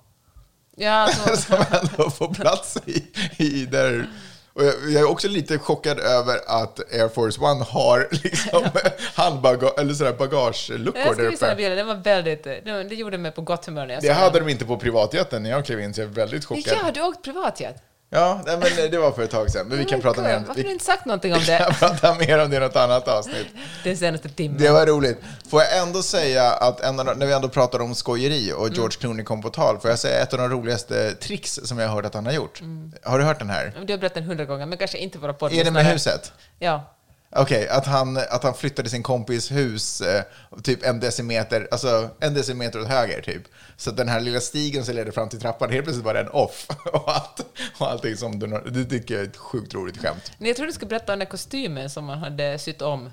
Ja, 0.78 0.92
alltså, 0.92 1.38
som 1.48 1.66
ändå 1.72 2.10
får 2.10 2.34
plats 2.34 2.78
i, 2.86 3.04
i 3.38 3.66
där 3.66 4.10
Och 4.56 4.64
jag, 4.64 4.74
jag 4.90 5.02
är 5.02 5.10
också 5.10 5.28
lite 5.28 5.58
chockad 5.60 6.00
över 6.00 6.40
att 6.48 6.80
Air 6.94 7.10
Force 7.10 7.42
One 7.42 7.64
har 7.64 8.08
liksom 8.24 8.64
handbagage, 9.16 9.80
eller 9.80 9.94
sådär 9.94 10.14
bagageluckor 10.14 11.02
Jag 11.02 11.18
där 11.18 11.34
uppe. 11.34 11.56
bilden, 11.56 11.78
den 11.78 11.88
var 11.88 11.96
väldigt... 11.96 12.44
Det 12.44 12.84
det 12.90 12.96
gjorde 12.96 13.18
mig 13.18 13.32
på 13.32 13.42
gott 13.42 13.66
humör 13.66 13.86
när 13.86 13.94
jag 13.94 14.04
Det 14.04 14.14
hade 14.14 14.40
den. 14.40 14.46
de 14.48 14.52
inte 14.52 14.66
på 14.66 14.78
privatjeten 14.78 15.44
när 15.44 15.50
jag 15.50 15.66
klev 15.66 15.80
in, 15.80 15.94
så 15.94 16.02
jag 16.02 16.10
är 16.10 16.14
väldigt 16.14 16.46
chockad. 16.46 16.74
Ja, 16.84 16.92
du 16.92 17.02
har 17.02 17.10
åkt 17.10 17.24
privatjet. 17.24 17.76
Ja, 18.10 18.42
nej, 18.46 18.58
men 18.78 18.92
det 18.92 18.98
var 18.98 19.12
för 19.12 19.24
ett 19.24 19.32
tag 19.32 19.52
sedan. 19.52 19.68
Men 19.68 19.78
vi 19.78 19.86
kan 19.86 20.00
Oh 20.00 20.04
prata 20.04 20.22
God, 20.22 20.30
mer 20.30 20.38
om 20.38 20.44
Varför 20.44 20.48
har 20.48 20.56
du 20.56 20.64
vi 20.64 20.72
inte 20.72 20.86
sagt 20.86 21.06
någonting 21.06 21.34
om 21.34 21.40
kan 21.40 21.58
det 21.70 21.76
prata 21.80 22.14
mer 22.16 22.44
om 22.44 22.50
det 22.50 22.58
i 22.58 22.60
något 22.60 22.76
annat 22.76 23.08
avsnitt. 23.08 23.48
den 23.84 23.98
senaste 23.98 24.30
timmen? 24.30 24.58
Det 24.62 24.70
var 24.70 24.86
roligt. 24.86 25.18
Får 25.50 25.62
jag 25.62 25.78
ändå 25.78 26.04
säga 26.04 26.52
att 26.52 26.78
de, 26.78 26.96
när 26.96 27.26
vi 27.26 27.34
ändå 27.34 27.50
pratar 27.50 27.80
om 27.82 27.96
skojeri 27.96 28.54
och 28.54 28.62
Mm. 28.66 28.74
George 28.74 28.98
Clooney 29.00 29.26
kom 29.26 29.42
på 29.42 29.50
tal, 29.50 29.80
får 29.80 29.90
jag 29.90 30.00
säga 30.00 30.20
ett 30.22 30.34
av 30.34 30.40
de 30.40 30.50
roligaste 30.50 31.12
tricks 31.16 31.60
som 31.64 31.80
jag 31.80 31.88
har 31.88 31.96
hört 31.96 32.06
att 32.06 32.14
han 32.14 32.26
har 32.26 32.34
gjort. 32.34 32.62
Mm. 32.62 32.92
Har 33.04 33.20
du 33.20 33.26
hört 33.26 33.40
den 33.40 33.50
här? 33.50 33.74
Du 33.86 33.94
har 33.94 33.98
berättat 33.98 34.14
den 34.14 34.24
hundra 34.24 34.46
gånger, 34.46 34.66
men 34.66 34.78
kanske 34.78 34.98
inte 34.98 35.18
våra 35.18 35.30
Är 35.30 35.34
det 35.34 35.40
poddlyssnare. 35.40 35.72
med 35.74 35.86
huset? 35.86 36.34
Ja. 36.60 36.92
Okej, 37.38 37.68
att, 37.70 37.86
han, 37.86 38.18
att 38.18 38.44
han 38.44 38.54
flyttade 38.54 38.90
sin 38.90 39.04
kompis 39.04 39.52
hus 39.52 40.02
eh, 40.02 40.24
typ 40.64 40.84
en 40.84 41.00
decimeter, 41.00 41.68
alltså 41.72 42.10
en 42.20 42.34
decimeter 42.34 42.82
åt 42.82 42.88
höger 42.88 43.22
typ. 43.22 43.44
Så 43.78 43.92
den 43.92 44.08
här 44.10 44.20
lilla 44.20 44.40
stigen 44.40 44.86
som 44.86 44.96
leder 44.96 45.12
fram 45.12 45.30
till 45.30 45.40
trappan, 45.40 45.70
helt 45.72 45.84
plötsligt 45.84 46.06
var 46.06 46.14
den 46.14 46.28
off. 46.28 46.68
och, 46.94 47.16
allt, 47.16 47.46
och 47.78 47.92
allting 47.92 48.18
som 48.18 48.40
du... 48.40 48.48
Det 48.48 48.86
tycker 48.86 49.14
jag 49.14 49.24
är 49.24 49.28
ett 49.28 49.38
sjukt 49.38 49.74
roligt 49.74 49.98
skämt. 49.98 50.32
Nej, 50.38 50.50
jag 50.50 50.58
tror 50.58 50.68
du 50.68 50.74
skulle 50.74 50.90
berätta 50.90 51.14
om 51.14 51.20
den 51.20 51.28
kostymen 51.28 51.90
som 51.90 52.06
man 52.06 52.18
hade 52.18 52.60
sytt 52.60 52.82
om. 52.82 53.10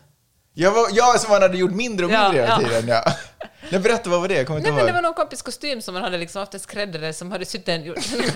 Jag 0.54 0.72
var, 0.72 0.88
ja, 0.92 1.14
som 1.18 1.32
han 1.32 1.42
hade 1.42 1.58
gjort 1.58 1.72
mindre 1.72 2.06
och 2.06 2.12
Ja, 2.12 2.22
mindre 2.22 2.42
hela 2.42 2.62
ja. 2.62 2.68
tiden. 2.68 2.88
Ja. 2.88 3.12
Nej, 3.72 3.80
berätta, 3.80 4.11
vad 4.11 4.20
var 4.20 4.28
det? 4.28 4.35
Jag 4.35 4.46
kommer 4.46 4.58
inte 4.58 4.70
Nej, 4.70 4.76
men 4.76 4.85
det 4.87 4.90
ihåg. 4.90 4.94
var 4.94 5.02
någon 5.02 5.14
kompis 5.14 5.42
kostym 5.42 5.82
som 5.82 5.94
man 5.94 6.02
hade 6.02 6.18
liksom 6.18 6.40
haft 6.40 6.54
en 6.54 6.61
skräddare 6.61 7.12
som 7.12 7.32
hade 7.32 7.44
sytt 7.44 7.68
gjort- 7.68 7.98
Sitt 8.02 8.30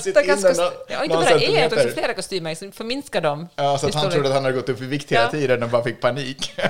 Stackars 0.00 0.18
in 0.18 0.26
den 0.26 0.36
kost- 0.42 0.60
nå- 0.60 0.72
Ja, 0.88 1.04
inte 1.04 1.16
bara 1.16 1.28
en, 1.30 1.72
utan 1.72 1.88
flera 1.92 2.14
kostymer, 2.14 2.50
liksom 2.50 2.72
förminska 2.72 3.20
dem. 3.20 3.48
Ja, 3.56 3.78
så 3.78 3.86
att 3.86 3.94
han 3.94 4.10
trodde 4.10 4.28
att 4.28 4.34
han 4.34 4.44
hade 4.44 4.56
gått 4.56 4.68
upp 4.68 4.80
i 4.80 4.84
vikt 4.84 5.12
hela 5.12 5.22
Ja. 5.22 5.30
tiden 5.30 5.62
och 5.62 5.68
bara 5.68 5.84
fick 5.84 6.00
panik. 6.00 6.52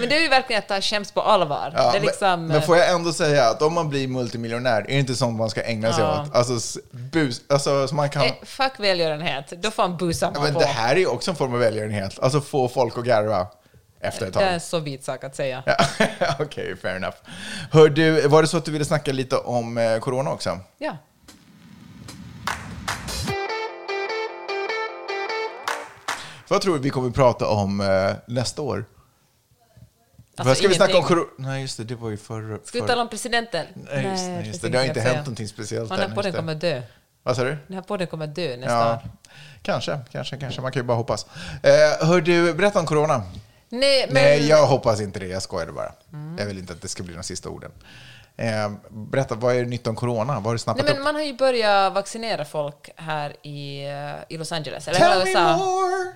Men 0.00 0.08
det 0.08 0.16
är 0.16 0.20
ju 0.20 0.28
verkligen 0.28 0.58
att 0.62 0.68
ta 0.68 0.80
skäms 0.80 1.12
på 1.12 1.22
allvar. 1.22 1.72
Ja, 1.76 1.92
det 1.92 1.98
är 1.98 2.02
liksom... 2.02 2.28
men, 2.28 2.46
men 2.46 2.62
får 2.62 2.76
jag 2.76 2.90
ändå 2.90 3.12
säga 3.12 3.48
att 3.48 3.62
om 3.62 3.74
man 3.74 3.88
blir 3.88 4.08
multimiljonär, 4.08 4.80
är 4.80 4.86
det 4.86 4.92
inte 4.92 5.14
sånt 5.14 5.38
man 5.38 5.50
ska 5.50 5.62
ägna 5.62 5.92
sig 5.92 6.04
Ja. 6.04 6.22
åt? 6.22 6.36
Alltså, 6.36 6.80
bus, 6.90 7.40
alltså 7.48 7.88
så 7.88 7.94
man 7.94 8.10
kan... 8.10 8.22
eh, 8.22 8.32
fuck 8.42 8.72
välgörenhet, 8.78 9.52
då 9.62 9.70
får 9.70 9.82
man 9.88 9.96
busa 9.96 10.26
Ja, 10.26 10.32
man 10.32 10.42
men 10.42 10.54
på. 10.54 10.60
det 10.60 10.66
här 10.66 10.94
är 10.94 10.98
ju 11.00 11.06
också 11.06 11.30
en 11.30 11.36
form 11.36 11.52
av 11.54 11.58
välgörenhet. 11.60 12.18
Alltså 12.20 12.40
få 12.40 12.68
folk 12.68 12.98
att 12.98 13.04
garva 13.04 13.46
efter 14.04 14.26
ett 14.26 14.32
Det 14.34 14.40
är 14.40 14.52
tag. 14.52 14.62
så 14.62 14.78
vit 14.78 15.04
sak 15.04 15.24
att 15.24 15.36
säga. 15.36 15.62
Ja, 16.20 16.34
Okej, 16.38 16.76
fair 16.76 16.96
enough. 16.96 17.16
Hör 17.70 17.88
du, 17.88 18.28
var 18.28 18.42
det 18.42 18.48
så 18.48 18.56
att 18.56 18.64
du 18.64 18.70
ville 18.72 18.84
snacka 18.84 19.12
lite 19.12 19.36
om 19.36 19.78
eh, 19.78 19.98
corona 19.98 20.30
också? 20.30 20.58
Ja. 20.78 20.96
Vad 26.48 26.60
tror 26.60 26.74
du 26.74 26.80
vi 26.80 26.90
kommer 26.90 27.10
prata 27.10 27.46
om 27.48 27.80
eh, 27.80 28.16
nästa 28.26 28.62
år? 28.62 28.84
Alltså, 30.36 30.48
Vad 30.48 30.56
ska 30.56 30.68
vi 30.68 30.74
snacka 30.74 30.92
om 30.92 30.96
ingenting. 30.96 31.16
corona? 31.16 31.48
Nej, 31.50 31.60
just 31.62 31.76
det, 31.76 31.84
det 31.84 31.94
var 31.94 32.10
ju 32.10 32.16
förra... 32.16 32.58
Ska 32.64 32.80
vi 32.80 32.88
tala 32.88 33.02
om 33.02 33.08
presidenten? 33.08 33.66
Nej, 33.74 34.04
just, 34.10 34.24
nej, 34.24 34.46
just 34.48 34.62
det. 34.62 34.68
Det 34.68 34.78
har 34.78 34.84
inte 34.84 35.00
hänt 35.00 35.16
någonting 35.18 35.48
speciellt 35.48 35.90
Den 35.90 36.00
än, 36.00 36.14
podden 36.14 36.24
just 36.28 36.32
det. 36.36 36.40
kommer 36.40 36.54
dö. 36.54 36.82
Vad 37.22 37.36
sa 37.36 37.44
du? 37.44 37.56
Den 37.66 37.74
här 37.76 37.82
podden 37.82 38.06
kommer 38.06 38.26
dö 38.26 38.56
nästa 38.56 38.72
Ja, 38.72 38.92
år. 38.94 39.00
kanske, 39.62 39.98
kanske, 40.12 40.36
kanske. 40.36 40.60
Man 40.60 40.72
kan 40.72 40.80
ju 40.82 40.86
bara 40.86 40.96
hoppas. 40.96 41.26
Eh, 41.62 42.06
hör 42.06 42.20
du, 42.20 42.54
berätta 42.54 42.80
om 42.80 42.86
corona. 42.86 43.22
Nej, 43.78 44.06
men... 44.06 44.14
Nej, 44.14 44.48
jag 44.48 44.66
hoppas 44.66 45.00
inte 45.00 45.18
det. 45.18 45.26
Jag 45.26 45.42
skojade 45.42 45.72
bara. 45.72 45.92
Jag 46.38 46.46
vill 46.46 46.58
inte 46.58 46.72
att 46.72 46.82
det 46.82 46.88
ska 46.88 47.02
bli 47.02 47.14
de 47.14 47.22
sista 47.22 47.48
orden. 47.48 47.70
Eh, 48.36 48.72
berätta, 48.90 49.34
vad 49.34 49.56
är 49.56 49.64
nytt 49.64 49.86
om 49.86 49.96
corona? 49.96 50.34
Vad 50.34 50.44
har 50.44 50.52
du 50.52 50.58
snappat 50.58 50.84
Nej, 50.84 50.92
men 50.92 51.00
upp? 51.00 51.04
man 51.04 51.14
har 51.14 51.22
ju 51.22 51.34
börjat 51.34 51.92
vaccinera 51.92 52.44
folk 52.44 52.90
här 52.96 53.46
i, 53.46 53.84
eh, 53.84 54.34
i 54.34 54.36
Los 54.38 54.52
Angeles, 54.52 54.88
eller 54.88 54.98
Tell 54.98 55.18
me 55.18 55.30
USA. 55.30 55.56
more! 55.56 56.12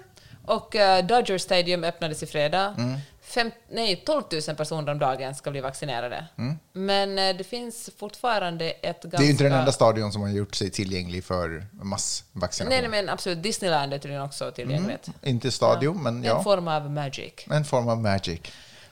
Och 0.47 0.75
uh, 0.75 1.07
Dodger 1.07 1.38
Stadium 1.38 1.85
öppnades 1.85 2.23
i 2.23 2.27
fredag. 2.27 2.75
Mm. 2.79 2.99
Fem, 3.29 3.51
nej, 3.71 4.03
12 4.07 4.23
000 4.49 4.57
personer 4.57 4.93
om 4.93 4.99
dagen 4.99 5.35
ska 5.35 5.51
bli 5.51 5.61
vaccinerade. 5.61 6.25
Men 6.73 7.19
eh, 7.19 7.37
det 7.37 7.45
finns 7.45 7.91
fortfarande 7.99 8.71
ett 8.71 8.83
ganska... 8.83 9.09
Mm. 9.09 9.11
Det 9.11 9.17
är 9.17 9.25
ju 9.25 9.31
inte 9.31 9.45
den 9.45 9.53
enda 9.53 9.73
stadion 9.73 10.12
som 10.12 10.23
har 10.23 10.29
gjort 10.29 10.55
sig 10.55 10.71
tillgänglig 10.71 11.25
för 11.25 11.67
massvaccination. 11.83 12.71
Nej, 12.71 12.88
nej, 12.88 12.91
men 13.05 13.09
absolut. 13.09 13.43
Disneyland 13.43 13.95
är 13.95 13.99
tydligen 13.99 14.23
också 14.23 14.51
tillgängligt. 14.51 15.09
Inte 15.23 15.51
stadion, 15.51 16.03
men 16.03 16.17
En 16.17 16.25
ja. 16.25 16.43
form 16.43 16.69
av 16.69 16.91
magic. 16.91 17.33
En 17.51 17.64
form 17.64 17.88
av 17.88 17.99
magic. 17.99 18.41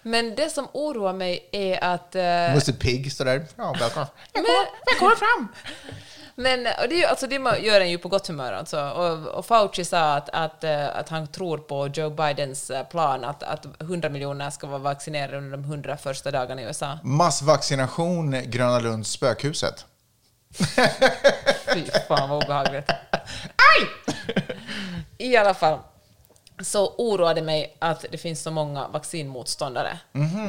Men 0.02 0.34
det 0.34 0.50
som 0.50 0.68
oroar 0.72 1.12
mig 1.12 1.48
är 1.52 1.84
att... 1.84 2.14
eh, 2.14 2.54
Musse 2.54 2.72
Pigg 2.72 3.12
står 3.12 3.24
där. 3.24 3.46
Ja, 3.56 3.76
välkommen. 3.80 4.08
Men, 4.34 4.44
välkommen 4.86 5.16
fram! 5.16 5.48
Men 6.38 6.66
och 6.82 6.88
det, 6.88 7.06
alltså, 7.06 7.26
det 7.26 7.58
gör 7.60 7.80
en 7.80 7.90
ju 7.90 7.98
på 7.98 8.08
gott 8.08 8.26
humör. 8.26 8.52
Alltså. 8.52 8.80
Och, 8.80 9.26
och 9.28 9.46
Fauci 9.46 9.84
sa 9.84 10.14
att, 10.14 10.28
att, 10.32 10.64
eh, 10.64 10.96
att 10.96 11.08
han 11.08 11.26
tror 11.26 11.58
på 11.58 11.88
Joe 11.88 12.10
Bidens 12.10 12.70
eh, 12.70 12.86
plan 12.86 13.24
att, 13.24 13.42
att 13.42 13.66
100 13.80 14.08
miljoner 14.08 14.50
ska 14.50 14.66
vara 14.66 14.78
vaccinerade 14.78 15.38
under 15.38 15.50
de 15.56 15.64
100 15.64 15.96
första 15.96 16.30
dagarna 16.30 16.62
i 16.62 16.64
USA. 16.64 16.98
Massvaccination 17.02 18.50
Gröna 18.50 18.78
Lunds 18.78 19.10
spökhuset. 19.10 19.84
Fy 21.74 21.84
fan 22.08 22.30
vad 22.30 22.44
obehagligt. 22.44 22.90
Aj! 22.90 23.88
I 25.18 25.36
alla 25.36 25.54
fall 25.54 25.78
så 26.60 26.94
oroade 26.98 27.42
mig 27.42 27.76
att 27.78 28.04
det 28.10 28.18
finns 28.18 28.42
så 28.42 28.50
många 28.50 28.88
vaccinmotståndare. 28.88 29.98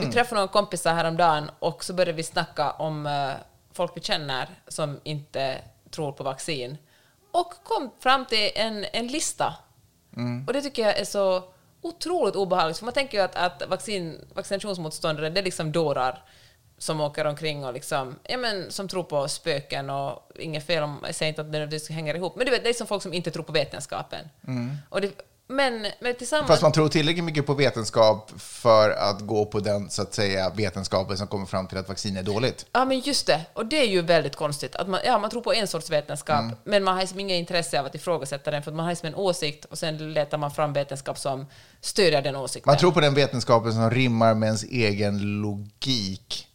Vi 0.01 0.11
träffade 0.11 0.41
några 0.41 0.51
kompisar 0.53 0.93
häromdagen 0.93 1.51
och 1.59 1.83
så 1.83 1.93
började 1.93 2.13
vi 2.13 2.23
snacka 2.23 2.71
om 2.71 3.05
eh, 3.05 3.31
folk 3.73 3.91
vi 3.95 4.01
känner 4.01 4.49
som 4.67 4.99
inte 5.03 5.57
tror 5.91 6.11
på 6.11 6.23
vaccin 6.23 6.77
och 7.31 7.53
kom 7.63 7.91
fram 7.99 8.25
till 8.25 8.51
en, 8.55 8.85
en 8.93 9.07
lista. 9.07 9.55
Och 10.47 10.53
det 10.53 10.61
tycker 10.61 10.81
jag 10.81 10.97
är 10.97 11.05
så 11.05 11.43
otroligt 11.81 12.35
obehagligt, 12.35 12.77
för 12.77 12.85
man 12.85 12.93
tänker 12.93 13.17
ju 13.17 13.23
att, 13.23 13.35
att 13.35 13.69
vaccin, 13.69 14.27
vaccinationsmotståndare, 14.33 15.29
det 15.29 15.39
är 15.39 15.43
liksom 15.43 15.71
dårar 15.71 16.23
som 16.77 17.01
åker 17.01 17.25
omkring 17.25 17.65
och 17.65 17.73
liksom, 17.73 18.19
ja 18.23 18.37
men 18.37 18.71
som 18.71 18.87
tror 18.87 19.03
på 19.03 19.27
spöken 19.27 19.89
och 19.89 20.31
inget 20.39 20.65
fel 20.65 20.83
om, 20.83 20.99
jag 21.05 21.15
säger 21.15 21.29
inte 21.29 21.41
att 21.41 21.47
det 21.47 21.51
nödvändigtvis 21.51 21.89
hänger 21.89 22.15
ihop, 22.15 22.35
men 22.35 22.45
du 22.45 22.51
vet, 22.51 22.63
det 22.63 22.69
är 22.69 22.73
som 22.73 22.87
folk 22.87 23.03
som 23.03 23.13
inte 23.13 23.31
tror 23.31 23.43
på 23.43 23.51
vetenskapen. 23.51 24.29
Och 24.89 25.01
det, 25.01 25.11
men, 25.47 25.87
men 25.99 26.15
tillsammans... 26.15 26.47
Fast 26.47 26.61
man 26.61 26.71
tror 26.71 26.89
tillräckligt 26.89 27.23
mycket 27.25 27.45
på 27.45 27.53
vetenskap 27.53 28.31
för 28.37 28.89
att 28.89 29.21
gå 29.21 29.45
på 29.45 29.59
den 29.59 29.89
så 29.89 30.01
att 30.01 30.13
säga 30.13 30.49
vetenskapen 30.49 31.17
som 31.17 31.27
kommer 31.27 31.45
fram 31.45 31.67
till 31.67 31.77
att 31.77 31.89
vaccin 31.89 32.17
är 32.17 32.23
dåligt. 32.23 32.65
Ja, 32.71 32.85
men 32.85 32.99
just 32.99 33.27
det. 33.27 33.41
Och 33.53 33.65
det 33.65 33.79
är 33.79 33.87
ju 33.87 34.01
väldigt 34.01 34.35
konstigt. 34.35 34.75
Att 34.75 34.87
man, 34.87 34.99
ja, 35.05 35.17
man 35.19 35.29
tror 35.29 35.41
på 35.41 35.53
en 35.53 35.67
sorts 35.67 35.89
vetenskap, 35.89 36.39
Mm. 36.39 36.55
men 36.63 36.83
man 36.83 36.93
har 36.93 37.01
liksom 37.01 37.19
inget 37.19 37.39
intresse 37.39 37.79
av 37.79 37.85
att 37.85 37.95
ifrågasätta 37.95 38.51
den, 38.51 38.63
för 38.63 38.71
man 38.71 38.85
har 38.85 38.91
liksom 38.91 39.07
en 39.07 39.15
åsikt 39.15 39.65
och 39.65 39.77
sen 39.77 40.13
letar 40.13 40.37
man 40.37 40.51
fram 40.51 40.73
vetenskap 40.73 41.19
som 41.19 41.45
stödjer 41.81 42.21
den 42.21 42.35
åsikten. 42.35 42.69
Man 42.71 42.77
tror 42.77 42.91
på 42.91 42.99
den 42.99 43.13
vetenskapen 43.13 43.73
som 43.73 43.91
rimmar 43.91 44.33
med 44.33 44.47
ens 44.47 44.63
egen 44.63 45.41
logik. 45.41 46.47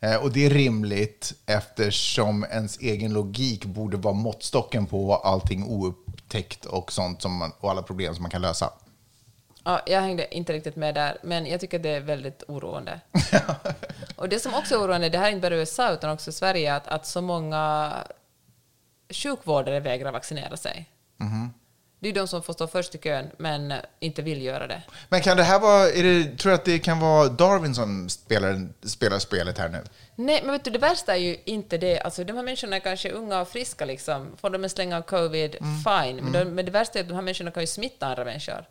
Eh, 0.00 0.16
Och 0.22 0.32
det 0.32 0.46
är 0.46 0.50
rimligt 0.50 1.32
eftersom 1.46 2.44
ens 2.44 2.78
egen 2.78 3.12
logik 3.12 3.64
borde 3.64 3.96
vara 3.96 4.14
måttstocken 4.14 4.86
på 4.86 5.14
allting 5.14 5.64
oupptäckt 5.64 6.64
och 6.64 6.92
sånt 6.92 7.22
som 7.22 7.36
man, 7.36 7.52
och 7.60 7.70
alla 7.70 7.82
problem 7.82 8.14
som 8.14 8.22
man 8.22 8.30
kan 8.30 8.42
lösa. 8.42 8.72
Ja, 9.64 9.80
jag 9.86 10.00
hängde 10.00 10.34
inte 10.36 10.52
riktigt 10.52 10.76
med 10.76 10.94
där, 10.94 11.18
men 11.22 11.46
jag 11.46 11.60
tycker 11.60 11.78
det 11.78 11.90
är 11.90 12.00
väldigt 12.00 12.42
oroande. 12.48 13.00
och 14.16 14.28
det 14.28 14.40
som 14.40 14.54
också 14.54 14.74
är 14.74 14.78
oroande, 14.78 15.08
det 15.08 15.18
här 15.18 15.26
är 15.26 15.30
inte 15.32 15.50
bara 15.50 15.56
USA 15.56 15.92
utan 15.92 16.10
också 16.10 16.32
Sverige, 16.32 16.74
att, 16.74 16.86
att 16.88 17.06
så 17.06 17.20
många 17.22 17.92
sjukvårdare 19.10 19.80
vägrar 19.80 20.12
vaccinera 20.12 20.56
sig. 20.56 20.90
Mhm. 21.16 21.50
Det 22.02 22.08
är 22.08 22.12
de 22.12 22.28
som 22.28 22.42
får 22.42 22.52
stå 22.52 22.66
först 22.66 22.94
i 22.94 22.98
kön, 22.98 23.30
men 23.36 23.74
inte 24.00 24.22
vill 24.22 24.42
göra 24.42 24.66
det. 24.66 24.82
Men 25.08 25.20
kan 25.20 25.36
det 25.36 25.42
här 25.42 25.60
vara, 25.60 25.84
det, 25.86 26.24
tror 26.38 26.50
du 26.50 26.54
att 26.54 26.64
det 26.64 26.78
kan 26.78 27.00
vara 27.00 27.28
Darwin 27.28 27.74
som 27.74 28.08
spelar, 28.08 28.68
spelar 28.88 29.18
spelet 29.18 29.58
här 29.58 29.68
nu? 29.68 29.82
Nej, 30.16 30.40
men 30.44 30.52
vet 30.52 30.64
du, 30.64 30.70
det 30.70 30.78
värsta 30.78 31.12
är 31.16 31.18
ju 31.20 31.36
inte 31.44 31.78
det. 31.78 32.00
Alltså, 32.00 32.24
de 32.24 32.32
här 32.36 32.42
människorna 32.42 32.76
är 32.76 32.80
kanske 32.80 33.10
unga 33.10 33.40
och 33.40 33.48
friska, 33.48 33.84
liksom. 33.84 34.26
får 34.40 34.50
de 34.50 34.64
en 34.64 34.70
släng 34.70 34.94
av 34.94 35.02
covid, 35.02 35.56
Mm. 35.60 35.76
fine. 35.84 36.16
Men, 36.24 36.32
de, 36.32 36.44
men 36.44 36.64
det 36.64 36.70
värsta 36.70 36.98
är 36.98 37.02
att 37.02 37.08
de 37.08 37.14
här 37.14 37.22
människorna 37.22 37.50
kan 37.50 37.62
ju 37.62 37.66
smitta 37.66 38.06
andra 38.06 38.24
människor. 38.24 38.64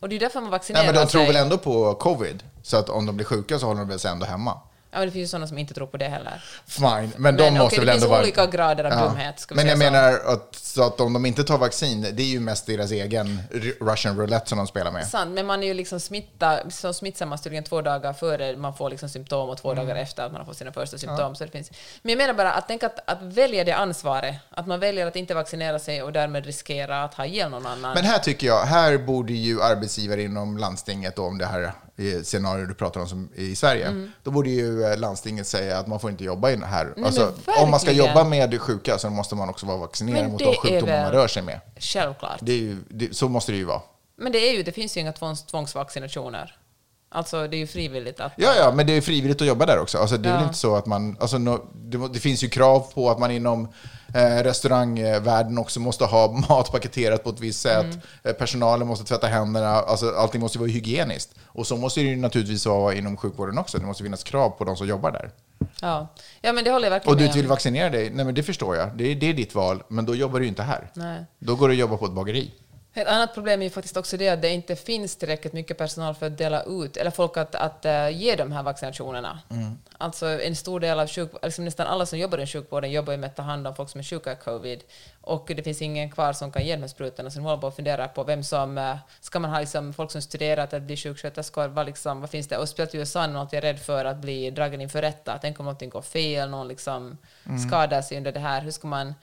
Och 0.00 0.08
det 0.08 0.16
är 0.16 0.20
därför 0.20 0.40
man 0.40 0.50
vaccinerar 0.50 0.84
Nej, 0.84 0.92
men 0.94 1.04
de 1.04 1.10
tror 1.10 1.20
sig. 1.24 1.32
väl 1.32 1.42
ändå 1.42 1.58
på 1.58 1.94
covid? 1.94 2.42
Så 2.62 2.76
att 2.76 2.88
om 2.88 3.06
de 3.06 3.16
blir 3.16 3.26
sjuka 3.26 3.58
så 3.58 3.66
håller 3.66 3.80
de 3.80 3.88
väl 3.88 3.98
sig 3.98 4.10
ändå 4.10 4.26
hemma? 4.26 4.60
Ja, 4.94 4.98
men 5.00 5.08
det 5.08 5.12
finns 5.12 5.22
ju 5.28 5.30
sådana 5.30 5.46
som 5.46 5.58
inte 5.58 5.74
tror 5.74 5.86
på 5.86 5.96
det 5.96 6.08
heller. 6.08 6.44
Fine, 6.66 7.12
men 7.16 7.36
de 7.36 7.42
Men, 7.44 7.52
måste 7.54 7.66
okej, 7.66 7.78
väl 7.78 7.86
det 7.86 7.92
ändå 7.92 8.00
finns 8.00 8.10
vara... 8.10 8.20
olika 8.22 8.46
grader 8.46 8.84
av 8.84 8.90
dumhet, 9.08 9.40
ska 9.40 9.54
Men 9.54 9.66
jag 9.66 9.78
så. 9.78 9.84
menar 9.84 10.12
att, 10.12 10.54
så 10.54 10.82
att 10.86 11.00
om 11.00 11.12
de 11.12 11.26
inte 11.26 11.44
tar 11.44 11.58
vaccin, 11.58 12.06
det 12.12 12.22
är 12.22 12.26
ju 12.26 12.40
mest 12.40 12.66
deras 12.66 12.90
egen 12.90 13.42
Russian 13.80 14.16
roulette 14.18 14.48
som 14.48 14.58
de 14.58 14.66
spelar 14.66 14.90
med. 14.92 15.06
Sant, 15.06 15.30
men 15.30 15.46
man 15.46 15.62
är 15.62 15.66
ju 15.66 15.74
liksom 15.74 16.00
smitta, 16.00 16.70
så 16.70 16.92
smittsammast 16.92 17.44
tydligen 17.44 17.64
två 17.64 17.82
dagar 17.82 18.12
före 18.12 18.56
man 18.56 18.74
får 18.76 18.90
liksom 18.90 19.08
symptom 19.08 19.48
och 19.48 19.58
två 19.58 19.72
Mm. 19.72 19.86
dagar 19.86 20.02
efter 20.02 20.22
att 20.22 20.32
man 20.32 20.40
har 20.40 20.46
fått 20.46 20.56
sina 20.56 20.72
första 20.72 20.98
symptom. 20.98 21.34
Så 21.36 21.44
det 21.44 21.50
finns. 21.50 21.70
Men 22.02 22.10
jag 22.10 22.16
menar 22.18 22.34
bara 22.34 22.52
att 22.52 22.68
tänka 22.68 22.86
att, 22.86 23.10
att 23.10 23.22
välja 23.22 23.64
det 23.64 23.72
ansvaret, 23.72 24.34
att 24.50 24.66
man 24.66 24.80
väljer 24.80 25.06
att 25.06 25.16
inte 25.16 25.34
vaccinera 25.34 25.78
sig 25.78 26.02
och 26.02 26.12
därmed 26.12 26.46
riskera 26.46 27.04
att 27.04 27.14
ha 27.14 27.26
ihjäl 27.26 27.50
någon 27.50 27.66
annan. 27.66 27.94
Men 27.94 28.04
här 28.04 28.18
tycker 28.18 28.46
jag, 28.46 28.64
här 28.64 28.98
borde 28.98 29.32
ju 29.32 29.62
arbetsgivare 29.62 30.22
inom 30.22 30.58
landstinget, 30.58 31.18
om 31.18 31.38
det 31.38 31.46
här 31.46 31.72
scenario 32.24 32.66
du 32.66 32.74
pratar 32.74 33.00
om 33.00 33.08
som 33.08 33.28
i 33.34 33.56
Sverige, 33.56 34.08
då 34.22 34.30
borde 34.30 34.50
ju 34.50 34.84
eh, 34.84 34.98
landstinget 34.98 35.46
säga 35.46 35.78
att 35.78 35.86
man 35.86 36.00
får 36.00 36.10
inte 36.10 36.24
jobba 36.24 36.50
in 36.50 36.62
här. 36.62 36.92
men 36.96 37.04
alltså, 37.04 37.32
om 37.62 37.70
man 37.70 37.80
ska 37.80 37.92
jobba 37.92 38.24
med 38.24 38.60
sjuka 38.60 38.98
så 38.98 39.10
måste 39.10 39.34
man 39.34 39.48
också 39.48 39.66
vara 39.66 39.76
vaccinerad 39.76 40.30
mot 40.30 40.38
de 40.40 40.54
sjukdomar 40.54 41.02
man 41.02 41.12
rör 41.12 41.28
sig 41.28 41.42
med. 41.42 41.60
Självklart. 41.76 42.38
Det 42.40 42.52
ju, 42.52 42.76
det, 42.88 43.16
så 43.16 43.28
måste 43.28 43.52
det 43.52 43.58
ju 43.58 43.64
vara. 43.64 43.80
Men 44.16 44.32
det 44.32 44.38
är 44.38 44.52
ju, 44.56 44.62
det 44.62 44.72
finns 44.72 44.96
ju 44.96 45.00
inga 45.00 45.12
tvångs, 45.12 45.46
tvångsvaccinationer. 45.46 46.56
Alltså 47.14 47.46
det 47.48 47.56
är 47.56 47.58
ju 47.58 47.66
frivilligt 47.66 48.20
att... 48.20 48.32
Ja, 48.36 48.54
ja, 48.58 48.72
men 48.74 48.86
det 48.86 48.92
är 48.92 49.00
frivilligt 49.00 49.40
att 49.40 49.46
jobba 49.46 49.66
där 49.66 49.78
också. 49.78 49.98
Alltså, 49.98 50.16
det 50.16 50.28
är 50.28 50.32
Ja. 50.32 50.36
väl 50.38 50.46
inte 50.46 50.58
så 50.58 50.76
att 50.76 50.86
man... 50.86 51.16
Alltså, 51.20 51.38
no, 51.38 51.66
det, 51.74 52.08
det 52.12 52.18
finns 52.18 52.44
ju 52.44 52.48
krav 52.48 52.92
på 52.94 53.10
att 53.10 53.18
man 53.18 53.30
inom 53.30 53.68
eh, 54.14 54.42
restaurangvärlden 54.42 55.58
också 55.58 55.80
måste 55.80 56.04
ha 56.04 56.32
mat 56.48 56.72
paketerat 56.72 57.24
på 57.24 57.30
ett 57.30 57.40
visst 57.40 57.60
sätt. 57.60 57.84
Mm. 57.84 58.00
Eh, 58.24 58.32
personalen 58.32 58.86
måste 58.88 59.04
tvätta 59.04 59.26
händerna. 59.26 59.68
Alltså, 59.68 60.10
allting 60.10 60.40
måste 60.40 60.58
vara 60.58 60.68
hygieniskt. 60.68 61.34
Och 61.46 61.66
så 61.66 61.76
måste 61.76 62.00
det 62.00 62.06
ju 62.06 62.16
naturligtvis 62.16 62.66
vara 62.66 62.94
inom 62.94 63.16
sjukvården 63.16 63.58
också. 63.58 63.78
Det 63.78 63.86
måste 63.86 64.02
finnas 64.02 64.24
krav 64.24 64.50
på 64.50 64.64
de 64.64 64.76
som 64.76 64.86
jobbar 64.86 65.10
där. 65.10 65.30
Ja. 65.80 66.08
ja, 66.40 66.52
men 66.52 66.64
det 66.64 66.70
håller 66.70 66.86
jag 66.86 66.90
verkligen 66.90 67.12
Och 67.12 67.16
du 67.16 67.22
med 67.22 67.28
inte 67.28 67.38
vill 67.38 67.48
vaccinera 67.48 67.90
dig, 67.90 68.10
nej 68.10 68.24
men 68.24 68.34
det 68.34 68.42
förstår 68.42 68.76
jag. 68.76 68.96
Det 68.96 69.10
är, 69.10 69.14
det 69.14 69.28
är 69.30 69.34
ditt 69.34 69.54
val, 69.54 69.82
men 69.88 70.06
då 70.06 70.14
jobbar 70.14 70.38
du 70.38 70.44
ju 70.44 70.48
inte 70.48 70.62
här. 70.62 70.90
Nej. 70.94 71.24
Då 71.38 71.56
går 71.56 71.68
du 71.68 71.74
och 71.74 71.80
jobbar 71.80 71.96
på 71.96 72.06
ett 72.06 72.12
bageri. 72.12 72.50
Ett 72.96 73.08
annat 73.08 73.34
problem 73.34 73.60
är 73.60 73.64
ju 73.64 73.70
faktiskt 73.70 73.96
också 73.96 74.16
det 74.16 74.28
att 74.28 74.42
det 74.42 74.50
inte 74.50 74.76
finns 74.76 75.16
tillräckligt 75.16 75.52
mycket 75.52 75.78
personal 75.78 76.14
för 76.14 76.26
att 76.26 76.38
dela 76.38 76.62
ut, 76.62 76.96
eller 76.96 77.10
folk 77.10 77.36
att, 77.36 77.54
att 77.54 77.84
eh, 77.84 78.08
ge 78.08 78.36
de 78.36 78.52
här 78.52 78.62
vaccinationerna. 78.62 79.40
Alltså 79.98 80.26
en 80.42 80.56
stor 80.56 80.80
del 80.80 81.00
av 81.00 81.06
sjuk, 81.08 81.30
liksom 81.42 81.64
nästan 81.64 81.86
alla 81.86 82.06
som 82.06 82.18
jobbar 82.18 82.38
i 82.38 82.46
sjukvården 82.46 82.90
jobbar 82.92 83.12
ju 83.12 83.16
med 83.18 83.30
att 83.30 83.36
ta 83.36 83.42
hand 83.42 83.66
om 83.66 83.74
folk 83.74 83.90
som 83.90 83.98
är 83.98 84.04
sjuka 84.04 84.32
i 84.32 84.36
covid. 84.36 84.82
Och 85.20 85.52
det 85.56 85.62
finns 85.62 85.82
ingen 85.82 86.10
kvar 86.10 86.32
som 86.32 86.52
kan 86.52 86.64
ge 86.66 86.74
de 86.76 86.80
här 86.80 86.88
sprutorna, 86.88 87.30
så 87.30 87.38
de 87.38 87.44
håller 87.44 87.60
på 87.60 87.66
att 87.66 87.76
fundera 87.76 88.08
på 88.08 88.24
vem 88.24 88.42
som... 88.44 88.78
eh, 88.78 88.96
Ska 89.20 89.38
man 89.40 89.50
ha 89.50 89.60
liksom 89.60 89.92
folk 89.94 90.10
som 90.10 90.22
studerat 90.22 90.74
att 90.74 90.82
bli 90.82 90.96
sjuksköterskor? 90.96 91.68
Vad, 91.68 91.86
liksom, 91.86 92.20
vad 92.20 92.30
finns 92.30 92.48
det? 92.48 92.58
Och 92.58 92.68
speciellt 92.68 92.94
i 92.94 92.98
USA 92.98 93.22
är 93.24 93.28
man 93.28 93.36
alltid 93.36 93.60
rädd 93.60 93.78
för 93.80 94.04
att 94.04 94.16
bli 94.16 94.50
dragen 94.50 94.80
inför 94.80 95.02
rätta. 95.02 95.38
Tänk 95.42 95.60
om 95.60 95.64
någonting 95.66 95.90
går 95.90 96.02
fel, 96.02 96.50
någon 96.50 96.68
liksom 96.68 97.18
skadar 97.68 98.02
sig 98.02 98.16
under 98.16 98.32
det 98.32 98.40
här. 98.40 98.60
Hur 98.62 98.70
ska 98.70 98.86
man... 98.88 99.14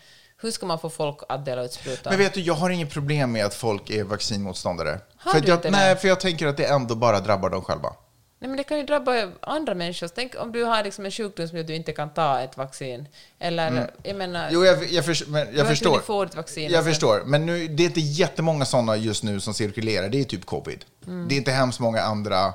Hur 0.41 0.51
ska 0.51 0.65
man 0.65 0.79
få 0.79 0.89
folk 0.89 1.17
att 1.29 1.45
dela 1.45 1.63
ut 1.63 1.73
sprutor? 1.73 2.09
Men 2.09 2.19
vet 2.19 2.33
du, 2.33 2.41
jag 2.41 2.53
har 2.53 2.69
inget 2.69 2.89
problem 2.89 3.31
med 3.31 3.45
att 3.45 3.53
folk 3.53 3.89
är 3.89 4.03
vaccinmotståndare. 4.03 4.99
Har 5.17 5.31
för 5.31 5.39
du 5.41 5.47
jag, 5.47 5.57
inte 5.57 5.71
nej, 5.71 5.95
för 5.95 6.07
jag 6.07 6.19
tänker 6.19 6.47
att 6.47 6.57
det 6.57 6.65
ändå 6.65 6.95
bara 6.95 7.19
drabbar 7.19 7.49
dem 7.49 7.61
själva. 7.61 7.93
Nej, 8.39 8.47
men 8.49 8.57
det 8.57 8.63
kan 8.63 8.77
ju 8.77 8.83
drabba 8.83 9.31
andra 9.41 9.73
människor. 9.75 10.07
Tänk 10.07 10.35
om 10.39 10.51
du 10.51 10.63
har 10.63 10.83
liksom 10.83 11.05
en 11.05 11.11
sjukdom 11.11 11.47
som 11.47 11.57
gör 11.57 11.63
att 11.63 11.67
du 11.67 11.75
inte 11.75 11.91
kan 11.93 12.09
ta 12.13 12.39
ett 12.39 12.57
vaccin. 12.57 13.07
Eller, 13.39 13.91
jag 14.03 14.15
menar... 14.15 14.39
Mm. 14.41 14.53
Jo, 14.53 14.65
jag, 14.65 14.91
jag, 14.91 15.05
förs- 15.05 15.27
men 15.27 15.47
jag 15.55 15.67
förstår. 15.67 15.97
du 15.97 16.03
får 16.03 16.25
ett 16.25 16.35
vaccin 16.35 16.71
jag 16.71 16.83
sen- 16.83 16.91
förstår. 16.93 17.21
Men 17.25 17.45
nu, 17.45 17.67
det 17.67 17.83
är 17.83 17.87
inte 17.87 17.99
jättemånga 17.99 18.65
sådana 18.65 18.95
just 18.95 19.23
nu 19.23 19.39
som 19.39 19.53
cirkulerar. 19.53 20.09
Det 20.09 20.19
är 20.19 20.23
typ 20.23 20.45
covid. 20.45 20.85
Mm. 21.07 21.27
Det 21.27 21.35
är 21.35 21.37
inte 21.37 21.51
hemskt 21.51 21.79
många 21.79 22.01
andra 22.01 22.53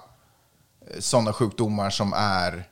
sådana 0.98 1.32
sjukdomar 1.32 1.90
som 1.90 2.12
är 2.16 2.68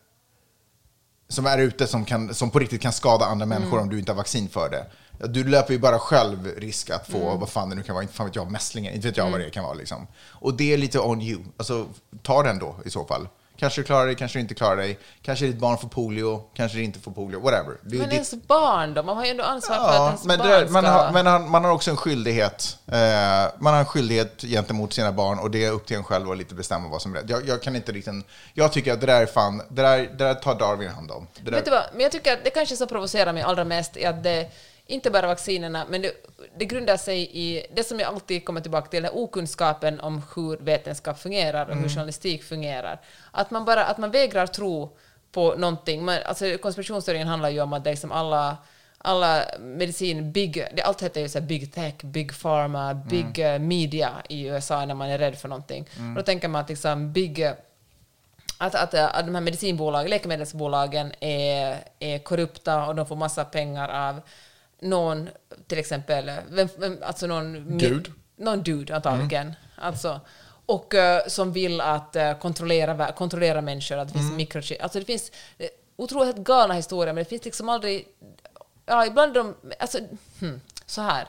som 1.29 1.47
är 1.47 1.59
ute 1.59 1.87
som, 1.87 2.05
kan, 2.05 2.35
som 2.35 2.51
på 2.51 2.59
riktigt 2.59 2.83
kan 2.83 2.93
skada 2.93 3.25
andra 3.25 3.45
Mm. 3.45 3.49
människor 3.59 3.81
om 3.81 3.89
du 3.91 3.99
inte 3.99 4.13
har 4.13 4.17
vaccin 4.17 4.49
för 4.49 4.71
det. 4.71 4.87
Du 5.19 5.45
löper 5.45 5.73
ju 5.73 5.79
bara 5.79 5.99
själv 5.99 6.47
risk 6.57 6.91
att 6.91 7.07
få, 7.09 7.27
Mm. 7.29 7.41
vad 7.41 7.49
fan 7.49 7.69
det 7.71 7.77
nu 7.77 7.83
kan 7.83 7.95
vara, 7.95 8.03
inte 8.03 8.15
fan 8.15 8.27
vet 8.27 8.37
jag, 8.37 8.51
mässlingen, 8.51 8.95
inte 8.95 9.09
vet 9.09 9.17
jag 9.17 9.31
vad 9.31 9.41
det 9.41 9.51
kan 9.51 9.65
vara 9.65 9.75
liksom. 9.75 10.07
Och 10.31 10.55
det 10.55 10.73
är 10.73 10.77
lite 10.79 10.99
on 10.99 11.23
you. 11.23 11.41
Alltså, 11.57 11.87
ta 12.23 12.43
den 12.43 12.59
då 12.59 12.77
i 12.85 12.91
så 12.91 13.05
fall. 13.05 13.29
Kanske 13.57 13.81
du 13.81 13.85
klarar 13.85 14.07
dig, 14.07 14.15
kanske 14.15 14.39
du 14.39 14.41
inte 14.41 14.55
klarar 14.55 14.77
dig. 14.77 14.99
Kanske 15.23 15.47
ditt 15.47 15.59
barn 15.59 15.79
får 15.79 15.89
polio, 15.89 16.43
kanske 16.55 16.79
det 16.79 16.85
inte 16.85 16.99
får 17.01 17.11
polio, 17.13 17.41
whatever. 17.41 17.77
Det 17.83 17.97
Men 17.99 18.09
ditt- 18.09 18.13
ens 18.13 18.35
barn 18.47 18.95
då? 18.95 19.03
Man 19.03 19.17
har 19.17 19.25
ju 19.25 19.31
ändå 19.31 19.45
ansvar 19.45 19.77
för 19.77 19.85
att 19.85 19.95
Ja, 19.95 20.07
ens 20.07 20.25
men, 20.25 20.39
det 20.39 20.45
barn 20.45 20.51
där, 20.53 20.65
ska... 20.67 20.73
man, 20.73 20.87
har, 20.87 21.13
men 21.41 21.51
man 21.51 21.65
har 21.65 21.71
också 21.73 21.91
en 21.91 21.97
skyldighet. 21.97 22.79
Eh, 22.87 22.95
man 23.59 23.73
har 23.73 23.81
en 23.81 23.87
skyldighet 23.87 24.41
gentemot 24.43 24.93
sina 24.93 25.13
barn 25.13 25.39
och 25.39 25.51
det 25.51 25.65
är 25.65 25.71
upp 25.71 25.87
till 25.87 25.97
en 25.97 26.05
själv 26.05 26.31
att 26.31 26.39
lite 26.39 26.55
bestämma 26.55 26.89
vad 26.89 27.03
som 27.03 27.17
är 27.17 27.21
rätt. 27.21 27.31
Jag, 27.31 27.49
jag 27.49 27.63
kan 27.63 27.77
inte 27.77 27.93
riktigt... 27.93 28.15
Jag 28.55 28.73
tycker 28.73 28.93
att 28.93 29.01
det 29.01 29.07
där 29.07 29.23
är 29.23 29.27
fan... 29.27 29.63
Det 29.69 29.83
där, 29.83 29.99
det 29.99 30.25
där 30.25 30.35
tar 30.35 30.55
Darwin 30.59 30.89
hand 30.91 31.11
om. 31.11 31.27
Det 31.35 31.51
där, 31.51 31.57
Vet 31.57 31.65
du 31.65 31.71
vad? 31.71 31.85
Men 31.93 32.01
jag 32.01 32.13
tycker 32.13 32.33
att 32.33 32.45
det 32.45 32.51
kanske 32.51 32.77
som 32.77 32.89
provocerar 32.89 33.33
mig 33.33 33.43
allra 33.43 33.65
mest 33.65 33.97
är 33.97 34.09
att 34.11 34.23
det 34.23 34.51
inte 34.87 35.11
bara 35.11 35.27
vaccinerna, 35.27 35.87
men 35.89 36.03
det, 36.03 36.13
det 36.59 36.65
grundar 36.65 36.97
sig 36.97 37.31
i 37.33 37.67
det 37.75 37.85
som 37.85 38.01
jag 38.01 38.09
alltid 38.09 38.45
kommer 38.45 38.61
tillbaka 38.61 38.89
till, 38.89 39.09
okunskapen 39.13 40.01
om 40.01 40.23
hur 40.35 40.57
vetenskap 40.57 41.19
fungerar 41.19 41.67
och 41.67 41.77
hur 41.77 41.89
journalistik 41.89 42.45
fungerar. 42.45 43.01
Att 43.31 43.51
man 43.51 43.65
bara 43.65 43.85
att 43.85 43.99
man 43.99 44.11
vägrar 44.11 44.47
tro 44.47 44.97
på 45.33 45.55
någonting. 45.55 46.05
Man, 46.05 46.19
alltså, 46.25 46.59
konspirationsteorin 46.59 47.27
handlar 47.27 47.49
ju 47.49 47.61
om 47.61 47.73
att 47.73 47.85
det 47.85 47.91
är 47.91 47.97
som 47.97 48.13
alla 48.13 48.57
alla 49.07 49.45
medicin, 49.61 50.33
big, 50.33 50.67
det, 50.75 50.83
allt 50.83 51.03
heter 51.03 51.21
ju 51.21 51.29
så 51.29 51.41
big 51.41 51.75
tech, 51.75 51.95
big 52.03 52.41
pharma, 52.43 52.95
big 52.95 53.39
eh, 53.39 53.59
media 53.59 54.11
i 54.29 54.47
USA 54.47 54.85
när 54.85 54.95
man 54.95 55.11
är 55.11 55.19
rädd 55.19 55.39
för 55.39 55.49
någonting. 55.49 55.89
Och 55.99 56.15
då 56.15 56.23
tänker 56.23 56.49
man 56.49 56.61
att 56.61 56.69
liksom 56.69 57.13
big 57.13 57.41
eh, 57.41 57.53
att, 58.59 58.75
att, 58.75 58.95
eh, 58.95 59.17
att 59.17 59.27
de 59.27 59.35
här 59.35 59.43
medicinbolagen, 59.43 60.11
läkemedelsbolagen 60.11 61.13
är, 61.21 61.79
är 61.99 62.19
korrupta 62.19 62.87
och 62.87 62.95
de 62.95 63.07
får 63.07 63.17
massa 63.17 63.45
pengar 63.45 63.89
av 63.89 64.21
någon, 64.81 65.29
till 65.67 65.79
exempel, 65.79 66.31
vem, 66.51 66.69
vem, 66.79 66.99
alltså 67.03 67.27
någon... 67.27 67.79
Gud. 67.79 68.13
Någon 68.37 68.63
dude 68.63 68.97
antagligen. 68.97 69.55
Alltså, 69.77 70.21
och 70.67 70.95
eh, 70.95 71.27
som 71.27 71.53
vill 71.53 71.81
att 71.81 72.17
eh, 72.17 72.39
kontrollera, 72.39 73.13
kontrollera 73.13 73.61
människor, 73.61 73.99
att 73.99 74.09
det 74.09 74.15
finns 74.15 74.33
mikrochip. 74.33 74.83
Alltså 74.83 74.99
det 74.99 75.05
finns 75.05 75.33
eh, 75.59 75.69
otroligt 75.97 76.37
galna 76.37 76.75
historier, 76.75 77.15
men 77.15 77.25
det 77.25 77.31
finns 77.31 77.45
liksom 77.45 77.69
aldrig... 77.69 78.09
Ja, 78.87 79.07
ibland 79.07 79.35
de... 79.35 79.55
Alltså, 79.79 79.99
hmm, 80.41 80.61
så 80.87 81.03
här. 81.03 81.29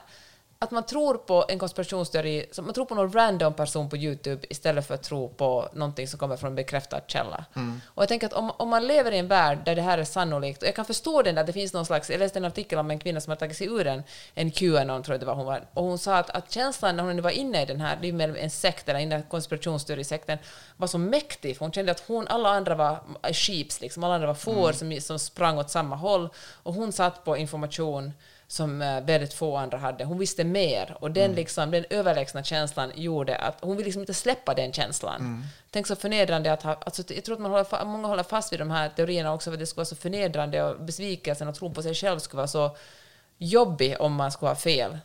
Att 0.58 0.70
man 0.70 0.86
tror 0.86 1.14
på 1.14 1.44
en 1.48 1.58
konspirationsteori, 1.58 2.46
man 2.62 2.74
tror 2.74 2.84
på 2.84 2.94
någon 2.94 3.12
random 3.12 3.54
person 3.54 3.88
på 3.88 3.96
YouTube 3.96 4.46
istället 4.50 4.86
för 4.86 4.94
att 4.94 5.02
tro 5.02 5.28
på 5.28 5.68
någonting 5.72 6.08
som 6.08 6.18
kommer 6.18 6.36
från 6.36 6.48
en 6.48 6.54
bekräftad 6.54 7.00
källa. 7.06 7.44
Och 7.86 8.02
jag 8.02 8.08
tänker 8.08 8.26
att 8.26 8.32
om, 8.32 8.50
om 8.50 8.68
man 8.68 8.86
lever 8.86 9.12
i 9.12 9.18
en 9.18 9.28
värld 9.28 9.58
där 9.64 9.74
det 9.74 9.82
här 9.82 9.98
är 9.98 10.04
sannolikt, 10.04 10.62
och 10.62 10.68
jag 10.68 10.74
kan 10.74 10.84
förstå 10.84 11.22
den 11.22 11.34
där, 11.34 11.44
det 11.44 11.52
finns 11.52 11.72
någon 11.72 11.86
slags, 11.86 12.10
jag 12.10 12.18
läste 12.18 12.38
en 12.38 12.44
artikel 12.44 12.78
om 12.78 12.90
en 12.90 12.98
kvinna 12.98 13.20
som 13.20 13.30
har 13.30 13.36
tagit 13.36 13.56
sig 13.56 13.66
ur 13.66 13.86
en, 13.86 14.02
en 14.34 14.50
Qanon, 14.50 15.02
tror 15.02 15.14
jag 15.14 15.20
det 15.20 15.26
var 15.26 15.34
hon 15.34 15.46
var, 15.46 15.66
och 15.74 15.84
hon 15.84 15.98
sa 15.98 16.16
att, 16.16 16.30
att 16.30 16.52
känslan 16.52 16.96
när 16.96 17.04
hon 17.04 17.22
var 17.22 17.30
inne 17.30 17.62
i 17.62 17.66
den 17.66 17.80
här, 17.80 17.98
det 18.00 18.08
är 18.08 18.12
med 18.12 18.36
en 18.36 18.50
sekt, 18.50 18.88
eller 18.88 19.00
inne 19.00 19.18
i 19.18 19.22
konspirationsteorisekten, 19.30 20.38
var 20.76 20.86
så 20.86 20.98
mäktig, 20.98 21.56
för 21.56 21.64
hon 21.64 21.72
kände 21.72 21.92
att 21.92 22.02
hon, 22.06 22.28
alla 22.28 22.48
andra 22.48 22.74
var 22.74 22.98
sheeps, 23.32 23.80
liksom, 23.80 24.04
alla 24.04 24.14
andra 24.14 24.26
var 24.26 24.34
får 24.34 24.72
som, 24.72 25.00
som 25.00 25.18
sprang 25.18 25.58
åt 25.58 25.70
samma 25.70 25.96
håll, 25.96 26.28
och 26.62 26.74
hon 26.74 26.92
satt 26.92 27.24
på 27.24 27.36
information 27.36 28.12
som 28.48 28.82
eh, 28.82 29.00
väldigt 29.00 29.34
få 29.34 29.56
andra 29.56 29.78
hade. 29.78 30.04
Hon 30.04 30.18
visste 30.18 30.44
mer 30.44 30.96
och 31.00 31.10
den, 31.10 31.32
liksom, 31.32 31.70
den 31.70 31.84
överlägsna 31.90 32.42
känslan 32.42 32.92
gjorde 32.94 33.36
att 33.36 33.56
hon 33.60 33.76
vill 33.76 33.86
liksom 33.86 34.02
inte 34.02 34.14
släppa 34.14 34.54
den 34.54 34.72
känslan. 34.72 35.44
Tänk 35.70 35.86
så 35.86 35.96
förnedrande 35.96 36.52
att 36.52 36.62
ha... 36.62 36.74
Alltså, 36.74 37.02
jag 37.08 37.24
tror 37.24 37.34
att 37.34 37.40
man 37.42 37.50
håller, 37.50 37.84
många 37.84 38.08
håller 38.08 38.22
fast 38.22 38.52
vid 38.52 38.60
de 38.60 38.70
här 38.70 38.88
teorierna 38.88 39.34
också 39.34 39.50
för 39.50 39.54
att 39.54 39.60
det 39.60 39.66
skulle 39.66 39.80
vara 39.80 39.86
så 39.86 39.96
förnedrande 39.96 40.62
och 40.62 40.80
besvikelsen 40.80 41.48
och 41.48 41.54
tron 41.54 41.74
på 41.74 41.82
sig 41.82 41.94
själv 41.94 42.18
skulle 42.18 42.38
vara 42.38 42.48
så 42.48 42.76
jobbig 43.38 43.96
om 44.00 44.14
man 44.14 44.32
skulle 44.32 44.50
ha 44.50 44.56
fel. 44.56 44.98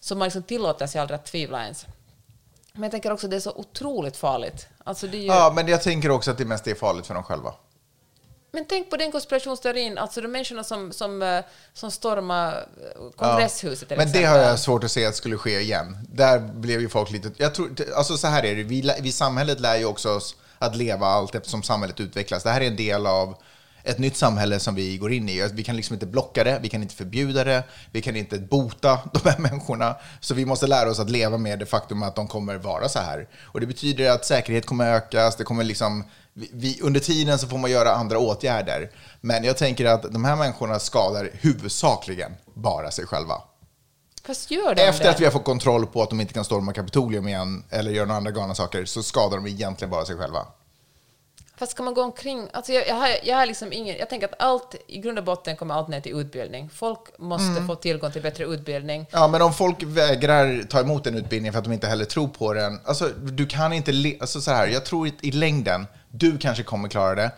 Så 0.00 0.16
man 0.16 0.26
liksom 0.26 0.42
tillåter 0.42 0.86
sig 0.86 1.00
aldrig 1.00 1.14
att 1.14 1.26
tvivla 1.26 1.62
ens. 1.62 1.86
Men 2.72 2.82
jag 2.82 2.90
tänker 2.90 3.12
också 3.12 3.26
att 3.26 3.30
det 3.30 3.36
är 3.36 3.40
så 3.40 3.52
otroligt 3.56 4.16
farligt. 4.16 4.68
Alltså 4.84 5.06
ju, 5.06 5.26
Ja, 5.26 5.52
men 5.54 5.68
jag 5.68 5.82
tänker 5.82 6.10
också 6.10 6.30
att 6.30 6.38
det 6.38 6.44
mest 6.44 6.66
är 6.66 6.74
farligt 6.74 7.06
för 7.06 7.14
dem 7.14 7.22
själva. 7.22 7.54
Men 8.50 8.64
tänk 8.68 8.90
på 8.90 8.96
den 8.96 9.12
konspirationsteorin, 9.12 9.98
alltså 9.98 10.20
de 10.20 10.28
människorna 10.28 10.64
som, 10.64 10.92
som, 10.92 11.22
eh, 11.22 11.44
som 11.72 11.90
stormar 11.90 12.52
eh, 12.52 13.10
kongresshuset 13.16 13.88
till 13.88 13.96
Men 13.96 14.12
det 14.12 14.24
har 14.24 14.38
jag 14.38 14.58
svårt 14.58 14.84
att 14.84 14.90
se 14.90 15.06
att 15.06 15.16
skulle 15.16 15.36
ske 15.36 15.60
igen. 15.60 15.96
Där 16.12 16.38
blev 16.38 16.80
ju 16.80 16.88
folk 16.88 17.10
lite... 17.10 17.30
Jag 17.36 17.54
tror, 17.54 17.74
alltså 17.96 18.16
så 18.16 18.26
här 18.26 18.44
är 18.44 18.56
det, 18.56 18.62
vi, 18.62 18.92
vi 19.00 19.12
samhället 19.12 19.60
lär 19.60 19.76
ju 19.76 19.84
också 19.84 20.10
oss 20.10 20.36
att 20.58 20.76
leva 20.76 21.06
allt 21.06 21.34
eftersom 21.34 21.62
samhället 21.62 22.00
utvecklas. 22.00 22.42
Det 22.42 22.50
här 22.50 22.60
är 22.60 22.66
en 22.66 22.76
del 22.76 23.06
av 23.06 23.36
ett 23.82 23.98
nytt 23.98 24.16
samhälle 24.16 24.60
som 24.60 24.74
vi 24.74 24.98
går 24.98 25.12
in 25.12 25.28
i. 25.28 25.48
Vi 25.52 25.64
kan 25.64 25.76
liksom 25.76 25.94
inte 25.94 26.06
blocka 26.06 26.44
det, 26.44 26.58
vi 26.62 26.68
kan 26.68 26.82
inte 26.82 26.94
förbjuda 26.94 27.44
det, 27.44 27.62
vi 27.92 28.02
kan 28.02 28.16
inte 28.16 28.38
bota 28.38 28.98
de 29.12 29.28
här 29.30 29.38
människorna. 29.38 29.96
Så 30.20 30.34
vi 30.34 30.44
måste 30.44 30.66
lära 30.66 30.90
oss 30.90 31.00
att 31.00 31.10
leva 31.10 31.38
med 31.38 31.58
det 31.58 31.66
faktum 31.66 32.02
att 32.02 32.16
de 32.16 32.28
kommer 32.28 32.56
vara 32.56 32.88
så 32.88 32.98
här. 32.98 33.28
Och 33.44 33.60
det 33.60 33.66
betyder 33.66 34.10
att 34.10 34.24
säkerhet 34.24 34.66
kommer 34.66 34.94
ökas, 34.94 35.36
det 35.36 35.44
kommer 35.44 35.64
liksom... 35.64 36.04
Vi, 36.52 36.80
under 36.82 37.00
tiden 37.00 37.38
så 37.38 37.48
får 37.48 37.58
man 37.58 37.70
göra 37.70 37.92
andra 37.92 38.18
åtgärder. 38.18 38.90
Men 39.20 39.44
jag 39.44 39.56
tänker 39.56 39.84
att 39.86 40.02
de 40.12 40.24
här 40.24 40.36
människorna 40.36 40.78
skadar 40.78 41.30
huvudsakligen 41.32 42.32
bara 42.54 42.90
sig 42.90 43.06
själva. 43.06 43.42
Fast 44.24 44.50
gör 44.50 44.74
de 44.74 44.82
Efter 44.82 45.04
det? 45.04 45.10
att 45.10 45.20
vi 45.20 45.24
har 45.24 45.32
fått 45.32 45.44
kontroll 45.44 45.86
på 45.86 46.02
att 46.02 46.10
de 46.10 46.20
inte 46.20 46.34
kan 46.34 46.44
storma 46.44 46.72
Kapitolium 46.72 47.28
igen 47.28 47.64
eller 47.70 47.90
göra 47.90 48.06
några 48.06 48.16
andra 48.16 48.30
galna 48.30 48.54
saker 48.54 48.84
så 48.84 49.02
skadar 49.02 49.36
de 49.36 49.46
egentligen 49.46 49.90
bara 49.90 50.04
sig 50.04 50.16
själva. 50.16 50.46
Fast 51.56 51.72
ska 51.72 51.82
man 51.82 51.94
gå 51.94 52.02
omkring... 52.02 52.48
Alltså 52.52 52.72
jag, 52.72 52.88
jag, 52.88 52.94
har, 52.94 53.08
jag 53.24 53.36
har 53.36 53.46
liksom 53.46 53.72
ingen... 53.72 53.96
Jag 53.96 54.08
tänker 54.10 54.28
att 54.28 54.42
allt, 54.42 54.74
i 54.86 54.98
grund 54.98 55.18
och 55.18 55.24
botten 55.24 55.56
kommer 55.56 55.74
allt 55.74 55.88
ner 55.88 56.00
till 56.00 56.12
utbildning. 56.20 56.70
Folk 56.74 57.00
måste 57.18 57.46
Mm. 57.46 57.66
få 57.66 57.74
tillgång 57.74 58.12
till 58.12 58.22
bättre 58.22 58.44
utbildning. 58.44 59.06
Ja, 59.10 59.28
men 59.28 59.42
om 59.42 59.52
folk 59.52 59.82
vägrar 59.82 60.62
ta 60.70 60.80
emot 60.80 61.06
en 61.06 61.14
utbildning 61.14 61.52
för 61.52 61.58
att 61.58 61.64
de 61.64 61.72
inte 61.72 61.86
heller 61.86 62.04
tror 62.04 62.28
på 62.28 62.52
den. 62.52 62.80
Alltså, 62.84 63.08
du 63.08 63.46
kan 63.46 63.72
inte... 63.72 63.92
Le- 63.92 64.16
alltså, 64.20 64.40
så 64.40 64.50
här, 64.50 64.66
jag 64.66 64.84
tror 64.84 65.10
i 65.20 65.30
längden, 65.30 65.86
du 66.10 66.38
kanske 66.38 66.62
kommer 66.62 66.88
klara 66.88 67.14
det, 67.14 67.32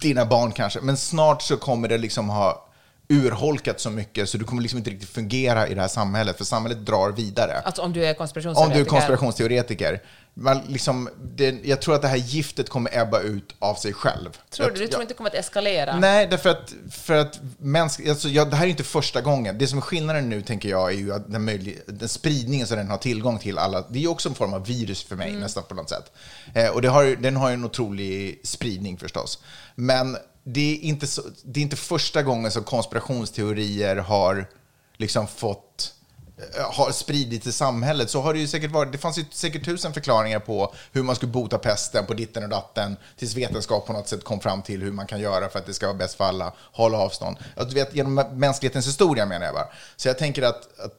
dina 0.00 0.26
barn 0.26 0.52
kanske, 0.52 0.80
men 0.80 0.96
snart 0.96 1.42
så 1.42 1.56
kommer 1.56 1.88
det 1.88 1.98
liksom 1.98 2.28
ha 2.28 2.62
urholkat 3.08 3.80
så 3.80 3.90
mycket 3.90 4.28
så 4.28 4.38
du 4.38 4.44
kommer 4.44 4.62
liksom 4.62 4.78
inte 4.78 4.90
riktigt 4.90 5.08
fungera 5.08 5.68
i 5.68 5.74
det 5.74 5.80
här 5.80 5.88
samhället, 5.88 6.36
för 6.36 6.44
samhället 6.44 6.86
drar 6.86 7.12
vidare. 7.12 7.60
Alltså 7.64 7.82
om 7.82 7.92
du 7.92 8.04
är 8.04 8.10
Om 8.10 8.16
konspirationsteoretiker. 8.16 8.84
du 8.84 8.86
är 8.86 8.90
konspirationsteoretiker. 8.90 10.02
Man 10.38 10.60
liksom, 10.68 11.08
det, 11.34 11.64
jag 11.64 11.82
tror 11.82 11.94
att 11.94 12.02
det 12.02 12.08
här 12.08 12.16
giftet 12.16 12.68
kommer 12.68 12.98
ebba 12.98 13.20
ut 13.20 13.54
av 13.58 13.74
sig 13.74 13.92
själv. 13.92 14.30
Tror 14.50 14.70
du? 14.70 14.72
Du 14.72 14.88
tror 14.88 15.02
inte 15.02 15.14
det 15.14 15.16
kommer 15.16 15.30
att 15.30 15.36
eskalera? 15.36 15.98
Nej, 15.98 16.26
därför 16.26 16.50
att, 16.50 16.74
för 16.90 17.14
att 17.14 17.40
mäns, 17.58 18.00
alltså, 18.08 18.28
ja, 18.28 18.44
det 18.44 18.56
här 18.56 18.66
är 18.66 18.70
inte 18.70 18.84
första 18.84 19.20
gången. 19.20 19.58
Det 19.58 19.66
som 19.66 19.78
är 19.78 19.82
skillnaden 19.82 20.28
nu, 20.28 20.42
tänker 20.42 20.68
jag, 20.68 20.92
är 20.92 20.96
ju 20.96 21.12
att 21.12 21.32
den, 21.32 21.44
möjlig, 21.44 21.80
den 21.86 22.08
spridningen 22.08 22.66
som 22.66 22.76
den 22.76 22.88
har 22.88 22.98
tillgång 22.98 23.38
till 23.38 23.58
alla, 23.58 23.80
det 23.80 23.98
är 23.98 24.02
ju 24.02 24.08
också 24.08 24.28
en 24.28 24.34
form 24.34 24.54
av 24.54 24.66
virus 24.66 25.02
för 25.02 25.16
mig, 25.16 25.32
nästan 25.32 25.64
på 25.64 25.74
något 25.74 25.90
sätt. 25.90 26.12
Eh, 26.54 26.68
och 26.68 26.84
har, 26.84 27.16
den 27.22 27.36
har 27.36 27.48
ju 27.48 27.54
en 27.54 27.64
otrolig 27.64 28.40
spridning 28.44 28.96
förstås. 28.98 29.38
Men 29.74 30.16
det 30.44 30.72
är 30.72 30.80
inte, 30.80 31.06
så, 31.06 31.22
det 31.42 31.60
är 31.60 31.62
inte 31.62 31.76
första 31.76 32.22
gången 32.22 32.50
som 32.50 32.64
konspirationsteorier 32.64 33.96
har 33.96 34.48
liksom 34.96 35.26
fått 35.26 35.92
Eh, 36.38 36.72
har 36.72 36.92
spridits 36.92 37.46
i 37.46 37.52
samhället 37.52 38.10
så 38.10 38.20
har 38.20 38.34
det 38.34 38.40
ju 38.40 38.46
säkert 38.46 38.70
varit, 38.70 38.92
det 38.92 38.98
fanns 38.98 39.18
ju 39.18 39.24
säkert 39.30 39.64
tusen 39.64 39.92
förklaringar 39.92 40.38
på 40.38 40.74
hur 40.92 41.02
man 41.02 41.16
skulle 41.16 41.32
bota 41.32 41.58
pesten 41.58 42.06
på 42.06 42.14
ditten 42.14 42.42
och 42.42 42.48
datten 42.48 42.96
tills 43.16 43.34
vetenskap 43.34 43.86
på 43.86 43.92
något 43.92 44.08
sätt 44.08 44.24
kom 44.24 44.40
fram 44.40 44.62
till 44.62 44.82
hur 44.82 44.92
man 44.92 45.06
kan 45.06 45.20
göra 45.20 45.48
för 45.48 45.58
att 45.58 45.66
det 45.66 45.74
ska 45.74 45.86
vara 45.86 45.96
bäst 45.96 46.14
för 46.14 46.24
alla, 46.24 46.52
hålla 46.72 46.98
avstånd. 46.98 47.36
Att 47.56 47.68
du 47.68 47.74
vet, 47.74 47.94
genom 47.94 48.14
mänsklighetens 48.14 48.86
historia 48.86 49.26
menar 49.26 49.46
jag 49.46 49.54
bara. 49.54 49.68
Så 49.96 50.08
jag 50.08 50.18
tänker 50.18 50.42
att, 50.42 50.80
att 50.80 50.94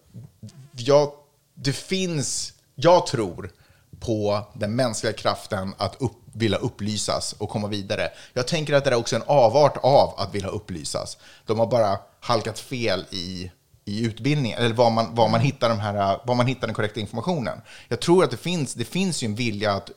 jag, 0.72 1.12
det 1.54 1.74
finns, 1.74 2.54
jag 2.76 3.08
tror 3.08 3.52
på 4.00 4.48
den 4.54 4.76
mänskliga 4.76 5.14
kraften 5.14 5.76
att 5.78 6.02
upp, 6.02 6.18
vilja 6.34 6.58
upplysas 6.58 7.34
och 7.34 7.50
komma 7.50 7.68
vidare. 7.68 8.10
Jag 8.34 8.48
tänker 8.48 8.74
att 8.74 8.84
det 8.84 8.90
är 8.90 8.96
också 8.96 9.16
en 9.16 9.24
avart 9.26 9.78
av 9.84 10.14
att 10.18 10.36
vilja 10.36 10.50
upplysas. 10.50 11.18
De 11.46 11.60
har 11.60 11.68
bara 11.68 12.00
halkat 12.20 12.60
fel 12.60 13.06
i, 13.10 13.52
i 13.88 14.06
utbildningen, 14.06 14.60
eller 14.60 14.76
var 14.76 14.90
man, 14.90 15.16
var, 15.16 15.30
man 15.30 15.40
hittar 15.40 15.70
de 15.70 15.80
här, 15.80 16.20
var 16.24 16.36
man 16.36 16.48
hittar 16.48 16.68
den 16.68 16.76
korrekta 16.76 17.00
informationen. 17.00 17.62
Jag 17.88 18.00
tror 18.00 18.24
att 18.24 18.32
det 18.32 18.38
finns, 18.38 18.74
det 18.74 18.86
finns 18.86 19.24
ju 19.24 19.26
en 19.26 19.36
vilja 19.36 19.72
att, 19.72 19.92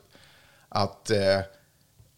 att, 0.69 1.09
eh, 1.09 1.39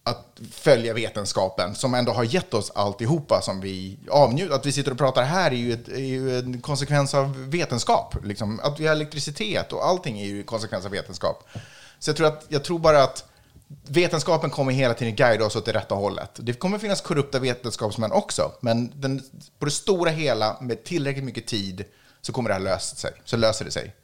att 0.04 0.40
följa 0.52 0.94
vetenskapen 0.94 1.76
som 1.76 1.94
ändå 1.94 2.12
har 2.12 2.24
gett 2.24 2.54
oss 2.54 2.72
alltihopa 2.76 3.42
som 3.42 3.62
vi 3.62 4.00
avnjuter. 4.10 4.56
Att 4.56 4.66
vi 4.66 4.72
sitter 4.72 4.92
och 4.92 4.98
pratar 4.98 5.24
här 5.24 5.52
är 5.52 5.56
ju, 5.56 5.74
ett, 5.74 5.88
är 5.88 5.98
ju 5.98 6.40
en 6.40 6.62
konsekvens 6.62 7.14
av 7.14 7.50
vetenskap. 7.50 8.16
Liksom. 8.24 8.60
Att 8.64 8.80
vi 8.80 8.88
har 8.88 8.96
elektricitet 8.96 9.74
och 9.74 9.86
allting 9.86 10.20
är 10.20 10.26
ju 10.26 10.38
en 10.38 10.46
konsekvens 10.46 10.86
av 10.86 10.92
vetenskap. 10.92 11.50
Så 12.00 12.10
jag 12.10 12.18
tror, 12.18 12.28
att, 12.28 12.46
jag 12.50 12.64
tror 12.64 12.80
bara 12.80 13.04
att 13.04 13.26
vetenskapen 13.88 14.50
kommer 14.50 14.72
hela 14.72 14.94
tiden 14.94 15.16
guida 15.16 15.46
oss 15.46 15.56
åt 15.56 15.66
det 15.66 15.74
rätta 15.74 15.96
hållet. 15.96 16.30
Det 16.36 16.54
kommer 16.54 16.78
finnas 16.78 17.02
korrupta 17.02 17.40
vetenskapsmän 17.40 18.12
också, 18.12 18.52
men 18.62 19.02
den, 19.02 19.24
på 19.60 19.66
det 19.66 19.72
stora 19.72 20.10
hela, 20.10 20.58
med 20.62 20.84
tillräckligt 20.84 21.26
mycket 21.26 21.48
tid, 21.48 21.86
så 22.22 22.34
kommer 22.34 22.50
det 22.50 22.54
här 22.54 22.62
lösa 22.62 22.96
sig. 22.96 23.12
Så 23.26 23.38
löser 23.38 23.66
det 23.66 23.72
sig. 23.72 23.96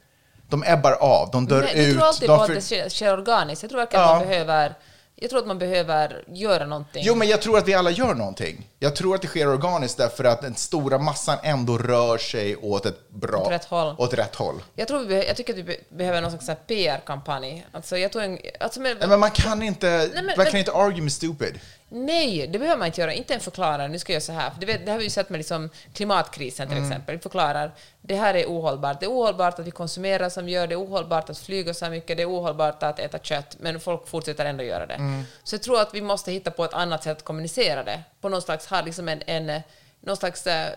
De 0.48 0.64
ebbar 0.66 0.92
av, 0.92 1.30
de 1.30 1.46
dör 1.46 1.60
Nej, 1.60 1.80
ut. 1.80 1.86
jag 1.86 1.96
tror 1.96 2.06
alltid 2.06 2.28
på 2.28 2.34
att 2.34 2.68
det 2.68 2.90
sker 2.90 3.12
organiskt. 3.12 3.62
Jag 3.62 3.70
tror 3.70 3.80
verkligen 3.80 4.04
Ja. 4.04 4.12
att 4.12 4.20
man 4.20 4.28
behöver... 4.28 4.74
Jag 5.22 5.30
tror 5.30 5.40
att 5.40 5.46
man 5.46 5.58
behöver 5.58 6.24
göra 6.28 6.66
någonting. 6.66 7.02
Jo, 7.06 7.14
men 7.14 7.28
jag 7.28 7.42
tror 7.42 7.58
att 7.58 7.68
vi 7.68 7.74
alla 7.74 7.90
gör 7.90 8.14
någonting. 8.14 8.68
Jag 8.78 8.96
tror 8.96 9.14
att 9.14 9.22
det 9.22 9.28
sker 9.28 9.48
organiskt 9.48 9.96
därför 9.98 10.24
att 10.24 10.42
den 10.42 10.54
stora 10.54 10.98
massan 10.98 11.38
ändå 11.42 11.78
rör 11.78 12.18
sig 12.18 12.56
åt 12.56 12.86
ett 12.86 13.08
bra... 13.10 13.40
Åt 13.40 13.50
rätt 13.50 13.64
håll. 13.64 13.94
Åt 13.98 14.14
rätt 14.14 14.34
håll. 14.34 14.62
Jag, 14.74 14.88
tror 14.88 15.04
vi, 15.04 15.26
jag 15.26 15.36
tycker 15.36 15.52
att 15.52 15.58
vi 15.58 15.62
be- 15.62 15.76
behöver 15.88 16.20
någon 16.20 16.38
slags 16.40 16.60
PR-kampanj. 16.66 17.66
Alltså, 17.72 17.98
jag 17.98 18.12
tror 18.12 18.22
en, 18.22 18.38
alltså 18.60 18.80
med, 18.80 18.96
Nej, 19.00 19.08
men 19.08 19.20
man 19.20 19.30
kan 19.30 19.62
inte, 19.62 20.10
men- 20.14 20.26
man 20.26 20.34
men- 20.36 20.46
kan 20.46 20.56
inte 20.58 20.72
argue 20.72 21.02
med 21.02 21.12
stupid. 21.12 21.60
Nej, 21.92 22.46
det 22.46 22.58
behöver 22.58 22.78
man 22.78 22.86
inte 22.86 23.00
göra. 23.00 23.12
Inte 23.12 23.34
en 23.34 23.40
förklarare. 23.40 23.88
Nu 23.88 23.98
ska 23.98 24.12
jag 24.12 24.14
göra 24.14 24.20
så 24.24 24.32
här. 24.32 24.50
För 24.50 24.60
det, 24.60 24.66
vet, 24.66 24.86
det 24.86 24.92
har 24.92 24.98
vi 24.98 25.04
ju 25.04 25.10
sett 25.10 25.30
med 25.30 25.38
liksom 25.38 25.70
klimatkrisen 25.94 26.68
till 26.68 26.76
Mm. 26.76 26.90
exempel. 26.90 27.14
Vi 27.16 27.20
förklarar 27.22 27.72
det 28.00 28.14
här 28.16 28.34
är 28.34 28.46
ohållbart. 28.46 29.00
Det 29.00 29.06
är 29.06 29.10
ohållbart 29.10 29.58
att 29.58 29.66
vi 29.66 29.70
konsumerar 29.70 30.28
som 30.28 30.44
vi 30.44 30.52
gör. 30.52 30.66
Det 30.66 30.74
är 30.74 30.80
ohållbart 30.84 31.30
att 31.30 31.38
flyga 31.38 31.74
så 31.74 31.84
här 31.84 31.92
mycket. 31.92 32.16
Det 32.16 32.22
är 32.22 32.30
ohållbart 32.30 32.82
att 32.82 32.98
äta 32.98 33.18
kött. 33.18 33.56
Men 33.60 33.80
folk 33.80 34.08
fortsätter 34.08 34.44
ändå 34.44 34.64
göra 34.64 34.86
det. 34.86 34.94
Mm. 34.94 35.22
Så 35.44 35.54
jag 35.54 35.62
tror 35.62 35.80
att 35.80 35.94
vi 35.94 36.00
måste 36.00 36.32
hitta 36.32 36.50
på 36.50 36.64
ett 36.64 36.74
annat 36.74 37.02
sätt 37.04 37.16
att 37.16 37.24
kommunicera 37.24 37.84
det. 37.84 38.00
På 38.20 38.28
någon 38.28 38.42
slags, 38.42 38.66
ha 38.66 38.80
liksom 38.82 39.08
en, 39.08 39.22
en 39.26 39.60
någon 40.00 40.16
slags 40.16 40.46
eh, 40.46 40.68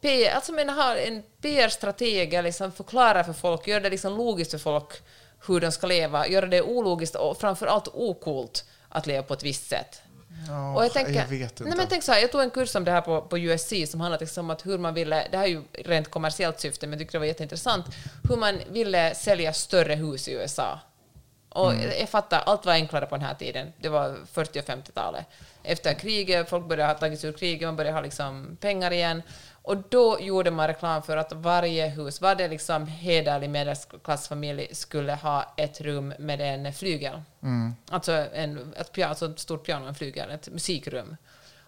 PR, 0.00 0.30
alltså 0.34 0.52
men 0.52 0.68
ha 0.68 0.96
en 0.96 1.22
PR-strateg, 1.42 2.42
liksom 2.42 2.72
förklara 2.72 3.24
för 3.24 3.32
folk, 3.32 3.66
göra 3.68 3.80
det 3.80 3.90
liksom 3.90 4.16
logiskt 4.16 4.50
för 4.50 4.58
folk 4.58 5.02
hur 5.46 5.60
de 5.60 5.72
ska 5.72 5.86
leva, 5.86 6.28
göra 6.28 6.46
det 6.46 6.62
ologiskt 6.62 7.14
och 7.14 7.40
framför 7.40 7.66
allt 7.66 7.88
okult 7.92 8.64
att 8.88 9.06
leva 9.06 9.22
på 9.22 9.34
ett 9.34 9.42
visst 9.42 9.68
sätt. 9.68 10.02
Ja, 10.48 10.74
Och 10.76 10.84
jag, 10.84 10.92
tänker, 10.92 11.12
jag 11.12 11.26
vet 11.26 11.50
inte. 11.50 11.64
Nej, 11.64 11.76
men 11.76 11.86
tänk 11.88 12.02
så 12.02 12.12
här, 12.12 12.20
jag 12.20 12.32
tog 12.32 12.40
en 12.40 12.50
kurs 12.50 12.74
om 12.74 12.84
det 12.84 12.90
här 12.90 13.00
på, 13.00 13.20
på 13.22 13.38
USC 13.38 13.72
som 13.86 14.00
handlade 14.00 14.24
liksom 14.24 14.44
om 14.46 14.50
att 14.50 14.66
hur 14.66 14.78
man 14.78 14.94
ville, 14.94 15.28
det 15.30 15.36
här 15.36 15.44
är 15.44 15.48
ju 15.48 15.62
rent 15.72 16.10
kommersiellt 16.10 16.60
syfte, 16.60 16.86
men 16.86 16.92
jag 16.92 16.98
tyckte 17.00 17.14
det 17.16 17.18
var 17.18 17.26
jätteintressant, 17.26 17.86
hur 18.28 18.36
man 18.36 18.60
ville 18.70 19.14
sälja 19.14 19.52
större 19.52 19.94
hus 19.94 20.28
i 20.28 20.32
USA. 20.32 20.80
Och 21.48 21.72
Mm. 21.72 21.90
jag 22.00 22.08
fattar, 22.08 22.42
allt 22.46 22.66
var 22.66 22.72
enklare 22.72 23.06
på 23.06 23.16
den 23.16 23.24
här 23.24 23.34
tiden. 23.34 23.72
Det 23.80 23.88
var 23.88 24.16
40 24.32 24.60
och 24.60 24.64
50-talet. 24.64 25.26
Efter 25.62 25.94
kriget, 25.94 26.48
folk 26.48 26.66
började 26.66 26.92
ha 26.92 26.98
tagits 26.98 27.24
ur 27.24 27.32
kriget, 27.32 27.68
man 27.68 27.76
började 27.76 27.96
ha 27.96 28.00
liksom 28.02 28.56
pengar 28.60 28.90
igen. 28.90 29.22
Och 29.62 29.76
då 29.88 30.20
gjorde 30.20 30.50
man 30.50 30.66
reklam 30.66 31.02
för 31.02 31.16
att 31.16 31.32
varje 31.32 31.86
hus, 31.88 32.20
varje 32.20 32.48
liksom 32.48 32.86
hederlig 32.86 33.50
medelklassfamilj 33.50 34.68
skulle 34.72 35.14
ha 35.14 35.54
ett 35.56 35.80
rum 35.80 36.14
med 36.18 36.40
en 36.40 36.72
flygel. 36.72 37.22
Alltså, 37.90 38.12
en, 38.12 38.74
ett, 38.76 38.92
piano, 38.92 39.08
alltså 39.08 39.26
ett 39.26 39.38
stort 39.38 39.66
piano, 39.66 39.86
en 39.86 39.94
flygel, 39.94 40.30
ett 40.30 40.48
musikrum. 40.48 41.16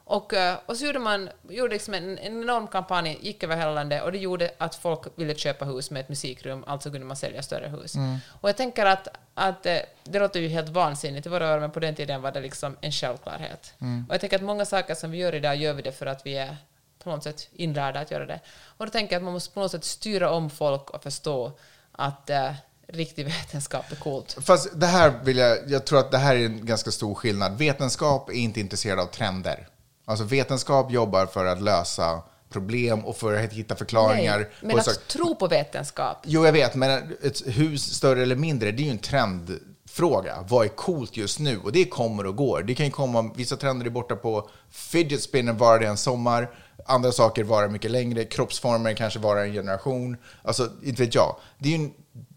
Och, 0.05 0.35
eh, 0.35 0.59
och 0.67 0.77
så 0.77 0.87
gjorde 0.87 0.99
man 0.99 1.31
gjorde 1.49 1.73
liksom 1.73 1.95
en, 1.95 2.19
en 2.19 2.43
enorm 2.43 2.67
kampanj, 2.67 3.19
gick 3.21 3.43
över 3.43 3.57
hela 3.57 3.73
landet, 3.73 4.03
och 4.03 4.13
det 4.13 4.19
gjorde 4.19 4.51
att 4.59 4.75
folk 4.75 5.01
ville 5.15 5.35
köpa 5.35 5.65
hus 5.65 5.91
med 5.91 6.01
ett 6.01 6.09
musikrum, 6.09 6.65
alltså 6.67 6.91
kunde 6.91 7.07
man 7.07 7.17
sälja 7.17 7.43
större 7.43 7.69
hus. 7.69 7.95
Och 8.41 8.49
jag 8.49 8.57
tänker 8.57 8.87
att, 8.87 9.09
att 9.35 9.67
eh, 9.67 9.79
det 10.05 10.19
låter 10.19 10.41
ju 10.41 10.49
helt 10.49 10.69
vansinnigt 10.69 11.27
i 11.27 11.29
våra 11.29 11.47
öron, 11.47 11.61
men 11.61 11.71
på 11.71 11.81
den 11.81 11.95
tiden 11.95 12.23
var 12.23 12.33
det 12.33 12.41
liksom 12.41 12.77
en 12.81 12.93
självklarhet. 12.93 13.75
Och 14.09 14.15
jag 14.15 14.21
tänker 14.21 14.37
att 14.37 14.43
många 14.43 14.65
saker 14.65 14.95
som 14.95 15.11
vi 15.11 15.19
gör 15.19 15.35
idag 15.35 15.57
gör 15.57 15.75
vi 15.75 15.83
det 15.83 15.93
för 15.93 16.07
att 16.07 16.27
vi 16.27 16.37
är 16.37 16.57
på 17.05 17.11
något 17.11 17.25
sätt 17.25 17.49
inlärda 17.53 18.01
att 18.01 18.11
göra 18.11 18.27
det. 18.27 18.41
Och 18.65 18.87
då 18.87 18.93
tänker 18.93 19.15
jag 19.15 19.21
att 19.21 19.25
man 19.25 19.33
måste 19.33 19.55
på 19.55 19.61
något 19.61 19.71
sätt 19.71 19.85
styra 19.85 20.31
om 20.31 20.51
folk 20.51 20.91
och 20.91 21.03
förstå 21.03 21.53
att 21.93 22.31
eh, 22.31 22.53
riktig 22.87 23.25
vetenskap 23.25 23.93
är 23.93 23.97
coolt. 23.97 24.37
Fast 24.41 24.81
det 24.81 24.87
här 24.87 25.13
vill 25.25 25.37
jag, 25.37 25.59
jag 25.71 25.85
tror 25.85 25.99
att 25.99 26.11
det 26.11 26.19
här 26.19 26.37
är 26.37 26.47
en 26.47 26.67
ganska 26.67 26.91
stor 26.91 27.15
skillnad. 27.15 27.59
Vetenskap 27.59 28.29
är 28.29 28.35
inte 28.35 28.61
intresserad 28.61 29.01
av 29.01 29.07
trender. 29.07 29.69
Alltså 30.05 30.25
vetenskap 30.25 30.93
jobbar 30.93 31.27
för 31.27 31.45
att 31.45 31.63
lösa 31.63 32.23
problem 32.53 33.05
och 33.05 33.17
för 33.17 33.45
att 33.45 33.53
hitta 33.53 33.77
förklaringar. 33.77 34.39
Nej, 34.39 34.49
men 34.61 34.79
att 34.79 34.85
saker. 34.85 35.01
tro 35.01 35.35
på 35.35 35.49
vetenskap. 35.49 36.19
Jo, 36.25 36.45
jag 36.45 36.53
vet, 36.53 36.75
men 36.75 37.17
ett 37.23 37.43
hus 37.47 37.95
större 37.95 38.23
eller 38.23 38.37
mindre, 38.37 38.73
det 38.73 38.83
är 38.83 38.85
ju 38.85 38.91
en 38.91 38.99
trendfråga. 38.99 40.45
Vad 40.49 40.65
är 40.65 40.69
coolt 40.69 41.17
just 41.17 41.39
nu? 41.39 41.59
Och 41.59 41.73
det 41.73 41.85
kommer 41.85 42.27
och 42.27 42.37
går. 42.37 42.63
Det 42.63 42.75
kan 42.75 42.87
ju 42.87 42.93
komma, 42.93 43.31
vissa 43.37 43.57
trender 43.57 43.87
är 43.87 43.91
borta 43.91 44.17
på 44.17 44.49
fidget 44.71 45.23
spinner 45.23 45.53
varar 45.53 45.79
det 45.79 45.87
en 45.87 45.97
sommar, 45.97 46.51
andra 46.87 47.13
saker 47.13 47.45
varar 47.45 47.69
mycket 47.69 47.91
längre, 47.91 48.25
kroppsformer 48.25 48.95
kanske 48.95 49.19
varar 49.19 49.45
en 49.45 49.53
generation. 49.53 50.17
Alltså, 50.43 50.71
inte 50.83 51.03
vet 51.03 51.15
jag. 51.15 51.37
Det, 51.59 51.75
är 51.75 51.79
ju 51.79 51.85
en, 51.85 51.93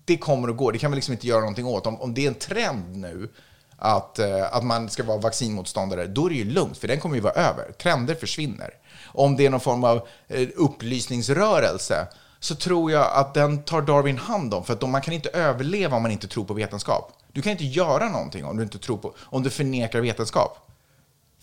det 0.05 0.17
kommer 0.17 0.49
och 0.49 0.57
går, 0.57 0.71
det 0.71 0.77
kan 0.77 0.91
man 0.91 0.95
liksom 0.95 1.11
inte 1.11 1.27
göra 1.27 1.39
någonting 1.39 1.65
åt. 1.65 1.87
Om, 1.87 2.01
om 2.01 2.13
det 2.13 2.23
är 2.23 2.27
en 2.27 2.35
trend 2.35 2.95
nu, 2.95 3.29
att, 3.77 4.19
eh, 4.19 4.55
att 4.55 4.63
man 4.63 4.89
ska 4.89 5.03
vara 5.03 5.17
vaccinmotståndare, 5.17 6.07
då 6.07 6.25
är 6.25 6.29
det 6.29 6.35
ju 6.35 6.51
lugnt, 6.51 6.77
för 6.77 6.87
den 6.87 6.99
kommer 6.99 7.15
ju 7.15 7.21
vara 7.21 7.33
över. 7.33 7.71
Trender 7.71 8.15
försvinner. 8.15 8.69
Om 9.05 9.35
det 9.35 9.45
är 9.45 9.49
någon 9.49 9.59
form 9.59 9.83
av 9.83 10.07
eh, 10.27 10.47
upplysningsrörelse, 10.55 12.07
så 12.39 12.55
tror 12.55 12.91
jag 12.91 13.11
att 13.13 13.33
den 13.33 13.63
tar 13.63 13.81
Darwin 13.81 14.17
hand 14.17 14.53
om. 14.53 14.63
För 14.63 14.73
att 14.73 14.89
man 14.89 15.01
kan 15.01 15.13
inte 15.13 15.29
överleva 15.29 15.95
om 15.95 16.01
man 16.01 16.11
inte 16.11 16.27
tror 16.27 16.45
på 16.45 16.53
vetenskap. 16.53 17.13
Du 17.31 17.41
kan 17.41 17.51
inte 17.51 17.65
göra 17.65 18.09
någonting 18.09 18.45
om 18.45 18.57
du 18.57 18.63
inte 18.63 18.79
tror 18.79 18.97
på, 18.97 19.13
om 19.19 19.43
du 19.43 19.49
förnekar 19.49 20.01
vetenskap. 20.01 20.64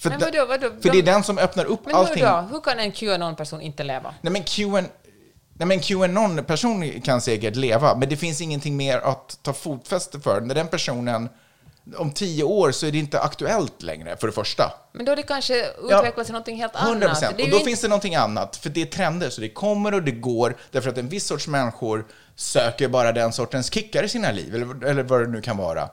För, 0.03 0.11
Men 0.11 0.19
vadå, 0.21 0.47
vadå? 0.47 0.69
för 0.69 0.77
det 0.83 0.89
är 0.89 0.93
De- 0.93 1.03
den 1.03 1.23
som 1.25 1.39
öppnar 1.39 1.65
upp 1.65 1.81
Men 1.87 1.95
allting. 1.95 2.25
hur 2.25 2.31
då? 2.33 2.49
Hur 2.53 2.61
kan 2.61 2.79
en 2.79 2.93
QAnon-person 2.93 3.61
inte 3.61 3.83
leva? 3.85 4.15
Nej 4.21 4.33
men. 4.33 4.87
Nej 5.55 5.67
men 5.69 5.81
QAnon-person 5.81 7.01
kan 7.01 7.21
säkert 7.21 7.57
leva, 7.57 7.97
men 7.97 8.09
det 8.09 8.17
finns 8.17 8.41
ingenting 8.41 8.77
mer 8.77 8.99
att 8.99 9.39
ta 9.43 9.53
fotfäste 9.53 10.21
för. 10.21 10.41
När 10.41 10.55
den 10.55 10.69
personen, 10.69 11.29
om 11.97 12.11
tio 12.13 12.45
år 12.45 12.73
så 12.73 12.87
är 12.87 12.93
det 12.93 12.99
inte 12.99 13.21
aktuellt 13.21 13.83
längre, 13.83 14.17
för 14.17 14.27
det 14.27 14.33
första. 14.33 14.73
Men 14.93 15.05
då 15.05 15.11
har 15.13 15.17
det 15.17 15.23
kanske 15.23 15.57
Ja, 15.89 15.99
utvecklats 15.99 16.27
till 16.27 16.33
någonting 16.33 16.57
helt 16.57 16.77
annat. 16.77 16.89
100 16.89 17.09
procent. 17.09 17.37
Det 17.37 17.43
är 17.43 17.45
Och 17.45 17.47
ju 17.49 17.51
då 17.51 17.57
inte- 17.57 17.69
finns 17.69 17.81
det 17.81 17.89
någonting 17.89 18.15
annat, 18.15 18.57
för 18.57 18.71
det 18.71 18.83
är 18.83 18.87
trender, 18.87 19.31
så 19.31 19.41
det 19.41 19.49
kommer 19.49 19.95
och 19.95 20.03
det 20.03 20.11
går, 20.13 20.57
därför 20.71 20.91
att 20.91 20.99
en 20.99 21.09
viss 21.09 21.27
sorts 21.27 21.49
människor 21.49 22.05
söker 22.37 22.89
bara 22.89 23.13
den 23.13 23.33
sortens 23.33 23.73
kickar 23.73 24.03
i 24.05 24.09
sina 24.09 24.31
liv, 24.31 24.55
eller, 24.55 24.85
eller 24.87 25.03
vad 25.03 25.21
det 25.21 25.27
nu 25.29 25.41
kan 25.43 25.57
vara. 25.57 25.89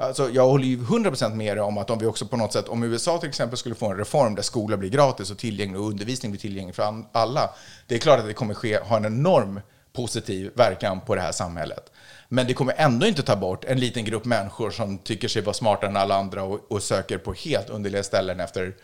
Alltså, 0.00 0.30
jag 0.30 0.48
håller 0.48 0.64
ju 0.64 0.76
100% 0.76 1.34
med 1.34 1.56
dig 1.56 1.62
om 1.62 1.78
att 1.78 1.90
om 1.90 1.98
vi 1.98 2.06
också 2.06 2.26
på 2.26 2.36
något 2.36 2.52
sätt, 2.52 2.68
om 2.68 2.82
USA 2.82 3.18
till 3.18 3.28
exempel 3.28 3.58
skulle 3.58 3.74
få 3.74 3.86
en 3.86 3.96
reform 3.96 4.34
där 4.34 4.42
skola 4.42 4.76
blir 4.76 4.90
gratis 4.90 5.30
och 5.30 5.38
tillgänglig 5.38 5.80
och 5.80 5.86
undervisning 5.86 6.32
blir 6.32 6.40
tillgänglig 6.40 6.74
för 6.74 7.04
alla, 7.12 7.50
det 7.86 7.94
är 7.94 7.98
klart 7.98 8.20
att 8.20 8.26
det 8.26 8.32
kommer 8.32 8.54
ske, 8.54 8.78
ha 8.78 8.96
en 8.96 9.04
enorm 9.04 9.60
positiv 9.92 10.50
verkan 10.54 11.00
på 11.00 11.14
det 11.14 11.20
här 11.20 11.32
samhället. 11.32 11.92
Men 12.28 12.46
det 12.46 12.54
kommer 12.54 12.74
ändå 12.76 13.06
inte 13.06 13.22
ta 13.22 13.36
bort 13.36 13.64
en 13.64 13.80
liten 13.80 14.04
grupp 14.04 14.24
människor 14.24 14.70
som 14.70 14.98
tycker 14.98 15.28
sig 15.28 15.42
vara 15.42 15.54
smartare 15.54 15.90
än 15.90 15.96
alla 15.96 16.14
andra 16.14 16.42
och, 16.42 16.72
och 16.72 16.82
söker 16.82 17.18
på 17.18 17.32
helt 17.32 17.70
underliga 17.70 18.02
ställen 18.02 18.40
efter, 18.40 18.74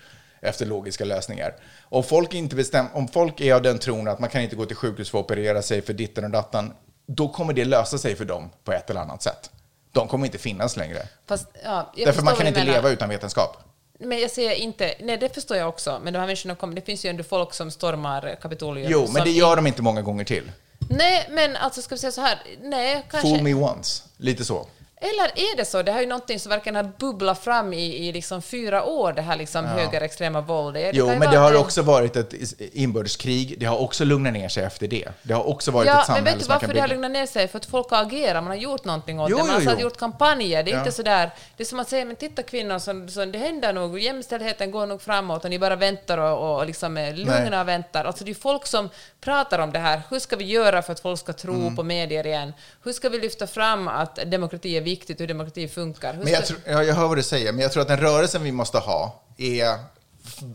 efter 0.41 0.67
logiska 0.67 1.05
lösningar. 1.05 1.55
Om 1.83 2.03
folk, 2.03 2.35
inte 2.35 2.57
bestäm, 2.57 2.87
om 2.93 3.09
folk 3.09 3.41
är 3.41 3.55
av 3.55 3.63
den 3.63 3.79
tron 3.79 4.09
att 4.09 4.21
man 4.21 4.31
kan 4.31 4.43
inte 4.43 4.57
gå 4.57 4.67
till 4.67 4.77
sjukhus 4.77 5.11
för 5.11 5.19
att 5.19 5.25
operera 5.25 5.63
sig 5.63 5.83
för 5.83 5.93
ditten 5.93 6.25
och 6.25 6.31
datten, 6.31 6.73
då 7.07 7.29
kommer 7.29 7.53
det 7.53 7.65
lösa 7.65 7.99
sig 7.99 8.17
för 8.17 8.25
dem 8.25 8.51
på 8.65 8.73
ett 8.73 8.91
eller 8.91 9.01
annat 9.01 9.23
sätt 9.23 9.51
de 9.97 10.09
kommer 10.09 10.27
inte 10.27 10.39
finnas 10.39 10.77
längre. 10.77 11.09
Fast, 11.27 11.47
ja, 11.65 11.93
Därför 11.97 12.23
man 12.23 12.37
kan 12.37 12.47
inte 12.47 12.61
menar. 12.61 12.73
leva 12.73 12.91
utan 12.91 13.09
vetenskap. 13.09 13.57
Men 13.99 14.21
jag 14.21 14.31
säger 14.31 14.53
inte, 14.53 14.95
nej 15.01 15.17
det 15.17 15.35
förstår 15.35 15.57
jag 15.57 15.69
också, 15.69 16.01
men 16.05 16.13
de 16.13 16.19
här 16.19 16.27
människorna 16.27 16.55
kommer, 16.55 16.75
det 16.75 16.81
finns 16.81 17.05
ju 17.05 17.11
ändå 17.11 17.25
folk 17.25 17.55
som 17.55 17.71
stormar 17.71 18.39
Kapitolium. 18.43 18.91
Jo, 18.91 19.09
men 19.13 19.25
det 19.25 19.31
gör 19.31 19.57
de 19.57 19.67
inte 19.67 19.83
många 19.83 20.03
gånger 20.03 20.25
till. 20.25 20.53
Nej, 20.91 21.29
men 21.31 21.57
alltså 21.57 21.83
ska 21.83 21.95
vi 21.95 21.99
säga 21.99 22.13
så 22.13 22.21
här, 22.21 22.39
nej, 22.63 23.07
kanske... 23.11 23.29
Fool 23.29 23.43
me 23.43 23.55
once. 23.55 24.03
Lite 24.17 24.45
så. 24.45 24.67
Eller 25.01 25.25
är 25.25 25.57
det 25.57 25.65
så? 25.65 25.83
Det 25.83 25.93
här 25.93 25.99
är 25.99 26.03
ju 26.03 26.09
någonting 26.09 26.41
som 26.41 26.51
verkligen 26.51 26.77
har 26.77 26.91
bubblat 26.99 27.45
fram 27.45 27.73
i, 27.73 28.09
i 28.09 28.13
liksom 28.13 28.43
fyra 28.43 28.85
år, 28.85 29.13
det 29.13 29.23
här 29.23 29.37
liksom 29.37 29.65
högerextrema 29.65 30.41
våldet. 30.41 30.91
Jo, 30.95 31.07
men 31.07 31.21
det 31.21 31.37
har 31.39 31.51
att 31.55 31.57
också 31.61 31.83
varit 31.83 32.17
ett 32.17 32.35
inbördeskrig. 32.73 33.57
Det 33.61 33.67
har 33.67 33.79
också 33.79 34.05
lugnat 34.05 34.33
ner 34.33 34.49
sig 34.49 34.65
efter 34.65 34.89
det. 34.89 35.09
Det 35.23 35.35
har 35.35 35.49
också 35.49 35.71
varit 35.71 35.89
ett 35.89 35.93
Ja, 35.95 35.97
men 35.99 36.07
samhälle 36.07 36.31
vet 36.31 36.41
du 36.41 36.47
varför 36.47 36.75
det 36.75 36.81
har 36.81 36.89
lugnat 36.89 37.11
ner 37.11 37.27
sig? 37.27 37.49
För 37.49 37.59
att 37.59 37.67
folk 37.67 37.91
har 37.91 38.03
agerat, 38.03 38.43
man 38.45 38.51
har 38.51 38.55
gjort 38.57 38.85
någonting 38.85 39.21
åt 39.21 39.31
Jo, 39.31 39.37
det. 39.37 39.45
Man 39.45 39.61
jo, 39.63 39.69
har 39.71 39.77
jo. 39.77 39.83
gjort 39.83 39.97
kampanjer. 39.97 40.63
Det 40.63 40.71
är 40.71 40.73
Ja. 40.73 40.79
inte 40.79 40.93
så 40.93 41.03
där, 41.03 41.31
det 41.57 41.63
är 41.63 41.65
som 41.65 41.81
att 41.81 41.89
säga, 41.89 42.05
men 42.05 42.17
titta 42.17 42.43
kvinnor, 42.43 42.79
så, 42.79 43.07
så 43.09 43.25
det 43.25 43.39
händer 43.39 43.73
nog, 43.73 43.99
jämställdheten 43.99 44.71
går 44.71 44.87
nog 44.87 45.03
framåt 45.03 45.45
och 45.45 45.51
ni 45.51 45.59
bara 45.59 45.77
väntar 45.77 46.19
och, 46.19 46.57
och 46.59 46.67
liksom 46.67 46.97
är 46.97 47.13
lugna 47.13 47.49
Nej. 47.51 47.61
och 47.61 47.69
väntar. 47.69 48.05
Alltså 48.05 48.25
det 48.25 48.31
är 48.31 48.35
folk 48.35 48.67
som 48.67 48.89
pratar 49.21 49.59
om 49.59 49.73
det 49.73 49.79
här. 49.79 50.03
Hur 50.11 50.19
ska 50.19 50.37
vi 50.37 50.45
göra 50.45 50.83
för 50.83 50.93
att 50.93 51.01
folk 51.01 51.21
ska 51.21 51.33
tro 51.33 51.55
Mm. 51.55 51.77
på 51.77 51.83
medier 51.83 52.27
igen? 52.27 52.53
Hur 52.85 52.93
ska 52.93 53.09
vi 53.09 53.19
lyfta 53.19 53.47
fram 53.47 53.89
att 53.89 54.19
demokrati 54.27 54.77
är 54.77 54.81
viktigt, 54.87 55.21
hur 55.21 55.27
demokrati 55.27 55.69
funkar? 55.69 56.15
Hur 56.15 56.25
Men 56.25 56.33
jag, 56.33 56.47
tror, 56.47 56.61
ja, 56.67 56.85
jag 56.85 56.95
hör 56.95 57.09
vad 57.09 57.19
du 57.19 57.23
säger, 57.23 57.53
men 57.53 57.63
jag 57.63 57.73
tror 57.73 57.83
att 57.83 57.89
den 57.89 58.01
rörelsen 58.01 58.43
vi 58.43 58.53
måste 58.53 58.79
ha 58.79 59.23
är 59.37 59.79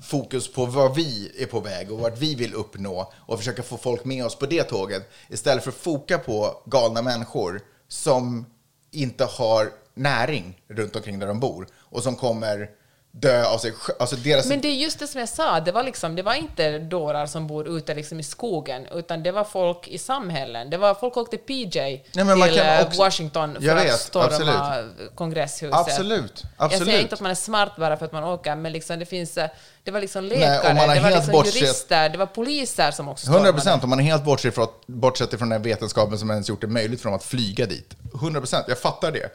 fokus 0.02 0.54
på 0.54 0.66
var 0.66 0.90
vi 0.90 1.32
är 1.38 1.46
på 1.46 1.60
väg 1.60 1.92
och 1.92 2.00
vart 2.00 2.18
vi 2.18 2.36
vill 2.36 2.54
uppnå 2.54 3.14
och 3.16 3.38
försöka 3.40 3.64
få 3.64 3.78
folk 3.78 4.06
med 4.06 4.26
oss 4.26 4.36
på 4.36 4.46
det 4.46 4.64
tåget 4.64 5.10
istället 5.30 5.64
för 5.64 5.72
att 5.72 5.78
foka 5.78 6.18
på 6.18 6.62
galna 6.66 7.02
människor 7.02 7.62
som 7.88 8.46
inte 8.92 9.26
har 9.26 9.72
näring 9.94 10.62
runt 10.68 10.96
omkring 10.96 11.20
där 11.20 11.28
de 11.28 11.40
bor 11.40 11.68
och 11.76 12.04
som 12.04 12.16
kommer 12.16 12.70
dö 13.14 13.46
av 13.46 13.58
sig 13.58 13.74
Alltså 14.00 14.16
deras... 14.16 14.46
Men 14.46 14.62
det 14.62 14.68
är 14.68 14.76
just 14.76 15.00
det 15.00 15.08
som 15.08 15.20
jag 15.20 15.30
sa, 15.30 15.60
det 15.60 15.72
var, 15.72 15.84
liksom, 15.84 16.16
det 16.16 16.22
var 16.22 16.34
inte 16.34 16.80
dårar 16.80 17.26
som 17.26 17.48
bor 17.48 17.78
ute 17.78 17.94
liksom 17.94 18.20
i 18.20 18.24
skogen, 18.24 18.88
utan 18.92 19.24
det 19.24 19.32
var 19.32 19.44
folk 19.44 19.88
i 19.88 19.98
samhällen. 19.98 20.70
Det 20.70 20.78
var 20.78 20.94
folk 20.94 21.18
åkte 21.18 21.38
PJ 21.38 22.04
man 22.16 22.42
till 22.42 22.60
eh, 22.60 22.82
också- 22.88 23.00
Washington 23.00 23.56
för 23.56 23.64
Jag 23.64 23.78
att 23.78 23.86
vet, 23.86 24.00
storma 24.00 24.26
absolut. 24.26 25.16
kongresshuset. 25.16 25.74
Absolut, 25.80 26.44
Jag 26.58 26.70
säger 26.72 26.82
absolut. 26.82 27.02
inte 27.02 27.14
att 27.16 27.22
man 27.22 27.32
är 27.32 27.36
smart 27.36 27.72
bara 27.78 27.98
för 27.98 28.06
att 28.06 28.12
man 28.12 28.24
åker, 28.24 28.56
men 28.56 28.72
liksom 28.72 29.00
det 29.00 29.06
finns... 29.06 29.38
eh, 29.38 29.50
Det 29.84 29.92
var 29.92 30.02
liksom 30.02 30.28
Nej, 30.28 30.40
läkare, 30.40 30.78
har 30.80 30.96
det 30.96 31.02
var 31.02 31.10
liksom 31.12 31.32
bortsett- 31.32 31.56
jurister, 31.62 32.10
det 32.10 32.18
var 32.18 32.26
poliser 32.26 32.92
som 32.92 33.10
också 33.10 33.26
100 33.26 33.40
stormade. 33.40 33.54
procent, 33.54 33.84
om 33.84 33.90
man 33.90 34.00
är 34.00 34.04
helt 34.04 34.24
bortsett 34.24 34.56
från, 34.56 34.68
bortsett 34.88 35.38
från 35.38 35.50
den 35.50 35.62
vetenskapen 35.62 36.20
som 36.20 36.32
ens 36.32 36.50
gjort 36.50 36.62
det 36.62 36.68
möjligt 36.68 37.02
för 37.02 37.10
dem 37.10 37.16
att 37.16 37.24
flyga 37.24 37.66
dit. 37.66 37.94
100 38.16 38.40
procent, 38.40 38.66
jag 38.68 38.80
fattar 38.80 39.12
det. 39.12 39.30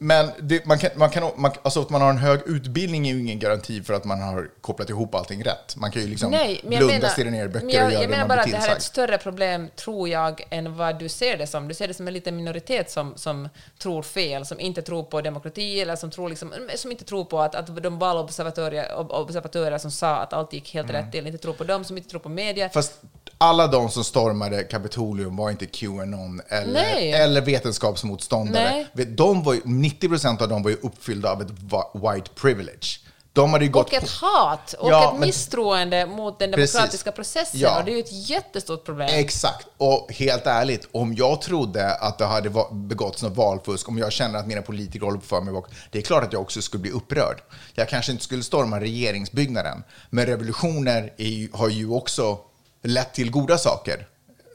Men 0.00 0.30
det, 0.40 0.66
man 0.66 0.78
kan, 0.78 0.90
man 0.96 1.10
kan, 1.10 1.30
man, 1.36 1.52
alltså 1.62 1.80
att 1.80 1.90
man 1.90 2.00
har 2.00 2.10
en 2.10 2.18
hög 2.18 2.40
utbildning 2.46 3.08
är 3.08 3.14
ju 3.14 3.20
ingen 3.20 3.38
garanti 3.38 3.82
för 3.82 3.94
att 3.94 4.04
man 4.04 4.20
har 4.22 4.50
kopplat 4.60 4.90
ihop 4.90 5.14
allting 5.14 5.44
rätt. 5.44 5.76
Man 5.76 5.90
kan 5.90 6.02
ju 6.02 6.08
liksom 6.08 6.30
Nej, 6.30 6.60
men 6.62 6.78
blunda, 6.78 6.94
menar, 6.94 7.08
stirra 7.08 7.30
ner 7.30 7.44
i 7.44 7.48
böcker 7.48 7.66
men 7.66 7.74
jag, 7.74 7.86
och 7.86 7.92
göra 7.92 8.02
jag 8.02 8.10
det 8.10 8.16
menar 8.16 8.28
man 8.28 8.36
bara 8.36 8.40
att 8.40 8.50
det 8.50 8.56
här 8.56 8.70
är 8.70 8.76
ett 8.76 8.82
större 8.82 9.18
problem, 9.18 9.68
tror 9.76 10.08
jag, 10.08 10.42
än 10.50 10.76
vad 10.76 10.98
du 10.98 11.08
ser 11.08 11.36
det 11.38 11.46
som. 11.46 11.68
Du 11.68 11.74
ser 11.74 11.88
det 11.88 11.94
som 11.94 12.06
en 12.08 12.14
liten 12.14 12.36
minoritet 12.36 12.90
som, 12.90 13.12
som 13.16 13.48
tror 13.78 14.02
fel, 14.02 14.46
som 14.46 14.60
inte 14.60 14.82
tror 14.82 15.02
på 15.02 15.20
demokrati 15.20 15.80
eller 15.80 15.96
som, 15.96 16.10
tror 16.10 16.28
liksom, 16.28 16.54
som 16.76 16.90
inte 16.90 17.04
tror 17.04 17.24
på 17.24 17.40
att, 17.40 17.54
att 17.54 17.82
de 17.82 17.98
valobservatörer 17.98 18.88
ob- 18.96 19.10
observatörer 19.10 19.78
som 19.78 19.90
sa 19.90 20.16
att 20.16 20.32
allt 20.32 20.52
gick 20.52 20.74
helt 20.74 20.90
Mm. 20.90 21.02
rätt 21.04 21.12
till, 21.12 21.26
inte 21.26 21.38
tror 21.38 21.54
på 21.54 21.64
dem, 21.64 21.84
som 21.84 21.96
inte 21.96 22.08
tror 22.10 22.20
på 22.20 22.28
media. 22.28 22.68
Fast 22.68 23.00
alla 23.38 23.66
de 23.66 23.90
som 23.90 24.04
stormade 24.04 24.62
Kapitolium 24.64 25.36
var 25.36 25.50
inte 25.50 25.66
Qanon 25.66 26.40
eller, 26.48 26.72
Nej. 26.72 27.12
eller 27.12 27.40
vetenskapsmotståndare. 27.40 28.86
Nej. 28.92 29.06
De 29.06 29.42
var 29.42 29.54
ju, 29.54 29.60
90 29.64 30.08
procent 30.08 30.42
av 30.42 30.48
dem 30.48 30.62
var 30.62 30.70
ju 30.70 30.76
uppfyllda 30.82 31.32
av 31.32 31.42
ett 31.42 31.50
white 31.94 32.30
privilege. 32.34 33.00
De 33.32 33.52
hade 33.52 33.64
ju 33.64 33.70
gått 33.70 33.86
Och 33.86 33.94
ett 33.94 34.20
på- 34.20 34.26
hat 34.26 34.72
och 34.72 34.90
Ja, 34.90 35.04
ett 35.12 35.18
men- 35.18 35.28
misstroende 35.28 36.06
mot 36.06 36.38
den 36.38 36.52
Precis. 36.52 36.72
demokratiska 36.72 37.12
processen. 37.12 37.60
Ja. 37.60 37.78
Och 37.78 37.84
det 37.84 37.90
är 37.90 37.94
ju 37.94 38.00
ett 38.00 38.28
jättestort 38.30 38.84
problem. 38.84 39.08
Exakt. 39.12 39.66
Och 39.76 40.12
helt 40.12 40.46
ärligt, 40.46 40.88
om 40.92 41.14
jag 41.14 41.40
trodde 41.40 41.94
att 41.94 42.18
det 42.18 42.24
hade 42.26 42.50
begåtts 42.72 43.22
något 43.22 43.36
valfusk, 43.36 43.88
om 43.88 43.98
jag 43.98 44.12
känner 44.12 44.38
att 44.38 44.46
mina 44.46 44.62
politiker 44.62 45.04
håller 45.06 45.18
på 45.18 45.26
för 45.26 45.40
mig, 45.40 45.54
bak, 45.54 45.66
det 45.90 45.98
är 45.98 46.02
klart 46.02 46.24
att 46.24 46.32
jag 46.32 46.42
också 46.42 46.62
skulle 46.62 46.80
bli 46.80 46.90
upprörd. 46.90 47.42
Jag 47.74 47.88
kanske 47.88 48.12
inte 48.12 48.24
skulle 48.24 48.42
storma 48.42 48.80
regeringsbyggnaden, 48.80 49.82
men 50.10 50.26
revolutioner 50.26 51.12
är 51.16 51.56
har 51.56 51.68
ju 51.68 51.90
också 51.90 52.38
lett 52.82 53.14
till 53.14 53.30
goda 53.30 53.58
saker. 53.58 54.06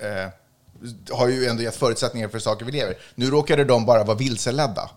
Eh, 0.01 0.29
har 1.15 1.27
ju 1.27 1.45
ändå 1.45 1.63
gett 1.63 1.75
förutsättningar 1.75 2.27
för 2.27 2.39
saker 2.39 2.65
vi 2.65 2.71
lever. 2.71 2.97
Nu 3.15 3.29
råkade 3.29 3.63
de 3.63 3.85
bara 3.85 4.03
vara 4.03 4.17
vilseledda. 4.17 4.89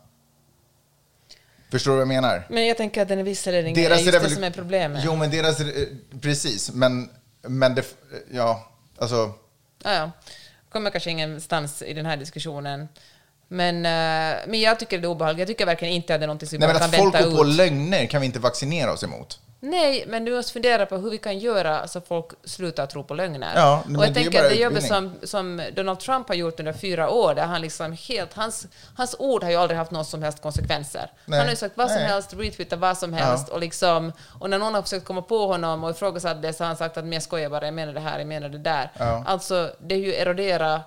Förstår 1.70 1.90
du 1.90 1.96
vad 1.96 2.00
jag 2.00 2.08
menar? 2.08 2.46
Men 2.50 2.66
jag 2.66 2.76
tänker 2.76 3.02
att 3.02 3.08
den 3.08 3.24
vilseledningen 3.24 3.80
är 3.84 3.88
Deras 3.88 4.00
just 4.02 4.22
det 4.22 4.30
som 4.30 4.44
är 4.44 4.50
problemet. 4.50 5.02
Jo, 5.04 5.16
men 5.16 5.30
deras... 5.30 5.60
eh, 5.60 5.66
Precis, 6.20 6.70
men, 6.72 7.10
men 7.42 7.74
det... 7.74 7.84
Ja, 8.32 8.68
alltså... 8.98 9.32
Ja, 9.82 9.92
ja. 9.94 10.10
kommer 10.68 10.90
kanske 10.90 11.10
ingenstans 11.10 11.82
i 11.82 11.92
den 11.94 12.06
här 12.06 12.16
diskussionen. 12.16 12.88
Men, 13.48 13.76
eh, 13.76 14.40
men 14.48 14.60
jag 14.60 14.78
tycker 14.78 14.98
det 14.98 15.06
är 15.06 15.10
obehagligt. 15.10 15.38
Jag 15.38 15.48
tycker 15.48 15.66
verkligen 15.66 15.94
inte 15.94 16.14
att 16.14 16.20
det 16.20 16.24
är 16.24 16.26
någonting 16.26 16.48
som 16.48 16.58
vi 16.58 16.66
Nej, 16.66 16.74
bara 16.74 16.80
men 16.80 16.90
kan 16.90 16.94
att 17.00 17.02
folk 17.04 17.14
vänta 17.14 17.28
går 17.30 17.36
på 17.44 17.48
ut. 17.50 17.56
lögner 17.56 18.06
kan 18.06 18.20
vi 18.20 18.26
inte 18.26 18.38
vaccinera 18.38 18.92
oss 18.92 19.04
emot. 19.04 19.40
Nej, 19.60 20.04
men 20.06 20.24
du 20.24 20.34
måste 20.34 20.52
fundera 20.52 20.86
på 20.86 20.96
hur 20.96 21.10
vi 21.10 21.18
kan 21.18 21.38
göra 21.38 21.88
så 21.88 22.00
folk 22.00 22.26
slutar 22.44 22.86
tro 22.86 23.04
på 23.04 23.14
lögner. 23.14 23.52
Ja, 23.56 23.84
och 23.98 24.04
jag 24.04 24.14
tänker 24.14 24.44
att 24.44 24.50
det 24.50 24.56
jobbet 24.56 24.84
som, 24.84 25.12
som 25.22 25.62
Donald 25.74 26.00
Trump 26.00 26.28
har 26.28 26.34
gjort 26.34 26.60
under 26.60 26.72
fyra 26.72 27.10
år, 27.10 27.34
där 27.34 27.46
han 27.46 27.60
liksom 27.60 27.92
helt, 27.92 28.34
hans, 28.34 28.66
hans 28.96 29.16
ord 29.18 29.42
har 29.42 29.50
ju 29.50 29.56
aldrig 29.56 29.78
haft 29.78 29.90
någon 29.90 30.04
som 30.04 30.22
helst 30.22 30.42
konsekvenser. 30.42 31.10
Nej. 31.24 31.38
Han 31.38 31.46
har 31.46 31.52
ju 31.52 31.56
sagt 31.56 31.76
vad 31.76 31.90
som 31.90 31.98
Nej. 31.98 32.06
helst, 32.06 32.34
retweetat 32.34 32.78
vad 32.78 32.98
som 32.98 33.12
helst, 33.12 33.48
och, 33.48 33.60
liksom, 33.60 34.12
och 34.40 34.50
när 34.50 34.58
någon 34.58 34.74
har 34.74 34.82
försökt 34.82 35.06
komma 35.06 35.22
på 35.22 35.46
honom 35.46 35.84
och 35.84 35.90
ifrågasatt 35.90 36.42
det 36.42 36.52
så 36.52 36.64
har 36.64 36.68
han 36.68 36.76
sagt 36.76 36.96
att 36.96 37.12
jag 37.12 37.22
skojar 37.22 37.50
bara, 37.50 37.64
jag 37.64 37.74
menar 37.74 37.92
det 37.92 38.00
här, 38.00 38.18
jag 38.18 38.28
menar 38.28 38.48
det 38.48 38.58
där. 38.58 38.90
Ja. 38.98 39.24
Alltså, 39.26 39.70
det 39.80 39.94
är 39.94 39.98
ju 39.98 40.14
erodera 40.14 40.80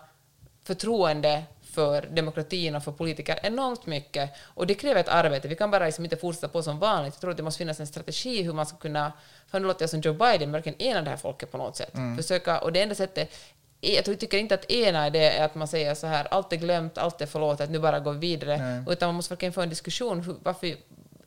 förtroende 0.64 1.44
för 1.72 2.02
demokratin 2.02 2.76
och 2.76 2.84
för 2.84 2.92
politiker 2.92 3.40
enormt 3.44 3.86
mycket. 3.86 4.32
Och 4.42 4.68
det 4.68 4.76
kräver 4.76 5.02
ett 5.02 5.08
arbete. 5.08 5.48
Vi 5.48 5.56
kan 5.56 5.72
bara 5.72 5.86
liksom 5.86 6.04
inte 6.04 6.18
fortsätta 6.18 6.48
på 6.48 6.64
som 6.64 6.80
vanligt. 6.80 7.14
Jag 7.14 7.22
tror 7.22 7.32
att 7.32 7.38
det 7.38 7.44
måste 7.44 7.58
finnas 7.58 7.80
en 7.80 7.88
strategi 7.88 8.42
hur 8.42 8.54
man 8.54 8.66
ska 8.66 8.78
kunna, 8.78 9.14
för 9.48 9.60
nu 9.60 9.68
låter 9.68 9.84
jag 9.84 9.90
som 9.90 10.02
Joe 10.02 10.14
Biden, 10.14 10.52
verkligen 10.52 10.82
ena 10.82 11.02
det 11.02 11.10
här 11.10 11.18
folket 11.18 11.52
på 11.52 11.58
något 11.58 11.78
sätt. 11.78 11.92
Försöka, 12.18 12.60
och 12.60 12.74
det 12.74 12.82
enda 12.82 12.96
sättet, 12.96 13.36
jag 13.82 14.06
tycker 14.06 14.38
inte 14.38 14.56
att 14.56 14.72
ena 14.72 15.10
det 15.10 15.38
är 15.38 15.46
att 15.46 15.56
man 15.56 15.68
säger 15.68 15.96
så 15.96 16.08
här, 16.08 16.28
allt 16.32 16.54
är 16.54 16.58
glömt, 16.58 16.98
allt 16.98 17.22
är 17.22 17.26
förlåtet, 17.26 17.70
nu 17.70 17.80
bara 17.80 18.00
går 18.00 18.14
vi 18.14 18.20
vidare. 18.20 18.84
Utan 18.90 19.08
man 19.08 19.16
måste 19.16 19.34
verkligen 19.34 19.54
få 19.54 19.62
en 19.62 19.70
diskussion, 19.70 20.20
hur, 20.22 20.36
varför, 20.44 20.76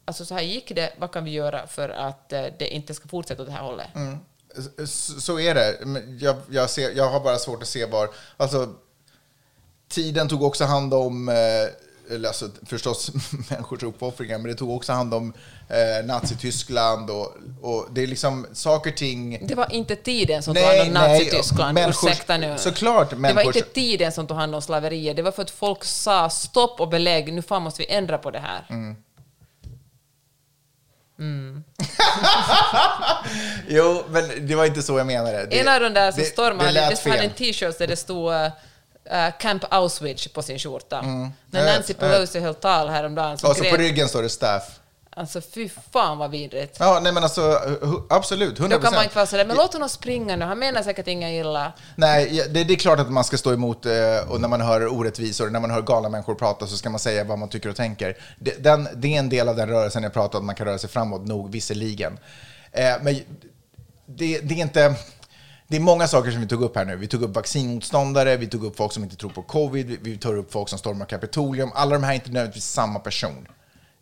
alltså 0.04 0.24
så 0.24 0.34
här 0.34 0.42
gick 0.42 0.74
det, 0.74 0.92
vad 0.98 1.12
kan 1.12 1.24
vi 1.24 1.30
göra 1.30 1.66
för 1.66 1.88
att 1.88 2.32
eh, 2.32 2.44
det 2.58 2.74
inte 2.74 2.94
ska 2.94 3.08
fortsätta 3.08 3.42
åt 3.42 3.48
det 3.48 3.54
här 3.54 3.62
hållet? 3.62 3.88
Så, 4.88 5.20
så 5.20 5.40
är 5.40 5.54
det. 5.54 5.78
Jag, 6.20 6.36
jag, 6.50 6.70
ser, 6.70 6.90
jag 6.90 7.10
har 7.10 7.20
bara 7.20 7.36
svårt 7.36 7.62
att 7.62 7.68
se 7.68 7.86
var... 7.86 8.08
Alltså, 8.36 8.74
tiden 9.92 10.28
tog 10.28 10.42
också 10.42 10.64
hand 10.64 10.94
om... 10.94 11.28
Eh, 11.28 11.34
eller 12.10 12.28
alltså, 12.28 12.48
förstås 12.66 13.10
människors 13.50 13.82
uppoffringar, 13.82 14.38
men 14.38 14.46
det 14.50 14.54
tog 14.54 14.70
också 14.70 14.92
hand 14.92 15.14
om 15.14 15.32
eh, 15.68 16.06
Nazityskland 16.06 17.10
och, 17.10 17.36
och 17.62 17.86
det 17.90 18.02
är 18.02 18.06
liksom 18.06 18.46
saker 18.52 18.90
ting... 18.90 19.46
Det 19.46 19.54
var 19.54 19.72
inte 19.72 19.96
tiden 19.96 20.42
som 20.42 20.54
Nej, 20.54 20.62
tog 20.62 20.94
hand 20.94 21.06
om 21.06 21.12
Nazityskland, 21.12 21.78
människors- 21.78 22.06
ursäkta 22.10 22.36
nu. 22.36 22.58
såklart 22.58 23.10
Det 23.10 23.16
var 23.16 23.22
människors- 23.22 23.56
inte 23.56 23.68
tiden 23.68 24.12
som 24.12 24.26
tog 24.26 24.36
hand 24.36 24.54
om 24.54 24.62
slaveriet, 24.62 25.16
det 25.16 25.22
var 25.22 25.32
för 25.32 25.42
att 25.42 25.50
folk 25.50 25.84
sa 25.84 26.30
stopp 26.30 26.80
och 26.80 26.88
belägg, 26.88 27.32
nu 27.32 27.42
fan 27.42 27.62
måste 27.62 27.82
vi 27.82 27.90
ändra 27.90 28.18
på 28.18 28.30
det 28.30 28.38
här. 28.40 28.66
Mm. 28.70 28.96
Jo, 33.68 34.02
men 34.08 34.46
det 34.46 34.54
var 34.54 34.64
inte 34.66 34.82
så 34.82 34.98
jag 34.98 35.06
menade. 35.06 35.46
Det, 35.46 35.60
en 35.60 35.68
av 35.68 35.80
de 35.80 35.88
där 35.94 36.12
som 36.12 36.24
stormade, 36.24 36.72
det 36.72 36.98
det, 37.04 37.10
hade 37.10 37.22
en 37.22 37.30
t-shirt 37.30 37.78
där 37.78 37.86
det 37.86 37.96
stod 37.96 38.32
uh, 39.12 39.38
Camp 39.38 39.64
Auschwitz 39.70 40.28
på 40.28 40.42
sin 40.42 40.58
skjorta. 40.58 40.96
Jag 40.96 41.30
När 41.50 41.64
vet, 41.64 41.74
Nancy 41.74 41.92
vet. 41.92 42.00
Pelosi 42.00 42.40
höll 42.40 42.54
tal 42.54 42.88
häromdagen 42.88 43.38
så 43.38 43.50
Och 43.50 43.56
så 43.56 43.64
på 43.64 43.70
grät, 43.70 43.80
ryggen 43.80 44.08
står 44.08 44.22
det 44.22 44.28
staff. 44.28 44.78
alltså 45.10 45.40
fy 45.40 45.68
fan 45.92 46.18
vad 46.18 46.30
vidrigt. 46.30 46.76
Ja, 46.80 47.00
nej 47.02 47.12
men 47.12 47.22
alltså 47.22 47.60
absolut, 48.10 48.58
100%. 48.58 48.68
Då 48.68 48.78
kan 48.78 48.94
man 48.94 49.02
inte 49.04 49.16
vara 49.16 49.26
sådär, 49.26 49.44
men 49.44 49.56
låt 49.56 49.72
honom 49.72 49.88
springa 49.88 50.36
nu, 50.36 50.44
han 50.44 50.58
menar 50.58 50.82
säkert 50.82 51.06
inga 51.08 51.32
illa. 51.32 51.72
Nej, 51.96 52.46
det, 52.50 52.64
det 52.64 52.74
är 52.74 52.76
klart 52.76 52.98
att 53.00 53.10
man 53.10 53.24
ska 53.24 53.36
stå 53.36 53.52
emot 53.52 53.86
eh, 53.86 53.92
och 54.28 54.40
när 54.40 54.48
man 54.48 54.60
hör 54.60 54.86
orättvisor, 54.86 55.50
när 55.50 55.60
man 55.60 55.70
hör 55.70 55.82
galna 55.82 56.08
människor 56.08 56.34
prata 56.34 56.66
så 56.66 56.76
ska 56.76 56.90
man 56.90 57.00
säga 57.00 57.24
vad 57.24 57.38
man 57.38 57.48
tycker 57.48 57.68
och 57.68 57.76
tänker. 57.76 58.16
Det, 58.38 58.64
den, 58.64 58.88
det 58.94 59.14
är 59.14 59.18
en 59.18 59.28
del 59.28 59.48
av 59.48 59.56
den 59.56 59.68
rörelsen 59.68 60.02
jag 60.02 60.12
pratar 60.12 60.38
om, 60.38 60.46
man 60.46 60.54
kan 60.54 60.66
röra 60.66 60.78
sig 60.78 60.90
framåt 60.90 61.26
nog, 61.26 61.52
visserligen. 61.52 62.18
Eh, 62.72 62.92
men 63.02 63.20
det, 64.06 64.38
det 64.38 64.54
är 64.54 64.58
inte... 64.58 64.94
Det 65.72 65.76
är 65.76 65.80
många 65.80 66.08
saker 66.08 66.30
som 66.30 66.40
vi 66.40 66.46
tog 66.46 66.62
upp 66.62 66.76
här 66.76 66.84
nu. 66.84 66.96
Vi 66.96 67.06
tog 67.06 67.22
upp 67.22 67.34
vaccinmotståndare, 67.34 68.36
vi 68.36 68.46
tog 68.46 68.64
upp 68.64 68.76
folk 68.76 68.92
som 68.92 69.02
inte 69.02 69.16
tror 69.16 69.30
på 69.30 69.42
covid, 69.42 69.98
vi, 70.02 70.16
tog 70.18 70.36
upp 70.36 70.52
folk 70.52 70.68
som 70.68 70.78
stormar 70.78 71.06
Kapitolium. 71.06 71.70
Alla 71.74 71.92
de 71.92 72.04
här 72.04 72.10
är 72.10 72.14
inte 72.14 72.30
nödvändigtvis 72.30 72.64
samma 72.64 72.98
person. 72.98 73.48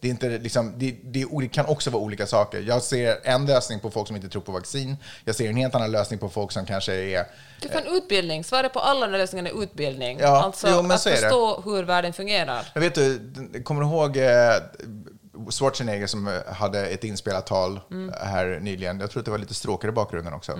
Det, 0.00 0.08
är 0.08 0.10
inte, 0.10 0.28
liksom, 0.28 0.74
det, 0.76 0.96
det, 1.04 1.26
det 1.40 1.48
kan 1.48 1.66
också 1.66 1.90
vara 1.90 2.02
olika 2.02 2.26
saker. 2.26 2.60
Jag 2.60 2.82
ser 2.82 3.18
en 3.22 3.46
lösning 3.46 3.80
på 3.80 3.90
folk 3.90 4.06
som 4.06 4.16
inte 4.16 4.28
tror 4.28 4.42
på 4.42 4.52
vaccin. 4.52 4.96
Jag 5.24 5.34
ser 5.34 5.48
en 5.48 5.56
helt 5.56 5.74
annan 5.74 5.90
lösning 5.90 6.18
på 6.18 6.28
folk 6.28 6.52
som 6.52 6.66
kanske 6.66 6.94
är... 6.94 7.26
Du 7.60 7.68
kan 7.68 7.86
utbildning. 7.86 8.44
Svaret 8.44 8.72
på 8.72 8.80
alla 8.80 9.06
de 9.06 9.18
lösningarna 9.18 9.48
är 9.48 9.62
utbildning. 9.62 10.18
Ja, 10.20 10.42
alltså 10.42 10.68
jo, 10.68 10.92
att 10.92 11.02
förstå 11.02 11.62
hur 11.64 11.82
världen 11.82 12.12
fungerar. 12.12 12.68
Jag 12.74 12.80
vet 12.80 12.94
du, 12.94 13.20
kommer 13.64 13.80
du 13.80 13.86
ihåg 13.86 14.16
eh, 14.16 15.50
Schwarzenegger 15.50 16.06
som 16.06 16.40
hade 16.46 16.86
ett 16.86 17.04
inspelat 17.04 17.46
tal 17.46 17.80
här 18.20 18.58
nyligen? 18.60 19.00
Jag 19.00 19.10
tror 19.10 19.20
att 19.20 19.24
det 19.24 19.30
var 19.30 19.38
lite 19.38 19.54
stråkar 19.54 19.88
i 19.88 19.92
bakgrunden 19.92 20.34
också. 20.34 20.58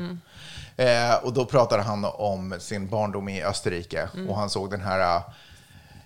Eh, 0.81 1.15
och 1.23 1.33
då 1.33 1.45
pratade 1.45 1.83
han 1.83 2.05
om 2.05 2.55
sin 2.59 2.89
barndom 2.89 3.29
i 3.29 3.45
Österrike 3.45 4.09
och 4.29 4.37
han 4.37 4.51
såg 4.51 4.71
den 4.71 4.81
här 4.81 5.23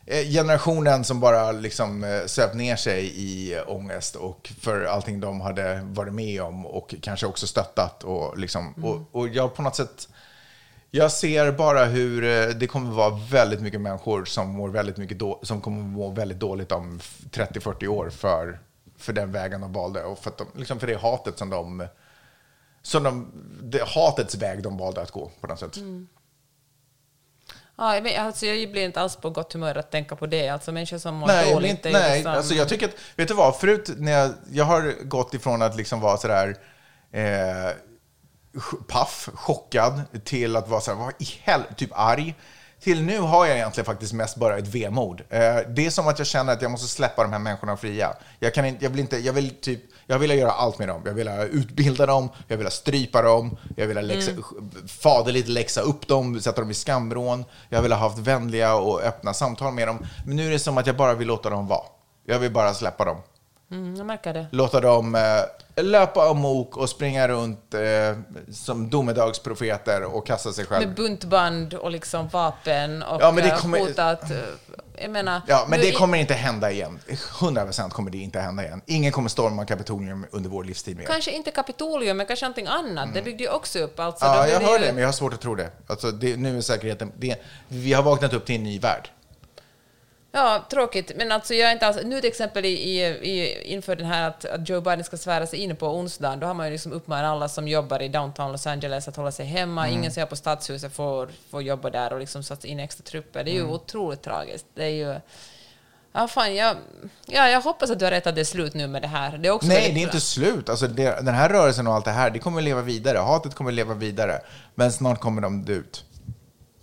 eh, 0.07 0.25
generationen 0.25 1.05
som 1.05 1.21
bara 1.21 1.53
liksom 1.53 2.05
eh, 2.05 2.27
söp 2.27 2.55
ner 2.55 2.77
sig 2.77 3.13
i 3.17 3.61
ångest 3.67 4.17
och 4.17 4.53
för 4.61 4.85
allting 4.85 5.21
de 5.21 5.41
hade 5.41 5.81
varit 5.83 6.13
med 6.13 6.43
om 6.43 6.67
och 6.67 6.95
kanske 7.03 7.27
också 7.27 7.47
stöttat. 7.47 8.05
Och, 8.05 8.39
liksom, 8.39 8.75
och, 8.85 9.21
och 9.21 9.29
jag 9.29 9.55
på 9.55 9.63
något 9.63 9.77
sätt 9.77 10.09
jag 10.91 11.13
ser 11.13 11.53
bara 11.53 11.85
hur 11.85 12.25
eh, 12.25 12.49
det 12.55 12.67
kommer 12.67 12.91
vara 12.91 13.19
väldigt 13.31 13.61
mycket 13.61 13.81
människor 13.81 14.25
som, 14.25 14.49
mår 14.49 14.69
väldigt 14.69 14.97
mycket 14.97 15.19
då, 15.19 15.41
som 15.43 15.61
kommer 15.61 15.83
må 15.83 16.11
väldigt 16.11 16.39
dåligt 16.39 16.73
om 16.73 17.01
30-40 17.31 17.87
år 17.87 18.11
för, 18.11 18.59
för 18.99 19.13
den 19.13 19.33
vägen 19.33 19.61
de 19.61 19.73
valde 19.73 20.05
och 20.05 20.19
för, 20.19 20.33
de, 20.39 20.47
liksom 20.55 20.81
för 20.81 20.87
det 20.87 21.01
hatet 21.01 21.39
som 21.39 21.51
de... 21.51 21.87
Som 22.85 23.03
de 23.03 23.33
det 23.63 23.83
hatets 23.89 24.35
väg 24.35 24.63
de 24.63 24.77
valde 24.79 25.03
att 25.03 25.11
gå 25.11 25.31
på 25.41 25.47
något 25.47 25.59
sätt. 25.59 25.77
Ja, 27.77 28.01
men, 28.03 28.27
alltså, 28.27 28.47
jag 28.47 28.73
blir 28.73 28.85
inte 28.85 29.01
alls 29.01 29.17
på 29.17 29.31
gott 29.31 29.53
humör 29.53 29.75
att 29.75 29.91
tänka 29.91 30.17
på 30.17 30.27
det. 30.27 30.49
Alltså 30.49 30.73
människor 30.73 30.99
som 30.99 31.15
mår 31.15 31.27
Nej, 31.27 31.47
jag, 31.47 31.57
dåligt. 31.57 31.71
inte, 31.71 31.91
nej 31.91 32.17
liksom- 32.17 32.33
alltså 32.33 32.55
jag 32.55 32.69
tycker 32.69 32.89
att, 32.89 32.95
vet 33.17 33.29
du 33.29 33.35
vad, 33.35 33.57
förut 33.57 33.91
när 33.97 34.13
jag, 34.13 34.31
jag 34.51 34.65
har 34.65 35.05
gått 35.05 35.35
ifrån 35.35 35.63
att 35.63 35.77
liksom 35.77 36.01
vara 36.01 36.17
sådär 36.17 36.57
eh, 37.13 37.71
paff, 38.89 39.29
chockad, 39.35 40.03
till 40.25 40.57
att 40.57 40.69
vara 40.69 40.81
såhär, 40.81 40.99
vad 40.99 41.13
i 41.19 41.25
helvete, 41.43 41.75
typ 41.75 41.91
arg. 41.95 42.35
Till 42.81 43.03
nu 43.03 43.19
har 43.19 43.47
jag 43.47 43.57
egentligen 43.57 43.85
faktiskt 43.85 44.13
mest 44.13 44.37
bara 44.37 44.59
ett 44.59 44.69
vemod. 44.69 45.21
Eh, 45.21 45.57
det 45.69 45.87
är 45.87 45.91
som 45.91 46.09
att 46.09 46.19
jag 46.19 46.27
känner 46.27 46.53
att 46.53 46.63
jag 46.63 46.71
måste 46.71 46.89
släppa 46.89 47.23
de 47.23 47.33
här 47.33 47.39
människorna 47.39 47.77
fria. 47.77 48.17
Jag, 48.39 48.55
kan 48.55 48.65
inte, 48.65 48.85
jag, 48.85 48.91
vill 48.91 49.01
inte, 49.01 49.19
jag 49.19 49.33
vill 49.33 49.51
typ, 49.61 49.81
jag 50.07 50.19
vill 50.19 50.31
göra 50.31 50.51
allt 50.53 50.79
med 50.79 50.89
dem. 50.89 51.03
Jag 51.05 51.13
vill 51.15 51.29
utbilda 51.51 52.07
dem, 52.07 52.29
jag 52.49 52.57
vill 52.57 52.71
strypa 52.71 53.23
dem, 53.23 53.57
jag 53.77 53.87
vill 53.87 54.07
läxa, 54.07 54.31
faderligt 54.89 55.49
läxa 55.49 55.81
upp 55.81 56.09
dem, 56.09 56.41
sätta 56.41 56.61
dem 56.61 56.71
i 56.71 56.75
skamvrån. 56.75 57.45
Jag 57.69 57.83
vill 57.83 57.93
ha 57.93 57.99
haft 57.99 58.19
vänliga 58.19 58.75
och 58.75 59.03
öppna 59.03 59.35
samtal 59.35 59.73
med 59.73 59.89
dem. 59.89 60.07
Men 60.27 60.37
nu 60.37 60.47
är 60.47 60.51
det 60.51 60.59
som 60.59 60.79
att 60.79 60.87
jag 60.87 60.97
bara 60.97 61.15
vill 61.15 61.29
låta 61.29 61.51
dem 61.51 61.67
vara. 61.67 61.85
Jag 62.27 62.39
vill 62.39 62.53
bara 62.53 62.75
släppa 62.75 63.05
dem. 63.05 63.17
Mm, 63.71 63.97
jag 63.97 64.07
märker 64.07 64.35
det. 64.35 64.47
Låta 64.53 64.81
dem 64.81 65.15
eh, 65.15 65.83
löpa 65.85 66.31
amok 66.31 66.77
och 66.77 66.89
springa 66.89 67.29
runt 67.29 67.75
eh, 67.75 67.81
som 68.53 68.91
domedagsprofeter 68.91 70.05
och 70.05 70.27
kasta 70.27 70.53
sig 70.53 70.67
själv. 70.67 70.87
Med 70.87 70.97
buntband 70.97 71.75
och 71.75 71.91
liksom 71.91 72.29
vapen 72.29 73.03
och 73.03 73.23
Ja, 73.23 73.39
eh, 73.41 73.57
kommer- 73.59 73.79
hota 73.79 74.11
att... 74.11 74.31
eh, 74.31 74.37
Jag 75.03 75.11
menar... 75.11 75.41
Ja, 75.47 75.67
men 75.69 75.81
det 75.81 75.93
kommer 75.93 76.19
inte 76.19 76.35
hända 76.35 76.71
igen. 76.71 76.99
100% 77.09 77.91
kommer 77.91 78.11
det 78.11 78.19
inte 78.19 78.41
hända 78.41 78.65
igen. 78.65 78.81
Ingen 78.87 79.13
kommer 79.13 79.29
storma 79.29 79.65
Kapitolium 79.67 80.27
under 80.31 80.51
vår 80.51 80.65
livstid 80.65 80.97
mer. 80.97 81.05
Kanske 81.07 81.31
inte 81.31 81.51
Kapitolium, 81.51 82.17
men 82.17 82.27
kanske 82.27 82.45
någonting 82.47 82.67
annat. 82.67 83.15
Det 83.15 83.23
byggde 83.23 83.45
ju 83.45 83.51
också 83.51 83.79
upp. 83.79 83.99
Alltså, 84.01 84.25
Mm. 84.25 84.37
Ja, 84.39 84.49
jag 84.49 84.61
hör 84.61 84.79
ju- 84.79 84.85
det, 84.87 84.93
men 84.93 85.01
jag 85.03 85.09
har 85.09 85.13
svårt 85.13 85.35
att 85.35 85.41
tro 85.41 85.55
det. 85.55 85.71
Alltså, 85.87 86.11
det 86.11 86.37
nu 86.37 86.57
är 86.57 86.61
säkerheten... 86.61 87.13
Det, 87.19 87.37
vi 87.69 87.93
har 87.93 88.03
vaknat 88.03 88.33
upp 88.33 88.45
till 88.47 88.55
en 88.55 88.63
ny 88.65 88.79
värld. 88.79 89.09
Ja, 90.37 90.65
tråkigt. 90.71 91.13
Men 91.17 91.33
alltså 91.33 91.55
jag 91.55 91.69
är 91.69 91.73
inte 91.73 91.87
alls... 91.87 91.99
Nu 92.05 92.21
till 92.21 92.29
exempel 92.29 92.65
i, 92.65 92.69
i, 92.69 93.63
inför 93.73 93.97
den 93.97 94.07
här 94.07 94.29
att, 94.29 94.45
att 94.45 94.69
Joe 94.69 94.81
Biden 94.81 95.05
ska 95.05 95.17
svära 95.17 95.47
sig 95.47 95.59
in 95.59 95.77
på 95.77 95.89
onsdagen, 95.89 96.41
då 96.41 96.47
har 96.47 96.55
man 96.55 96.67
ju 96.67 96.73
liksom 96.73 96.93
uppmanat 96.93 97.31
alla 97.31 97.49
som 97.49 97.69
jobbar 97.69 98.03
i 98.03 98.09
downtown 98.09 98.53
Los 98.53 98.67
Angeles 98.67 99.09
att 99.09 99.17
hålla 99.17 99.33
sig 99.33 99.47
hemma. 99.47 99.87
Mm. 99.87 99.99
Ingen 99.99 100.13
som 100.13 100.23
är 100.23 100.27
på 100.27 100.37
stadshuset 100.37 100.93
får, 100.93 101.29
får 101.51 101.63
jobba 101.63 101.91
där 101.91 102.13
och 102.13 102.21
liksom 102.21 102.43
satt 102.43 102.65
in 102.65 102.81
extra 102.81 103.05
trupper. 103.05 103.45
Det 103.45 103.51
är 103.51 103.55
ju 103.55 103.61
Mm. 103.61 103.73
otroligt 103.73 104.23
tragiskt. 104.23 104.67
Det 104.75 104.85
är 104.85 104.89
ju... 104.89 105.15
Ja, 106.13 106.29
fan, 106.29 106.55
jag, 106.55 106.77
ja, 107.27 107.49
jag 107.49 107.61
hoppas 107.61 107.91
att 107.91 107.99
du 107.99 108.05
har 108.05 108.13
rätt 108.13 108.27
att 108.27 108.35
det 108.35 108.41
är 108.41 108.45
slut 108.45 108.75
nu 108.75 108.87
med 108.87 109.03
det 109.03 109.09
här. 109.09 109.39
Det 109.39 109.49
är 109.49 109.53
också 109.53 109.69
Nej, 109.69 109.93
det 109.93 110.01
är 110.01 110.03
inte 110.03 110.21
slut. 110.21 110.69
Alltså, 110.69 110.87
det, 110.87 111.05
den 111.23 111.35
här 111.35 111.49
rörelsen 111.49 111.87
och 111.87 111.95
allt 111.95 112.05
det 112.05 112.11
här, 112.11 112.31
det 112.31 112.39
kommer 112.39 112.59
att 112.59 112.65
leva 112.65 112.83
vidare. 112.83 113.19
Hatet 113.19 113.55
kommer 113.55 113.71
att 113.71 113.75
leva 113.75 113.95
vidare. 113.95 114.41
Men 114.75 114.93
snart 114.93 115.21
kommer 115.21 115.43
de 115.43 115.69
ut. 115.69 116.05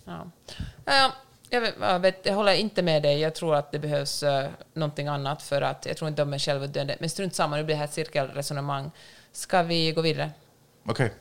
Ja. 0.04 0.26
Ja, 0.84 1.12
jag, 1.52 2.00
vet, 2.00 2.26
jag, 2.26 2.34
håller 2.34 2.52
inte 2.54 2.82
med 2.82 3.02
dig. 3.02 3.20
Jag 3.20 3.34
tror 3.34 3.54
att 3.54 3.72
det 3.72 3.78
behövs 3.78 4.22
uh, 4.22 4.44
någonting 4.74 5.08
annat 5.08 5.42
för 5.42 5.62
att 5.62 5.86
jag 5.86 5.96
tror 5.96 6.08
inte 6.08 6.22
de 6.22 6.32
är 6.34 6.38
självutdöende. 6.38 6.96
Men 7.00 7.10
strunt 7.10 7.34
samma, 7.34 7.56
nu 7.56 7.64
blir 7.64 7.74
det 7.74 7.78
här 7.78 7.84
ett 7.84 7.92
cirkelresonemang. 7.92 8.90
Ska 9.32 9.62
vi 9.62 9.92
gå 9.92 10.00
vidare? 10.00 10.30
Okej. 10.86 11.12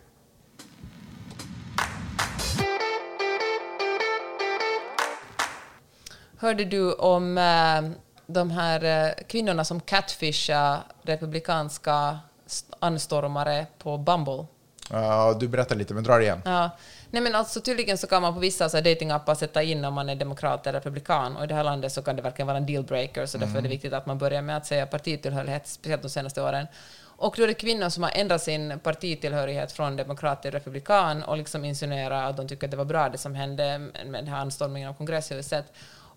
Hörde 6.38 6.65
du 6.65 6.93
om 6.93 7.38
eh, 7.38 7.82
de 8.27 8.51
här 8.51 8.84
eh, 9.07 9.13
kvinnorna 9.27 9.65
som 9.65 9.79
catfishar 9.82 10.79
republikanska 11.01 12.19
st- 12.45 12.73
anstormare 12.79 13.65
på 13.77 13.97
Bumble? 13.97 14.45
Ja, 14.89 15.38
du 15.39 15.47
berättar 15.47 15.75
lite, 15.75 15.93
men 15.93 16.03
dra 16.03 16.17
det 16.17 16.23
igen. 16.23 16.41
Ja. 16.45 16.69
Nej, 17.14 17.24
men 17.24 17.36
alltså, 17.36 17.62
tydligen 17.62 17.97
så 17.97 18.07
kan 18.07 18.22
man 18.22 18.34
på 18.34 18.39
vissa 18.39 18.70
så 18.70 18.78
här 18.78 18.84
datingappar 18.84 19.36
sätta 19.36 19.64
in 19.64 19.86
om 19.86 19.93
man 19.93 20.09
är 20.09 20.16
demokrat 20.16 20.68
eller 20.68 20.80
republikan. 20.80 21.38
Och 21.38 21.43
i 21.43 21.47
det 21.47 21.55
här 21.55 21.64
landet 21.64 21.91
så 21.91 22.01
kan 22.01 22.16
det 22.16 22.22
verkligen 22.22 22.47
vara 22.47 22.57
en 22.57 22.66
dealbreaker, 22.66 23.26
så 23.26 23.38
därför 23.38 23.57
är 23.57 23.62
det 23.62 23.70
viktigt 23.70 23.93
att 23.93 24.05
man 24.05 24.18
börjar 24.18 24.41
med 24.41 24.57
att 24.57 24.66
säga 24.66 24.86
partitillhörighet, 24.86 25.68
speciellt 25.68 26.01
de 26.01 26.09
senaste 26.09 26.41
åren. 26.41 26.68
Och 27.03 27.34
då 27.38 27.43
är 27.43 27.47
det 27.47 27.53
kvinnor 27.53 27.89
som 27.89 28.03
har 28.03 28.12
ändrat 28.16 28.41
sin 28.41 28.80
partitillhörighet 28.80 29.72
från 29.72 29.95
demokrat 29.95 30.41
till 30.41 30.51
republikan 30.51 31.24
och 31.24 31.38
liksom 31.38 31.66
insinuerar 31.66 32.30
att 32.30 32.38
de 32.38 32.47
tycker 32.47 32.68
att 32.68 32.72
det 32.72 32.78
var 32.78 32.86
bra 32.86 33.09
det 33.09 33.18
som 33.18 33.36
hände 33.36 33.78
med 33.80 34.24
den 34.24 34.28
här 34.28 34.38
anstormningen 34.38 34.89
av 34.89 34.93
kongresshuset. 34.93 35.66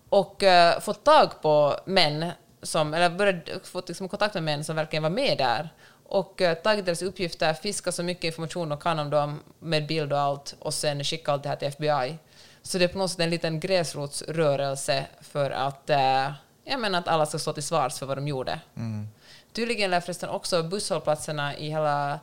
Och 0.09 0.43
eh, 0.43 0.79
fått 0.79 1.03
tag 1.03 1.41
på 1.41 1.79
män 1.85 2.31
som, 2.61 2.93
eller 2.93 3.09
börjat, 3.09 3.67
fått 3.67 3.87
liksom 3.87 4.09
kontakt 4.09 4.33
med 4.33 4.43
män 4.43 4.63
som 4.63 4.75
verkligen 4.75 5.03
var 5.03 5.09
med 5.09 5.37
där 5.37 5.69
och 6.05 6.41
uh, 6.41 6.53
tagit 6.53 6.85
deras 6.85 7.01
uppgifter, 7.01 7.53
fiskat 7.53 7.95
så 7.95 8.03
mycket 8.03 8.23
information 8.23 8.69
de 8.69 8.79
kan 8.79 8.99
om 8.99 9.09
dem 9.09 9.39
med 9.59 9.87
bild 9.87 10.13
och 10.13 10.19
allt 10.19 10.55
och 10.59 10.73
sen 10.73 11.03
skickat 11.03 11.33
allt 11.33 11.43
det 11.43 11.49
här 11.49 11.55
till 11.55 11.67
FBI. 11.67 12.17
Så 12.61 12.77
det 12.77 12.83
är 12.83 12.87
på 12.87 12.97
något 12.97 13.11
sätt 13.11 13.19
en 13.19 13.29
liten 13.29 13.59
gräsrotsrörelse 13.59 15.05
för 15.21 15.51
att, 15.51 15.89
uh, 15.89 16.31
jag 16.63 16.79
menar 16.79 16.99
att 16.99 17.07
alla 17.07 17.25
ska 17.25 17.39
stå 17.39 17.53
till 17.53 17.63
svars 17.63 17.99
för 17.99 18.05
vad 18.05 18.17
de 18.17 18.27
gjorde. 18.27 18.59
Tydligen 19.53 19.91
lär 19.91 20.01
förresten 20.01 20.29
också 20.29 20.63
busshållplatserna 20.63 21.57
i 21.57 21.69
hela 21.69 22.19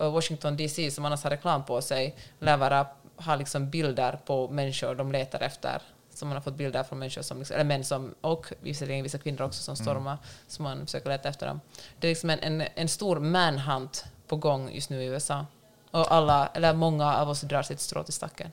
eh, 0.00 0.12
Washington 0.12 0.56
DC 0.56 0.90
som 0.90 1.04
annars 1.04 1.22
har 1.22 1.30
reklam 1.30 1.64
på 1.64 1.82
sig 1.82 2.16
lär 2.38 2.56
vara, 2.56 2.86
ha 3.16 3.36
liksom 3.36 3.70
bilder 3.70 4.18
på 4.26 4.48
människor 4.48 4.94
de 4.94 5.12
letar 5.12 5.40
efter. 5.40 5.82
Som 6.20 6.28
man 6.28 6.36
har 6.36 6.42
fått 6.42 6.54
bilder 6.56 6.82
från 6.82 6.98
människor 6.98 7.22
som, 7.22 7.38
liksom, 7.38 7.54
eller 7.54 7.64
män 7.64 7.84
som, 7.84 8.14
och 8.20 8.52
visserligen 8.60 9.02
vissa 9.02 9.18
kvinnor 9.18 9.42
också 9.42 9.62
som 9.62 9.76
stormar, 9.76 10.18
som 10.46 10.62
man 10.62 10.86
försöker 10.86 11.08
leta 11.10 11.28
efter 11.28 11.46
dem. 11.46 11.60
Det 12.00 12.06
är 12.06 12.10
liksom 12.10 12.30
en, 12.30 12.38
en, 12.38 12.68
en 12.74 12.88
stor 12.88 13.20
manhunt 13.20 14.04
på 14.28 14.36
gång 14.36 14.70
just 14.72 14.90
nu 14.90 15.02
i 15.02 15.06
USA. 15.06 15.46
Och 15.90 16.12
alla, 16.12 16.46
eller 16.46 16.74
många 16.74 17.16
av 17.16 17.28
oss 17.30 17.40
drar 17.40 17.62
sitt 17.62 17.80
strå 17.80 18.02
till 18.02 18.12
stacken. 18.12 18.50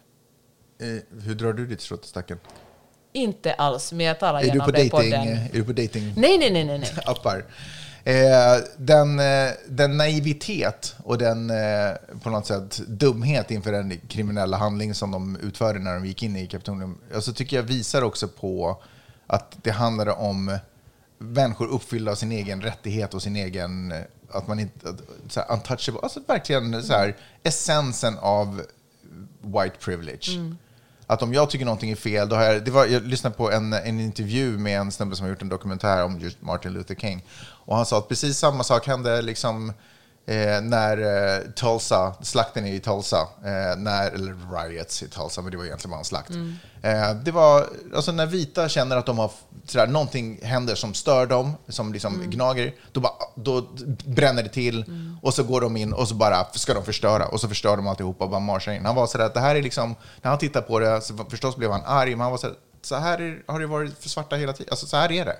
Eh, 0.79 0.87
hur 1.21 1.35
drar 1.35 1.53
du 1.53 1.67
ditt 1.67 1.81
strå 1.81 1.97
till 1.97 2.09
stacken? 2.09 2.39
Inte 3.13 3.53
alls, 3.53 3.91
men 3.91 4.05
jag 4.05 4.19
talar 4.19 4.39
Är 4.39 4.43
gärna 4.43 4.63
på 4.63 4.65
om 4.65 4.71
det 4.71 4.81
i 4.81 4.89
dating, 4.89 5.11
podden. 5.11 5.27
är 5.27 5.49
du 5.53 5.63
på 5.63 5.73
dating 5.73 6.13
Nej, 6.17 6.37
nej, 6.37 6.51
nej, 6.51 6.63
nej. 6.65 6.79
nej. 6.79 6.91
appar? 7.05 7.45
Eh, 8.07 8.63
den, 8.77 9.19
eh, 9.19 9.51
den 9.67 9.97
naivitet 9.97 10.95
och 11.03 11.17
den 11.17 11.49
eh, 11.49 11.95
på 12.23 12.29
något 12.29 12.45
sätt 12.45 12.77
dumhet 12.87 13.51
inför 13.51 13.71
den 13.71 13.99
kriminella 14.07 14.57
handling 14.57 14.93
som 14.93 15.11
de 15.11 15.35
utförde 15.35 15.79
när 15.79 15.93
de 15.93 16.05
gick 16.05 16.23
in 16.23 16.35
i 16.35 16.47
Kapitolium, 16.47 16.97
alltså 17.15 17.33
tycker 17.33 17.55
jag 17.55 17.63
visar 17.63 18.01
också 18.01 18.27
på 18.27 18.81
att 19.27 19.57
det 19.63 19.71
handlade 19.71 20.11
om 20.11 20.57
människor 21.17 21.67
uppfyllda 21.67 22.11
av 22.11 22.15
sin 22.15 22.31
egen 22.31 22.61
rättighet 22.61 23.13
och 23.13 23.21
sin 23.21 23.35
egen, 23.35 23.91
eh, 23.91 24.01
att 24.29 24.47
man 24.47 24.59
inte, 24.59 24.89
att, 24.89 25.01
så 25.29 25.39
här, 25.39 25.53
untouchable, 25.53 26.01
alltså 26.03 26.19
verkligen 26.27 26.83
så 26.83 26.93
här, 26.93 27.15
essensen 27.43 28.17
av 28.17 28.61
white 29.41 29.75
privilege. 29.79 30.35
Mm. 30.35 30.57
Att 31.07 31.21
om 31.21 31.33
jag 31.33 31.49
tycker 31.49 31.65
någonting 31.65 31.91
är 31.91 31.95
fel, 31.95 32.29
då 32.29 32.35
har 32.35 32.43
jag... 32.43 32.65
Det 32.65 32.71
var, 32.71 32.85
jag 32.85 33.03
lyssnade 33.03 33.35
på 33.35 33.51
en, 33.51 33.73
en 33.73 33.99
intervju 33.99 34.57
med 34.57 34.79
en 34.79 34.91
snubbe 34.91 35.15
som 35.15 35.23
har 35.23 35.29
gjort 35.29 35.41
en 35.41 35.49
dokumentär 35.49 36.03
om 36.03 36.19
just 36.19 36.41
Martin 36.41 36.73
Luther 36.73 36.95
King. 36.95 37.25
Och 37.39 37.75
han 37.75 37.85
sa 37.85 37.97
att 37.97 38.07
precis 38.09 38.37
samma 38.37 38.63
sak 38.63 38.87
hände 38.87 39.21
liksom 39.21 39.73
eh, 40.27 40.61
när 40.61 40.97
eh, 40.97 41.41
Tulsa, 41.51 42.13
slakten 42.21 42.65
i 42.65 42.79
Tulsa, 42.79 43.27
eh, 43.43 43.77
när, 43.77 44.11
eller 44.11 44.35
riots 44.67 45.03
i 45.03 45.07
Tulsa, 45.07 45.41
men 45.41 45.51
det 45.51 45.57
var 45.57 45.65
egentligen 45.65 45.91
bara 45.91 45.99
en 45.99 46.05
slakt. 46.05 46.29
Eh, 46.81 47.13
det 47.23 47.31
var, 47.31 47.65
alltså 47.95 48.11
när 48.11 48.25
vita 48.25 48.69
känner 48.69 48.97
att 48.97 49.05
de 49.05 49.17
har, 49.17 49.31
sådär, 49.65 49.87
någonting 49.87 50.39
händer 50.43 50.75
som 50.75 50.93
stör 50.93 51.25
dem, 51.25 51.53
som 51.67 51.93
liksom 51.93 52.29
gnager, 52.29 52.73
då, 52.91 52.99
bara, 52.99 53.13
då 53.35 53.67
bränner 54.05 54.43
det 54.43 54.49
till 54.49 54.85
och 55.21 55.33
så 55.33 55.43
går 55.43 55.61
de 55.61 55.77
in 55.77 55.93
och 55.93 56.07
så 56.07 56.15
bara 56.15 56.45
ska 56.53 56.73
de 56.73 56.85
förstöra 56.85 57.27
och 57.27 57.41
så 57.41 57.47
förstör 57.47 57.77
de 57.77 57.87
alltihopa 57.87 58.23
och 58.23 58.29
bara 58.29 58.39
marschar 58.39 58.71
in. 58.71 58.85
Han 58.85 58.95
var 58.95 59.07
sådär 59.07 59.25
att 59.25 59.33
det 59.33 59.39
här 59.39 59.55
är 59.55 59.61
liksom, 59.61 59.95
när 60.21 60.29
han 60.29 60.39
tittar 60.39 60.61
på 60.61 60.79
det, 60.79 61.01
så 61.01 61.25
förstås 61.29 61.55
blev 61.55 61.71
han 61.71 61.81
arg, 61.85 62.09
men 62.09 62.21
han 62.21 62.31
var 62.31 62.37
sådär, 62.37 62.55
så 62.87 62.95
här 62.95 63.21
är, 63.21 63.43
har 63.47 63.59
det 63.59 63.67
varit 63.67 63.97
för 63.99 64.09
svarta 64.09 64.35
hela 64.35 64.53
tiden. 64.53 64.71
Alltså 64.71 64.85
så 64.87 64.97
här 64.97 65.11
är 65.11 65.25
det. 65.25 65.37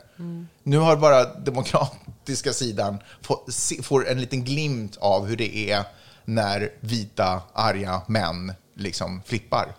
Nu 0.64 0.78
har 0.78 0.96
bara 0.96 1.24
demokratiska 1.26 2.54
sidan 2.54 2.98
få, 3.22 3.46
se, 3.50 3.84
får 3.84 4.08
en 4.08 4.22
liten 4.22 4.44
glimt 4.44 4.98
av 4.98 5.26
hur 5.26 5.38
det 5.38 5.72
är 5.72 5.84
när 6.26 6.72
vita, 6.80 7.42
arga 7.54 8.02
män 8.08 8.54
liksom 8.76 9.22
flippar. 9.26 9.76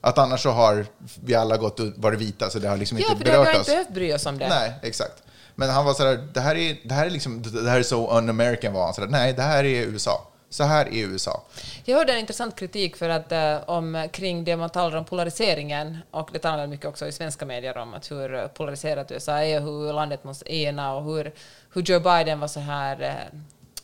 Att 0.00 0.18
annars 0.18 0.42
så 0.42 0.50
har 0.50 0.86
vi 1.24 1.34
alla 1.34 1.56
gått 1.56 1.80
och 1.80 1.86
varit 1.96 2.18
vita, 2.18 2.50
så 2.50 2.58
det 2.58 2.68
har 2.68 2.76
liksom 2.76 2.98
Ja, 2.98 3.04
inte 3.04 3.18
för 3.18 3.24
det 3.24 3.36
har 3.36 3.44
berört 3.44 3.54
vi 3.56 3.60
oss. 3.60 3.68
inte 3.68 3.70
behövt 3.70 3.94
bry 3.94 4.12
oss 4.14 4.26
om 4.26 4.38
det. 4.38 4.48
Nej, 4.48 4.74
exakt. 4.82 5.22
Men 5.54 5.70
han 5.70 5.84
var 5.84 5.94
sådär, 5.94 6.28
det 6.34 6.40
här 6.40 6.54
är, 6.56 6.76
det 6.84 6.94
här 6.94 7.06
är 7.06 7.10
liksom, 7.10 7.42
det 7.42 7.70
här 7.70 7.78
är 7.78 7.82
så 7.82 8.18
un-American 8.18 8.72
var 8.72 8.84
han 8.84 8.94
sådär, 8.94 9.08
nej, 9.08 9.32
det 9.32 9.42
här 9.42 9.64
är 9.64 9.82
USA. 9.82 10.26
Så 10.50 10.64
här 10.64 10.86
är 10.86 11.06
USA. 11.06 11.42
Jag 11.84 11.96
hörde 11.96 12.12
en 12.12 12.18
intressant 12.18 12.56
kritik 12.56 12.96
för 12.96 13.08
att, 13.08 13.32
eh, 13.32 13.56
om, 13.66 14.08
kring 14.12 14.44
det 14.44 14.56
man 14.56 14.70
talar 14.70 14.96
om 14.96 15.04
polariseringen, 15.04 15.98
och 16.10 16.30
det 16.32 16.38
talar 16.38 16.66
mycket 16.66 16.86
också 16.86 17.06
i 17.06 17.12
svenska 17.12 17.46
medier 17.46 17.78
om, 17.78 17.94
att 17.94 18.10
hur 18.10 18.48
polariserat 18.48 19.12
USA 19.12 19.38
är, 19.38 19.60
hur 19.60 19.92
landet 19.92 20.24
måste 20.24 20.54
ena 20.54 20.94
och 20.94 21.04
hur, 21.04 21.32
hur 21.72 21.82
Joe 21.82 22.00
Biden 22.00 22.40
var 22.40 22.48
så 22.48 22.60
här 22.60 23.02
eh, 23.02 23.38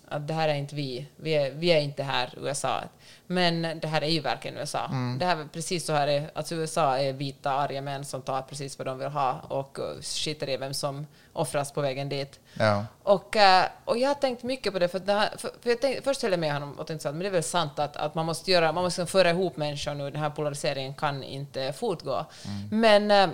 att 0.09 0.29
det 0.29 0.35
här 0.35 0.49
är 0.49 0.55
inte 0.55 0.75
vi, 0.75 1.07
vi 1.17 1.33
är, 1.33 1.51
vi 1.51 1.69
är 1.69 1.81
inte 1.81 2.03
här 2.03 2.35
USA. 2.37 2.83
Men 3.27 3.81
det 3.81 3.89
här 3.89 4.03
är 4.03 4.09
ju 4.09 4.21
verkligen 4.21 4.57
USA. 4.57 4.91
Det 5.19 5.25
här 5.25 5.37
är 5.37 5.45
precis 5.53 5.87
så 5.87 5.93
här 5.93 6.09
är, 6.09 6.31
alltså 6.35 6.55
USA 6.55 6.99
är 6.99 7.13
vita 7.13 7.51
arga 7.51 7.83
män 7.83 8.05
som 8.05 8.23
tar 8.23 8.43
precis 8.43 8.79
vad 8.79 8.87
de 8.87 8.99
vill 8.99 9.09
ha 9.09 9.41
och 9.49 9.79
eh, 9.79 10.01
skiter 10.03 10.49
i 10.49 10.57
vem 10.57 10.75
som 10.75 11.07
offras 11.33 11.73
på 11.73 11.81
vägen 11.81 12.09
dit. 12.09 12.41
Ja. 12.55 12.87
Och, 13.03 13.37
eh, 13.37 13.65
och 13.85 13.99
jag 13.99 14.09
har 14.09 14.15
tänkt 14.15 14.43
mycket 14.43 14.73
på 14.73 14.79
det, 14.79 14.89
för, 14.89 14.99
det 14.99 15.13
här, 15.13 15.31
för, 15.39 15.51
för 15.63 15.71
jag 15.71 15.81
tänkte, 15.81 16.03
först 16.03 16.23
höll 16.23 16.31
jag 16.31 16.41
med 16.41 16.53
honom 16.53 16.73
och 16.73 16.87
tänkte 16.87 17.09
att 17.09 17.15
men 17.15 17.23
det 17.23 17.29
är 17.29 17.33
väl 17.33 17.43
sant 17.43 17.79
att, 17.79 17.97
att 17.97 18.15
man 18.15 18.27
måste 18.27 18.51
göra, 18.51 18.73
man 18.73 18.85
måste 18.85 19.07
föra 19.07 19.31
ihop 19.31 19.57
människor 19.57 19.95
nu, 19.95 20.11
den 20.11 20.21
här 20.21 20.31
polariseringen 20.31 20.95
kan 20.95 21.23
inte 21.23 21.73
fortgå. 21.73 22.27
Men, 22.71 23.11
eh, 23.11 23.29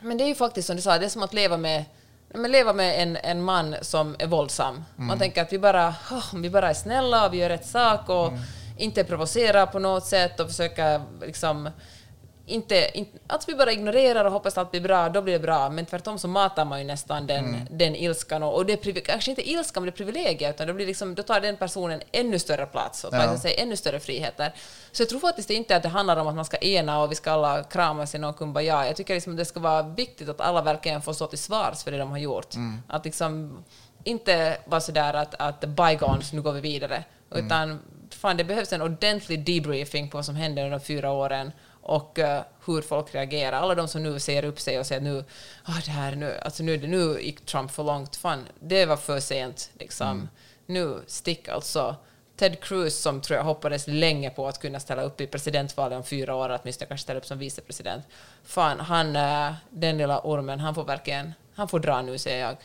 men 0.00 0.18
det 0.18 0.24
är 0.24 0.28
ju 0.28 0.34
faktiskt 0.34 0.66
som 0.66 0.76
du 0.76 0.82
sa, 0.82 0.98
det 0.98 1.04
är 1.04 1.08
som 1.08 1.22
att 1.22 1.34
leva 1.34 1.56
med 1.56 1.84
men 2.34 2.50
leva 2.52 2.72
med 2.72 3.02
en, 3.02 3.16
en 3.16 3.42
man 3.42 3.76
som 3.82 4.16
är 4.18 4.26
våldsam. 4.26 4.84
Man 4.96 5.18
tänker 5.18 5.42
att 5.42 5.52
vi 5.52 5.58
bara, 5.58 5.94
"Åh, 6.10 6.24
vi 6.34 6.50
bara 6.50 6.70
är 6.70 6.74
snälla 6.74 7.26
och 7.26 7.34
vi 7.34 7.38
gör 7.38 7.48
rätt 7.48 7.66
sak 7.66 8.08
och 8.08 8.32
inte 8.76 9.04
provocerar 9.04 9.66
på 9.66 9.78
något 9.78 10.04
sätt 10.06 10.40
och 10.40 10.46
försöker 10.48 11.00
liksom 11.26 11.70
inte, 12.48 12.90
inte, 12.94 13.18
att 13.26 13.48
vi 13.48 13.54
bara 13.54 13.72
ignorerar 13.72 14.24
och 14.24 14.32
hoppas 14.32 14.52
att 14.54 14.58
allt 14.58 14.70
blir 14.70 14.80
bra, 14.80 15.08
då 15.08 15.22
blir 15.22 15.32
det 15.32 15.38
bra. 15.38 15.70
Men 15.70 15.86
tvärtom 15.86 16.18
så 16.18 16.28
matar 16.28 16.64
man 16.64 16.78
ju 16.78 16.84
nästan 16.84 17.26
den, 17.26 17.56
den 17.70 17.96
ilskan. 17.96 18.42
Och, 18.42 18.54
och 18.54 18.66
det 18.66 18.86
är 18.86 19.00
kanske 19.00 19.30
inte 19.30 19.50
ilskan, 19.50 19.82
men 19.82 19.86
det 19.86 19.94
är 19.94 19.96
privilegier, 20.04 20.50
utan 20.50 20.66
då, 20.66 20.72
blir 20.74 20.86
liksom, 20.86 21.14
då 21.14 21.22
tar 21.22 21.40
den 21.40 21.56
personen 21.56 22.02
ännu 22.12 22.38
större 22.38 22.66
plats 22.66 23.04
och 23.04 23.10
tar 23.10 23.18
Ja. 23.24 23.38
sig 23.38 23.54
ännu 23.58 23.76
större 23.76 24.00
friheter. 24.00 24.52
Så 24.92 25.02
jag 25.02 25.08
tror 25.08 25.20
faktiskt 25.20 25.50
inte 25.50 25.76
att 25.76 25.82
det 25.82 25.88
handlar 25.88 26.16
om 26.16 26.26
att 26.26 26.34
man 26.34 26.44
ska 26.44 26.56
ena 26.56 27.02
och 27.02 27.10
vi 27.10 27.14
ska 27.14 27.30
alla 27.32 27.62
kramas 27.64 28.14
i 28.14 28.18
någon 28.18 28.34
kumbaya. 28.34 28.86
Jag 28.86 28.96
tycker 28.96 29.14
liksom 29.14 29.32
att 29.32 29.36
det 29.38 29.44
ska 29.44 29.60
vara 29.60 29.82
viktigt 29.82 30.28
att 30.28 30.40
alla 30.40 30.62
verkligen 30.62 31.02
får 31.02 31.12
stå 31.12 31.26
till 31.26 31.38
svars 31.38 31.82
för 31.84 31.90
det 31.90 31.98
de 31.98 32.10
har 32.10 32.18
gjort. 32.18 32.54
Att 32.88 33.04
liksom 33.04 33.64
inte 34.04 34.58
vara 34.64 34.80
sådär 34.80 35.14
att, 35.14 35.34
att 35.38 35.60
bygons, 35.60 36.32
nu 36.32 36.42
går 36.42 36.52
vi 36.52 36.60
vidare. 36.60 37.04
Utan 37.34 37.80
fan, 38.10 38.36
det 38.36 38.44
behövs 38.44 38.72
en 38.72 38.82
ordentlig 38.82 39.44
debriefing 39.44 40.10
på 40.10 40.16
vad 40.18 40.24
som 40.24 40.36
hände 40.36 40.62
under 40.62 40.78
de 40.78 40.84
fyra 40.84 41.10
åren 41.12 41.52
och 41.88 42.18
eh, 42.18 42.42
hur 42.66 42.82
folk 42.82 43.14
reagerar. 43.14 43.60
Alla 43.60 43.74
de 43.74 43.88
som 43.88 44.02
nu 44.02 44.20
ser 44.20 44.44
upp 44.44 44.60
sig 44.60 44.78
och 44.78 44.86
säger 44.86 45.00
nu, 45.00 45.24
ah, 45.64 45.80
det 45.84 45.90
här 45.90 46.14
nu, 46.14 46.38
alltså 46.42 46.62
nu, 46.62 46.86
nu 46.86 47.20
gick 47.20 47.46
Trump 47.46 47.70
för 47.70 47.84
långt. 47.84 48.16
Fan, 48.16 48.48
det 48.60 48.86
var 48.86 48.96
för 48.96 49.20
sent. 49.20 49.70
Liksom. 49.78 50.28
Nu 50.66 51.02
stick 51.06 51.48
alltså. 51.48 51.96
Ted 52.36 52.60
Cruz 52.60 52.98
som 52.98 53.20
tror 53.20 53.36
jag 53.36 53.44
hoppades 53.44 53.86
länge 53.86 54.30
på 54.30 54.48
att 54.48 54.58
kunna 54.58 54.80
ställa 54.80 55.02
upp 55.02 55.20
i 55.20 55.26
presidentvalet 55.26 55.96
om 55.96 56.04
fyra 56.04 56.34
år, 56.34 56.48
att 56.48 56.60
åtminstone 56.62 56.88
kanske 56.88 57.02
ställa 57.02 57.18
upp 57.18 57.26
som 57.26 57.38
vicepresident. 57.38 58.04
Fan, 58.44 58.80
han, 58.80 59.16
eh, 59.16 59.54
den 59.70 59.98
lilla 59.98 60.20
ormen, 60.20 60.60
han 60.60 60.74
får 60.74 60.84
verkligen, 60.84 61.34
han 61.54 61.68
får 61.68 61.78
dra 61.78 62.02
nu 62.02 62.18
säger 62.18 62.46
jag. 62.46 62.56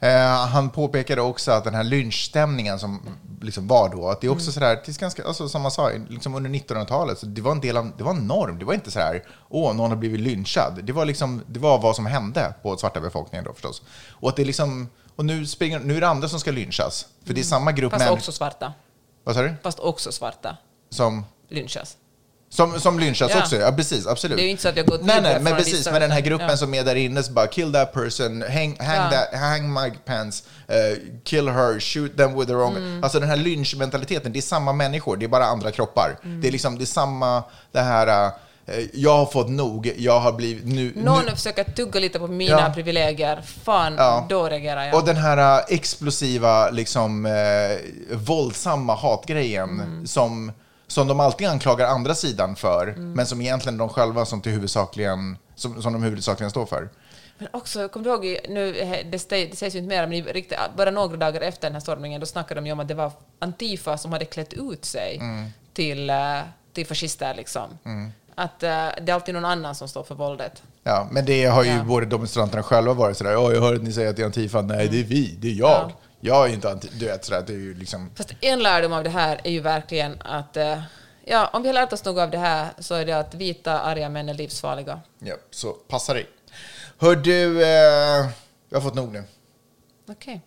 Eh, 0.00 0.46
han 0.46 0.70
påpekade 0.70 1.22
också 1.22 1.52
att 1.52 1.64
den 1.64 1.74
här 1.74 1.84
lynchstämningen 1.84 2.78
som 2.78 3.00
liksom 3.40 3.66
var 3.66 3.88
då, 3.88 4.08
att 4.08 4.20
det 4.20 4.26
är 4.26 4.30
också 4.30 4.52
sådär, 4.52 4.80
det 4.84 4.88
är 4.96 5.00
ganska, 5.00 5.24
alltså, 5.24 5.48
som 5.48 5.62
man 5.62 5.70
sa, 5.70 5.90
liksom 6.08 6.34
under 6.34 6.50
1900-talet, 6.50 7.18
så 7.18 7.26
det 7.26 7.40
var 7.40 7.52
en 7.52 7.60
del 7.60 7.76
av, 7.76 7.92
det 7.96 8.04
var 8.04 8.10
en 8.10 8.26
norm. 8.26 8.58
Det 8.58 8.64
var 8.64 8.74
inte 8.74 8.90
så 8.90 8.98
här, 8.98 9.22
åh, 9.48 9.74
någon 9.74 9.90
har 9.90 9.96
blivit 9.96 10.20
lynchad. 10.20 10.80
Det 10.82 10.92
var 10.92 11.04
liksom, 11.04 11.42
det 11.46 11.60
var 11.60 11.78
vad 11.78 11.96
som 11.96 12.06
hände 12.06 12.54
på 12.62 12.76
svarta 12.76 13.00
befolkningen 13.00 13.44
då 13.44 13.52
förstås. 13.52 13.82
Och 14.10 14.28
att 14.28 14.36
det 14.36 14.44
liksom, 14.44 14.88
och 15.16 15.24
nu, 15.24 15.46
springer, 15.46 15.80
nu 15.80 15.96
är 15.96 16.00
det 16.00 16.08
andra 16.08 16.28
som 16.28 16.40
ska 16.40 16.50
lynchas. 16.50 17.06
För 17.24 17.34
det 17.34 17.40
är 17.40 17.44
samma 17.44 17.72
grupp 17.72 17.92
Fast 17.92 18.04
män. 18.04 18.14
också 18.14 18.32
svarta. 18.32 18.72
Vad 19.24 19.34
sa 19.34 19.42
du? 19.42 19.54
Fast 19.62 19.78
också 19.78 20.12
svarta 20.12 20.56
Som, 20.90 21.24
lynchas. 21.48 21.96
Som, 22.48 22.80
som 22.80 22.98
lynchas 22.98 23.30
Ja. 23.34 23.40
också? 23.40 23.56
Ja, 23.56 23.72
precis, 23.72 24.06
absolut. 24.06 24.36
Det 24.36 24.42
är 24.42 24.44
ju 24.44 24.50
inte 24.50 24.62
så 24.62 24.68
att 24.68 24.76
jag 24.76 24.86
gått 24.86 25.04
Nej, 25.04 25.20
nej, 25.22 25.40
men 25.40 25.56
precis. 25.56 25.86
Men 25.90 26.00
den 26.00 26.10
här 26.10 26.20
gruppen 26.20 26.48
ja. 26.50 26.56
som 26.56 26.74
är 26.74 26.84
där 26.84 26.94
inne 26.94 27.22
så 27.22 27.32
bara 27.32 27.46
kill 27.46 27.72
that 27.72 27.92
person, 27.92 28.42
hang, 28.52 28.76
hang, 28.80 28.96
Ja. 28.96 29.10
that, 29.10 29.40
hang 29.40 29.72
my 29.72 29.90
pants, 30.04 30.42
eh, 30.68 30.98
kill 31.24 31.48
her, 31.48 31.80
shoot 31.80 32.16
them 32.16 32.34
with 32.38 32.46
their 32.46 32.60
own... 32.62 32.76
Mm. 32.76 33.04
Alltså 33.04 33.20
den 33.20 33.28
här 33.28 33.36
lynchmentaliteten, 33.36 34.32
det 34.32 34.38
är 34.38 34.42
samma 34.42 34.72
människor, 34.72 35.16
det 35.16 35.24
är 35.26 35.28
bara 35.28 35.44
andra 35.44 35.70
kroppar. 35.70 36.16
Mm. 36.24 36.40
Det 36.40 36.48
är 36.48 36.52
liksom, 36.52 36.78
det 36.78 36.84
är 36.84 36.86
samma, 36.86 37.42
det 37.72 37.80
här, 37.80 38.26
eh, 38.66 38.74
jag 38.92 39.16
har 39.16 39.26
fått 39.26 39.48
nog, 39.48 39.92
jag 39.96 40.20
har 40.20 40.32
blivit... 40.32 40.64
Nu, 40.64 40.92
Någon 40.96 41.24
nu, 41.24 41.30
försöker 41.30 41.64
tugga 41.64 42.00
lite 42.00 42.18
på 42.18 42.26
mina 42.26 42.60
Ja. 42.60 42.70
privilegier. 42.74 43.42
Fan, 43.64 43.94
Ja. 43.98 44.26
då 44.28 44.48
reagerar 44.48 44.84
jag. 44.84 44.94
Och 44.94 45.04
den 45.04 45.16
här 45.16 45.58
eh, 45.58 45.64
explosiva, 45.68 46.70
liksom, 46.70 47.26
eh, 47.26 47.32
våldsamma 48.16 48.94
hatgrejen 48.94 49.70
Mm. 49.80 50.06
som, 50.06 50.52
som 50.86 51.08
de 51.08 51.20
alltid 51.20 51.48
anklagar 51.48 51.86
andra 51.86 52.14
sidan 52.14 52.56
för, 52.56 52.86
Mm. 52.88 53.12
men 53.12 53.26
som 53.26 53.40
egentligen 53.40 53.78
de 53.78 53.88
själva 53.88 54.24
som, 54.24 54.40
till 54.40 54.52
huvudsakligen, 54.52 55.36
som, 55.54 55.82
som 55.82 55.92
de 55.92 56.02
huvudsakligen 56.02 56.50
står 56.50 56.66
för. 56.66 56.88
Men 57.38 57.48
också, 57.52 57.88
kommer 57.88 58.04
du 58.04 58.10
ihåg, 58.10 58.38
nu, 58.48 58.76
eh, 58.76 59.06
det, 59.10 59.18
sägs 59.18 59.62
ju 59.74 59.78
inte 59.78 59.88
mer, 59.88 60.06
men 60.06 60.22
riktigt, 60.24 60.58
bara 60.76 60.90
några 60.90 61.16
dagar 61.16 61.40
efter 61.40 61.62
den 61.68 61.72
här 61.72 61.80
stormningen, 61.80 62.20
då 62.20 62.26
snackade 62.26 62.60
de 62.60 62.66
ju 62.66 62.72
om 62.72 62.80
att 62.80 62.88
det 62.88 62.94
var 62.94 63.12
Antifa 63.38 63.98
som 63.98 64.12
hade 64.12 64.24
klätt 64.24 64.52
ut 64.52 64.84
sig 64.84 65.16
Mm. 65.20 65.50
till, 65.72 66.10
eh, 66.10 66.16
till 66.72 66.86
fascister. 66.86 67.34
Liksom. 67.34 67.78
Att 68.34 68.62
eh, 68.62 68.68
det 69.02 69.08
är 69.08 69.12
alltid 69.14 69.34
någon 69.34 69.44
annan 69.44 69.74
som 69.74 69.88
står 69.88 70.02
för 70.02 70.14
våldet. 70.14 70.62
Ja, 70.82 71.08
men 71.10 71.24
det 71.24 71.44
har 71.44 71.64
ju 71.64 71.70
Ja. 71.70 71.84
både 71.84 72.06
demonstranterna 72.06 72.62
själva 72.62 72.92
varit 72.92 73.16
sådär, 73.16 73.36
"Åh, 73.36 73.52
jag 73.54 73.60
hör 73.60 73.74
att 73.74 73.82
ni 73.82 73.92
säger 73.92 74.10
att 74.10 74.16
det 74.16 74.22
är 74.22 74.26
Antifa. 74.26 74.62
Nej, 74.62 74.88
det 74.88 75.00
är 75.00 75.04
vi, 75.04 75.36
det 75.40 75.48
är 75.48 75.52
jag. 75.54 75.68
Ja. 75.70 75.90
Jag 76.26 76.48
är 76.50 76.54
inte 76.54 76.70
Antifa. 76.70 76.94
Du 76.98 77.06
vet, 77.06 77.24
sådär, 77.24 77.44
det 77.46 77.52
är 77.52 77.56
ju 77.58 77.74
liksom... 77.74 78.10
Fast 78.14 78.34
en 78.40 78.62
lärdom 78.62 78.92
av 78.92 79.04
det 79.04 79.10
här 79.10 79.40
är 79.44 79.50
ju 79.50 79.60
verkligen 79.60 80.22
att 80.22 80.56
eh, 80.56 80.82
ja, 81.24 81.50
om 81.52 81.62
vi 81.62 81.68
har 81.68 81.74
lärt 81.74 81.92
oss 81.92 82.04
något 82.04 82.22
av 82.22 82.30
det 82.30 82.38
här 82.38 82.68
så 82.78 82.94
är 82.94 83.04
det 83.06 83.12
att 83.12 83.34
vita 83.34 83.80
arga 83.80 84.08
män 84.08 84.28
är 84.28 84.34
livsfarliga. 84.34 85.00
Ja, 85.18 85.34
så 85.50 85.72
passa 85.72 86.14
dig. 86.14 86.26
Hör 86.98 87.16
du, 87.16 87.62
eh, 87.62 87.68
jag 88.68 88.76
har 88.76 88.80
fått 88.80 88.94
nog 88.94 89.12
nu. 89.12 89.24
Okej. 90.08 90.40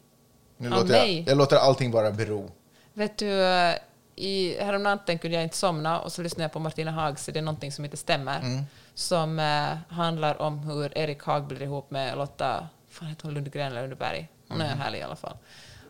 nu 0.57 0.67
Av 0.73 0.79
låter 0.79 0.95
jag, 0.95 1.09
jag 1.27 1.37
låter 1.37 1.55
allting 1.57 1.91
bara 1.91 2.11
bero. 2.11 2.51
Vet 2.93 3.17
du, 3.17 3.43
eh, 3.43 3.75
i, 4.15 4.57
häromnatten 4.59 5.19
kunde 5.19 5.35
jag 5.37 5.43
inte 5.43 5.57
somna 5.57 5.99
och 5.99 6.11
så 6.11 6.21
lyssnade 6.21 6.43
jag 6.43 6.51
på 6.51 6.59
Martina 6.59 6.91
Hags 6.91 7.25
Det 7.25 7.39
är 7.39 7.41
någonting 7.41 7.71
som 7.71 7.85
inte 7.85 7.97
stämmer. 7.97 8.39
Mm. 8.39 8.63
Som 8.93 9.39
eh, 9.39 9.95
handlar 9.97 10.41
om 10.41 10.59
hur 10.59 10.97
Erik 10.97 11.23
Haag 11.23 11.47
blir 11.47 11.61
ihop 11.61 11.91
med 11.91 12.17
Lotta, 12.17 12.67
fan 12.89 13.07
heter 13.07 13.23
hon 13.23 13.33
Lundgren 13.33 13.71
eller 13.71 13.81
Lundberg? 13.87 14.27
Hon 14.49 14.61
Mm. 14.61 14.73
är 14.73 14.83
härlig 14.83 14.99
i 14.99 15.01
alla 15.01 15.15
fall. 15.15 15.37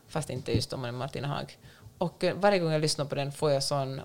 Fast 0.07 0.29
inte 0.29 0.51
just 0.51 0.73
om 0.73 0.79
man 0.81 0.87
är 0.87 0.91
Martina 0.93 1.27
Haag. 1.27 1.57
Och 1.97 2.23
eh, 2.23 2.35
varje 2.35 2.59
gång 2.59 2.71
jag 2.71 2.81
lyssnar 2.81 3.05
på 3.05 3.15
den 3.15 3.31
får 3.31 3.51
jag 3.51 3.63
sån, 3.63 4.01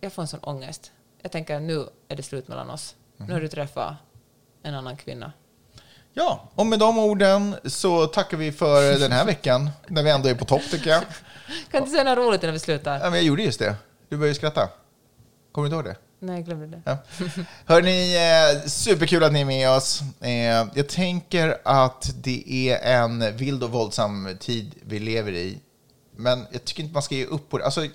jag 0.00 0.12
får 0.12 0.22
en 0.22 0.28
sån 0.28 0.40
ångest. 0.40 0.92
Jag 1.22 1.32
tänker 1.32 1.60
nu 1.60 1.86
är 2.08 2.16
det 2.16 2.22
slut 2.22 2.48
mellan 2.48 2.70
oss. 2.70 2.94
Nu 3.16 3.24
Mm. 3.24 3.34
har 3.34 3.40
du 3.40 3.48
träffat 3.48 3.94
en 4.62 4.74
annan 4.74 4.96
kvinna. 4.96 5.32
Ja, 6.12 6.48
och 6.54 6.66
med 6.66 6.78
de 6.78 6.98
orden 6.98 7.56
så 7.64 8.06
tackar 8.06 8.36
vi 8.36 8.52
för 8.52 8.98
den 8.98 9.12
här 9.12 9.24
veckan, 9.24 9.70
när 9.86 10.02
vi 10.02 10.10
ändå 10.10 10.28
är 10.28 10.34
på 10.34 10.44
topp 10.44 10.62
tycker 10.70 10.90
jag. 10.90 11.02
Kan 11.70 11.78
inte 11.80 11.90
säga 11.90 12.04
något 12.04 12.18
roligt 12.18 12.42
innan 12.42 12.52
vi 12.52 12.58
slutar? 12.58 12.94
Ja, 12.94 13.02
men 13.04 13.12
jag 13.12 13.22
gjorde 13.22 13.42
just 13.42 13.58
det. 13.58 13.74
Du 14.08 14.16
började 14.16 14.34
skratta. 14.34 14.68
Kommer 15.52 15.68
du 15.68 15.76
inte 15.76 15.88
ihåg 15.88 15.96
det? 15.96 16.00
Nej, 16.20 16.36
jag 16.36 16.44
glömde 16.44 16.66
det. 16.66 16.82
Ja. 16.84 16.96
Hörni, 17.66 18.16
eh, 18.16 18.68
superkul 18.68 19.24
att 19.24 19.32
ni 19.32 19.40
är 19.40 19.44
med 19.44 19.70
oss. 19.70 20.00
Eh, 20.20 20.66
jag 20.74 20.88
tänker 20.88 21.56
att 21.64 22.14
det 22.22 22.70
är 22.70 23.00
en 23.02 23.36
vild 23.36 23.62
och 23.64 23.70
våldsam 23.70 24.36
tid 24.40 24.74
vi 24.86 24.98
lever 24.98 25.32
i. 25.32 25.58
Men 26.16 26.46
jag 26.50 26.64
tycker 26.64 26.82
inte 26.82 26.92
man 26.92 27.02
ska 27.02 27.14
ge 27.14 27.24
upp 27.24 27.50
på 27.50 27.58
det. 27.58 27.64
Alltså, 27.64 27.86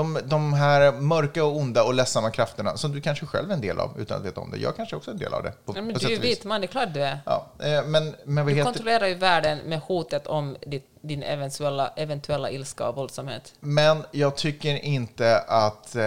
de, 0.00 0.18
de 0.24 0.52
här 0.52 0.92
mörka 0.92 1.44
och 1.44 1.56
onda 1.56 1.84
och 1.84 1.94
ledsamma 1.94 2.30
krafterna 2.30 2.76
som 2.76 2.92
du 2.92 3.00
kanske 3.00 3.26
själv 3.26 3.50
är 3.50 3.54
en 3.54 3.60
del 3.60 3.78
av 3.80 4.00
utan 4.00 4.18
att 4.18 4.24
veta 4.26 4.40
om 4.40 4.50
det. 4.50 4.58
Jag 4.58 4.76
kanske 4.76 4.96
också 4.96 5.10
är 5.10 5.12
en 5.14 5.18
del 5.20 5.34
av 5.34 5.42
det. 5.42 5.52
På, 5.64 5.72
Ja, 5.76 5.82
men 5.82 5.94
på 5.94 5.98
du 6.00 6.06
är 6.06 6.10
ju 6.10 6.18
vit 6.18 6.44
man, 6.44 6.60
det 6.60 6.64
är 6.64 6.68
klart 6.68 6.94
du 6.94 7.02
är. 7.02 7.20
Ja, 7.26 7.46
eh, 7.62 7.84
men, 7.84 8.14
men 8.24 8.46
Du 8.46 8.52
heter 8.52 8.64
kontrollerar 8.64 9.06
ju 9.06 9.14
världen 9.14 9.58
med 9.58 9.80
hotet 9.80 10.26
om 10.26 10.56
ditt, 10.66 10.86
din 11.02 11.22
eventuella, 11.22 11.88
eventuella 11.96 12.50
ilska 12.50 12.88
och 12.88 12.96
våldsamhet. 12.96 13.54
Men 13.60 14.04
jag 14.10 14.36
tycker 14.36 14.74
inte 14.84 15.38
att 15.40 15.96
eh, 15.96 16.02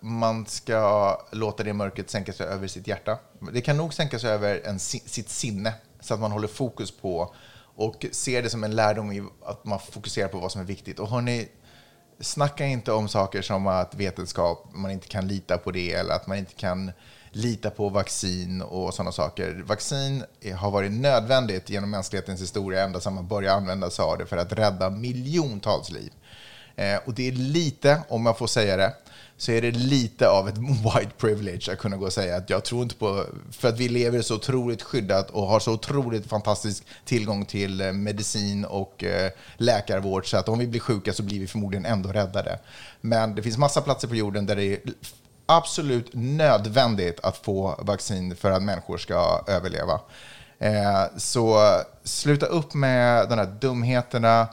man 0.00 0.46
ska 0.46 1.20
låta 1.32 1.62
det 1.62 1.72
mörkret 1.72 2.10
sänka 2.10 2.32
sig 2.32 2.46
över 2.46 2.66
sitt 2.68 2.86
hjärta. 2.86 3.18
Det 3.52 3.60
kan 3.60 3.76
nog 3.76 3.94
sänka 3.94 4.18
sig 4.18 4.30
över 4.30 4.60
en, 4.64 4.78
si- 4.78 5.02
sitt 5.06 5.28
sinne 5.30 5.74
så 6.00 6.14
att 6.14 6.20
man 6.20 6.32
håller 6.32 6.48
fokus 6.48 6.90
på 6.90 7.34
och 7.76 8.06
ser 8.12 8.42
det 8.42 8.50
som 8.50 8.64
en 8.64 8.76
lärdom 8.76 9.12
i 9.12 9.22
att 9.44 9.64
man 9.64 9.78
fokuserar 9.80 10.28
på 10.28 10.38
vad 10.38 10.52
som 10.52 10.60
är 10.60 10.64
viktigt. 10.64 10.98
Och 10.98 11.08
hörni, 11.08 11.48
snacka 12.20 12.66
inte 12.66 12.92
om 12.92 13.08
saker 13.08 13.42
som 13.42 13.66
att 13.66 13.94
vetenskap, 13.94 14.70
man 14.74 14.90
inte 14.90 15.08
kan 15.08 15.28
lita 15.28 15.58
på 15.58 15.70
det 15.70 15.92
eller 15.92 16.14
att 16.14 16.26
man 16.26 16.38
inte 16.38 16.54
kan 16.54 16.92
lita 17.30 17.70
på 17.70 17.88
vaccin 17.88 18.62
och 18.62 18.94
sådana 18.94 19.12
saker. 19.12 19.62
Vaccin 19.66 20.24
har 20.56 20.70
varit 20.70 20.92
nödvändigt 20.92 21.70
genom 21.70 21.90
mänsklighetens 21.90 22.42
historia 22.42 22.84
ända 22.84 23.00
sedan 23.00 23.14
man 23.14 23.28
började 23.28 23.56
använda 23.56 23.90
sig 23.90 24.02
av 24.02 24.18
det 24.18 24.26
för 24.26 24.36
att 24.36 24.52
rädda 24.52 24.90
miljontals 24.90 25.90
liv. 25.90 26.12
Eh, 26.76 26.98
och 27.06 27.14
det 27.14 27.28
är 27.28 27.32
lite, 27.32 28.02
om 28.08 28.26
jag 28.26 28.38
får 28.38 28.46
säga 28.46 28.76
det, 28.76 28.94
så 29.38 29.52
är 29.52 29.62
det 29.62 29.70
lite 29.70 30.28
av 30.28 30.48
ett 30.48 30.58
white 30.58 31.12
privilege 31.18 31.72
att 31.72 31.78
kunna 31.78 31.96
gå 31.96 32.06
och 32.06 32.12
säga 32.12 32.36
att 32.36 32.50
jag 32.50 32.64
tror 32.64 32.82
inte 32.82 32.94
på, 32.94 33.24
för 33.50 33.68
att 33.68 33.78
vi 33.78 33.88
lever 33.88 34.22
så 34.22 34.34
otroligt 34.34 34.82
skyddat 34.82 35.30
och 35.30 35.46
har 35.46 35.60
så 35.60 35.72
otroligt 35.72 36.26
fantastisk 36.26 36.84
tillgång 37.04 37.44
till 37.44 37.80
eh, 37.80 37.92
medicin 37.92 38.64
och 38.64 39.04
eh, 39.04 39.30
läkarvård 39.56 40.30
så 40.30 40.36
att 40.36 40.48
om 40.48 40.58
vi 40.58 40.66
blir 40.66 40.80
sjuka 40.80 41.12
så 41.12 41.22
blir 41.22 41.40
vi 41.40 41.46
förmodligen 41.46 41.86
ändå 41.86 42.12
räddade. 42.12 42.58
Men 43.00 43.34
det 43.34 43.42
finns 43.42 43.58
massa 43.58 43.80
platser 43.80 44.08
på 44.08 44.14
jorden 44.14 44.46
där 44.46 44.56
det 44.56 44.64
är 44.64 44.80
absolut 45.46 46.10
nödvändigt 46.12 47.20
att 47.22 47.36
få 47.36 47.80
vaccin 47.82 48.36
för 48.36 48.50
att 48.50 48.62
människor 48.62 48.98
ska 48.98 49.44
överleva. 49.46 50.00
Eh, 50.58 51.04
så 51.16 51.60
sluta 52.04 52.46
upp 52.46 52.74
med 52.74 53.28
de 53.28 53.38
här 53.38 53.56
dumheterna. 53.60 54.48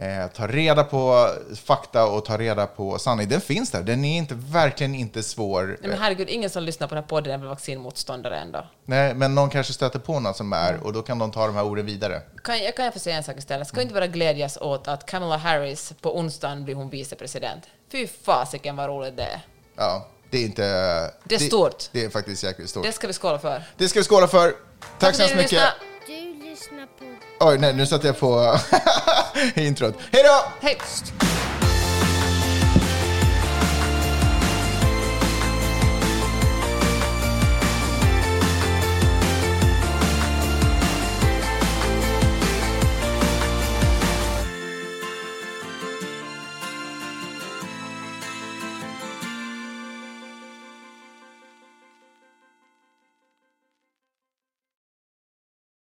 Eh, 0.00 0.26
ta 0.26 0.46
reda 0.46 0.84
på 0.84 1.28
fakta 1.64 2.06
och 2.06 2.24
ta 2.24 2.38
reda 2.38 2.66
på 2.66 2.98
sanning. 2.98 3.28
Den 3.28 3.40
finns 3.40 3.70
där. 3.70 3.82
Den 3.82 4.04
är 4.04 4.18
inte, 4.18 4.34
verkligen 4.34 4.94
inte 4.94 5.22
svår. 5.22 5.66
Nej, 5.66 5.90
men 5.90 5.98
herregud, 5.98 6.28
ingen 6.28 6.50
som 6.50 6.62
lyssnar 6.62 6.88
på 6.88 6.94
den 6.94 7.04
här 7.04 7.08
podden 7.08 7.34
är 7.34 7.38
väl 7.38 7.48
vaccinmotståndare 7.48 8.38
ändå. 8.38 8.66
Nej, 8.84 9.14
men 9.14 9.34
någon 9.34 9.50
kanske 9.50 9.72
stöter 9.72 9.98
på 9.98 10.20
någon 10.20 10.34
som 10.34 10.52
är 10.52 10.82
och 10.82 10.92
då 10.92 11.02
kan 11.02 11.18
de 11.18 11.32
ta 11.32 11.46
de 11.46 11.56
här 11.56 11.64
orden 11.64 11.86
vidare. 11.86 12.22
Kan, 12.44 12.64
jag 12.64 12.76
kan 12.76 12.84
jag 12.84 12.94
få 12.94 13.00
säga 13.00 13.16
en 13.16 13.24
sak 13.24 13.36
istället? 13.38 13.68
Ska 13.68 13.76
vi 13.76 13.82
inte 13.82 13.94
bara 13.94 14.06
glädjas 14.06 14.56
åt 14.56 14.88
att 14.88 15.06
Kamala 15.06 15.36
Harris 15.36 15.92
på 16.00 16.18
onsdagen 16.18 16.64
blir 16.64 16.74
hon 16.74 16.90
vicepresident? 16.90 17.64
Fy 17.92 18.06
fasiken 18.06 18.76
vad 18.76 18.88
roligt 18.88 19.16
det 19.16 19.22
är. 19.22 19.40
Ja, 19.76 20.06
det 20.30 20.38
är 20.38 20.44
inte... 20.44 20.62
Det 21.24 21.34
är 21.34 21.38
stort. 21.38 21.84
Det, 21.92 22.04
är 22.04 22.10
faktiskt 22.10 22.44
jäkligt 22.44 22.70
stort. 22.70 22.84
Det 22.84 22.92
ska 22.92 23.06
vi 23.06 23.12
skåla 23.12 23.38
för. 23.38 23.62
Det 23.76 23.88
ska 23.88 24.00
vi 24.00 24.04
skåla 24.04 24.28
för. 24.28 24.54
Tack 24.98 25.14
så 25.14 25.22
för 25.22 25.28
hemskt 25.28 25.36
mycket. 25.36 25.52
lyssnade. 25.52 25.89
Oj, 27.42 27.58
nej, 27.58 27.74
nu 27.74 27.86
satte 27.86 28.06
jag 28.06 28.18
på 28.18 28.56
introt. 29.54 29.94
Hej 30.12 30.22
då! 30.24 30.66
Hej! 30.66 30.78